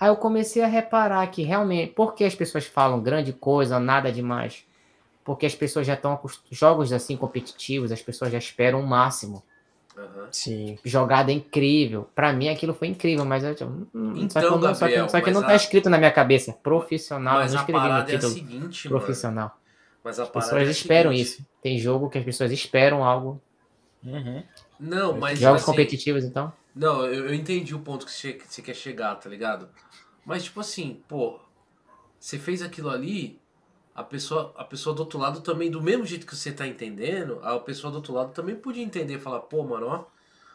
Aí 0.00 0.08
eu 0.08 0.16
comecei 0.16 0.60
a 0.60 0.66
reparar 0.66 1.24
que 1.28 1.42
realmente, 1.44 1.92
por 1.92 2.14
que 2.16 2.24
as 2.24 2.34
pessoas 2.34 2.66
falam 2.66 3.00
grande 3.00 3.32
coisa, 3.32 3.78
nada 3.78 4.10
demais? 4.10 4.64
Porque 5.24 5.46
as 5.46 5.54
pessoas 5.54 5.86
já 5.86 5.94
estão 5.94 6.12
acostumadas. 6.12 6.58
Jogos 6.58 6.92
assim 6.92 7.16
competitivos, 7.16 7.92
as 7.92 8.02
pessoas 8.02 8.32
já 8.32 8.38
esperam 8.38 8.80
o 8.80 8.86
máximo. 8.86 9.40
Uhum. 9.96 10.26
Sim. 10.32 10.78
Jogada 10.84 11.30
incrível. 11.30 12.08
Pra 12.12 12.32
mim 12.32 12.48
aquilo 12.48 12.74
foi 12.74 12.88
incrível, 12.88 13.24
mas 13.24 13.44
eu. 13.44 13.52
hum, 13.94 14.28
só 14.28 14.40
que, 14.40 14.46
Então, 14.46 14.58
não, 14.58 14.74
só 14.74 14.86
que- 14.86 14.90
Gabriel, 14.94 15.08
só 15.08 15.20
que 15.20 15.30
não 15.30 15.42
a- 15.42 15.46
tá 15.46 15.54
escrito 15.54 15.88
na 15.88 15.98
minha 15.98 16.10
cabeça. 16.10 16.52
Profissional, 16.54 17.34
Mas 17.38 17.52
eu 17.52 17.54
não 17.54 17.60
a 17.60 17.62
escrevi 17.62 17.86
no 17.86 17.94
é 17.94 18.00
a 18.00 18.04
título. 18.04 18.32
seguinte, 18.32 18.88
mano. 18.88 18.98
profissional. 18.98 19.56
Mas 20.02 20.18
a 20.18 20.24
As 20.24 20.28
pessoas 20.28 20.62
é 20.64 20.66
a 20.66 20.70
esperam 20.72 21.12
seguinte. 21.12 21.28
isso. 21.28 21.46
Tem 21.62 21.78
jogo 21.78 22.10
que 22.10 22.18
as 22.18 22.24
pessoas 22.24 22.50
esperam 22.50 23.04
algo. 23.04 23.40
Não, 24.80 25.16
mas 25.16 25.38
Jogos 25.38 25.62
assim, 25.62 25.70
competitivos, 25.70 26.24
então. 26.24 26.52
Não, 26.74 27.04
eu, 27.06 27.26
eu 27.26 27.34
entendi 27.34 27.74
o 27.74 27.80
ponto 27.80 28.06
que 28.06 28.12
você, 28.12 28.32
que 28.34 28.46
você 28.52 28.62
quer 28.62 28.74
chegar, 28.74 29.14
tá 29.16 29.28
ligado? 29.28 29.68
Mas 30.24 30.44
tipo 30.44 30.60
assim, 30.60 31.02
pô, 31.08 31.40
você 32.18 32.38
fez 32.38 32.62
aquilo 32.62 32.90
ali, 32.90 33.40
a 33.94 34.04
pessoa, 34.04 34.54
a 34.56 34.64
pessoa 34.64 34.94
do 34.94 35.00
outro 35.00 35.18
lado 35.18 35.40
também, 35.42 35.70
do 35.70 35.82
mesmo 35.82 36.06
jeito 36.06 36.26
que 36.26 36.36
você 36.36 36.52
tá 36.52 36.66
entendendo, 36.66 37.40
a 37.42 37.58
pessoa 37.60 37.90
do 37.90 37.96
outro 37.96 38.14
lado 38.14 38.32
também 38.32 38.56
podia 38.56 38.82
entender 38.84 39.16
e 39.16 39.20
falar, 39.20 39.40
pô, 39.42 39.64
mano, 39.64 39.86
ó, 39.88 40.06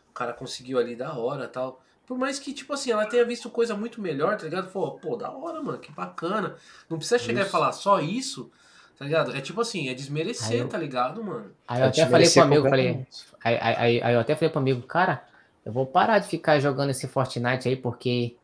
o 0.10 0.14
cara 0.14 0.34
conseguiu 0.34 0.80
ali 0.80 0.96
da 0.96 1.14
hora 1.18 1.48
tal. 1.48 1.82
Por 2.06 2.18
mais 2.18 2.40
que, 2.40 2.54
tipo 2.54 2.74
assim, 2.74 2.92
ela 2.92 3.06
tenha 3.06 3.26
visto 3.26 3.50
coisa 3.50 3.76
muito 3.76 4.02
melhor, 4.02 4.38
tá 4.38 4.46
ligado? 4.46 4.72
Pô, 4.72 4.92
pô, 4.94 5.16
da 5.18 5.32
hora, 5.32 5.62
mano, 5.62 5.80
que 5.80 5.92
bacana. 5.92 6.56
Não 6.90 6.98
precisa 6.98 7.20
chegar 7.20 7.42
e 7.46 7.46
Isso. 7.46 7.52
falar 7.52 7.72
só 7.74 8.00
isso, 8.00 8.52
tá 8.98 9.06
ligado? 9.06 9.36
É 9.36 9.42
tipo 9.42 9.62
assim, 9.62 9.90
é 9.90 9.94
desmerecer, 9.94 10.62
eu- 10.62 10.70
tá 10.70 10.78
ligado, 10.78 11.24
mano? 11.24 11.54
Aí 11.68 11.82
eu 11.82 11.86
É 11.86 11.90
até 11.90 12.06
falei 12.06 12.30
com 12.30 12.40
o 12.40 12.44
desmerecer 12.44 12.44
amigo, 12.44 12.68
falei. 12.68 13.06
aí, 13.44 13.58
aí- 13.62 14.02
aí 14.04 14.14
eu 14.14 14.20
até 14.20 14.36
falei 14.36 14.50
pro 14.50 14.60
amigo, 14.60 14.82
cara, 14.88 15.26
eu 15.68 15.74
vou 15.74 15.86
parar 15.86 16.20
de 16.20 16.28
ficar 16.30 16.62
jogando 16.62 16.92
esse 16.92 17.10
Fortnite 17.10 17.68
aí, 17.68 17.76
porque 17.76 18.38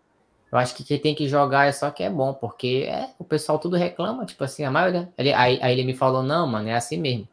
eu 0.52 0.58
acho 0.58 0.76
que 0.76 0.84
quem 0.84 1.00
tem 1.00 1.16
que 1.16 1.26
jogar 1.26 1.68
é 1.68 1.72
só 1.72 1.90
que 1.90 2.04
é 2.04 2.10
bom, 2.10 2.34
porque 2.34 2.86
é, 2.86 3.12
o 3.18 3.24
pessoal 3.24 3.58
tudo 3.58 3.78
reclama, 3.78 4.26
tipo 4.26 4.44
assim, 4.44 4.66
a 4.66 4.70
maioria. 4.70 5.08
Ele, 5.18 5.32
aí, 5.32 5.58
aí 5.62 5.72
ele 5.72 5.86
me 5.86 5.96
falou, 5.96 6.22
não, 6.22 6.46
mano, 6.46 6.68
é 6.68 6.74
assim 6.76 6.98
mesmo. 6.98 7.26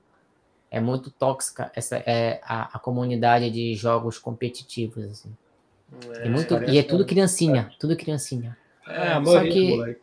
É 0.70 0.78
muito 0.78 1.10
tóxica 1.10 1.72
essa 1.74 1.96
é 2.06 2.40
a, 2.44 2.76
a 2.76 2.78
comunidade 2.78 3.50
de 3.50 3.74
jogos 3.74 4.16
competitivos, 4.16 5.04
assim. 5.04 5.36
É, 6.20 6.26
E, 6.26 6.30
muito, 6.30 6.54
parece 6.54 6.72
e 6.72 6.78
é 6.78 6.82
tudo 6.84 7.02
um- 7.02 7.06
criancinha, 7.06 7.72
tudo 7.80 7.96
criancinha. 7.96 8.56
É, 8.86 9.08
é, 9.08 9.24
só 9.24 9.42
que- 9.42 9.76
moleque. 9.76 10.00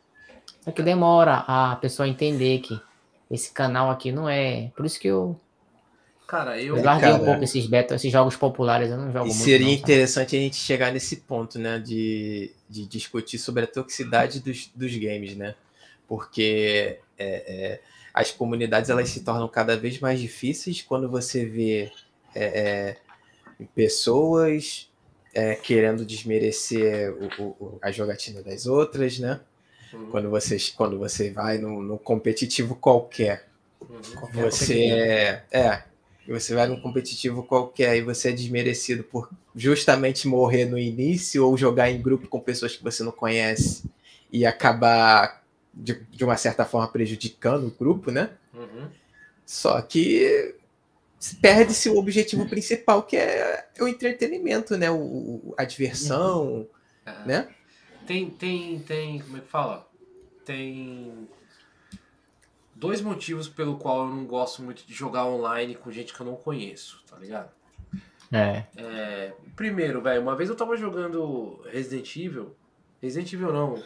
Só 0.65 0.71
que 0.73 0.83
demora 0.83 1.45
a 1.47 1.77
pessoa 1.77 2.09
entender 2.09 2.59
que 2.59 2.77
esse 3.31 3.53
canal 3.53 3.89
aqui 3.89 4.11
não 4.11 4.27
é. 4.27 4.69
Por 4.75 4.85
isso 4.85 4.99
que 4.99 5.07
eu, 5.07 5.39
cara, 6.27 6.61
eu. 6.61 6.77
eu 6.77 6.83
larguei 6.83 7.09
um 7.09 7.13
cara, 7.13 7.25
pouco 7.25 7.43
esses 7.43 7.65
beta, 7.65 7.95
esses 7.95 8.11
jogos 8.11 8.35
populares, 8.35 8.89
eu 8.89 8.97
não 8.97 9.11
jogo 9.11 9.25
E 9.25 9.29
muito. 9.29 9.43
seria 9.43 9.67
não, 9.67 9.73
interessante 9.73 10.35
a 10.35 10.39
gente 10.39 10.57
chegar 10.57 10.91
nesse 10.91 11.17
ponto, 11.17 11.57
né? 11.57 11.79
De, 11.79 12.51
de 12.69 12.85
discutir 12.85 13.37
sobre 13.39 13.63
a 13.63 13.67
toxicidade 13.67 14.39
dos, 14.41 14.69
dos 14.75 14.95
games, 14.95 15.35
né? 15.35 15.55
Porque 16.07 16.99
é, 17.17 17.27
é, 17.27 17.81
as 18.13 18.31
comunidades 18.31 18.89
elas 18.89 19.09
se 19.09 19.21
tornam 19.23 19.47
cada 19.47 19.75
vez 19.77 19.99
mais 19.99 20.19
difíceis 20.19 20.81
quando 20.81 21.09
você 21.09 21.45
vê 21.45 21.91
é, 22.35 22.45
é, 22.45 22.97
pessoas 23.75 24.89
é, 25.33 25.55
querendo 25.55 26.05
desmerecer 26.05 27.11
o- 27.13 27.41
o- 27.41 27.55
o- 27.59 27.79
a 27.81 27.91
jogatina 27.91 28.41
das 28.41 28.65
outras, 28.65 29.19
né? 29.19 29.39
Uhum. 29.93 30.09
Quando 30.11 30.29
você, 30.29 30.57
quando 30.75 30.97
você 30.99 31.31
vai 31.31 31.57
num, 31.57 31.81
num 31.81 31.97
competitivo 31.97 32.75
qualquer 32.75 33.47
Uhum. 33.89 34.41
Você 34.41 35.41
é, 35.51 35.83
você 36.31 36.53
vai 36.53 36.67
num 36.67 36.79
competitivo 36.81 37.43
qualquer 37.43 37.95
e 37.97 38.01
você 38.01 38.29
é 38.29 38.33
desmerecido 38.33 39.03
por 39.03 39.29
justamente 39.55 40.27
morrer 40.27 40.65
no 40.65 40.77
início 40.77 41.45
ou 41.45 41.57
jogar 41.57 41.89
em 41.89 42.01
grupo 42.01 42.27
com 42.27 42.39
pessoas 42.39 42.75
que 42.75 42.83
você 42.83 43.03
não 43.03 43.11
conhece 43.11 43.83
e 44.31 44.45
acabar 44.45 45.43
de, 45.73 46.01
de 46.11 46.23
uma 46.23 46.35
certa 46.35 46.65
forma 46.65 46.87
prejudicando 46.87 47.67
o 47.67 47.71
grupo, 47.71 48.11
né? 48.11 48.31
Uhum. 48.53 48.89
Só 49.45 49.81
que 49.81 50.55
perde-se 51.41 51.89
o 51.89 51.97
objetivo 51.97 52.47
principal, 52.47 53.03
que 53.03 53.15
é 53.15 53.65
o 53.79 53.87
entretenimento, 53.87 54.75
né? 54.77 54.91
O, 54.91 55.53
a 55.57 55.63
diversão, 55.63 56.67
É. 57.05 57.25
né? 57.25 57.49
Tem, 58.05 58.29
tem, 58.29 58.79
tem, 58.79 59.19
como 59.19 59.37
é 59.37 59.39
que 59.39 59.47
fala? 59.47 59.87
Tem 60.45 61.27
dois 62.77 63.01
motivos 63.01 63.49
pelo 63.49 63.77
qual 63.77 64.05
eu 64.05 64.13
não 64.13 64.25
gosto 64.25 64.61
muito 64.61 64.85
de 64.85 64.93
jogar 64.93 65.25
online 65.25 65.75
com 65.75 65.91
gente 65.91 66.13
que 66.13 66.21
eu 66.21 66.25
não 66.25 66.35
conheço, 66.35 67.03
tá 67.09 67.17
ligado? 67.17 67.51
É. 68.31 68.65
É, 68.75 69.33
primeiro, 69.55 70.01
velho, 70.01 70.21
uma 70.21 70.35
vez 70.35 70.49
eu 70.49 70.55
tava 70.55 70.77
jogando 70.77 71.61
Resident 71.71 72.15
Evil, 72.15 72.55
Resident 73.01 73.31
Evil 73.33 73.51
não, 73.51 73.83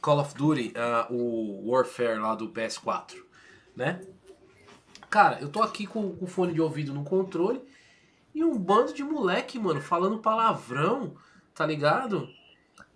Call 0.00 0.20
of 0.20 0.34
Duty, 0.34 0.72
ah, 0.76 1.06
o 1.10 1.70
Warfare 1.70 2.18
lá 2.18 2.34
do 2.34 2.48
PS4, 2.48 3.14
né? 3.76 4.00
Cara, 5.08 5.38
eu 5.40 5.48
tô 5.48 5.62
aqui 5.62 5.86
com 5.86 6.16
o 6.20 6.26
fone 6.26 6.52
de 6.52 6.60
ouvido 6.60 6.92
no 6.92 7.04
controle 7.04 7.62
e 8.34 8.42
um 8.42 8.58
bando 8.58 8.92
de 8.92 9.04
moleque, 9.04 9.60
mano, 9.60 9.80
falando 9.80 10.18
palavrão, 10.18 11.14
tá 11.54 11.64
ligado? 11.64 12.28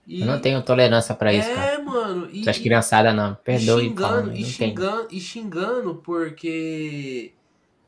E, 0.09 0.23
Eu 0.23 0.27
não 0.27 0.41
tenho 0.41 0.63
tolerância 0.63 1.15
pra 1.15 1.35
isso, 1.35 1.51
cara. 1.55 1.75
é, 1.75 1.79
mano. 1.79 2.31
E, 2.33 2.41
Essas 2.41 2.57
criançadas 2.57 3.15
não. 3.15 3.35
Perdoe, 3.35 3.83
e 3.85 3.89
xingando, 3.89 4.33
e 4.33 4.45
xingando, 4.45 5.09
e 5.13 5.21
xingando 5.21 5.95
porque 5.97 7.35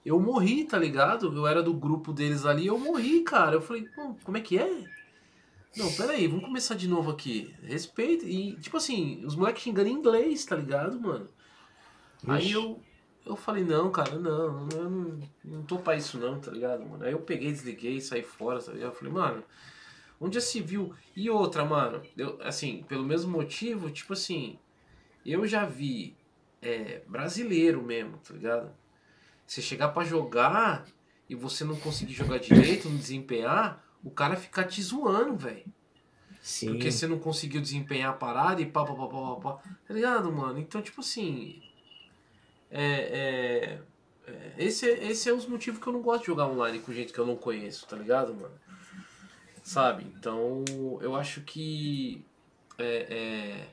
eu 0.04 0.20
morri, 0.20 0.64
tá 0.64 0.78
ligado? 0.78 1.34
Eu 1.34 1.46
era 1.46 1.62
do 1.62 1.72
grupo 1.72 2.12
deles 2.12 2.44
ali, 2.44 2.66
eu 2.66 2.78
morri, 2.78 3.20
cara. 3.22 3.54
Eu 3.56 3.62
falei, 3.62 3.86
como 4.22 4.36
é 4.36 4.40
que 4.42 4.58
é? 4.58 4.84
Não, 5.74 5.90
peraí, 5.92 6.26
vamos 6.26 6.44
começar 6.44 6.74
de 6.74 6.86
novo 6.86 7.10
aqui. 7.10 7.54
Respeito. 7.62 8.26
E, 8.26 8.54
tipo 8.56 8.76
assim, 8.76 9.22
os 9.24 9.34
moleques 9.34 9.62
xingando 9.62 9.88
em 9.88 9.92
inglês, 9.92 10.44
tá 10.44 10.56
ligado, 10.56 11.00
mano? 11.00 11.26
Aí 12.28 12.44
Ixi. 12.44 12.52
eu, 12.52 12.80
eu 13.24 13.34
falei, 13.36 13.64
não, 13.64 13.90
cara, 13.90 14.16
não, 14.18 14.68
eu 14.72 14.90
não, 14.90 15.18
não 15.42 15.62
tô 15.62 15.78
pra 15.78 15.96
isso 15.96 16.18
não, 16.18 16.38
tá 16.38 16.50
ligado, 16.50 16.84
mano? 16.84 17.02
Aí 17.02 17.12
eu 17.12 17.20
peguei, 17.20 17.50
desliguei, 17.50 17.98
saí 18.00 18.22
fora, 18.22 18.60
tá 18.60 18.72
ligado? 18.72 18.90
Eu 18.90 18.94
falei, 18.94 19.12
mano, 19.14 19.42
onde 20.20 20.34
já 20.34 20.40
se 20.40 20.60
viu? 20.60 20.94
E 21.16 21.30
outra, 21.30 21.64
mano, 21.64 22.02
eu, 22.16 22.38
assim, 22.42 22.84
pelo 22.86 23.04
mesmo 23.04 23.30
motivo, 23.32 23.90
tipo 23.90 24.12
assim, 24.12 24.58
eu 25.24 25.46
já 25.46 25.64
vi 25.64 26.14
é, 26.60 27.00
brasileiro 27.06 27.82
mesmo, 27.82 28.18
tá 28.18 28.34
ligado? 28.34 28.70
Você 29.46 29.62
chegar 29.62 29.88
pra 29.88 30.04
jogar 30.04 30.86
e 31.28 31.34
você 31.34 31.64
não 31.64 31.76
conseguir 31.76 32.12
jogar 32.12 32.38
direito, 32.38 32.88
não 32.88 32.96
desempenhar, 32.96 33.84
o 34.04 34.10
cara 34.10 34.36
ficar 34.36 34.64
te 34.64 34.82
zoando, 34.82 35.36
velho. 35.36 35.64
Sim. 36.40 36.68
Porque 36.68 36.90
você 36.90 37.06
não 37.06 37.18
conseguiu 37.18 37.60
desempenhar 37.60 38.10
a 38.10 38.16
parada 38.16 38.60
e 38.60 38.66
pá, 38.66 38.84
pá, 38.84 38.94
pá, 38.94 39.06
pá, 39.08 39.36
pá, 39.36 39.40
pá. 39.40 39.62
Tá 39.86 39.94
ligado, 39.94 40.32
mano? 40.32 40.58
Então, 40.58 40.80
tipo 40.80 41.00
assim. 41.00 41.62
É, 42.70 42.82
é, 42.82 43.82
é, 44.26 44.54
esse, 44.58 44.88
é- 44.88 45.10
esse 45.10 45.28
é 45.28 45.32
os 45.32 45.46
motivos 45.46 45.80
que 45.80 45.86
eu 45.86 45.92
não 45.92 46.00
gosto 46.02 46.20
de 46.22 46.26
jogar 46.28 46.46
online 46.46 46.78
com 46.80 46.92
gente 46.92 47.12
que 47.12 47.18
eu 47.18 47.26
não 47.26 47.36
conheço, 47.36 47.86
tá 47.86 47.96
ligado, 47.96 48.34
mano? 48.34 48.54
Sabe? 49.62 50.04
Então, 50.16 50.64
eu 51.00 51.14
acho 51.14 51.42
que. 51.42 52.24
É, 52.78 53.06
é, 53.10 53.66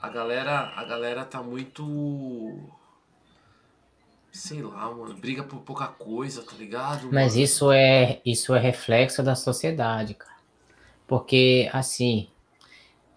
a 0.00 0.08
galera, 0.08 0.72
a 0.76 0.84
galera 0.84 1.24
tá 1.24 1.42
muito. 1.42 2.58
Sei 4.32 4.62
lá, 4.62 4.90
mano. 4.90 5.14
Briga 5.14 5.42
por 5.42 5.60
pouca 5.60 5.86
coisa, 5.86 6.42
tá 6.42 6.54
ligado? 6.56 7.08
Mas 7.12 7.32
mano? 7.32 7.44
isso 7.44 7.72
é, 7.72 8.20
isso 8.24 8.54
é 8.54 8.58
reflexo 8.58 9.22
da 9.22 9.34
sociedade, 9.34 10.14
cara. 10.14 10.36
Porque, 11.06 11.70
assim, 11.72 12.28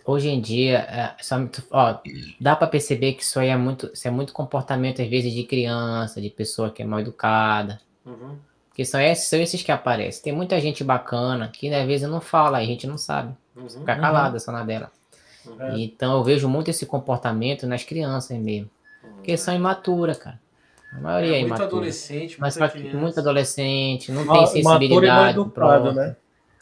hoje 0.06 0.30
em 0.30 0.40
dia, 0.40 0.80
é, 0.80 1.16
ó, 1.72 2.00
dá 2.40 2.56
pra 2.56 2.68
perceber 2.68 3.14
que 3.14 3.24
isso 3.24 3.40
aí 3.40 3.50
é 3.50 3.58
muito, 3.58 3.90
isso 3.94 4.08
é 4.08 4.12
muito 4.12 4.34
comportamento, 4.34 5.02
às 5.02 5.08
vezes, 5.08 5.34
de 5.34 5.44
criança, 5.44 6.22
de 6.22 6.30
pessoa 6.30 6.72
que 6.72 6.82
é 6.82 6.86
mal 6.86 7.00
educada. 7.00 7.82
Uhum. 8.06 8.38
Porque 8.80 8.86
são 8.86 9.02
esses, 9.02 9.28
são 9.28 9.38
esses 9.42 9.62
que 9.62 9.74
aparecem. 9.74 10.24
Tem 10.24 10.32
muita 10.32 10.58
gente 10.62 10.86
bacana 10.86 11.50
que, 11.52 11.68
às 11.74 11.86
vezes, 11.86 12.08
não 12.10 12.22
fala, 12.22 12.60
a 12.60 12.64
gente 12.64 12.88
não 12.88 12.98
sabe. 12.98 13.34
Uhum. 13.54 13.68
Fica 13.68 13.94
calada 13.98 14.40
só 14.40 14.54
na 14.54 14.64
dela. 14.64 14.90
É. 15.60 15.78
Então, 15.80 16.14
eu 16.16 16.24
vejo 16.24 16.48
muito 16.48 16.70
esse 16.70 16.86
comportamento 16.86 17.68
nas 17.68 17.84
crianças 17.84 18.38
mesmo. 18.38 18.70
Porque 19.16 19.36
são 19.36 19.54
imaturas, 19.54 20.18
cara. 20.18 20.40
A 20.94 21.02
maioria 21.02 21.32
é, 21.34 21.36
É, 21.36 21.40
muito 21.42 21.48
imatura. 21.48 21.68
adolescente, 21.68 22.40
Mas 22.40 22.56
criança. 22.56 22.98
muito 22.98 23.20
adolescente, 23.20 24.14
não 24.14 24.24
Ma- 24.24 24.32
tem 24.32 24.42
Maturo 24.44 24.58
e 24.60 24.64
mal 24.64 24.74
sensibilidade. 24.80 25.40
educado, 25.40 25.92
né? 25.94 26.16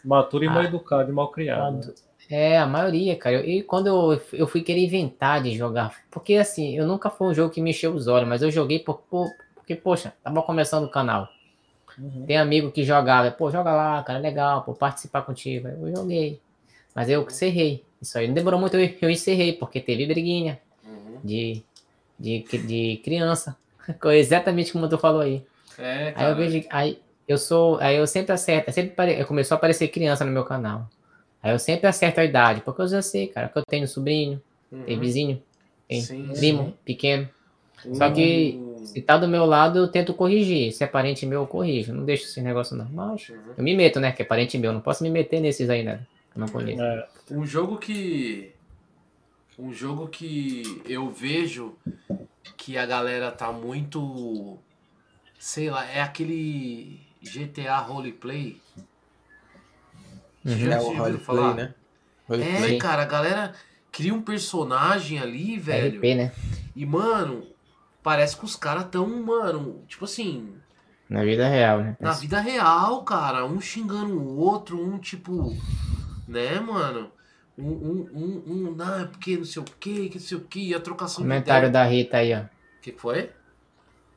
Maturo 0.03 0.43
e 0.43 0.47
mal 0.47 0.57
Ah. 0.61 0.63
educado 0.65 1.11
e 1.11 1.13
mal 1.13 1.27
criado. 1.27 1.93
É, 2.31 2.57
a 2.57 2.65
maioria, 2.65 3.15
cara. 3.15 3.45
E 3.45 3.61
quando 3.61 3.85
eu, 3.85 4.19
eu 4.33 4.47
fui 4.47 4.61
querer 4.61 4.83
inventar 4.83 5.43
de 5.43 5.55
jogar, 5.55 5.93
porque 6.09 6.33
assim, 6.33 6.75
eu 6.75 6.87
nunca 6.87 7.11
foi 7.11 7.27
um 7.27 7.33
jogo 7.35 7.53
que 7.53 7.61
me 7.61 7.69
encheu 7.69 7.93
os 7.93 8.07
olhos, 8.07 8.27
mas 8.27 8.41
eu 8.41 8.49
joguei 8.49 8.79
por, 8.79 8.97
por- 9.07 9.29
porque, 9.53 9.75
poxa, 9.75 10.13
tava 10.23 10.41
começando 10.41 10.85
o 10.85 10.89
canal. 10.89 11.29
Uhum. 11.99 12.25
Tem 12.25 12.37
amigo 12.37 12.71
que 12.71 12.83
jogava, 12.83 13.31
pô, 13.31 13.49
joga 13.49 13.71
lá, 13.71 14.03
cara, 14.03 14.19
é 14.19 14.21
legal, 14.21 14.63
pô, 14.63 14.73
participar 14.73 15.23
contigo. 15.23 15.67
Eu 15.67 15.95
joguei. 15.95 16.39
Mas 16.95 17.09
eu 17.09 17.23
encerrei. 17.23 17.83
Isso 18.01 18.17
aí 18.17 18.27
não 18.27 18.33
demorou 18.35 18.59
muito, 18.59 18.75
eu, 18.77 18.93
eu 19.01 19.09
encerrei, 19.09 19.53
porque 19.53 19.79
teve 19.81 20.05
briguinha 20.05 20.59
Uhum. 20.83 21.19
de, 21.23 21.63
de, 22.19 22.39
de 22.43 23.01
criança. 23.03 23.57
Exatamente 24.13 24.71
como 24.71 24.87
tu 24.89 24.97
falou 24.97 25.21
aí. 25.21 25.43
É, 25.77 26.13
Aí 26.15 26.25
eu 26.29 26.35
vejo, 26.35 26.65
aí 26.69 26.99
eu 27.27 27.37
sou, 27.37 27.77
aí 27.79 27.95
eu 27.97 28.07
sempre 28.07 28.31
acerto, 28.33 28.71
sempre 28.71 28.95
pare- 28.95 29.23
começou 29.25 29.55
a 29.55 29.57
aparecer 29.57 29.87
criança 29.89 30.25
no 30.25 30.31
meu 30.31 30.43
canal. 30.45 30.87
Aí 31.41 31.51
eu 31.51 31.59
sempre 31.59 31.87
acerto 31.87 32.19
a 32.19 32.25
idade, 32.25 32.61
porque 32.61 32.81
eu 32.81 32.87
já 32.87 33.01
sei, 33.01 33.27
cara, 33.27 33.49
que 33.49 33.57
eu 33.57 33.63
tenho 33.67 33.87
sobrinho, 33.87 34.41
Uhum. 34.71 34.83
tem 34.85 34.99
vizinho, 34.99 35.41
tem 35.87 36.01
Sim, 36.01 36.33
primo, 36.35 36.73
pequeno. 36.83 37.29
sim. 37.83 37.95
Só 37.95 38.09
que 38.09 38.59
Uhum. 38.59 38.66
Se 38.87 39.01
tá 39.01 39.17
do 39.17 39.27
meu 39.27 39.45
lado, 39.45 39.79
eu 39.79 39.87
tento 39.87 40.13
corrigir. 40.13 40.71
Se 40.71 40.83
é 40.83 40.87
parente 40.87 41.25
meu, 41.25 41.41
eu 41.41 41.47
corrijo. 41.47 41.93
Não 41.93 42.03
deixo 42.05 42.23
esse 42.25 42.41
negócio 42.41 42.75
não. 42.75 42.87
Mas 42.89 43.29
Uhum. 43.29 43.37
eu 43.57 43.63
me 43.63 43.75
meto, 43.75 43.99
né? 43.99 44.11
Que 44.11 44.21
é 44.21 44.25
parente 44.25 44.57
meu. 44.57 44.71
Não 44.73 44.81
posso 44.81 45.03
me 45.03 45.09
meter 45.09 45.39
nesses 45.39 45.69
aí, 45.69 45.83
né? 45.83 46.01
Eu 46.35 46.39
não 46.41 46.47
conheço. 46.47 46.81
É, 46.81 47.07
Um 47.31 47.45
jogo 47.45 47.77
que. 47.77 48.51
Um 49.59 49.73
jogo 49.73 50.07
que 50.07 50.81
eu 50.87 51.09
vejo 51.09 51.75
que 52.55 52.77
a 52.77 52.85
galera 52.85 53.31
tá 53.31 53.51
muito. 53.51 54.57
Sei 55.39 55.69
lá, 55.69 55.85
é 55.89 56.01
aquele 56.01 56.99
GTA 57.23 57.77
Roleplay. 57.79 58.61
Uhum. 60.45 60.71
É 60.71 60.79
o 60.79 60.93
roleplay, 60.97 61.53
né? 61.55 61.73
É, 62.29 62.31
Roleplay. 62.33 62.69
Sim. 62.69 62.77
cara, 62.77 63.01
a 63.01 63.05
galera 63.05 63.53
cria 63.91 64.13
um 64.13 64.21
personagem 64.21 65.19
ali, 65.19 65.57
velho. 65.57 65.97
RP, 65.97 66.15
né? 66.15 66.31
E, 66.75 66.85
mano, 66.85 67.43
parece 68.07 68.37
que 68.37 68.45
os 68.45 68.55
caras 68.55 68.85
tão, 68.89 69.05
mano, 69.21 69.83
tipo 69.85 70.05
assim, 70.05 70.55
Na 71.09 71.25
vida 71.25 71.45
real, 71.45 71.79
né? 71.79 71.97
na 71.99 72.13
vida 72.13 72.39
real, 72.39 73.03
cara. 73.03 73.45
Um 73.45 73.59
xingando 73.59 74.17
o 74.17 74.37
outro, 74.37 74.81
um 74.81 74.97
tipo, 74.97 75.53
né, 76.25 76.57
mano? 76.57 77.11
Um, 77.57 77.67
um, 77.67 78.09
um, 78.13 78.43
um 78.47 78.71
não, 78.71 79.01
é 79.01 79.05
porque 79.07 79.35
não 79.35 79.43
sei 79.43 79.61
o 79.61 79.65
que, 79.65 80.07
que 80.07 80.19
não 80.19 80.25
sei 80.25 80.37
o 80.37 80.41
que, 80.41 80.73
a 80.73 80.79
trocação 80.79 81.21
Comentário 81.21 81.67
de 81.67 81.73
da 81.73 81.83
Rita 81.83 82.15
aí, 82.15 82.33
ó. 82.33 82.43
O 82.43 82.81
que 82.81 82.93
foi? 82.93 83.29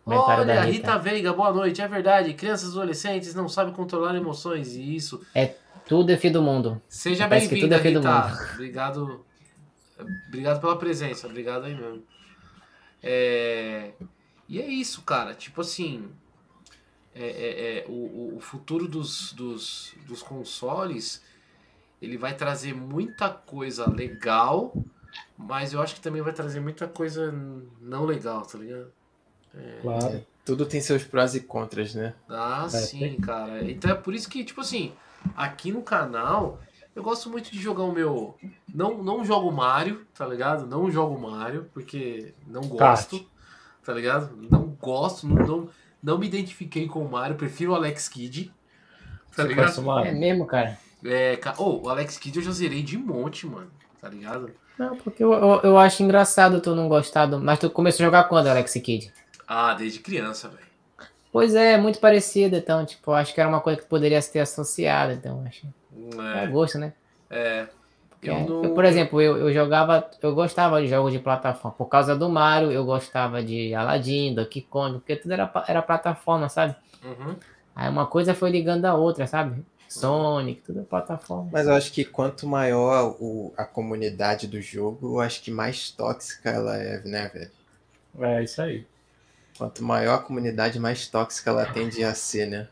Comentário 0.04 0.44
Olha, 0.44 0.54
da 0.54 0.60
Rita. 0.60 0.92
Rita. 0.92 0.98
Veiga, 0.98 1.32
boa 1.32 1.52
noite. 1.52 1.82
É 1.82 1.88
verdade, 1.88 2.32
crianças 2.34 2.68
e 2.68 2.76
adolescentes 2.76 3.34
não 3.34 3.48
sabem 3.48 3.74
controlar 3.74 4.14
emoções. 4.14 4.76
E 4.76 4.94
isso. 4.94 5.20
Tudo 5.88 6.12
é 6.12 6.16
fim 6.16 6.30
do 6.30 6.40
mundo. 6.40 6.80
Seja 6.88 7.26
bem-vinda, 7.26 7.76
tudo 7.76 7.88
é 7.88 7.90
Rita. 7.90 8.52
Obrigado. 8.54 9.26
Obrigado 10.28 10.60
pela 10.60 10.78
presença. 10.78 11.26
Obrigado 11.26 11.64
aí 11.64 11.74
mesmo. 11.74 12.04
É, 13.02 13.92
E 14.48 14.60
é 14.60 14.66
isso, 14.68 15.02
cara. 15.02 15.34
Tipo 15.34 15.60
assim. 15.60 16.10
é- 17.14 17.28
é- 17.28 17.78
é, 17.80 17.84
o, 17.88 18.36
o- 18.36 18.40
futuro 18.40 18.86
dos, 18.88 19.32
dos, 19.32 19.94
dos 20.06 20.22
consoles 20.22 21.22
ele 22.02 22.16
vai 22.18 22.36
trazer 22.36 22.74
muita 22.74 23.28
coisa 23.30 23.88
legal, 23.90 24.74
mas 25.36 25.72
eu 25.72 25.82
acho 25.82 25.94
que 25.94 26.00
também 26.00 26.22
vai 26.22 26.32
trazer 26.32 26.60
muita 26.60 26.88
coisa 26.88 27.32
não 27.80 28.04
legal, 28.06 28.42
tá 28.42 28.58
ligado? 28.58 28.92
claro. 29.82 30.24
Tudo 30.44 30.66
tem 30.66 30.80
seus 30.80 31.04
prós 31.04 31.34
e 31.34 31.40
contras, 31.40 31.94
né? 31.94 32.14
Ah, 32.28 32.66
É, 32.66 32.68
sim, 32.70 32.98
tem- 32.98 33.20
cara. 33.20 33.70
Então 33.70 33.90
é 33.90 33.94
por 33.94 34.14
isso 34.14 34.28
que, 34.28 34.44
tipo 34.44 34.60
assim, 34.60 34.92
aqui 35.36 35.70
no 35.72 35.82
canal, 35.82 36.60
eu 36.94 37.02
gosto 37.02 37.30
muito 37.30 37.50
de 37.50 37.58
jogar 37.60 37.84
o 37.84 37.92
meu. 37.92 38.36
Não, 38.72 39.02
não 39.02 39.24
jogo 39.24 39.50
Mario, 39.52 40.06
tá 40.14 40.26
ligado? 40.26 40.66
Não 40.66 40.90
jogo 40.90 41.18
Mario, 41.18 41.68
porque 41.72 42.34
não 42.46 42.62
gosto, 42.62 43.18
Kart. 43.18 43.28
tá 43.84 43.92
ligado? 43.92 44.30
Não 44.50 44.64
gosto, 44.80 45.26
não, 45.26 45.46
não, 45.46 45.68
não 46.02 46.18
me 46.18 46.26
identifiquei 46.26 46.86
com 46.86 47.04
o 47.04 47.10
Mario, 47.10 47.36
prefiro 47.36 47.72
o 47.72 47.74
Alex 47.74 48.08
Kidd, 48.08 48.52
tá 49.34 49.42
Você 49.42 49.48
ligado? 49.48 50.00
É 50.04 50.12
mesmo, 50.12 50.46
cara. 50.46 50.78
É, 51.04 51.36
ca- 51.36 51.54
oh, 51.58 51.82
o 51.84 51.88
Alex 51.88 52.18
Kidd 52.18 52.38
eu 52.38 52.44
já 52.44 52.50
zerei 52.50 52.82
de 52.82 52.98
monte, 52.98 53.46
mano, 53.46 53.70
tá 54.00 54.08
ligado? 54.08 54.50
Não, 54.78 54.96
porque 54.96 55.22
eu, 55.22 55.32
eu, 55.32 55.60
eu 55.62 55.78
acho 55.78 56.02
engraçado 56.02 56.60
tu 56.60 56.74
não 56.74 56.88
gostar 56.88 57.26
do... 57.26 57.38
Mas 57.38 57.58
tu 57.58 57.68
começou 57.70 58.02
a 58.04 58.06
jogar 58.06 58.24
quando, 58.24 58.46
Alex 58.46 58.72
Kidd? 58.74 59.12
Ah, 59.46 59.74
desde 59.74 59.98
criança, 59.98 60.48
velho. 60.48 60.69
Pois 61.32 61.54
é, 61.54 61.76
muito 61.76 62.00
parecido, 62.00 62.56
então, 62.56 62.84
tipo, 62.84 63.12
acho 63.12 63.32
que 63.34 63.40
era 63.40 63.48
uma 63.48 63.60
coisa 63.60 63.80
que 63.80 63.86
poderia 63.88 64.20
se 64.20 64.32
ter 64.32 64.40
associado, 64.40 65.12
então, 65.12 65.44
acho. 65.46 65.66
É, 66.32 66.46
É, 66.46 66.46
gosto, 66.46 66.78
né? 66.78 66.92
é. 67.30 67.68
Porque, 68.08 68.30
Eu 68.30 68.40
não- 68.40 68.54
eu, 68.62 68.70
por 68.70 68.84
exemplo, 68.84 69.20
eu, 69.20 69.36
eu 69.38 69.52
jogava, 69.52 70.08
eu 70.22 70.34
gostava 70.34 70.80
de 70.82 70.88
jogos 70.88 71.12
de 71.12 71.18
plataforma. 71.18 71.76
Por 71.76 71.86
causa 71.88 72.14
do 72.16 72.28
Mario, 72.28 72.70
eu 72.70 72.84
gostava 72.84 73.42
de 73.42 73.74
Aladdin, 73.74 74.34
Donkey 74.34 74.62
Kong, 74.62 74.98
porque 74.98 75.16
tudo 75.16 75.32
era, 75.32 75.50
era 75.66 75.82
plataforma, 75.82 76.48
sabe? 76.48 76.76
Uhum. 77.04 77.36
Aí 77.74 77.88
uma 77.88 78.06
coisa 78.06 78.34
foi 78.34 78.50
ligando 78.50 78.84
a 78.86 78.94
outra, 78.94 79.26
sabe? 79.26 79.64
Sonic, 79.88 80.62
tudo 80.62 80.80
é 80.80 80.84
plataforma. 80.84 81.50
Mas 81.52 81.66
eu 81.66 81.74
acho 81.74 81.92
que 81.92 82.04
quanto 82.04 82.46
maior 82.46 83.16
o, 83.20 83.52
a 83.56 83.64
comunidade 83.64 84.46
do 84.48 84.60
jogo, 84.60 85.16
eu 85.16 85.20
acho 85.20 85.42
que 85.42 85.50
mais 85.50 85.90
tóxica 85.90 86.50
ela 86.50 86.76
é, 86.76 87.00
né, 87.04 87.28
velho? 87.28 87.50
É 88.18 88.42
isso 88.44 88.62
aí. 88.62 88.89
Quanto 89.60 89.84
maior 89.84 90.14
a 90.14 90.18
comunidade, 90.22 90.80
mais 90.80 91.06
tóxica 91.06 91.50
ela 91.50 91.66
tende 91.66 92.02
a 92.02 92.14
ser, 92.14 92.46
né? 92.46 92.68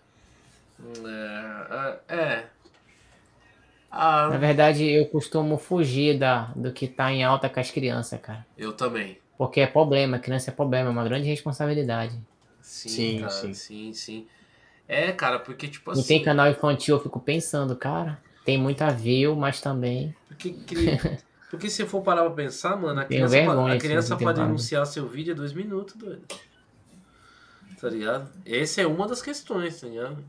É. 2.09 2.15
é. 2.15 2.51
Ah, 3.91 4.29
Na 4.31 4.39
verdade, 4.39 4.85
eu 4.85 5.07
costumo 5.07 5.59
fugir 5.59 6.19
da, 6.19 6.47
do 6.57 6.73
que 6.73 6.87
tá 6.89 7.11
em 7.13 7.25
alta 7.25 7.49
com 7.49 7.61
as 7.61 7.71
crianças, 7.71 8.21
cara. 8.21 8.47
eu 8.57 8.73
também. 8.73 9.19
Porque 9.37 9.61
é 9.61 9.67
problema, 9.67 10.19
criança 10.19 10.51
é 10.51 10.55
problema, 10.55 10.89
é 10.89 10.93
uma 10.93 11.05
grande 11.05 11.29
responsabilidade. 11.29 12.19
Sim, 12.61 12.91
Sim, 12.91 13.19
cara, 13.21 13.31
sim. 13.31 13.55
sim, 13.55 13.93
sim. 13.93 14.27
É, 14.89 15.13
cara, 15.13 15.39
porque 15.39 15.69
tipo 15.69 15.91
Não 15.91 16.03
assim. 16.03 16.19
tem 16.19 16.23
canal 16.23 16.49
infantil, 16.51 16.97
eu 16.97 17.03
fico 17.03 17.21
pensando, 17.21 17.77
cara, 17.77 18.19
tem 18.45 18.59
muita 18.59 18.91
view, 18.91 19.35
mas 19.37 19.61
também. 19.61 20.15
Porque, 20.29 20.55
porque 21.51 21.71
se 21.71 21.87
for 21.87 22.03
parar 22.03 22.23
pra 22.25 22.31
pensar, 22.33 22.77
mano, 22.77 23.01
a 23.01 23.05
criança, 23.05 23.37
vergonha, 23.37 23.75
a 23.75 23.77
assim, 23.77 23.89
criança 23.89 24.15
não 24.15 24.23
barulho. 24.25 24.45
denunciar 24.47 24.87
seu 24.87 25.09
vídeo 25.09 25.33
é 25.33 25.35
dois 25.35 25.53
minutos, 25.53 25.95
doido. 25.97 26.27
Tá 27.81 27.89
ligado? 27.89 28.29
Essa 28.45 28.83
é 28.83 28.87
uma 28.87 29.07
das 29.07 29.23
questões, 29.23 29.81
tá 29.81 29.87
ligado? 29.87 30.25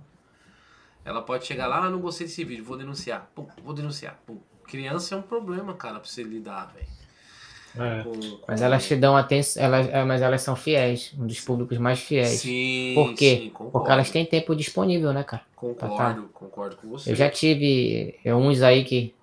Ela 1.04 1.22
pode 1.22 1.46
chegar 1.46 1.68
lá, 1.68 1.86
ah, 1.86 1.90
não 1.90 2.00
gostei 2.00 2.28
desse 2.28 2.44
vídeo, 2.44 2.64
vou 2.64 2.78
denunciar. 2.78 3.30
Pum, 3.34 3.48
vou 3.64 3.74
denunciar. 3.74 4.20
Pum. 4.28 4.38
Criança 4.68 5.16
é 5.16 5.18
um 5.18 5.22
problema, 5.24 5.74
cara, 5.74 6.00
pra 6.00 6.08
você 6.08 6.22
lidar, 6.22 6.72
velho. 6.74 6.86
É. 7.76 8.04
Com- 8.04 8.40
Mas 8.48 8.62
elas 8.62 8.86
te 8.88 8.96
dão 8.96 9.16
atenção, 9.16 9.64
elas, 9.64 9.88
é, 9.90 10.04
mas 10.04 10.22
elas 10.22 10.42
são 10.42 10.56
fiéis, 10.56 11.14
um 11.18 11.26
dos 11.26 11.40
públicos 11.40 11.78
mais 11.78 12.00
fiéis. 12.00 12.42
Sim, 12.42 12.94
Por 12.96 13.14
quê? 13.16 13.38
sim, 13.38 13.50
concordo. 13.50 13.72
Porque 13.72 13.92
elas 13.92 14.10
têm 14.12 14.26
tempo 14.26 14.56
disponível, 14.56 15.14
né, 15.14 15.24
cara? 15.24 15.44
Concordo, 15.56 16.30
concordo 16.34 16.76
com 16.78 16.90
você. 16.90 17.12
Eu 17.12 17.16
já 17.16 17.30
tive 17.30 18.20
é, 18.24 18.34
uns 18.36 18.62
aí 18.62 18.84
que 18.84 19.16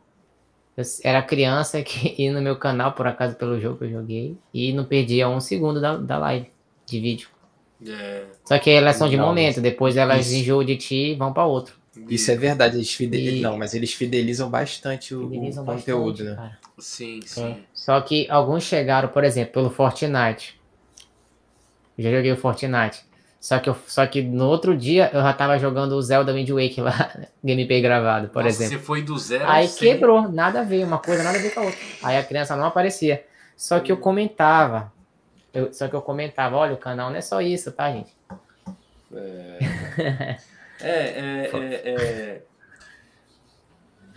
eu 0.77 0.85
era 1.05 1.23
criança 1.23 1.83
que 1.83 2.15
ia 2.23 2.33
no 2.33 2.41
meu 2.43 2.57
canal, 2.57 2.93
por 2.93 3.07
acaso, 3.07 3.37
pelo 3.37 3.61
jogo 3.61 3.79
que 3.79 3.85
eu 3.85 3.91
joguei, 3.91 4.37
e 4.53 4.73
não 4.73 4.85
perdia 4.85 5.29
um 5.29 5.41
segundo 5.41 5.81
da, 5.81 5.97
da 5.97 6.19
live 6.19 6.51
de 6.87 7.01
vídeo. 7.01 7.29
É, 7.85 8.25
Só 8.45 8.59
que 8.59 8.71
elas 8.71 8.97
são 8.97 9.09
de 9.09 9.17
Não, 9.17 9.27
momento, 9.27 9.61
depois 9.61 9.97
elas 9.97 10.27
isso. 10.27 10.37
enjoam 10.37 10.65
de 10.65 10.77
ti 10.77 11.13
e 11.13 11.15
vão 11.15 11.33
pra 11.33 11.45
outro. 11.45 11.75
Isso 12.09 12.31
é 12.31 12.37
verdade, 12.37 12.77
eles 12.77 12.93
fidelizam. 12.93 13.39
E- 13.39 13.41
Não, 13.43 13.57
mas 13.59 13.75
eles 13.75 13.93
fidelizam 13.93 14.51
bastante 14.51 15.15
o, 15.15 15.27
o 15.27 15.31
Fidelizam 15.31 15.65
conteúdo, 15.65 16.19
bastante, 16.25 16.31
né? 16.31 16.37
cara. 16.37 16.59
Sim, 16.79 17.21
sim. 17.25 17.57
Só 17.73 18.01
que 18.03 18.27
alguns 18.31 18.65
chegaram, 18.65 19.09
por 19.09 19.25
exemplo, 19.25 19.53
pelo 19.55 19.71
Fortnite. 19.71 20.61
Eu 21.97 22.05
já 22.05 22.11
joguei 22.13 22.33
o 22.33 22.37
Fortnite. 22.37 23.05
Só 23.41 23.59
que, 23.59 23.69
eu- 23.71 23.77
só 23.87 24.07
que 24.07 24.23
no 24.23 24.47
outro 24.47 24.77
dia 24.77 25.11
eu 25.13 25.21
já 25.23 25.33
tava 25.33 25.59
jogando 25.59 25.93
o 25.93 26.03
Zelda 26.03 26.33
Wind 26.33 26.51
Waker 26.51 26.85
lá, 26.85 27.13
gameplay 27.45 27.81
gravado, 27.81 28.29
por 28.29 28.43
Nossa, 28.43 28.63
exemplo. 28.65 28.79
Você 28.79 28.85
foi 28.85 29.03
do 29.03 29.17
zero 29.19 29.45
Aí 29.47 29.69
quebrou, 29.69 30.29
nada 30.31 30.61
a 30.61 30.65
ver, 30.65 30.85
uma 30.85 30.99
coisa 30.99 31.23
nada 31.23 31.39
a 31.39 31.41
ver 31.41 31.51
com 31.55 31.61
a 31.61 31.63
outra. 31.65 31.79
Aí 32.03 32.17
a 32.19 32.25
criança 32.25 32.57
não 32.57 32.65
aparecia. 32.67 33.25
Só 33.57 33.81
que 33.81 33.91
eu 33.93 33.97
comentava. 33.97 34.93
Eu- 35.57 35.73
só 35.73 35.89
que 35.89 35.95
eu 35.95 36.03
comentava, 36.03 36.57
olha, 36.57 36.75
o 36.75 36.79
canal 36.79 37.11
não 37.11 37.17
é 37.17 37.21
só 37.21 37.41
isso, 37.41 37.73
tá, 37.73 37.91
gente? 37.91 38.15
É, 39.13 40.37
é, 40.81 40.91
é, 40.91 41.51
é... 41.85 42.43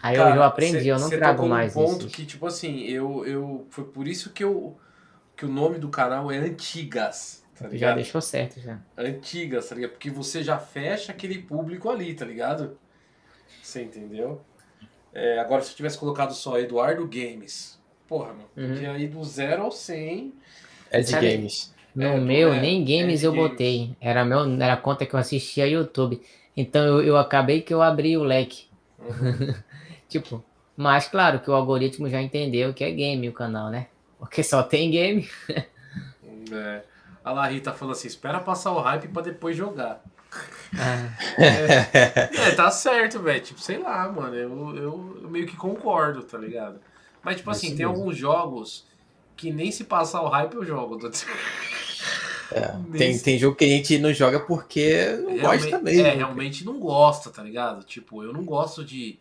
Aí 0.02 0.16
Cara, 0.16 0.30
eu, 0.32 0.36
eu 0.38 0.44
aprendi, 0.44 0.82
cê- 0.84 0.92
eu 0.92 1.00
não 1.00 1.10
trago 1.10 1.48
mais 1.48 1.74
ponto 1.74 2.06
isso. 2.06 2.16
que, 2.16 2.26
tipo 2.26 2.46
assim, 2.48 2.82
eu, 2.84 3.26
eu... 3.26 3.68
Foi 3.70 3.84
por 3.84 4.08
isso 4.08 4.32
que, 4.32 4.44
eu, 4.44 4.78
que 5.36 5.46
o 5.46 5.50
nome 5.50 5.78
do 5.78 5.90
canal 5.90 6.32
é 6.32 6.38
Antigas, 6.38 7.44
tá 7.58 7.68
Já 7.72 7.94
deixou 7.94 8.22
certo 8.22 8.62
já. 8.62 8.80
Antigas, 8.98 9.68
tá 9.68 9.76
ligado? 9.76 9.92
Porque 9.92 10.10
você 10.10 10.42
já 10.42 10.58
fecha 10.58 11.12
aquele 11.12 11.40
público 11.40 11.90
ali, 11.90 12.14
tá 12.14 12.24
ligado? 12.26 12.78
Você 13.62 13.84
entendeu? 13.84 14.42
É, 15.14 15.40
agora, 15.40 15.62
se 15.62 15.72
eu 15.72 15.76
tivesse 15.76 15.98
colocado 15.98 16.34
só 16.34 16.58
Eduardo 16.58 17.06
Games, 17.06 17.78
porra, 18.08 18.28
mano, 18.34 18.50
Uhum. 18.56 18.68
podia 18.70 18.98
ir 18.98 19.08
do 19.10 19.22
zero 19.24 19.64
ao 19.64 19.72
100. 19.72 20.34
É 20.92 21.00
de 21.02 21.10
Sabe- 21.10 21.32
games. 21.38 21.74
No 21.96 22.04
É, 22.06 22.20
meu, 22.20 22.54
é, 22.54 22.60
nem 22.62 22.84
games 22.84 23.24
é 23.24 23.28
eu 23.28 23.32
games. 23.34 23.50
botei. 23.52 23.96
Era, 24.00 24.24
meu, 24.24 24.40
era 24.62 24.74
a 24.74 24.78
conta 24.78 25.06
que 25.06 25.14
eu 25.14 25.20
assistia 25.20 25.68
YouTube. 25.68 26.22
Então 26.56 26.84
eu, 26.86 27.02
eu 27.02 27.18
acabei 27.18 27.62
que 27.62 27.74
eu 27.74 27.82
abri 27.82 28.16
o 28.18 28.24
leque. 28.24 28.68
Uhum. 29.00 29.54
Tipo, 30.10 30.44
mas 30.76 31.08
claro 31.08 31.40
que 31.40 31.50
o 31.50 31.54
algoritmo 31.54 32.10
já 32.10 32.22
entendeu 32.22 32.74
que 32.74 32.84
é 32.84 32.90
game 32.92 33.28
o 33.30 33.34
canal, 33.34 33.70
né? 33.70 33.88
Porque 34.18 34.42
só 34.44 34.64
tem 34.64 34.90
game. 34.92 35.28
É. 36.52 36.82
A 37.24 37.32
lá, 37.32 37.46
Rita 37.48 37.72
falando 37.74 37.94
assim, 37.94 38.08
espera 38.08 38.40
passar 38.40 38.72
o 38.72 38.80
hype 38.80 39.08
pra 39.10 39.22
depois 39.22 39.56
jogar. 39.56 40.02
Ah, 40.78 41.10
É, 41.38 42.52
tá 42.56 42.70
certo, 42.72 43.20
velho. 43.20 43.42
Tipo, 43.42 43.60
sei 43.60 43.78
lá, 43.80 44.08
mano. 44.12 44.36
Eu, 44.36 44.76
eu, 44.76 45.20
eu 45.24 45.30
meio 45.30 45.46
que 45.48 45.56
concordo, 45.58 46.22
tá 46.24 46.38
ligado? 46.38 46.80
Mas, 47.24 47.38
tipo 47.38 47.50
assim, 47.52 47.76
tem 47.76 47.86
mesmo. 47.86 47.92
alguns 47.96 48.16
jogos 48.18 48.86
que 49.40 49.52
nem 49.54 49.72
se 49.72 49.86
passar 49.86 50.22
o 50.22 50.28
hype 50.28 50.54
eu 50.56 50.66
jogo. 50.66 50.98
tô. 51.00 51.10
Nem 52.90 52.92
Tem, 53.00 53.14
se- 53.14 53.24
tem 53.24 53.38
jogo 53.38 53.56
que 53.56 53.64
a 53.64 53.68
gente 53.68 53.98
não 54.00 54.12
joga 54.12 54.40
porque 54.40 55.06
não 55.24 55.38
gosta 55.38 55.80
mesmo. 55.80 56.06
É, 56.06 56.16
realmente 56.16 56.66
não 56.66 56.80
gosta, 56.80 57.30
tá 57.30 57.44
ligado? 57.44 57.84
Tipo, 57.86 58.24
eu 58.24 58.34
não 58.34 58.44
gosto 58.44 58.84
de 58.84 59.20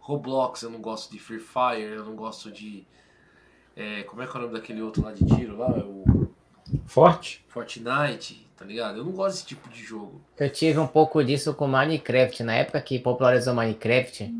Roblox, 0.00 0.62
eu 0.62 0.70
não 0.70 0.80
gosto 0.80 1.12
de 1.12 1.18
Free 1.20 1.38
Fire, 1.38 1.82
eu 1.94 2.04
não 2.04 2.16
gosto 2.16 2.50
de. 2.50 2.84
é, 3.76 4.02
como 4.02 4.22
é 4.22 4.26
que 4.26 4.36
é 4.36 4.40
o 4.40 4.42
nome 4.42 4.54
daquele 4.54 4.82
outro 4.82 5.04
lá 5.04 5.12
de 5.12 5.24
tiro 5.24 5.56
lá? 5.56 5.70
O 5.70 6.28
Forte? 6.84 7.44
Fortnite, 7.48 8.44
tá 8.56 8.64
ligado? 8.64 8.98
Eu 8.98 9.04
não 9.04 9.12
gosto 9.12 9.36
desse 9.36 9.46
tipo 9.46 9.68
de 9.68 9.80
jogo. 9.80 10.20
eu 10.36 10.50
tive 10.50 10.78
um 10.80 10.86
pouco 10.88 11.22
disso 11.22 11.54
com 11.54 11.68
Minecraft. 11.68 12.42
Na 12.42 12.54
época 12.56 12.80
que 12.80 12.98
popularizou 12.98 13.54
Minecraft, 13.54 14.34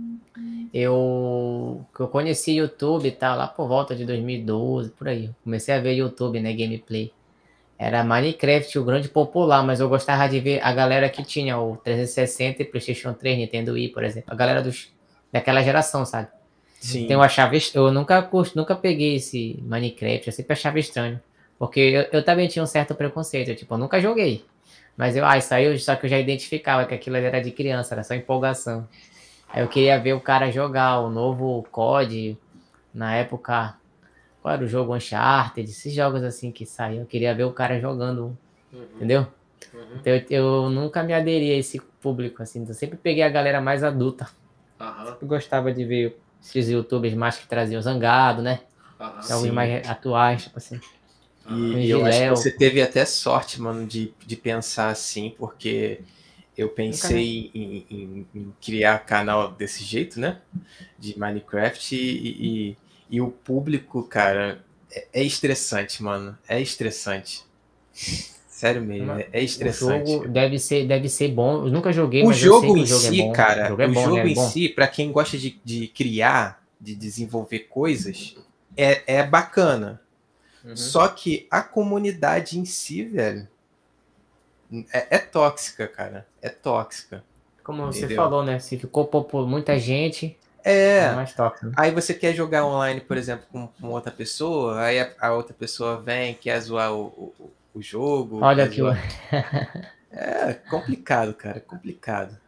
eu, 0.74 1.86
eu 1.98 2.08
conheci 2.08 2.56
YouTube, 2.56 3.10
tá? 3.12 3.34
Lá 3.34 3.46
por 3.48 3.68
volta 3.68 3.94
de 3.94 4.04
2012, 4.04 4.90
por 4.90 5.08
aí. 5.08 5.30
Comecei 5.44 5.74
a 5.74 5.80
ver 5.80 5.94
YouTube, 5.94 6.40
né? 6.40 6.52
Gameplay. 6.52 7.12
Era 7.78 8.04
Minecraft 8.04 8.78
o 8.78 8.84
grande 8.84 9.08
popular, 9.08 9.62
mas 9.64 9.80
eu 9.80 9.88
gostava 9.88 10.28
de 10.28 10.40
ver 10.40 10.60
a 10.62 10.72
galera 10.72 11.08
que 11.08 11.24
tinha 11.24 11.58
o 11.58 11.76
360 11.76 12.62
e 12.62 12.64
PlayStation 12.64 13.12
3, 13.14 13.38
Nintendo 13.38 13.72
Wii, 13.72 13.88
por 13.90 14.04
exemplo. 14.04 14.32
A 14.32 14.36
galera 14.36 14.62
dos, 14.62 14.92
daquela 15.32 15.62
geração, 15.62 16.04
sabe? 16.06 16.28
Sim. 16.80 17.04
Então 17.04 17.16
eu 17.18 17.22
achava, 17.22 17.54
eu 17.74 17.92
nunca, 17.92 18.28
nunca 18.54 18.76
peguei 18.76 19.16
esse 19.16 19.58
Minecraft, 19.62 20.26
eu 20.28 20.32
sempre 20.32 20.52
achava 20.52 20.78
estranho. 20.78 21.20
Porque 21.58 21.80
eu, 21.80 22.02
eu 22.12 22.24
também 22.24 22.48
tinha 22.48 22.62
um 22.62 22.66
certo 22.66 22.94
preconceito, 22.94 23.48
eu, 23.48 23.56
tipo, 23.56 23.74
eu 23.74 23.78
nunca 23.78 24.00
joguei. 24.00 24.44
Mas 24.96 25.16
eu, 25.16 25.24
ah, 25.24 25.38
isso 25.38 25.52
aí, 25.54 25.64
eu- 25.64 25.78
só 25.78 25.96
que 25.96 26.06
eu 26.06 26.10
já 26.10 26.18
identificava 26.18 26.84
que 26.86 26.94
aquilo 26.94 27.16
era 27.16 27.40
de 27.40 27.50
criança, 27.50 27.94
era 27.94 28.04
só 28.04 28.14
empolgação. 28.14 28.86
Aí 29.54 29.62
eu 29.62 29.68
queria 29.68 30.00
ver 30.00 30.14
o 30.14 30.20
cara 30.20 30.50
jogar 30.52 31.00
o 31.00 31.10
novo 31.10 31.62
COD, 31.70 32.38
na 32.94 33.14
época, 33.16 33.76
qual 34.42 34.54
era 34.54 34.64
o 34.64 34.68
jogo 34.68 34.94
Uncharted, 34.96 35.70
esses 35.70 35.94
jogos 35.94 36.22
assim 36.24 36.52
que 36.52 36.66
saíam, 36.66 37.02
eu 37.02 37.06
queria 37.06 37.34
ver 37.34 37.44
o 37.44 37.52
cara 37.52 37.80
jogando, 37.80 38.36
Uhum, 38.72 38.84
entendeu? 38.96 39.26
uhum. 39.74 39.98
Então 40.00 40.12
eu, 40.14 40.24
eu 40.30 40.70
nunca 40.70 41.02
me 41.02 41.14
aderi 41.14 41.52
a 41.52 41.56
esse 41.58 41.80
público, 42.02 42.42
assim, 42.42 42.64
eu 42.68 42.74
sempre 42.74 42.98
peguei 42.98 43.22
a 43.24 43.30
galera 43.30 43.60
mais 43.60 43.84
adulta. 43.84 44.28
Aham, 44.80 45.16
Eu 45.20 45.28
gostava 45.28 45.72
de 45.72 45.84
ver 45.84 46.16
esses 46.42 46.68
youtubers 46.70 47.14
mais 47.14 47.38
que 47.38 47.48
traziam 47.48 47.82
zangado, 47.82 48.42
né? 48.42 48.60
Alguns 49.28 49.50
mais 49.52 49.88
atuais, 49.88 50.44
tipo 50.44 50.58
assim. 50.58 50.80
E, 51.48 51.86
e 51.86 51.90
eu 51.90 52.04
acho 52.04 52.22
que 52.22 52.28
você 52.28 52.50
teve 52.50 52.80
até 52.82 53.04
sorte, 53.04 53.60
mano, 53.60 53.86
de, 53.86 54.12
de 54.26 54.36
pensar 54.36 54.88
assim, 54.88 55.34
porque 55.38 56.00
eu 56.56 56.68
pensei 56.68 57.50
em, 57.54 57.86
em- 57.90 58.26
em 58.34 58.54
criar 58.60 58.98
canal 59.00 59.52
desse 59.52 59.82
jeito, 59.84 60.20
né? 60.20 60.40
De 60.98 61.18
Minecraft 61.18 61.94
e, 61.96 62.70
e- 62.70 62.76
e 63.10 63.20
o 63.20 63.30
público, 63.30 64.02
cara, 64.04 64.64
é, 64.90 65.06
é 65.12 65.22
estressante, 65.24 66.02
mano. 66.02 66.36
É 66.48 66.60
estressante. 66.60 67.44
Sério 68.48 68.82
mesmo, 68.82 69.10
é, 69.12 69.28
é 69.32 69.40
O 69.40 69.44
estressante. 69.44 70.10
jogo 70.10 70.28
deve 70.28 70.58
ser, 70.58 70.86
deve 70.86 71.08
ser 71.08 71.28
bom. 71.28 71.66
Eu 71.66 71.72
nunca 71.72 71.92
joguei, 71.92 72.22
O 72.22 72.28
mas 72.28 72.42
eu 72.42 72.60
sei 72.60 72.60
jogo 72.60 72.74
que 72.74 72.80
em 72.80 72.82
o 72.82 72.86
jogo 72.86 73.06
si, 73.06 73.20
é 73.20 73.24
bom. 73.24 73.32
cara, 73.32 73.64
o 73.64 73.68
jogo 73.68 73.82
é 73.82 73.86
o 73.86 73.92
bom, 73.92 74.04
jogo 74.04 74.16
né? 74.16 74.22
É 74.22 74.28
em 74.28 74.34
bom. 74.34 74.48
si, 74.48 74.68
pra 74.68 74.86
quem 74.88 75.12
gosta 75.12 75.36
de, 75.36 75.60
de 75.64 75.88
criar, 75.88 76.64
de 76.80 76.94
desenvolver 76.94 77.60
coisas, 77.60 78.36
é, 78.76 79.02
é 79.18 79.22
bacana. 79.26 80.00
Uhum. 80.64 80.76
Só 80.76 81.08
que 81.08 81.46
a 81.50 81.62
comunidade 81.62 82.58
em 82.58 82.64
si, 82.64 83.04
velho, 83.04 83.46
é, 84.92 85.16
é 85.16 85.18
tóxica, 85.18 85.86
cara. 85.86 86.26
É 86.40 86.48
tóxica. 86.48 87.22
Como 87.62 87.86
você 87.86 88.00
Entendeu? 88.00 88.16
falou, 88.16 88.44
né? 88.44 88.58
Se 88.58 88.78
ficou 88.78 89.06
popular, 89.06 89.48
muita 89.48 89.78
gente, 89.78 90.36
É. 90.62 91.00
É? 91.00 91.14
Aí 91.76 91.90
você 91.90 92.14
quer 92.14 92.34
jogar 92.34 92.64
online, 92.64 93.00
por 93.00 93.16
exemplo, 93.16 93.46
com, 93.52 93.66
com 93.66 93.88
outra 93.88 94.10
pessoa, 94.10 94.80
aí 94.80 94.98
a, 95.00 95.12
a, 95.20 95.32
outra 95.32 95.54
pessoa 95.54 96.00
vem, 96.00 96.34
quer 96.34 96.58
zoar 96.60 96.92
o, 96.92 97.34
o, 97.38 97.50
o 97.74 97.82
jogo. 97.82 98.42
Olha 98.42 98.64
aqui. 98.64 98.76
Zoar... 98.76 98.98
é 100.10 100.54
complicado, 100.54 101.34
cara, 101.34 101.60
complicado. 101.60 102.38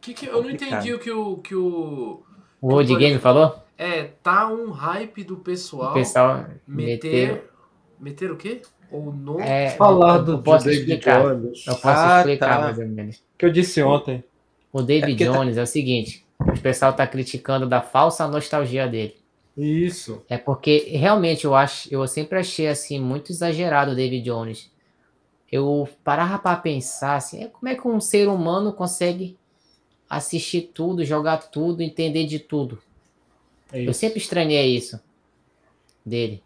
Que 0.00 0.14
que, 0.14 0.26
eu 0.26 0.42
não 0.42 0.50
entendi 0.50 0.94
o 0.94 0.98
que 0.98 1.10
o. 1.10 1.36
Que 1.36 1.54
o, 1.54 2.22
o 2.60 2.72
Old 2.72 2.96
Game 2.96 3.18
falou? 3.18 3.62
É, 3.76 4.04
tá 4.22 4.46
um 4.48 4.70
hype 4.70 5.24
do 5.24 5.36
pessoal. 5.36 5.90
O 5.90 5.94
pessoal 5.94 6.46
meter. 6.66 7.28
Meter, 7.28 7.50
meter 7.98 8.30
o 8.30 8.36
quê? 8.36 8.62
Ou 8.92 9.12
não? 9.12 9.40
É, 9.40 9.70
Falar 9.70 10.18
do 10.18 10.32
eu 10.32 10.42
posso 10.42 10.64
David 10.66 10.82
explicar. 10.82 11.22
Jones. 11.22 11.66
Eu 11.66 11.74
posso 11.74 11.86
Ah, 12.00 12.18
explicar 12.20 12.48
tá. 12.56 12.60
mais 12.60 12.78
ou 12.78 12.86
menos. 12.86 13.22
Que 13.38 13.46
eu 13.46 13.50
disse 13.52 13.82
ontem. 13.82 14.24
O 14.72 14.82
David 14.82 15.22
É 15.22 15.26
tá- 15.26 15.32
Jones 15.32 15.56
é 15.56 15.62
o 15.62 15.66
seguinte: 15.66 16.24
o 16.40 16.60
pessoal 16.60 16.92
tá 16.92 17.06
criticando 17.06 17.68
da 17.68 17.80
falsa 17.80 18.26
nostalgia 18.26 18.86
dele. 18.88 19.16
Isso. 19.56 20.22
É 20.28 20.38
porque 20.38 20.88
realmente 20.90 21.44
eu 21.44 21.54
acho, 21.54 21.92
eu 21.92 22.06
sempre 22.06 22.38
achei 22.38 22.66
assim 22.68 22.98
muito 23.00 23.30
exagerado 23.32 23.92
o 23.92 23.94
David 23.96 24.24
Jones. 24.24 24.70
Eu 25.50 25.88
parava 26.04 26.38
para 26.38 26.56
pensar 26.56 27.16
assim, 27.16 27.42
é, 27.42 27.48
como 27.48 27.68
é 27.68 27.74
que 27.74 27.86
um 27.86 28.00
ser 28.00 28.28
humano 28.28 28.72
consegue 28.72 29.36
assistir 30.08 30.70
tudo, 30.72 31.04
jogar 31.04 31.38
tudo, 31.38 31.82
entender 31.82 32.24
de 32.26 32.38
tudo? 32.38 32.80
É 33.72 33.86
Eu 33.86 33.92
sempre 33.92 34.18
estranhei 34.18 34.74
isso 34.76 34.98
dele. 36.06 36.42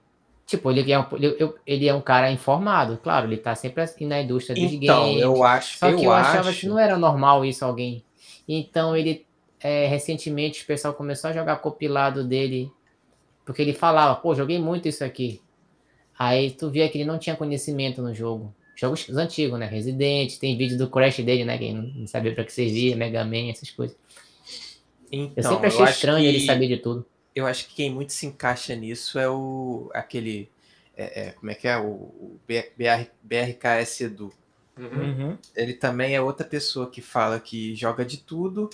Tipo, 0.46 0.70
ele 0.70 0.92
é 0.92 0.98
um, 0.98 1.06
ele, 1.12 1.36
eu- 1.38 1.54
ele 1.66 1.88
é 1.88 1.94
um 1.94 2.00
cara 2.02 2.30
informado, 2.30 2.98
claro, 3.02 3.26
ele 3.26 3.38
tá 3.38 3.54
sempre 3.54 3.82
assim 3.82 4.06
na 4.06 4.20
indústria 4.20 4.54
dos 4.54 4.72
Então, 4.72 5.04
games. 5.06 5.22
eu 5.22 5.42
acho, 5.42 5.78
Só 5.78 5.88
eu, 5.90 5.98
que 5.98 6.04
eu 6.04 6.12
acho. 6.12 6.30
achava 6.30 6.52
que 6.52 6.66
não 6.66 6.78
era 6.78 6.98
normal 6.98 7.44
isso 7.44 7.64
alguém. 7.64 8.04
Então 8.46 8.94
ele 8.94 9.24
é, 9.60 9.86
recentemente 9.86 10.62
o 10.62 10.66
pessoal 10.66 10.92
começou 10.92 11.30
a 11.30 11.32
jogar 11.32 11.56
compilado 11.56 12.22
dele 12.22 12.70
porque 13.46 13.62
ele 13.62 13.72
falava, 13.72 14.14
pô, 14.16 14.34
joguei 14.34 14.58
muito 14.58 14.86
isso 14.86 15.02
aqui. 15.02 15.40
Aí 16.18 16.50
tu 16.50 16.70
via 16.70 16.88
que 16.90 16.98
ele 16.98 17.04
não 17.06 17.18
tinha 17.18 17.34
conhecimento 17.36 18.02
no 18.02 18.14
jogo. 18.14 18.54
Jogos 18.76 19.08
antigos, 19.10 19.58
né? 19.58 19.66
Resident, 19.66 20.36
tem 20.38 20.56
vídeo 20.58 20.76
do 20.76 20.90
Crash 20.90 21.18
dele, 21.20 21.44
né? 21.44 21.56
Quem 21.56 21.72
não 21.74 21.82
não 21.82 22.06
sabia 22.06 22.34
pra 22.34 22.44
que 22.44 22.52
servia, 22.52 22.94
Mega 22.96 23.24
Man, 23.24 23.48
essas 23.50 23.70
coisas. 23.70 23.96
Então, 25.10 25.32
Eu 25.36 25.42
sempre 25.44 25.66
achei 25.68 25.82
acho 25.82 25.92
estranho 25.92 26.26
ele 26.26 26.40
que- 26.40 26.46
saber 26.46 26.68
de 26.68 26.76
tudo. 26.78 27.06
Eu 27.34 27.46
acho 27.46 27.66
que 27.68 27.74
quem 27.74 27.90
muito 27.92 28.12
se 28.12 28.26
encaixa 28.26 28.74
nisso 28.74 29.18
é 29.18 29.28
o 29.28 29.90
aquele 29.92 30.48
é, 30.96 31.26
é, 31.26 31.30
como 31.32 31.50
é 31.50 31.54
que 31.54 31.66
é 31.66 31.76
o, 31.76 31.86
o 31.86 32.40
BR, 32.46 33.10
BRKS 33.22 34.04
Edu. 34.04 34.32
Uhum. 34.78 35.02
Uhum. 35.02 35.38
Ele 35.54 35.74
também 35.74 36.14
é 36.14 36.20
outra 36.20 36.46
pessoa 36.46 36.90
que 36.90 37.00
fala 37.00 37.40
que 37.40 37.74
joga 37.74 38.04
de 38.04 38.18
tudo. 38.18 38.70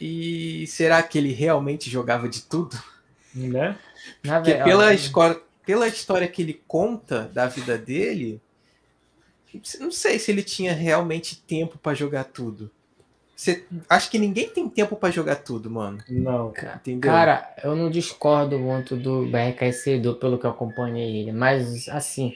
E 0.00 0.66
será 0.66 1.02
que 1.02 1.18
ele 1.18 1.32
realmente 1.32 1.88
jogava 1.90 2.28
de 2.28 2.42
tudo? 2.42 2.76
Né? 3.34 3.78
Na 4.24 4.38
Porque 4.38 4.54
ve- 4.54 4.64
pela, 4.64 4.92
escola, 4.92 5.42
pela 5.64 5.88
história 5.88 6.28
que 6.28 6.42
ele 6.42 6.62
conta 6.66 7.30
da 7.32 7.46
vida 7.46 7.78
dele, 7.78 8.40
não 9.78 9.90
sei 9.90 10.18
se 10.18 10.30
ele 10.30 10.42
tinha 10.42 10.72
realmente 10.72 11.36
tempo 11.42 11.78
pra 11.78 11.94
jogar 11.94 12.24
tudo. 12.24 12.70
Você, 13.34 13.64
acho 13.88 14.10
que 14.10 14.18
ninguém 14.18 14.48
tem 14.48 14.68
tempo 14.68 14.94
pra 14.96 15.10
jogar 15.10 15.36
tudo, 15.36 15.70
mano. 15.70 15.98
Não. 16.08 16.52
Entendeu? 16.76 17.10
Cara, 17.10 17.54
eu 17.64 17.74
não 17.74 17.90
discordo 17.90 18.58
muito 18.58 18.96
do 18.96 19.26
BRKS 19.26 19.86
Edu 19.90 20.14
pelo 20.14 20.38
que 20.38 20.46
eu 20.46 20.50
acompanhei 20.50 21.22
ele, 21.22 21.32
mas 21.32 21.88
assim, 21.88 22.34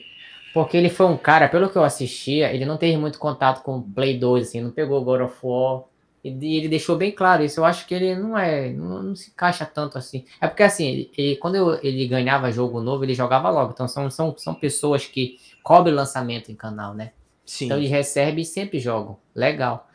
porque 0.53 0.75
ele 0.75 0.89
foi 0.89 1.05
um 1.05 1.15
cara, 1.17 1.47
pelo 1.47 1.69
que 1.69 1.77
eu 1.77 1.83
assistia, 1.83 2.51
ele 2.51 2.65
não 2.65 2.77
teve 2.77 2.97
muito 2.97 3.19
contato 3.19 3.61
com 3.63 3.77
o 3.77 3.81
Play 3.83 4.17
2, 4.17 4.47
assim, 4.47 4.59
não 4.61 4.71
pegou 4.71 5.03
God 5.03 5.21
of 5.21 5.35
War, 5.43 5.83
e 6.23 6.57
ele 6.57 6.67
deixou 6.67 6.97
bem 6.97 7.11
claro 7.11 7.43
isso. 7.43 7.59
Eu 7.59 7.65
acho 7.65 7.85
que 7.87 7.93
ele 7.93 8.13
não 8.15 8.37
é, 8.37 8.69
não, 8.73 9.01
não 9.03 9.15
se 9.15 9.29
encaixa 9.29 9.65
tanto 9.65 9.97
assim. 9.97 10.25
É 10.41 10.47
porque 10.47 10.63
assim, 10.63 10.87
ele, 10.87 11.11
ele- 11.17 11.35
quando 11.37 11.55
eu- 11.55 11.79
ele 11.81 12.05
ganhava 12.07 12.51
jogo 12.51 12.81
novo, 12.81 13.05
ele 13.05 13.13
jogava 13.13 13.49
logo. 13.49 13.71
Então 13.71 13.87
são, 13.87 14.09
são, 14.09 14.35
são 14.37 14.53
pessoas 14.53 15.05
que 15.05 15.37
cobrem 15.63 15.93
lançamento 15.95 16.51
em 16.51 16.55
canal, 16.55 16.93
né? 16.93 17.11
Sim. 17.45 17.65
Então 17.65 17.77
eles 17.77 17.89
recebem 17.89 18.41
e 18.41 18.45
sempre 18.45 18.77
jogam. 18.79 19.17
Legal. 19.33 19.86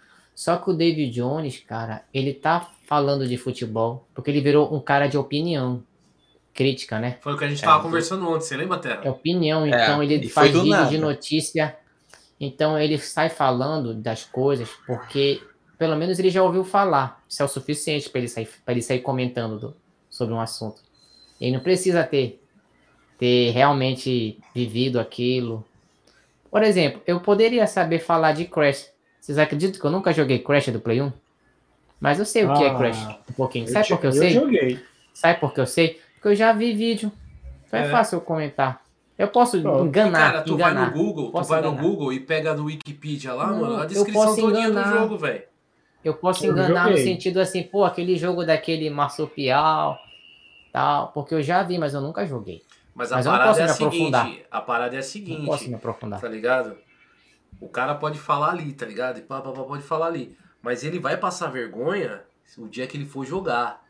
Só 0.43 0.57
que 0.57 0.71
o 0.71 0.73
David 0.73 1.13
Jones, 1.13 1.59
cara, 1.61 2.03
ele 2.13 2.35
tá 2.35 2.69
falando 2.85 3.29
de 3.29 3.37
futebol 3.37 4.09
porque 4.13 4.29
ele 4.29 4.41
virou 4.41 4.75
um 4.75 4.81
cara 4.81 5.07
de 5.07 5.17
opinião. 5.17 5.85
Crítica, 6.55 6.99
né? 6.99 7.17
Foi 7.23 7.33
o 7.33 7.39
que 7.39 7.45
a 7.45 7.49
gente 7.49 7.63
É, 7.63 7.65
tava 7.65 7.79
do- 7.79 7.85
conversando 7.85 8.29
ontem, 8.29 8.41
você 8.43 8.57
lembra, 8.59 8.77
Terra? 8.79 9.01
É 9.05 9.11
opinião, 9.11 9.65
É, 9.65 9.69
então 9.69 10.03
ele 10.03 10.17
e 10.17 10.23
foi 10.29 10.31
faz 10.31 10.51
vídeo 10.53 10.67
nada. 10.69 10.91
de 10.91 10.99
notícia. 10.99 11.75
Então 12.39 12.79
ele 12.79 12.99
sai 12.99 13.31
falando 13.31 13.95
das 13.95 14.25
coisas 14.25 14.69
porque 14.87 15.41
pelo 15.79 15.97
menos 15.97 16.19
ele 16.19 16.29
já 16.29 16.43
ouviu 16.43 16.63
falar. 16.65 17.23
Isso 17.29 17.41
é 17.41 17.45
o 17.45 17.49
suficiente 17.49 18.11
para 18.11 18.19
ele 18.19 18.29
sair, 18.29 18.49
pra 18.67 18.73
ele 18.75 18.83
sair 18.83 18.99
comentando 19.01 19.59
do- 19.61 19.77
sobre 20.11 20.35
um 20.35 20.41
assunto. 20.41 20.83
Ele 21.41 21.53
não 21.53 21.61
precisa 21.61 22.03
ter 22.05 22.39
ter 23.17 23.51
realmente 23.53 24.39
vivido 24.55 24.99
aquilo. 25.01 25.65
Por 26.51 26.63
exemplo, 26.63 27.01
eu 27.07 27.19
poderia 27.21 27.67
saber 27.69 28.01
falar 28.01 28.33
de 28.33 28.45
Crash. 28.45 28.92
Vocês 29.23 29.39
acreditam 29.39 29.81
que 29.81 29.87
eu 29.87 29.91
nunca 29.93 30.13
joguei 30.13 30.41
Crash 30.41 30.69
do 30.71 30.81
Play 30.81 31.01
1? 31.01 31.13
Mas 32.01 32.19
eu 32.19 32.25
sei 32.25 32.45
o 32.45 32.53
que 32.55 32.65
é 32.65 32.71
Ah, 32.71 32.75
Crash, 32.75 33.07
um 33.31 33.33
pouquinho. 33.35 33.69
Sabe 33.69 33.87
por 33.87 34.01
que 34.01 34.07
eu 34.07 34.11
eu 34.11 34.17
sei? 34.17 34.31
joguei. 34.31 34.81
Sabe 35.15 35.39
por 35.39 35.55
que 35.55 35.61
eu 35.61 35.67
sei? 35.67 36.01
Porque 36.17 36.27
eu 36.29 36.35
já 36.35 36.53
vi 36.53 36.73
vídeo. 36.75 37.13
Então 37.69 37.79
é, 37.79 37.87
É. 37.87 37.89
fácil 37.91 38.17
eu 38.17 38.21
comentar. 38.21 38.83
Eu 39.17 39.29
posso 39.29 39.63
Pronto. 39.63 39.87
enganar, 39.87 40.33
Cara, 40.33 40.43
tu 40.43 40.55
enganar. 40.55 40.91
vai 40.91 40.99
no 40.99 41.05
Google, 41.05 41.27
tu 41.27 41.33
Posso 41.33 41.51
vai 41.51 41.61
no 41.63 41.69
enganar. 41.69 41.83
Google 41.89 42.13
e 42.13 42.19
pega 42.19 42.55
no 42.55 42.65
Wikipedia 42.65 43.33
lá, 43.33 43.47
Não, 43.47 43.61
mano, 43.61 43.77
a 43.77 43.87
descrição 43.87 44.35
todinha 44.35 44.71
do 44.73 44.83
jogo, 44.83 45.17
velho. 45.19 45.43
Eu 46.05 46.15
posso 46.15 46.45
Eu 46.45 46.51
enganar 46.51 46.87
no 46.87 46.97
joguei. 46.97 47.05
sentido 47.05 47.39
assim, 47.39 47.63
pô, 47.63 47.85
aquele 47.85 48.17
jogo 48.17 48.45
daquele 48.45 48.91
marsupial, 48.91 49.97
tal, 50.73 51.13
porque 51.13 51.33
eu 51.35 51.43
já 51.43 51.63
vi, 51.63 51.79
mas 51.79 51.95
eu 51.95 52.01
nunca 52.01 52.27
joguei. 52.27 52.63
Mas 52.93 53.13
a 53.13 53.17
Mas 53.17 53.27
eu 53.27 53.31
não 53.33 53.39
parada 53.39 53.51
posso 53.51 53.61
é 53.61 53.65
a 53.65 53.91
seguinte, 53.91 54.45
a 54.51 54.61
parada 54.61 54.95
é 54.97 54.99
a 54.99 55.01
Não 55.03 55.09
seguinte, 55.09 55.47
posso 55.47 55.69
me 55.69 55.75
aprofundar. 55.77 56.21
tá 56.21 56.29
ligado? 56.29 56.77
O 57.61 57.69
cara 57.69 57.95
pode 57.95 58.19
falar 58.19 58.51
ali, 58.51 58.73
tá 58.73 58.85
ligado? 58.87 59.19
E 59.19 59.23
pá, 59.23 59.41
pá, 59.41 59.53
pá, 59.53 59.63
pode 59.63 59.83
falar 59.83 60.07
ali. 60.07 60.37
Mas 60.61 60.85
ele 60.85 60.99
vai 60.99 61.17
passar 61.17 61.49
vergonha 61.49 62.23
o 62.59 62.69
dia 62.69 62.87
que 62.87 62.97
ele 62.97 63.07
for 63.07 63.25
jogar. 63.25 63.83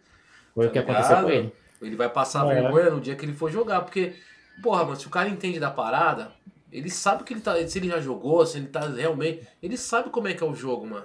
Foi 0.54 0.66
o 0.66 0.68
tá 0.68 0.72
que 0.72 0.78
aconteceu 0.78 1.08
ligado? 1.08 1.24
com 1.24 1.30
ele. 1.30 1.52
Ele 1.80 1.96
vai 1.96 2.08
passar 2.08 2.46
É. 2.50 2.60
vergonha 2.62 2.90
no 2.90 3.00
dia 3.00 3.16
que 3.16 3.24
ele 3.24 3.32
for 3.34 3.50
jogar. 3.50 3.80
Porque, 3.82 4.14
porra, 4.62 4.84
mano, 4.84 4.96
se 4.96 5.06
o 5.06 5.10
cara 5.10 5.28
entende 5.28 5.58
da 5.58 5.70
parada, 5.70 6.32
ele 6.70 6.88
sabe 6.90 7.24
que 7.24 7.32
ele 7.34 7.40
tá. 7.40 7.54
Se 7.66 7.78
ele 7.78 7.88
já 7.88 8.00
jogou, 8.00 8.44
se 8.46 8.58
ele 8.58 8.68
tá 8.68 8.80
realmente. 8.88 9.46
Ele 9.62 9.76
sabe 9.76 10.10
como 10.10 10.28
é 10.28 10.34
que 10.34 10.42
é 10.42 10.46
o 10.46 10.54
jogo, 10.54 10.86
mano. 10.86 11.04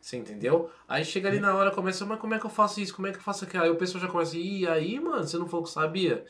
Você 0.00 0.16
entendeu? 0.16 0.70
Aí 0.86 1.04
chega 1.04 1.28
ali 1.28 1.40
na 1.40 1.54
hora, 1.54 1.70
começa, 1.72 2.06
mas 2.06 2.20
como 2.20 2.32
é 2.34 2.38
que 2.38 2.46
eu 2.46 2.50
faço 2.50 2.80
isso? 2.80 2.94
Como 2.94 3.08
é 3.08 3.10
que 3.12 3.18
eu 3.18 3.22
faço 3.22 3.44
aquilo? 3.44 3.64
Aí 3.64 3.70
o 3.70 3.76
pessoal 3.76 4.02
já 4.02 4.08
começa, 4.08 4.36
e 4.36 4.66
aí, 4.66 4.98
mano, 5.00 5.24
você 5.26 5.36
não 5.36 5.48
falou 5.48 5.64
que 5.64 5.72
sabia? 5.72 6.24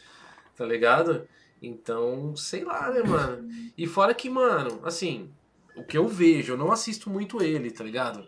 Tá 0.57 0.65
ligado? 0.65 1.29
Então, 1.61 2.35
sei 2.35 2.65
lá, 2.65 2.91
né, 2.91 3.03
mano? 3.03 3.47
E 3.77 3.87
fora 3.87 4.15
que, 4.15 4.31
mano, 4.31 4.81
assim, 4.85 5.31
o 5.79 5.85
que 5.85 5.97
eu 5.97 6.09
vejo, 6.09 6.53
eu 6.53 6.57
não 6.57 6.73
assisto 6.73 7.09
muito 7.09 7.43
ele, 7.43 7.71
tá 7.71 7.85
ligado? 7.85 8.25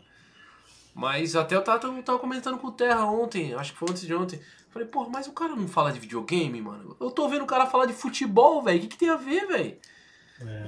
Mas 0.95 1.37
até 1.37 1.55
eu 1.55 1.63
tava, 1.63 1.87
eu 1.87 2.03
tava 2.03 2.19
comentando 2.19 2.59
com 2.59 2.69
o 2.69 2.73
Terra 2.73 3.05
ontem, 3.05 3.55
acho 3.55 3.73
que 3.73 3.79
foi 3.79 3.91
antes 3.91 4.07
de 4.07 4.15
ontem. 4.15 4.41
Falei, 4.71 4.87
pô, 4.87 5.09
mas 5.09 5.27
o 5.27 5.33
cara 5.33 5.55
não 5.57 5.67
fala 5.67 5.93
de 5.93 5.99
videogame, 5.99 6.61
mano? 6.61 6.97
Eu 7.01 7.11
tô 7.11 7.29
vendo 7.29 7.43
o 7.43 7.47
cara 7.47 7.67
falar 7.67 7.87
de 7.87 7.93
futebol, 7.93 8.63
velho. 8.63 8.79
O 8.79 8.81
que, 8.83 8.89
que 8.89 8.99
tem 8.99 9.09
a 9.09 9.17
ver, 9.17 9.47
velho? 9.47 9.77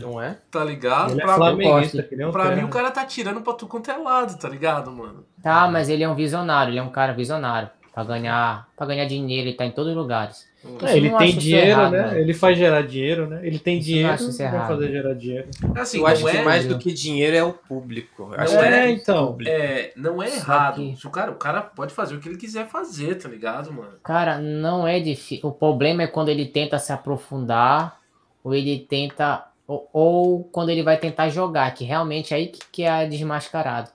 Não 0.01 0.21
é? 0.21 0.39
Tá 0.51 0.63
ligado? 0.65 1.13
Ele 1.13 1.23
é 1.23 1.25
Pra, 1.25 1.37
flamenguista, 1.37 2.09
nem 2.13 2.27
o 2.27 2.33
pra 2.33 2.55
mim 2.55 2.65
o 2.65 2.69
cara 2.69 2.91
tá 2.91 3.05
tirando 3.07 3.41
pra 3.41 3.55
tu 3.55 3.67
quanto 3.67 3.91
é 3.91 3.97
lado, 3.97 4.39
tá 4.39 4.49
ligado, 4.49 4.91
mano? 4.91 5.25
Tá, 5.43 5.69
mas 5.69 5.89
ele 5.89 6.03
é 6.03 6.09
um 6.09 6.15
visionário, 6.15 6.73
ele 6.73 6.79
é 6.79 6.83
um 6.83 6.91
cara 6.91 7.13
visionário. 7.13 7.71
Pra 7.93 8.05
ganhar, 8.05 8.69
pra 8.77 8.87
ganhar 8.87 9.07
dinheiro, 9.07 9.49
ele 9.49 9.57
tá 9.57 9.65
em 9.65 9.71
todos 9.71 9.93
os 9.93 9.97
lugares. 9.97 10.49
É, 10.85 10.97
ele 10.97 11.11
tem 11.17 11.37
dinheiro, 11.37 11.71
errado, 11.71 11.93
né? 11.93 12.03
mano. 12.03 12.19
Ele 12.19 12.35
faz 12.35 12.57
gerar 12.57 12.83
dinheiro, 12.83 13.27
né? 13.27 13.41
Ele 13.43 13.59
tem 13.59 13.81
dinheiro 13.81 14.09
errado. 14.09 14.67
fazer 14.69 14.93
gerar 14.93 15.15
dinheiro. 15.15 15.49
Assim, 15.75 15.99
eu 15.99 16.07
acho 16.07 16.23
não 16.25 16.31
que 16.31 16.37
é, 16.37 16.43
mais 16.43 16.67
do 16.67 16.79
que 16.79 16.93
dinheiro 16.93 17.37
é 17.37 17.43
o 17.43 17.53
público. 17.53 18.31
Eu 18.33 18.41
acho 18.41 18.57
que 18.57 18.65
é, 18.65 18.91
então. 18.91 19.37
é, 19.45 19.93
não 19.97 20.23
é 20.23 20.29
Só 20.29 20.37
errado. 20.37 20.75
que- 20.77 21.07
O, 21.07 21.11
cara, 21.11 21.31
o 21.33 21.35
cara 21.35 21.63
pode 21.63 21.93
fazer 21.93 22.15
o 22.15 22.21
que 22.21 22.29
ele 22.29 22.39
quiser 22.39 22.69
fazer, 22.69 23.17
tá 23.17 23.29
ligado, 23.29 23.73
mano? 23.73 23.95
Cara, 24.05 24.39
não 24.39 24.87
é 24.87 25.01
difícil. 25.01 25.49
O 25.49 25.53
problema 25.53 26.05
é 26.05 26.07
quando 26.07 26.29
ele 26.29 26.47
tenta 26.47 26.79
se 26.79 26.93
aprofundar, 26.93 27.99
ou 28.45 28.55
ele 28.55 28.79
tenta. 28.89 29.47
Ou, 29.67 29.89
ou 29.93 30.45
quando 30.45 30.71
ele 30.71 30.83
vai 30.83 30.97
tentar 30.97 31.29
jogar, 31.29 31.73
que 31.75 31.85
realmente 31.85 32.35
é 32.35 32.37
aí 32.37 32.47
que, 32.49 32.61
que 32.71 32.83
é 32.85 33.07
desmascarado. 33.07 33.91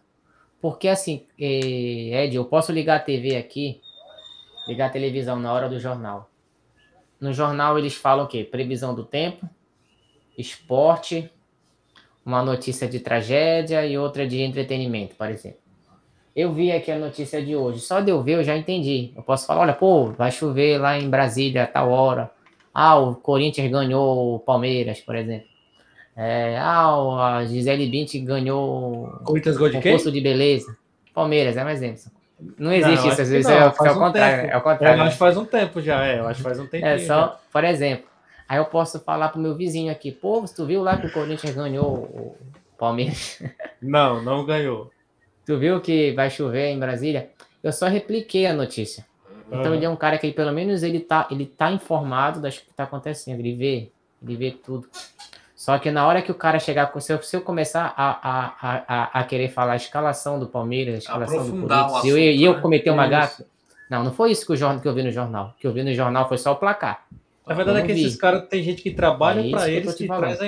Porque 0.62 0.88
assim, 0.88 1.24
eh, 1.40 2.26
Ed, 2.26 2.36
eu 2.36 2.44
posso 2.46 2.72
ligar 2.72 2.98
a 2.98 3.00
TV 3.00 3.36
aqui, 3.38 3.80
ligar 4.68 4.88
a 4.88 4.90
televisão 4.90 5.40
na 5.40 5.54
hora 5.54 5.70
do 5.70 5.80
jornal. 5.80 6.30
No 7.20 7.34
jornal 7.34 7.78
eles 7.78 7.96
falam 7.96 8.26
o 8.26 8.28
quê? 8.28 8.44
Previsão 8.44 8.94
do 8.94 9.04
tempo, 9.04 9.50
esporte, 10.38 11.30
uma 12.26 12.44
notícia 12.44 12.88
de 12.88 13.00
tragédia 13.00 13.86
e 13.86 13.98
outra 13.98 14.28
de 14.28 14.42
entretenimento, 14.42 15.16
por 15.16 15.30
exemplo. 15.30 15.60
Eu 16.36 16.54
vi 16.54 16.72
aqui 16.72 16.92
a 16.92 17.00
notícia 17.00 17.44
de 17.44 17.56
hoje. 17.56 17.80
Só 17.80 18.00
de 18.00 18.12
eu 18.12 18.22
ver, 18.22 18.34
eu 18.34 18.44
já 18.44 18.56
entendi. 18.56 19.12
Eu 19.16 19.24
posso 19.24 19.48
falar, 19.48 19.62
olha, 19.62 19.74
pô, 19.74 20.12
vai 20.12 20.32
chover 20.32 20.78
lá 20.78 21.00
em 21.00 21.10
Brasília 21.10 21.64
a 21.64 21.68
tal 21.68 21.90
hora. 21.90 22.30
Ah, 22.72 22.96
o 23.00 23.16
Corinthians 23.16 23.72
ganhou 23.72 24.36
o 24.36 24.40
Palmeiras, 24.40 25.00
por 25.00 25.16
exemplo. 25.16 25.48
É, 26.16 26.58
ah, 26.60 27.38
a 27.38 27.46
Gisele 27.46 27.88
Bündchen 27.88 28.24
ganhou 28.24 29.08
Corinthians 29.24 29.56
o 29.56 29.60
Gol 29.60 29.70
de 29.70 29.80
quem? 29.80 29.98
de 29.98 30.22
beleza. 30.22 30.78
Palmeiras, 31.12 31.58
é 31.58 31.66
um 31.66 31.70
exemplo. 31.70 32.12
Não 32.58 32.72
existe 32.72 33.04
Não, 33.04 33.08
isso, 33.14 33.16
que 33.32 33.38
isso 33.40 33.50
não, 33.50 33.58
é, 33.58 33.68
o- 33.68 33.72
faz 33.74 33.90
é 33.90 33.94
o 33.94 33.96
um 33.96 34.00
contrário. 34.06 34.42
tempo. 34.42 34.54
É 34.54 34.56
o 34.56 34.60
É, 34.60 34.62
contrário. 34.62 35.02
acho 35.04 35.12
que 35.14 35.18
faz 35.18 35.38
um 35.38 35.46
tempo 35.46 35.82
já, 35.82 36.06
é. 36.06 36.20
Eu 36.20 36.28
acho 36.28 36.38
que 36.38 36.44
faz 36.44 36.60
um 36.60 36.68
tempinho. 36.68 36.92
É 36.92 36.98
já. 37.00 37.06
só, 37.08 37.42
por 37.52 37.64
exemplo, 37.64 38.06
aí 38.48 38.58
eu 38.58 38.66
posso 38.66 39.00
falar 39.00 39.30
pro 39.30 39.42
meu 39.42 39.56
vizinho 39.56 39.92
aqui, 39.92 40.12
pô, 40.12 40.44
tu 40.56 40.66
viu 40.66 40.84
lá 40.84 40.98
que 40.98 41.08
o 41.08 41.12
Corinthians 41.12 41.56
ganhou 41.56 41.94
o 41.96 42.38
Palmeiras? 42.78 43.42
Não, 43.82 44.22
não 44.24 44.46
ganhou. 44.46 44.92
Tu 45.46 45.58
viu 45.58 45.80
que 45.82 46.12
vai 46.14 46.30
chover 46.30 46.68
em 46.70 46.80
Brasília? 46.80 47.30
Eu 47.64 47.72
só 47.72 47.88
repliquei 47.88 48.46
a 48.48 48.54
notícia. 48.54 49.06
Então 49.52 49.74
ele 49.74 49.86
é 49.86 49.90
um 49.90 49.96
cara 49.96 50.18
que 50.18 50.32
pelo 50.32 50.52
menos 50.52 50.84
ele 50.84 51.00
tá, 51.00 51.28
ele 51.32 51.46
tá 51.46 51.72
informado 51.72 52.42
das 52.42 52.58
que 52.60 52.74
tá 52.74 52.84
acontecendo, 52.84 53.40
ele 53.40 53.56
vê, 53.56 53.90
ele 54.22 54.36
vê 54.36 54.52
tudo. 54.52 54.88
Só 55.68 55.78
que 55.78 55.92
na 55.92 56.08
hora 56.08 56.22
que 56.22 56.32
o 56.32 56.34
cara 56.36 56.60
chegar 56.60 56.94
com 56.94 57.00
se 57.02 57.12
eu, 57.12 57.22
se 57.22 57.36
eu 57.36 57.42
começar 57.42 57.94
a, 57.98 58.12
a, 58.24 58.54
a, 58.88 59.20
a- 59.20 59.24
querer 59.26 59.50
falar 59.50 59.74
a 59.74 59.76
escalação 59.76 60.40
do 60.40 60.48
Palmeiras, 60.48 60.96
a 60.96 60.98
escalação 61.00 61.36
do 61.36 61.42
Aprofundar 61.42 61.88
Corinthians, 61.90 62.06
e 62.06 62.44
eu, 62.46 62.52
eu 62.52 62.54
né? 62.56 62.62
cometer 62.62 62.90
uma 62.90 63.06
gafe. 63.06 63.44
Não, 63.90 64.02
não 64.02 64.14
foi 64.14 64.32
isso 64.32 64.46
que, 64.46 64.54
o 64.54 64.56
jornal, 64.56 64.80
que 64.82 64.88
eu 64.88 64.94
vi 64.94 65.04
no 65.04 65.12
jornal. 65.12 65.54
O 65.58 65.60
que 65.60 65.68
eu 65.68 65.74
vi 65.74 65.84
no 65.84 65.94
jornal 65.94 66.26
foi 66.30 66.38
só 66.38 66.54
o 66.54 66.56
placar. 66.56 67.06
A 67.46 67.54
verdade 67.54 67.80
é 67.80 67.82
que 67.82 67.92
vi. 67.92 68.00
esses 68.06 68.16
caras, 68.16 68.48
tem 68.48 68.64
gente 68.64 68.82
que 68.82 68.92
trabalha 68.92 69.46
É 69.46 69.50
para 69.52 69.70
eles 69.70 69.94
que 69.94 70.08
falando. 70.08 70.38
traz 70.38 70.42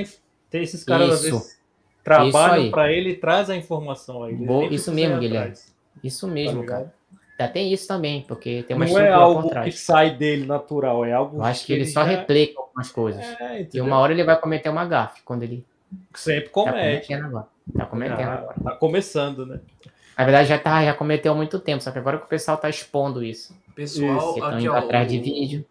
a, 0.53 0.57
esses 0.57 0.85
caras, 0.85 1.09
às 1.09 1.23
Isso. 1.25 1.31
vezes, 1.33 1.59
trabalham 2.01 2.71
para 2.71 2.89
ele 2.89 3.09
e 3.09 3.15
traz 3.15 3.49
a 3.49 3.57
informação 3.57 4.23
aí. 4.23 4.33
Bo- 4.33 4.61
Nem 4.61 4.73
isso 4.73 4.89
mesmo, 4.93 5.19
Guilherme. 5.19 5.37
atrás, 5.49 5.75
Isso 6.01 6.27
tá 6.27 6.33
mesmo, 6.33 6.61
ligado? 6.61 6.77
cara. 6.79 6.93
Ainda 7.39 7.53
tem 7.53 7.71
isso 7.71 7.87
também, 7.87 8.21
porque 8.27 8.63
tem 8.67 8.75
uma 8.75 8.85
Não 8.85 8.99
é 8.99 9.09
algo 9.09 9.47
por 9.49 9.63
que 9.63 9.71
sai 9.71 10.11
dele 10.11 10.45
natural, 10.45 11.05
é 11.05 11.13
algo 11.13 11.37
Eu 11.37 11.43
acho 11.43 11.65
que 11.65 11.71
ele 11.71 11.83
ele 11.83 11.89
só 11.89 12.01
já- 12.03 12.09
replica 12.11 12.59
algumas 12.59 12.91
coisas. 12.91 13.23
É, 13.39 13.65
E 13.73 13.79
uma 13.79 13.97
hora 13.97 14.11
ele 14.11 14.25
vai 14.25 14.37
cometer 14.37 14.67
uma 14.69 14.83
gafe, 14.85 15.21
quando 15.23 15.43
ele 15.43 15.65
Sempre 16.13 16.45
tá 16.45 16.51
comete. 16.51 17.07
cometendo 17.07 17.25
agora. 17.27 17.47
Tá 17.77 17.85
cometendo 17.85 18.17
Já 18.19 18.33
agora. 18.33 18.55
tá 18.63 18.71
começando, 18.71 19.45
né? 19.45 19.59
Na 20.17 20.25
verdade, 20.25 20.49
já, 20.49 20.59
tá, 20.59 20.83
já 20.83 20.93
cometeu 20.93 21.31
há 21.31 21.35
muito 21.35 21.57
tempo, 21.59 21.81
só 21.81 21.91
que 21.91 21.97
agora 21.97 22.17
que 22.17 22.25
o 22.25 22.27
pessoal 22.27 22.57
tá 22.57 22.67
expondo 22.69 23.23
isso. 23.23 23.55
Pessoal, 23.73 24.31
estão 24.33 24.49
aqui 24.49 24.63
indo 24.65 24.73
ó, 24.73 24.75
atrás 24.77 25.07
de 25.09 25.17
o- 25.17 25.23
vídeo. 25.23 25.65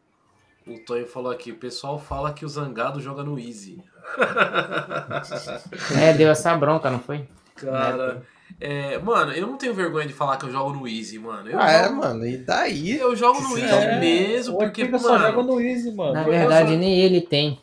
O 0.66 0.78
Tonho 0.86 1.06
falou 1.06 1.30
aqui, 1.30 1.50
o 1.50 1.56
pessoal 1.56 1.98
fala 1.98 2.32
que 2.32 2.44
o 2.46 2.48
Zangado 2.48 2.98
joga 3.00 3.22
no 3.22 3.38
Easy. 3.38 3.82
É, 6.00 6.12
deu 6.14 6.30
essa 6.30 6.54
bronca, 6.56 6.90
não 6.90 6.98
foi? 7.00 7.26
Cara, 7.54 8.22
é, 8.60 8.98
mano, 8.98 9.32
eu 9.32 9.46
não 9.46 9.56
tenho 9.56 9.72
vergonha 9.74 10.06
de 10.06 10.12
falar 10.12 10.36
que 10.36 10.46
eu 10.46 10.50
jogo 10.52 10.72
no 10.72 10.88
Easy, 10.88 11.18
mano. 11.18 11.48
Eu 11.48 11.58
Ah, 11.60 11.70
é, 11.70 11.84
jogo, 11.84 11.96
mano, 11.96 12.26
e 12.26 12.36
daí? 12.38 12.98
Eu 12.98 13.14
jogo 13.14 13.40
no 13.40 13.58
Easy 13.58 13.72
É, 13.74 13.98
mesmo, 14.00 14.58
porque, 14.58 14.82
Arquivo 14.82 14.98
só 14.98 15.16
joga 15.18 15.32
mano... 15.36 15.54
no 15.54 15.60
Easy, 15.60 15.92
mano. 15.92 16.12
Na 16.12 16.24
verdade, 16.24 16.72
só- 16.72 16.76
nem 16.78 16.98
ele 17.00 17.20
tem. 17.20 17.60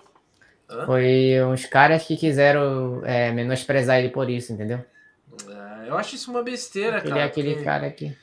Hã? 0.69 0.85
Foi 0.85 1.35
uns 1.43 1.65
caras 1.65 2.03
que 2.03 2.15
quiseram 2.17 3.01
é, 3.05 3.31
menosprezar 3.31 3.99
ele 3.99 4.09
por 4.09 4.29
isso, 4.29 4.51
entendeu? 4.53 4.79
É, 5.49 5.89
eu 5.89 5.97
acho 5.97 6.15
isso 6.15 6.31
uma 6.31 6.41
besteira, 6.41 6.97
Ele 6.99 7.09
cara. 7.09 7.21
é 7.21 7.23
aquele 7.23 7.49
porque- 7.51 7.63
cara 7.65 7.89
que. 7.91 8.17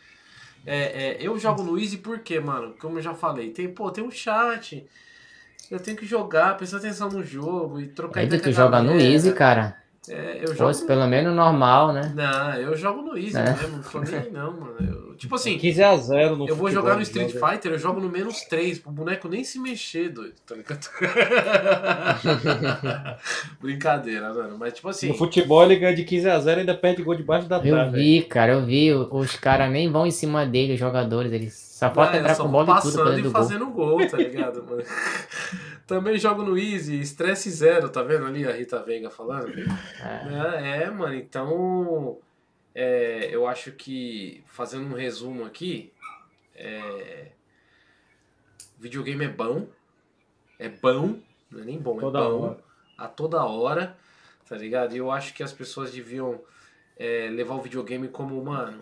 É, 0.65 0.77
é, 0.77 1.17
eu 1.21 1.39
jogo 1.39 1.63
no 1.63 1.79
Easy 1.79 1.99
porque, 1.99 2.39
mano, 2.41 2.75
como 2.81 2.99
eu 2.99 3.03
já 3.03 3.15
falei, 3.15 3.51
tem, 3.51 3.69
pô, 3.69 3.91
tem 3.91 4.03
um 4.03 4.11
chat. 4.11 4.87
Eu 5.71 5.81
tenho 5.81 5.97
que 5.97 6.05
jogar, 6.07 6.57
prestar 6.57 6.77
atenção 6.79 7.09
no 7.09 7.23
jogo 7.23 7.81
e 7.81 7.89
trocar 7.89 8.23
ideia 8.23 8.41
com 8.41 8.45
tu 8.45 8.49
a 8.51 8.53
joga 8.53 8.83
no. 8.83 8.99
Easy, 9.01 9.33
cara. 9.33 9.82
É, 10.09 10.39
eu 10.41 10.49
jogo. 10.49 10.59
Fosse 10.59 10.85
pelo 10.85 11.07
menos 11.07 11.33
normal, 11.33 11.93
né? 11.93 12.13
Não, 12.15 12.55
eu 12.57 12.77
jogo 12.77 13.03
no 13.03 13.17
Easy 13.17 13.37
É. 13.37 13.45
mesmo, 13.45 13.81
não 13.95 14.01
nem 14.03 14.15
aí, 14.19 14.31
não, 14.33 14.53
mano. 14.53 14.75
Eu- 14.81 15.15
tipo 15.15 15.37
assim, 15.37 15.57
15 15.57 15.81
a 15.81 15.97
0 15.97 16.35
no 16.35 16.49
eu 16.49 16.57
vou 16.57 16.69
jogar 16.71 16.97
no 16.97 17.03
Street 17.03 17.31
joga. 17.33 17.47
Fighter, 17.53 17.71
eu 17.73 17.79
jogo 17.79 18.01
no 18.01 18.09
menos 18.09 18.41
3, 18.41 18.81
pro 18.81 18.91
boneco 18.91 19.29
nem 19.29 19.45
se 19.45 19.61
mexer, 19.61 20.09
doido, 20.09 20.35
tá 20.45 20.57
ligado? 20.57 20.89
Brincadeira, 23.61 24.33
mano. 24.33 24.57
Mas 24.59 24.75
tipo 24.75 24.89
assim. 24.89 25.09
No 25.09 25.15
futebol 25.15 25.63
ele 25.65 25.77
ganha 25.77 25.95
de 25.95 26.05
15 26.05 26.29
a 26.29 26.39
0 26.39 26.59
e 26.59 26.61
ainda 26.63 26.75
perde 26.75 27.03
gol 27.03 27.15
debaixo 27.15 27.49
da 27.49 27.57
Eu 27.59 27.75
trave. 27.75 27.99
vi, 27.99 28.23
cara, 28.23 28.53
eu 28.55 28.65
vi. 28.65 28.93
Os 28.93 29.37
caras 29.37 29.71
nem 29.71 29.91
vão 29.91 30.07
em 30.07 30.11
cima 30.11 30.45
dele, 30.45 30.75
os 30.75 30.81
jogadores. 30.81 31.33
Eles 31.33 31.53
eu 31.87 32.21
entrar 32.21 32.35
só 32.35 32.43
com 32.45 32.51
vou 32.51 32.65
bola 32.65 32.79
e 32.79 32.83
tudo 32.83 33.19
e 33.19 33.23
gol. 33.23 33.31
fazendo 33.31 33.71
gol, 33.71 34.07
tá 34.09 34.17
ligado, 34.17 34.63
mano? 34.65 34.83
Também 35.87 36.17
jogo 36.19 36.43
no 36.43 36.57
Easy, 36.57 37.01
estresse 37.01 37.51
zero, 37.51 37.89
tá 37.89 38.03
vendo 38.03 38.27
ali 38.27 38.47
a 38.47 38.53
Rita 38.53 38.83
Veiga 38.83 39.11
falando? 39.11 39.53
É. 39.59 40.81
É, 40.81 40.83
é, 40.85 40.91
mano, 40.91 41.15
então 41.15 42.19
é, 42.75 43.29
eu 43.31 43.47
acho 43.47 43.73
que, 43.73 44.43
fazendo 44.47 44.87
um 44.87 44.97
resumo 44.97 45.45
aqui, 45.45 45.93
é, 46.55 47.33
videogame 48.79 49.25
é 49.25 49.29
bom, 49.29 49.67
é 50.59 50.69
bom, 50.69 51.19
não 51.51 51.61
é 51.61 51.65
nem 51.65 51.79
bom, 51.79 51.99
Toda 51.99 52.19
é 52.19 52.23
bom, 52.23 52.41
hora. 52.43 52.59
a 52.97 53.09
toda 53.09 53.45
hora, 53.45 53.97
tá 54.49 54.57
ligado? 54.57 54.95
E 54.95 54.99
eu 54.99 55.11
acho 55.11 55.35
que 55.35 55.43
as 55.43 55.53
pessoas 55.53 55.93
deviam 55.93 56.41
é, 56.97 57.29
levar 57.31 57.55
o 57.55 57.61
videogame 57.61 58.09
como, 58.09 58.43
mano, 58.43 58.81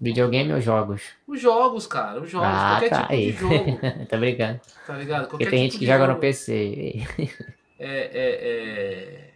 Videogame 0.00 0.52
ou 0.52 0.60
jogos? 0.60 1.02
os 1.26 1.40
jogos, 1.40 1.86
cara, 1.86 2.20
os 2.20 2.30
jogos, 2.30 2.48
Ah, 2.50 2.70
qualquer 2.80 2.90
tá. 2.90 2.96
tipo 3.02 3.08
de 3.08 3.14
Aí. 3.14 3.32
jogo, 3.32 3.78
tá 4.08 4.16
brincando. 4.16 4.60
tá 4.86 4.94
ligado? 4.96 5.28
Porque 5.28 5.44
Qualquer 5.44 5.50
tem 5.50 5.58
tipo 5.68 5.72
gente 5.72 5.72
que 5.72 5.78
de 5.80 5.86
joga 5.86 6.00
no 6.06 6.06
jogo. 6.08 6.20
PC. 6.20 7.06
É, 7.78 7.86
é, 7.88 8.10
é... 8.18 9.30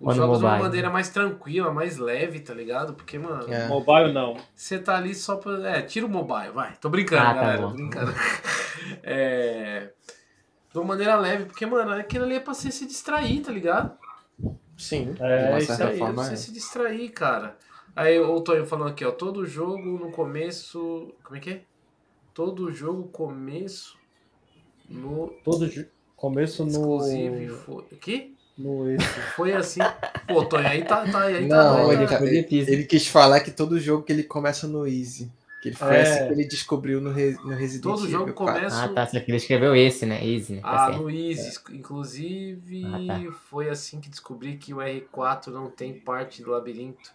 Os 0.00 0.16
no 0.16 0.22
jogos 0.22 0.38
de 0.38 0.44
uma 0.46 0.58
maneira 0.58 0.88
mais 0.90 1.10
tranquila, 1.10 1.72
mais 1.72 1.98
leve, 1.98 2.40
tá 2.40 2.54
ligado? 2.54 2.94
Porque, 2.94 3.18
mano, 3.18 3.52
É. 3.52 3.68
Mobile 3.68 4.12
não. 4.12 4.36
você 4.54 4.78
tá 4.78 4.96
ali 4.96 5.14
só 5.14 5.36
pra. 5.36 5.52
É, 5.76 5.82
tira 5.82 6.06
o 6.06 6.08
mobile, 6.08 6.50
vai. 6.54 6.72
Tô 6.80 6.88
brincando, 6.88 7.22
Ah, 7.22 7.34
tá 7.34 7.40
galera. 7.42 7.60
bom. 7.62 7.72
brincando. 7.74 8.12
É. 9.02 9.90
De 10.72 10.78
uma 10.78 10.86
maneira 10.86 11.16
leve, 11.16 11.44
porque, 11.44 11.66
mano, 11.66 11.92
aquilo 11.92 12.24
ali 12.24 12.36
é 12.36 12.40
pra 12.40 12.54
você 12.54 12.70
se 12.70 12.86
distrair, 12.86 13.40
tá 13.40 13.52
ligado? 13.52 13.92
Sim, 14.76 15.14
É, 15.20 15.42
de 15.44 15.48
uma 15.50 15.58
isso 15.58 15.66
certa 15.68 15.84
aí, 15.88 15.94
É 15.94 15.96
pra 15.98 16.06
forma. 16.06 16.24
você 16.24 16.32
é. 16.32 16.36
se 16.36 16.52
distrair, 16.52 17.08
cara. 17.10 17.56
Aí 17.94 18.18
o 18.18 18.40
Tonho 18.40 18.64
falando 18.66 18.90
aqui, 18.90 19.04
ó. 19.04 19.10
Todo 19.10 19.44
jogo 19.46 19.98
no 19.98 20.10
começo. 20.10 21.12
Como 21.22 21.36
é 21.36 21.40
que 21.40 21.50
é? 21.50 21.62
Todo 22.32 22.72
jogo 22.72 23.04
começo 23.08 23.98
no. 24.88 25.28
Todo 25.44 25.68
jo- 25.68 25.86
começo 26.16 26.64
no. 26.64 26.70
Exclusive 26.70 27.48
foi. 27.48 27.82
O 27.92 27.96
quê? 28.00 28.30
no 28.58 28.90
esse. 28.90 29.04
Foi 29.36 29.52
assim. 29.52 29.80
Pô, 30.28 30.44
Tonho, 30.44 30.66
aí 30.66 30.84
tá. 30.84 31.04
tá 31.10 31.22
aí 31.22 31.48
tá, 31.48 31.56
Não, 31.56 31.90
aí 31.90 31.96
ele, 31.96 32.06
tá- 32.06 32.22
ele, 32.22 32.46
ele 32.50 32.84
quis 32.84 33.06
falar 33.06 33.40
que 33.40 33.50
todo 33.50 33.80
jogo 33.80 34.02
que 34.04 34.12
ele 34.12 34.22
começa 34.22 34.66
no 34.68 34.86
Easy. 34.86 35.30
Que 35.62 35.68
ele 35.70 35.76
foi 35.76 35.94
É. 35.96 36.00
assim 36.02 36.26
que 36.26 36.32
ele 36.32 36.44
descobriu 36.48 37.00
no, 37.02 37.10
Re- 37.12 37.36
no 37.44 37.50
Resident 37.54 37.82
Todo 37.82 38.00
Evil 38.04 38.10
jogo 38.10 38.32
4. 38.32 38.54
começa. 38.54 38.84
Ah, 38.84 38.88
tá. 38.88 39.06
Que 39.06 39.30
ele 39.30 39.36
escreveu 39.36 39.74
esse, 39.76 40.06
né? 40.06 40.24
Easy, 40.26 40.54
né? 40.54 40.60
Tá 40.62 40.68
Ah, 40.70 40.86
certo. 40.86 41.02
no 41.02 41.10
Easy, 41.10 41.58
inclusive, 41.72 42.84
Ah, 42.86 43.24
tá. 43.24 43.32
foi 43.48 43.68
assim 43.68 44.00
que 44.00 44.08
descobri 44.08 44.56
que 44.56 44.72
o 44.72 44.78
R4 44.78 45.48
não 45.48 45.68
tem 45.70 45.92
parte 45.94 46.42
do 46.42 46.50
labirinto 46.50 47.10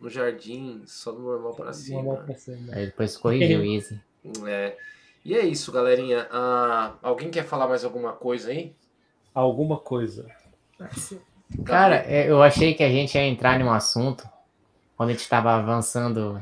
no 0.00 0.08
jardim, 0.08 0.82
só 0.86 1.12
no 1.12 1.20
normal 1.20 1.54
para 1.54 1.66
Normal 1.66 1.74
cima. 1.74 2.16
pra 2.16 2.34
cima. 2.36 2.74
Aí 2.74 2.86
depois 2.86 3.16
corrigiu 3.16 3.64
Easy. 3.64 4.00
É. 4.46 4.76
E 5.24 5.34
é 5.36 5.44
isso, 5.44 5.70
galerinha. 5.72 6.26
Ah, 6.30 6.94
alguém 7.02 7.30
quer 7.30 7.44
falar 7.44 7.68
mais 7.68 7.84
alguma 7.84 8.12
coisa 8.12 8.50
aí? 8.50 8.74
Alguma 9.34 9.78
coisa. 9.78 10.26
Cara, 11.64 11.96
é, 12.06 12.30
eu 12.30 12.42
achei 12.42 12.74
que 12.74 12.82
a 12.82 12.88
gente 12.88 13.14
ia 13.14 13.26
entrar 13.26 13.58
num 13.58 13.70
assunto 13.70 14.28
quando 14.96 15.10
a 15.10 15.12
gente 15.12 15.22
estava 15.22 15.54
avançando 15.54 16.40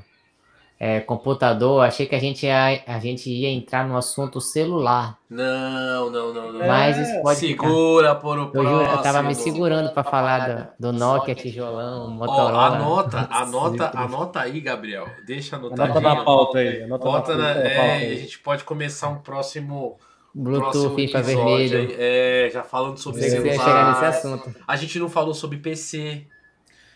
é, 0.78 1.00
computador. 1.00 1.82
Achei 1.84 2.06
que 2.06 2.14
a 2.14 2.18
gente, 2.18 2.44
ia, 2.46 2.82
a 2.86 2.98
gente 2.98 3.30
ia 3.30 3.48
entrar 3.48 3.86
no 3.88 3.96
assunto 3.96 4.40
celular. 4.40 5.18
Não, 5.30 6.10
não, 6.10 6.34
não, 6.34 6.52
não. 6.52 6.62
É, 6.62 6.68
Mas 6.68 6.98
isso 6.98 7.22
pode 7.22 7.40
ficar. 7.40 7.66
Segura 7.66 8.14
por 8.14 8.38
o 8.38 8.42
Eu, 8.42 8.50
próximo. 8.50 8.78
juro, 8.78 8.90
eu 8.90 8.98
tava 9.02 9.22
me 9.22 9.34
segurando 9.34 9.90
pra 9.92 10.04
falar 10.04 10.68
do, 10.78 10.92
do 10.92 10.98
Nokia, 10.98 11.34
tijolão, 11.34 12.04
Ó, 12.06 12.10
Motorola. 12.10 12.66
anota, 12.76 13.26
anota, 13.32 13.90
anota 13.94 14.40
aí, 14.40 14.60
Gabriel. 14.60 15.06
Deixa 15.26 15.56
Anota 15.56 15.82
anotadinho. 15.82 16.14
na 16.14 16.24
pauta 16.24 16.58
aí. 16.58 16.82
Anota 16.82 17.04
Bota 17.04 17.36
na, 17.36 17.50
é, 17.50 17.74
pauta 17.76 18.04
e 18.04 18.12
a 18.12 18.16
gente 18.20 18.38
pode 18.40 18.64
começar 18.64 19.08
um 19.08 19.18
próximo 19.18 19.98
Bluetooth, 20.34 20.70
próximo 20.72 20.94
FIFA 20.96 21.22
vermelho. 21.22 21.78
aí. 21.78 21.96
É, 21.98 22.50
já 22.52 22.62
falando 22.62 22.98
sobre 22.98 23.22
você 23.22 23.36
ia 23.36 23.52
chegar 23.52 23.88
nesse 24.02 24.20
celular. 24.20 24.38
assunto. 24.42 24.54
A 24.68 24.76
gente 24.76 24.98
não 24.98 25.08
falou 25.08 25.32
sobre 25.32 25.56
PC, 25.58 26.26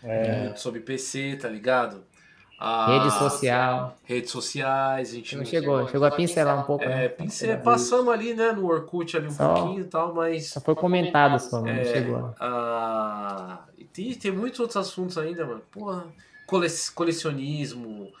É, 0.03 0.53
sobre 0.55 0.79
PC, 0.81 1.37
tá 1.41 1.49
ligado? 1.49 2.03
A- 2.63 2.85
Rede 2.87 3.11
social. 3.17 3.95
Redes 4.03 4.29
sociais, 4.29 5.09
a 5.09 5.13
gente 5.15 5.35
Não 5.35 5.43
chegou, 5.43 5.87
chegou 5.87 6.05
a 6.07 6.11
pincelar 6.11 6.59
um 6.59 6.63
pouco. 6.63 6.83
É, 6.83 6.87
né? 6.87 7.09
pincel, 7.09 7.57
passamos 7.61 8.13
ali, 8.13 8.35
né, 8.35 8.51
no 8.51 8.67
Orkut 8.67 9.17
ali 9.17 9.27
um 9.27 9.31
Só- 9.31 9.53
pouquinho 9.55 9.81
e 9.81 9.85
tal, 9.85 10.13
mas 10.13 10.49
Só 10.49 10.61
foi 10.61 10.75
comentado 10.75 11.39
só, 11.39 11.59
mas 11.61 11.73
não 11.75 11.81
é, 11.81 11.85
chegou. 11.85 12.35
a- 12.39 13.59
e 13.77 13.83
tem, 13.85 14.13
tem 14.13 14.31
muitos 14.31 14.59
outros 14.59 14.77
assuntos 14.77 15.17
ainda, 15.17 15.43
mano. 15.45 15.61
Porra, 15.71 16.05
cole- 16.45 16.67
colecionismo, 16.93 18.11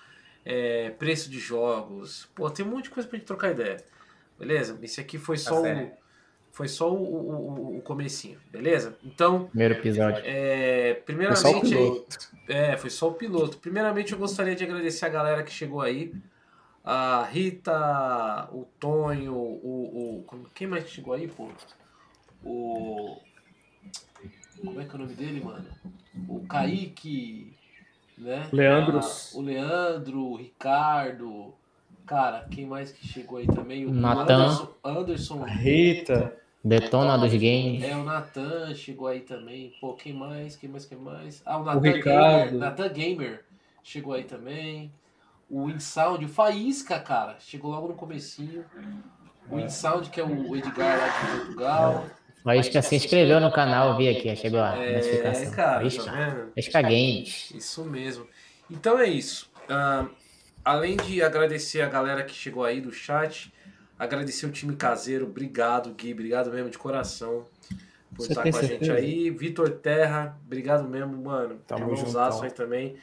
é, 0.43 0.89
preço 0.97 1.29
de 1.29 1.39
jogos. 1.39 2.27
Pô, 2.33 2.49
tem 2.49 2.65
um 2.65 2.69
monte 2.69 2.85
de 2.85 2.89
coisa 2.89 3.07
pra 3.07 3.17
gente 3.19 3.27
trocar 3.27 3.51
ideia. 3.51 3.77
Beleza? 4.39 4.77
Esse 4.81 4.99
aqui 4.99 5.17
foi 5.19 5.37
só 5.37 5.59
o, 5.59 5.61
certo. 5.61 5.91
Foi 6.51 6.67
só 6.67 6.91
o, 6.93 7.01
o, 7.03 7.77
o- 7.77 7.81
comecinho, 7.81 8.37
beleza? 8.51 8.97
Então, 9.03 9.45
Primeiro 9.47 9.73
episódio. 9.75 10.21
é, 10.25 10.93
Foi 10.95 11.03
primeiramente, 11.03 11.39
só 11.41 11.51
o 11.51 11.55
aí- 11.55 11.61
piloto. 11.61 12.17
é, 12.49 12.77
foi 12.77 12.89
só 12.89 13.09
o 13.09 13.13
piloto. 13.13 13.57
Primeiramente, 13.57 14.13
eu 14.13 14.19
gostaria 14.19 14.55
de 14.55 14.63
agradecer 14.63 15.05
a 15.05 15.09
galera 15.09 15.43
que 15.43 15.51
chegou 15.51 15.81
aí. 15.81 16.13
A 16.83 17.23
Rita, 17.23 18.49
o 18.51 18.65
Tonho, 18.79 19.33
o. 19.35 20.19
o 20.19 20.23
como- 20.23 20.49
quem 20.53 20.67
mais 20.67 20.87
chegou 20.89 21.13
aí, 21.13 21.27
pô? 21.27 21.47
O. 22.43 23.17
Como 24.59 24.79
é 24.81 24.85
que 24.85 24.91
é 24.91 24.95
o 24.95 24.97
nome 24.99 25.13
dele, 25.15 25.41
mano? 25.43 25.65
O 26.27 26.39
Kaique, 26.47 27.55
né? 28.17 28.47
Leandros. 28.51 29.31
Ah, 29.33 29.37
o 29.37 29.41
Leandro, 29.41 30.19
o 30.19 30.35
Ricardo, 30.35 31.53
Cara, 32.05 32.45
quem 32.51 32.65
mais 32.65 32.91
que 32.91 33.07
chegou 33.07 33.37
aí 33.37 33.47
também? 33.47 33.85
O 33.85 33.91
Natan. 33.91 34.35
Anderson, 34.35 34.73
Anderson 34.83 35.43
Rita. 35.45 36.35
Detona 36.63 37.17
dos 37.17 37.31
games. 37.33 37.83
É, 37.83 37.95
o 37.95 38.03
Natan 38.03 38.73
chegou 38.75 39.07
aí 39.07 39.21
também. 39.21 39.73
Pô, 39.81 39.93
quem 39.93 40.13
mais? 40.13 40.55
Quem 40.55 40.69
mais? 40.69 40.85
Quem 40.85 40.97
mais? 40.97 41.41
Ah, 41.45 41.57
o 41.57 41.63
Natan 41.63 41.81
Gamer. 41.99 42.53
Natan 42.53 42.89
Gamer 42.89 43.45
chegou 43.83 44.13
aí 44.13 44.23
também. 44.23 44.91
O 45.49 45.69
InSound, 45.69 46.23
o 46.23 46.29
Faísca, 46.29 46.99
cara, 46.99 47.35
chegou 47.39 47.71
logo 47.71 47.87
no 47.87 47.95
comecinho. 47.95 48.63
O 49.49 49.59
InSound, 49.59 50.09
que 50.09 50.21
é 50.21 50.23
o 50.23 50.55
Edgar 50.55 50.97
lá 50.99 51.07
de 51.07 51.37
Portugal. 51.37 52.05
Faísca 52.43 52.81
se 52.81 52.95
inscreveu 52.95 53.39
no 53.39 53.51
canal, 53.51 53.97
vi 53.97 54.07
aqui, 54.09 54.33
chegou 54.35 54.61
a 54.61 54.75
É, 54.77 54.95
notificação. 54.95 55.51
cara, 55.51 55.71
tá 55.73 55.79
Faísca. 55.79 56.11
vendo? 56.11 56.51
Faísca 56.53 56.81
Games. 56.81 57.51
Isso 57.55 57.83
mesmo. 57.85 58.27
Então 58.69 58.97
é 58.99 59.07
isso. 59.07 59.49
Ah, 59.67 60.05
além 60.63 60.95
de 60.95 61.21
agradecer 61.21 61.81
a 61.81 61.89
galera 61.89 62.23
que 62.23 62.33
chegou 62.33 62.63
aí 62.63 62.79
do 62.79 62.91
chat, 62.93 63.51
agradecer 64.01 64.47
o 64.47 64.51
time 64.51 64.75
caseiro. 64.75 65.27
Obrigado, 65.27 65.93
Gui. 65.93 66.11
Obrigado 66.11 66.51
mesmo 66.51 66.71
de 66.71 66.77
coração 66.77 67.45
por 68.15 68.25
Você 68.25 68.31
estar 68.31 68.41
com 68.41 68.49
a 68.49 68.61
gente 68.61 68.85
certeza? 68.85 68.93
aí. 68.93 69.29
Vitor 69.29 69.69
Terra, 69.69 70.37
obrigado 70.43 70.87
mesmo, 70.87 71.15
mano. 71.21 71.59
Tamo 71.67 71.93
Irmãozaço 71.93 72.43
aí 72.43 72.51
também. 72.51 72.97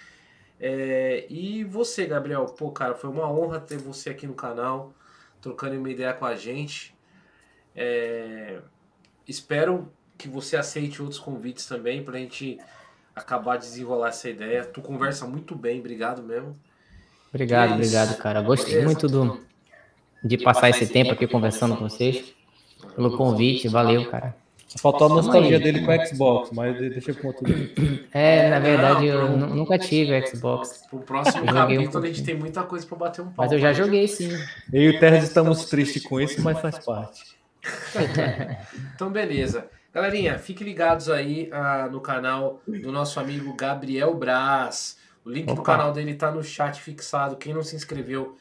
É, 0.60 1.24
e 1.30 1.62
você, 1.62 2.04
Gabriel, 2.04 2.44
pô, 2.46 2.72
cara, 2.72 2.96
foi 2.96 3.08
uma 3.08 3.30
honra 3.30 3.60
ter 3.60 3.78
você 3.78 4.10
aqui 4.10 4.26
no 4.26 4.34
canal, 4.34 4.92
trocando 5.40 5.76
uma 5.78 5.88
ideia 5.88 6.12
com 6.12 6.26
a 6.26 6.34
gente. 6.34 6.92
É, 7.76 8.58
espero 9.26 9.92
que 10.18 10.28
você 10.28 10.56
aceite 10.56 11.00
outros 11.00 11.20
convites 11.20 11.66
também 11.66 12.02
pra 12.02 12.18
gente 12.18 12.58
acabar 13.14 13.56
de 13.56 13.66
desenrolar 13.66 14.08
essa 14.08 14.28
ideia. 14.28 14.64
Tu 14.64 14.82
conversa 14.82 15.28
muito 15.28 15.54
bem, 15.54 15.78
obrigado 15.78 16.24
mesmo. 16.24 16.58
Obrigado, 17.32 17.70
É 17.70 17.74
obrigado, 17.76 18.16
cara. 18.18 18.42
Gostei 18.42 18.84
muito 18.84 19.06
do, 19.06 19.40
de 20.22 20.38
passar 20.38 20.70
esse 20.70 20.86
tempo 20.86 21.12
aqui 21.12 21.26
conversando 21.26 21.76
com 21.76 21.88
vocês. 21.88 22.34
Pelo 22.94 23.16
convite, 23.16 23.68
valeu, 23.68 24.10
cara. 24.10 24.34
Só 24.68 24.78
faltou 24.78 25.06
a 25.06 25.14
nostalgia 25.14 25.58
dele 25.58 25.80
com 25.84 25.90
o 25.90 26.06
Xbox, 26.06 26.50
mas 26.52 26.78
deixa 26.78 27.14
com 27.14 27.28
outro. 27.28 27.44
É, 28.12 28.50
na 28.50 28.58
verdade, 28.58 29.06
eu 29.06 29.28
nunca 29.36 29.78
tive 29.78 30.26
Xbox, 30.26 30.82
Pro 30.88 31.00
próximo 31.00 31.46
joguei 31.46 31.78
um 31.78 31.82
capítulo 31.82 32.04
a 32.04 32.06
gente 32.08 32.22
tem 32.22 32.34
muita 32.34 32.62
coisa 32.62 32.86
pra 32.86 32.96
bater 32.96 33.20
um 33.20 33.26
papo. 33.26 33.34
mas 33.36 33.52
eu 33.52 33.58
já 33.58 33.72
joguei 33.72 34.08
sim. 34.08 34.30
Eu 34.72 34.82
e 34.82 34.88
o 34.90 35.00
Terras 35.00 35.24
estamos 35.24 35.66
tristes 35.66 36.02
com 36.02 36.20
isso, 36.20 36.42
mas 36.42 36.60
faz 36.60 36.78
parte. 36.78 37.38
Então, 38.94 39.10
beleza. 39.10 39.68
Galerinha, 39.92 40.38
fiquem 40.38 40.66
ligados 40.66 41.08
aí 41.08 41.48
ah, 41.52 41.88
no 41.90 42.00
canal 42.00 42.60
do 42.66 42.92
nosso 42.92 43.18
amigo 43.18 43.54
Gabriel 43.54 44.14
Braz. 44.14 44.98
O 45.24 45.30
link 45.30 45.46
do 45.46 45.52
Opa. 45.54 45.62
canal 45.62 45.92
dele 45.92 46.14
tá 46.14 46.30
no 46.30 46.42
chat 46.42 46.80
fixado. 46.80 47.36
Quem 47.36 47.52
não 47.52 47.62
se 47.62 47.76
inscreveu, 47.76 48.36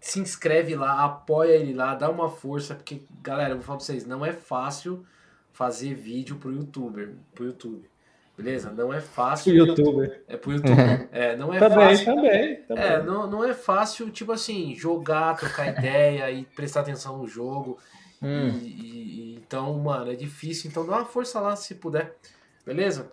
se 0.00 0.20
inscreve 0.20 0.74
lá, 0.74 1.04
apoia 1.04 1.52
ele 1.56 1.74
lá, 1.74 1.94
dá 1.94 2.10
uma 2.10 2.28
força, 2.28 2.74
porque, 2.74 3.02
galera, 3.22 3.50
eu 3.50 3.56
vou 3.56 3.64
falar 3.64 3.78
pra 3.78 3.86
vocês, 3.86 4.06
não 4.06 4.24
é 4.24 4.32
fácil 4.32 5.04
fazer 5.52 5.94
vídeo 5.94 6.36
pro 6.36 6.52
youtuber, 6.52 7.14
pro 7.34 7.44
YouTube. 7.46 7.88
Beleza? 8.36 8.70
Não 8.70 8.92
é 8.92 9.00
fácil. 9.00 9.54
youtuber. 9.54 10.22
É 10.26 10.36
pro 10.36 10.52
YouTube. 10.52 10.72
É, 11.12 11.36
não 11.36 11.52
é 11.52 11.58
Também, 11.58 11.88
fácil. 11.96 12.04
também, 12.06 12.56
também. 12.62 12.84
É, 12.84 13.02
não, 13.02 13.30
não 13.30 13.44
é 13.44 13.52
fácil, 13.52 14.10
tipo 14.10 14.32
assim, 14.32 14.74
jogar, 14.74 15.36
trocar 15.36 15.68
ideia 15.78 16.30
e 16.30 16.44
prestar 16.44 16.80
atenção 16.80 17.18
no 17.18 17.28
jogo. 17.28 17.78
Hum. 18.22 18.48
E- 18.62 18.66
e- 18.66 19.34
então, 19.34 19.74
mano, 19.78 20.10
é 20.10 20.14
difícil. 20.14 20.70
Então 20.70 20.86
dá 20.86 20.92
uma 20.92 21.04
força 21.04 21.38
lá 21.40 21.54
se 21.54 21.74
puder. 21.74 22.16
Beleza? 22.64 23.12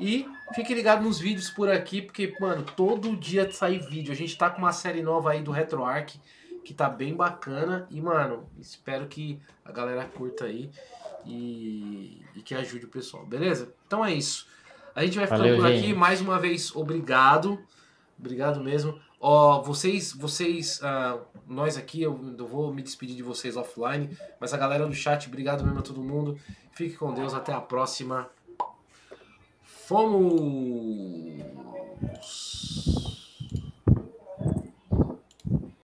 E 0.00 0.26
fique 0.54 0.74
ligado 0.74 1.02
nos 1.02 1.18
vídeos 1.18 1.50
por 1.50 1.68
aqui, 1.68 2.02
porque, 2.02 2.34
mano, 2.40 2.64
todo 2.76 3.16
dia 3.16 3.50
sai 3.50 3.78
vídeo. 3.78 4.12
A 4.12 4.16
gente 4.16 4.36
tá 4.36 4.50
com 4.50 4.58
uma 4.58 4.72
série 4.72 5.02
nova 5.02 5.32
aí 5.32 5.42
do 5.42 5.50
RetroArch, 5.50 6.20
que 6.64 6.74
tá 6.74 6.88
bem 6.88 7.14
bacana. 7.14 7.86
E, 7.90 8.00
mano, 8.00 8.48
espero 8.58 9.06
que 9.06 9.40
a 9.64 9.72
galera 9.72 10.04
curta 10.04 10.44
aí 10.44 10.70
e, 11.24 12.22
e 12.34 12.42
que 12.42 12.54
ajude 12.54 12.86
o 12.86 12.88
pessoal, 12.88 13.24
beleza? 13.24 13.72
Então 13.86 14.04
é 14.04 14.12
isso. 14.12 14.46
A 14.94 15.04
gente 15.04 15.16
vai 15.16 15.26
ficando 15.26 15.42
Valeu, 15.42 15.56
por 15.56 15.66
aqui. 15.66 15.78
gente. 15.78 15.94
Mais 15.94 16.20
uma 16.20 16.38
vez, 16.38 16.74
obrigado. 16.74 17.58
Obrigado 18.18 18.60
mesmo. 18.60 18.98
Ó, 19.20 19.62
vocês, 19.62 20.12
vocês, 20.12 20.80
ah, 20.82 21.18
nós 21.46 21.76
aqui, 21.76 22.02
eu, 22.02 22.34
eu 22.38 22.46
vou 22.46 22.72
me 22.72 22.82
despedir 22.82 23.16
de 23.16 23.22
vocês 23.22 23.56
offline, 23.56 24.16
mas 24.40 24.54
a 24.54 24.56
galera 24.56 24.86
do 24.86 24.94
chat, 24.94 25.26
obrigado 25.26 25.64
mesmo 25.64 25.78
a 25.78 25.82
todo 25.82 26.02
mundo. 26.02 26.38
Fique 26.72 26.96
com 26.96 27.12
Deus, 27.12 27.34
até 27.34 27.52
a 27.52 27.60
próxima. 27.60 28.30
Fomos! 29.88 31.38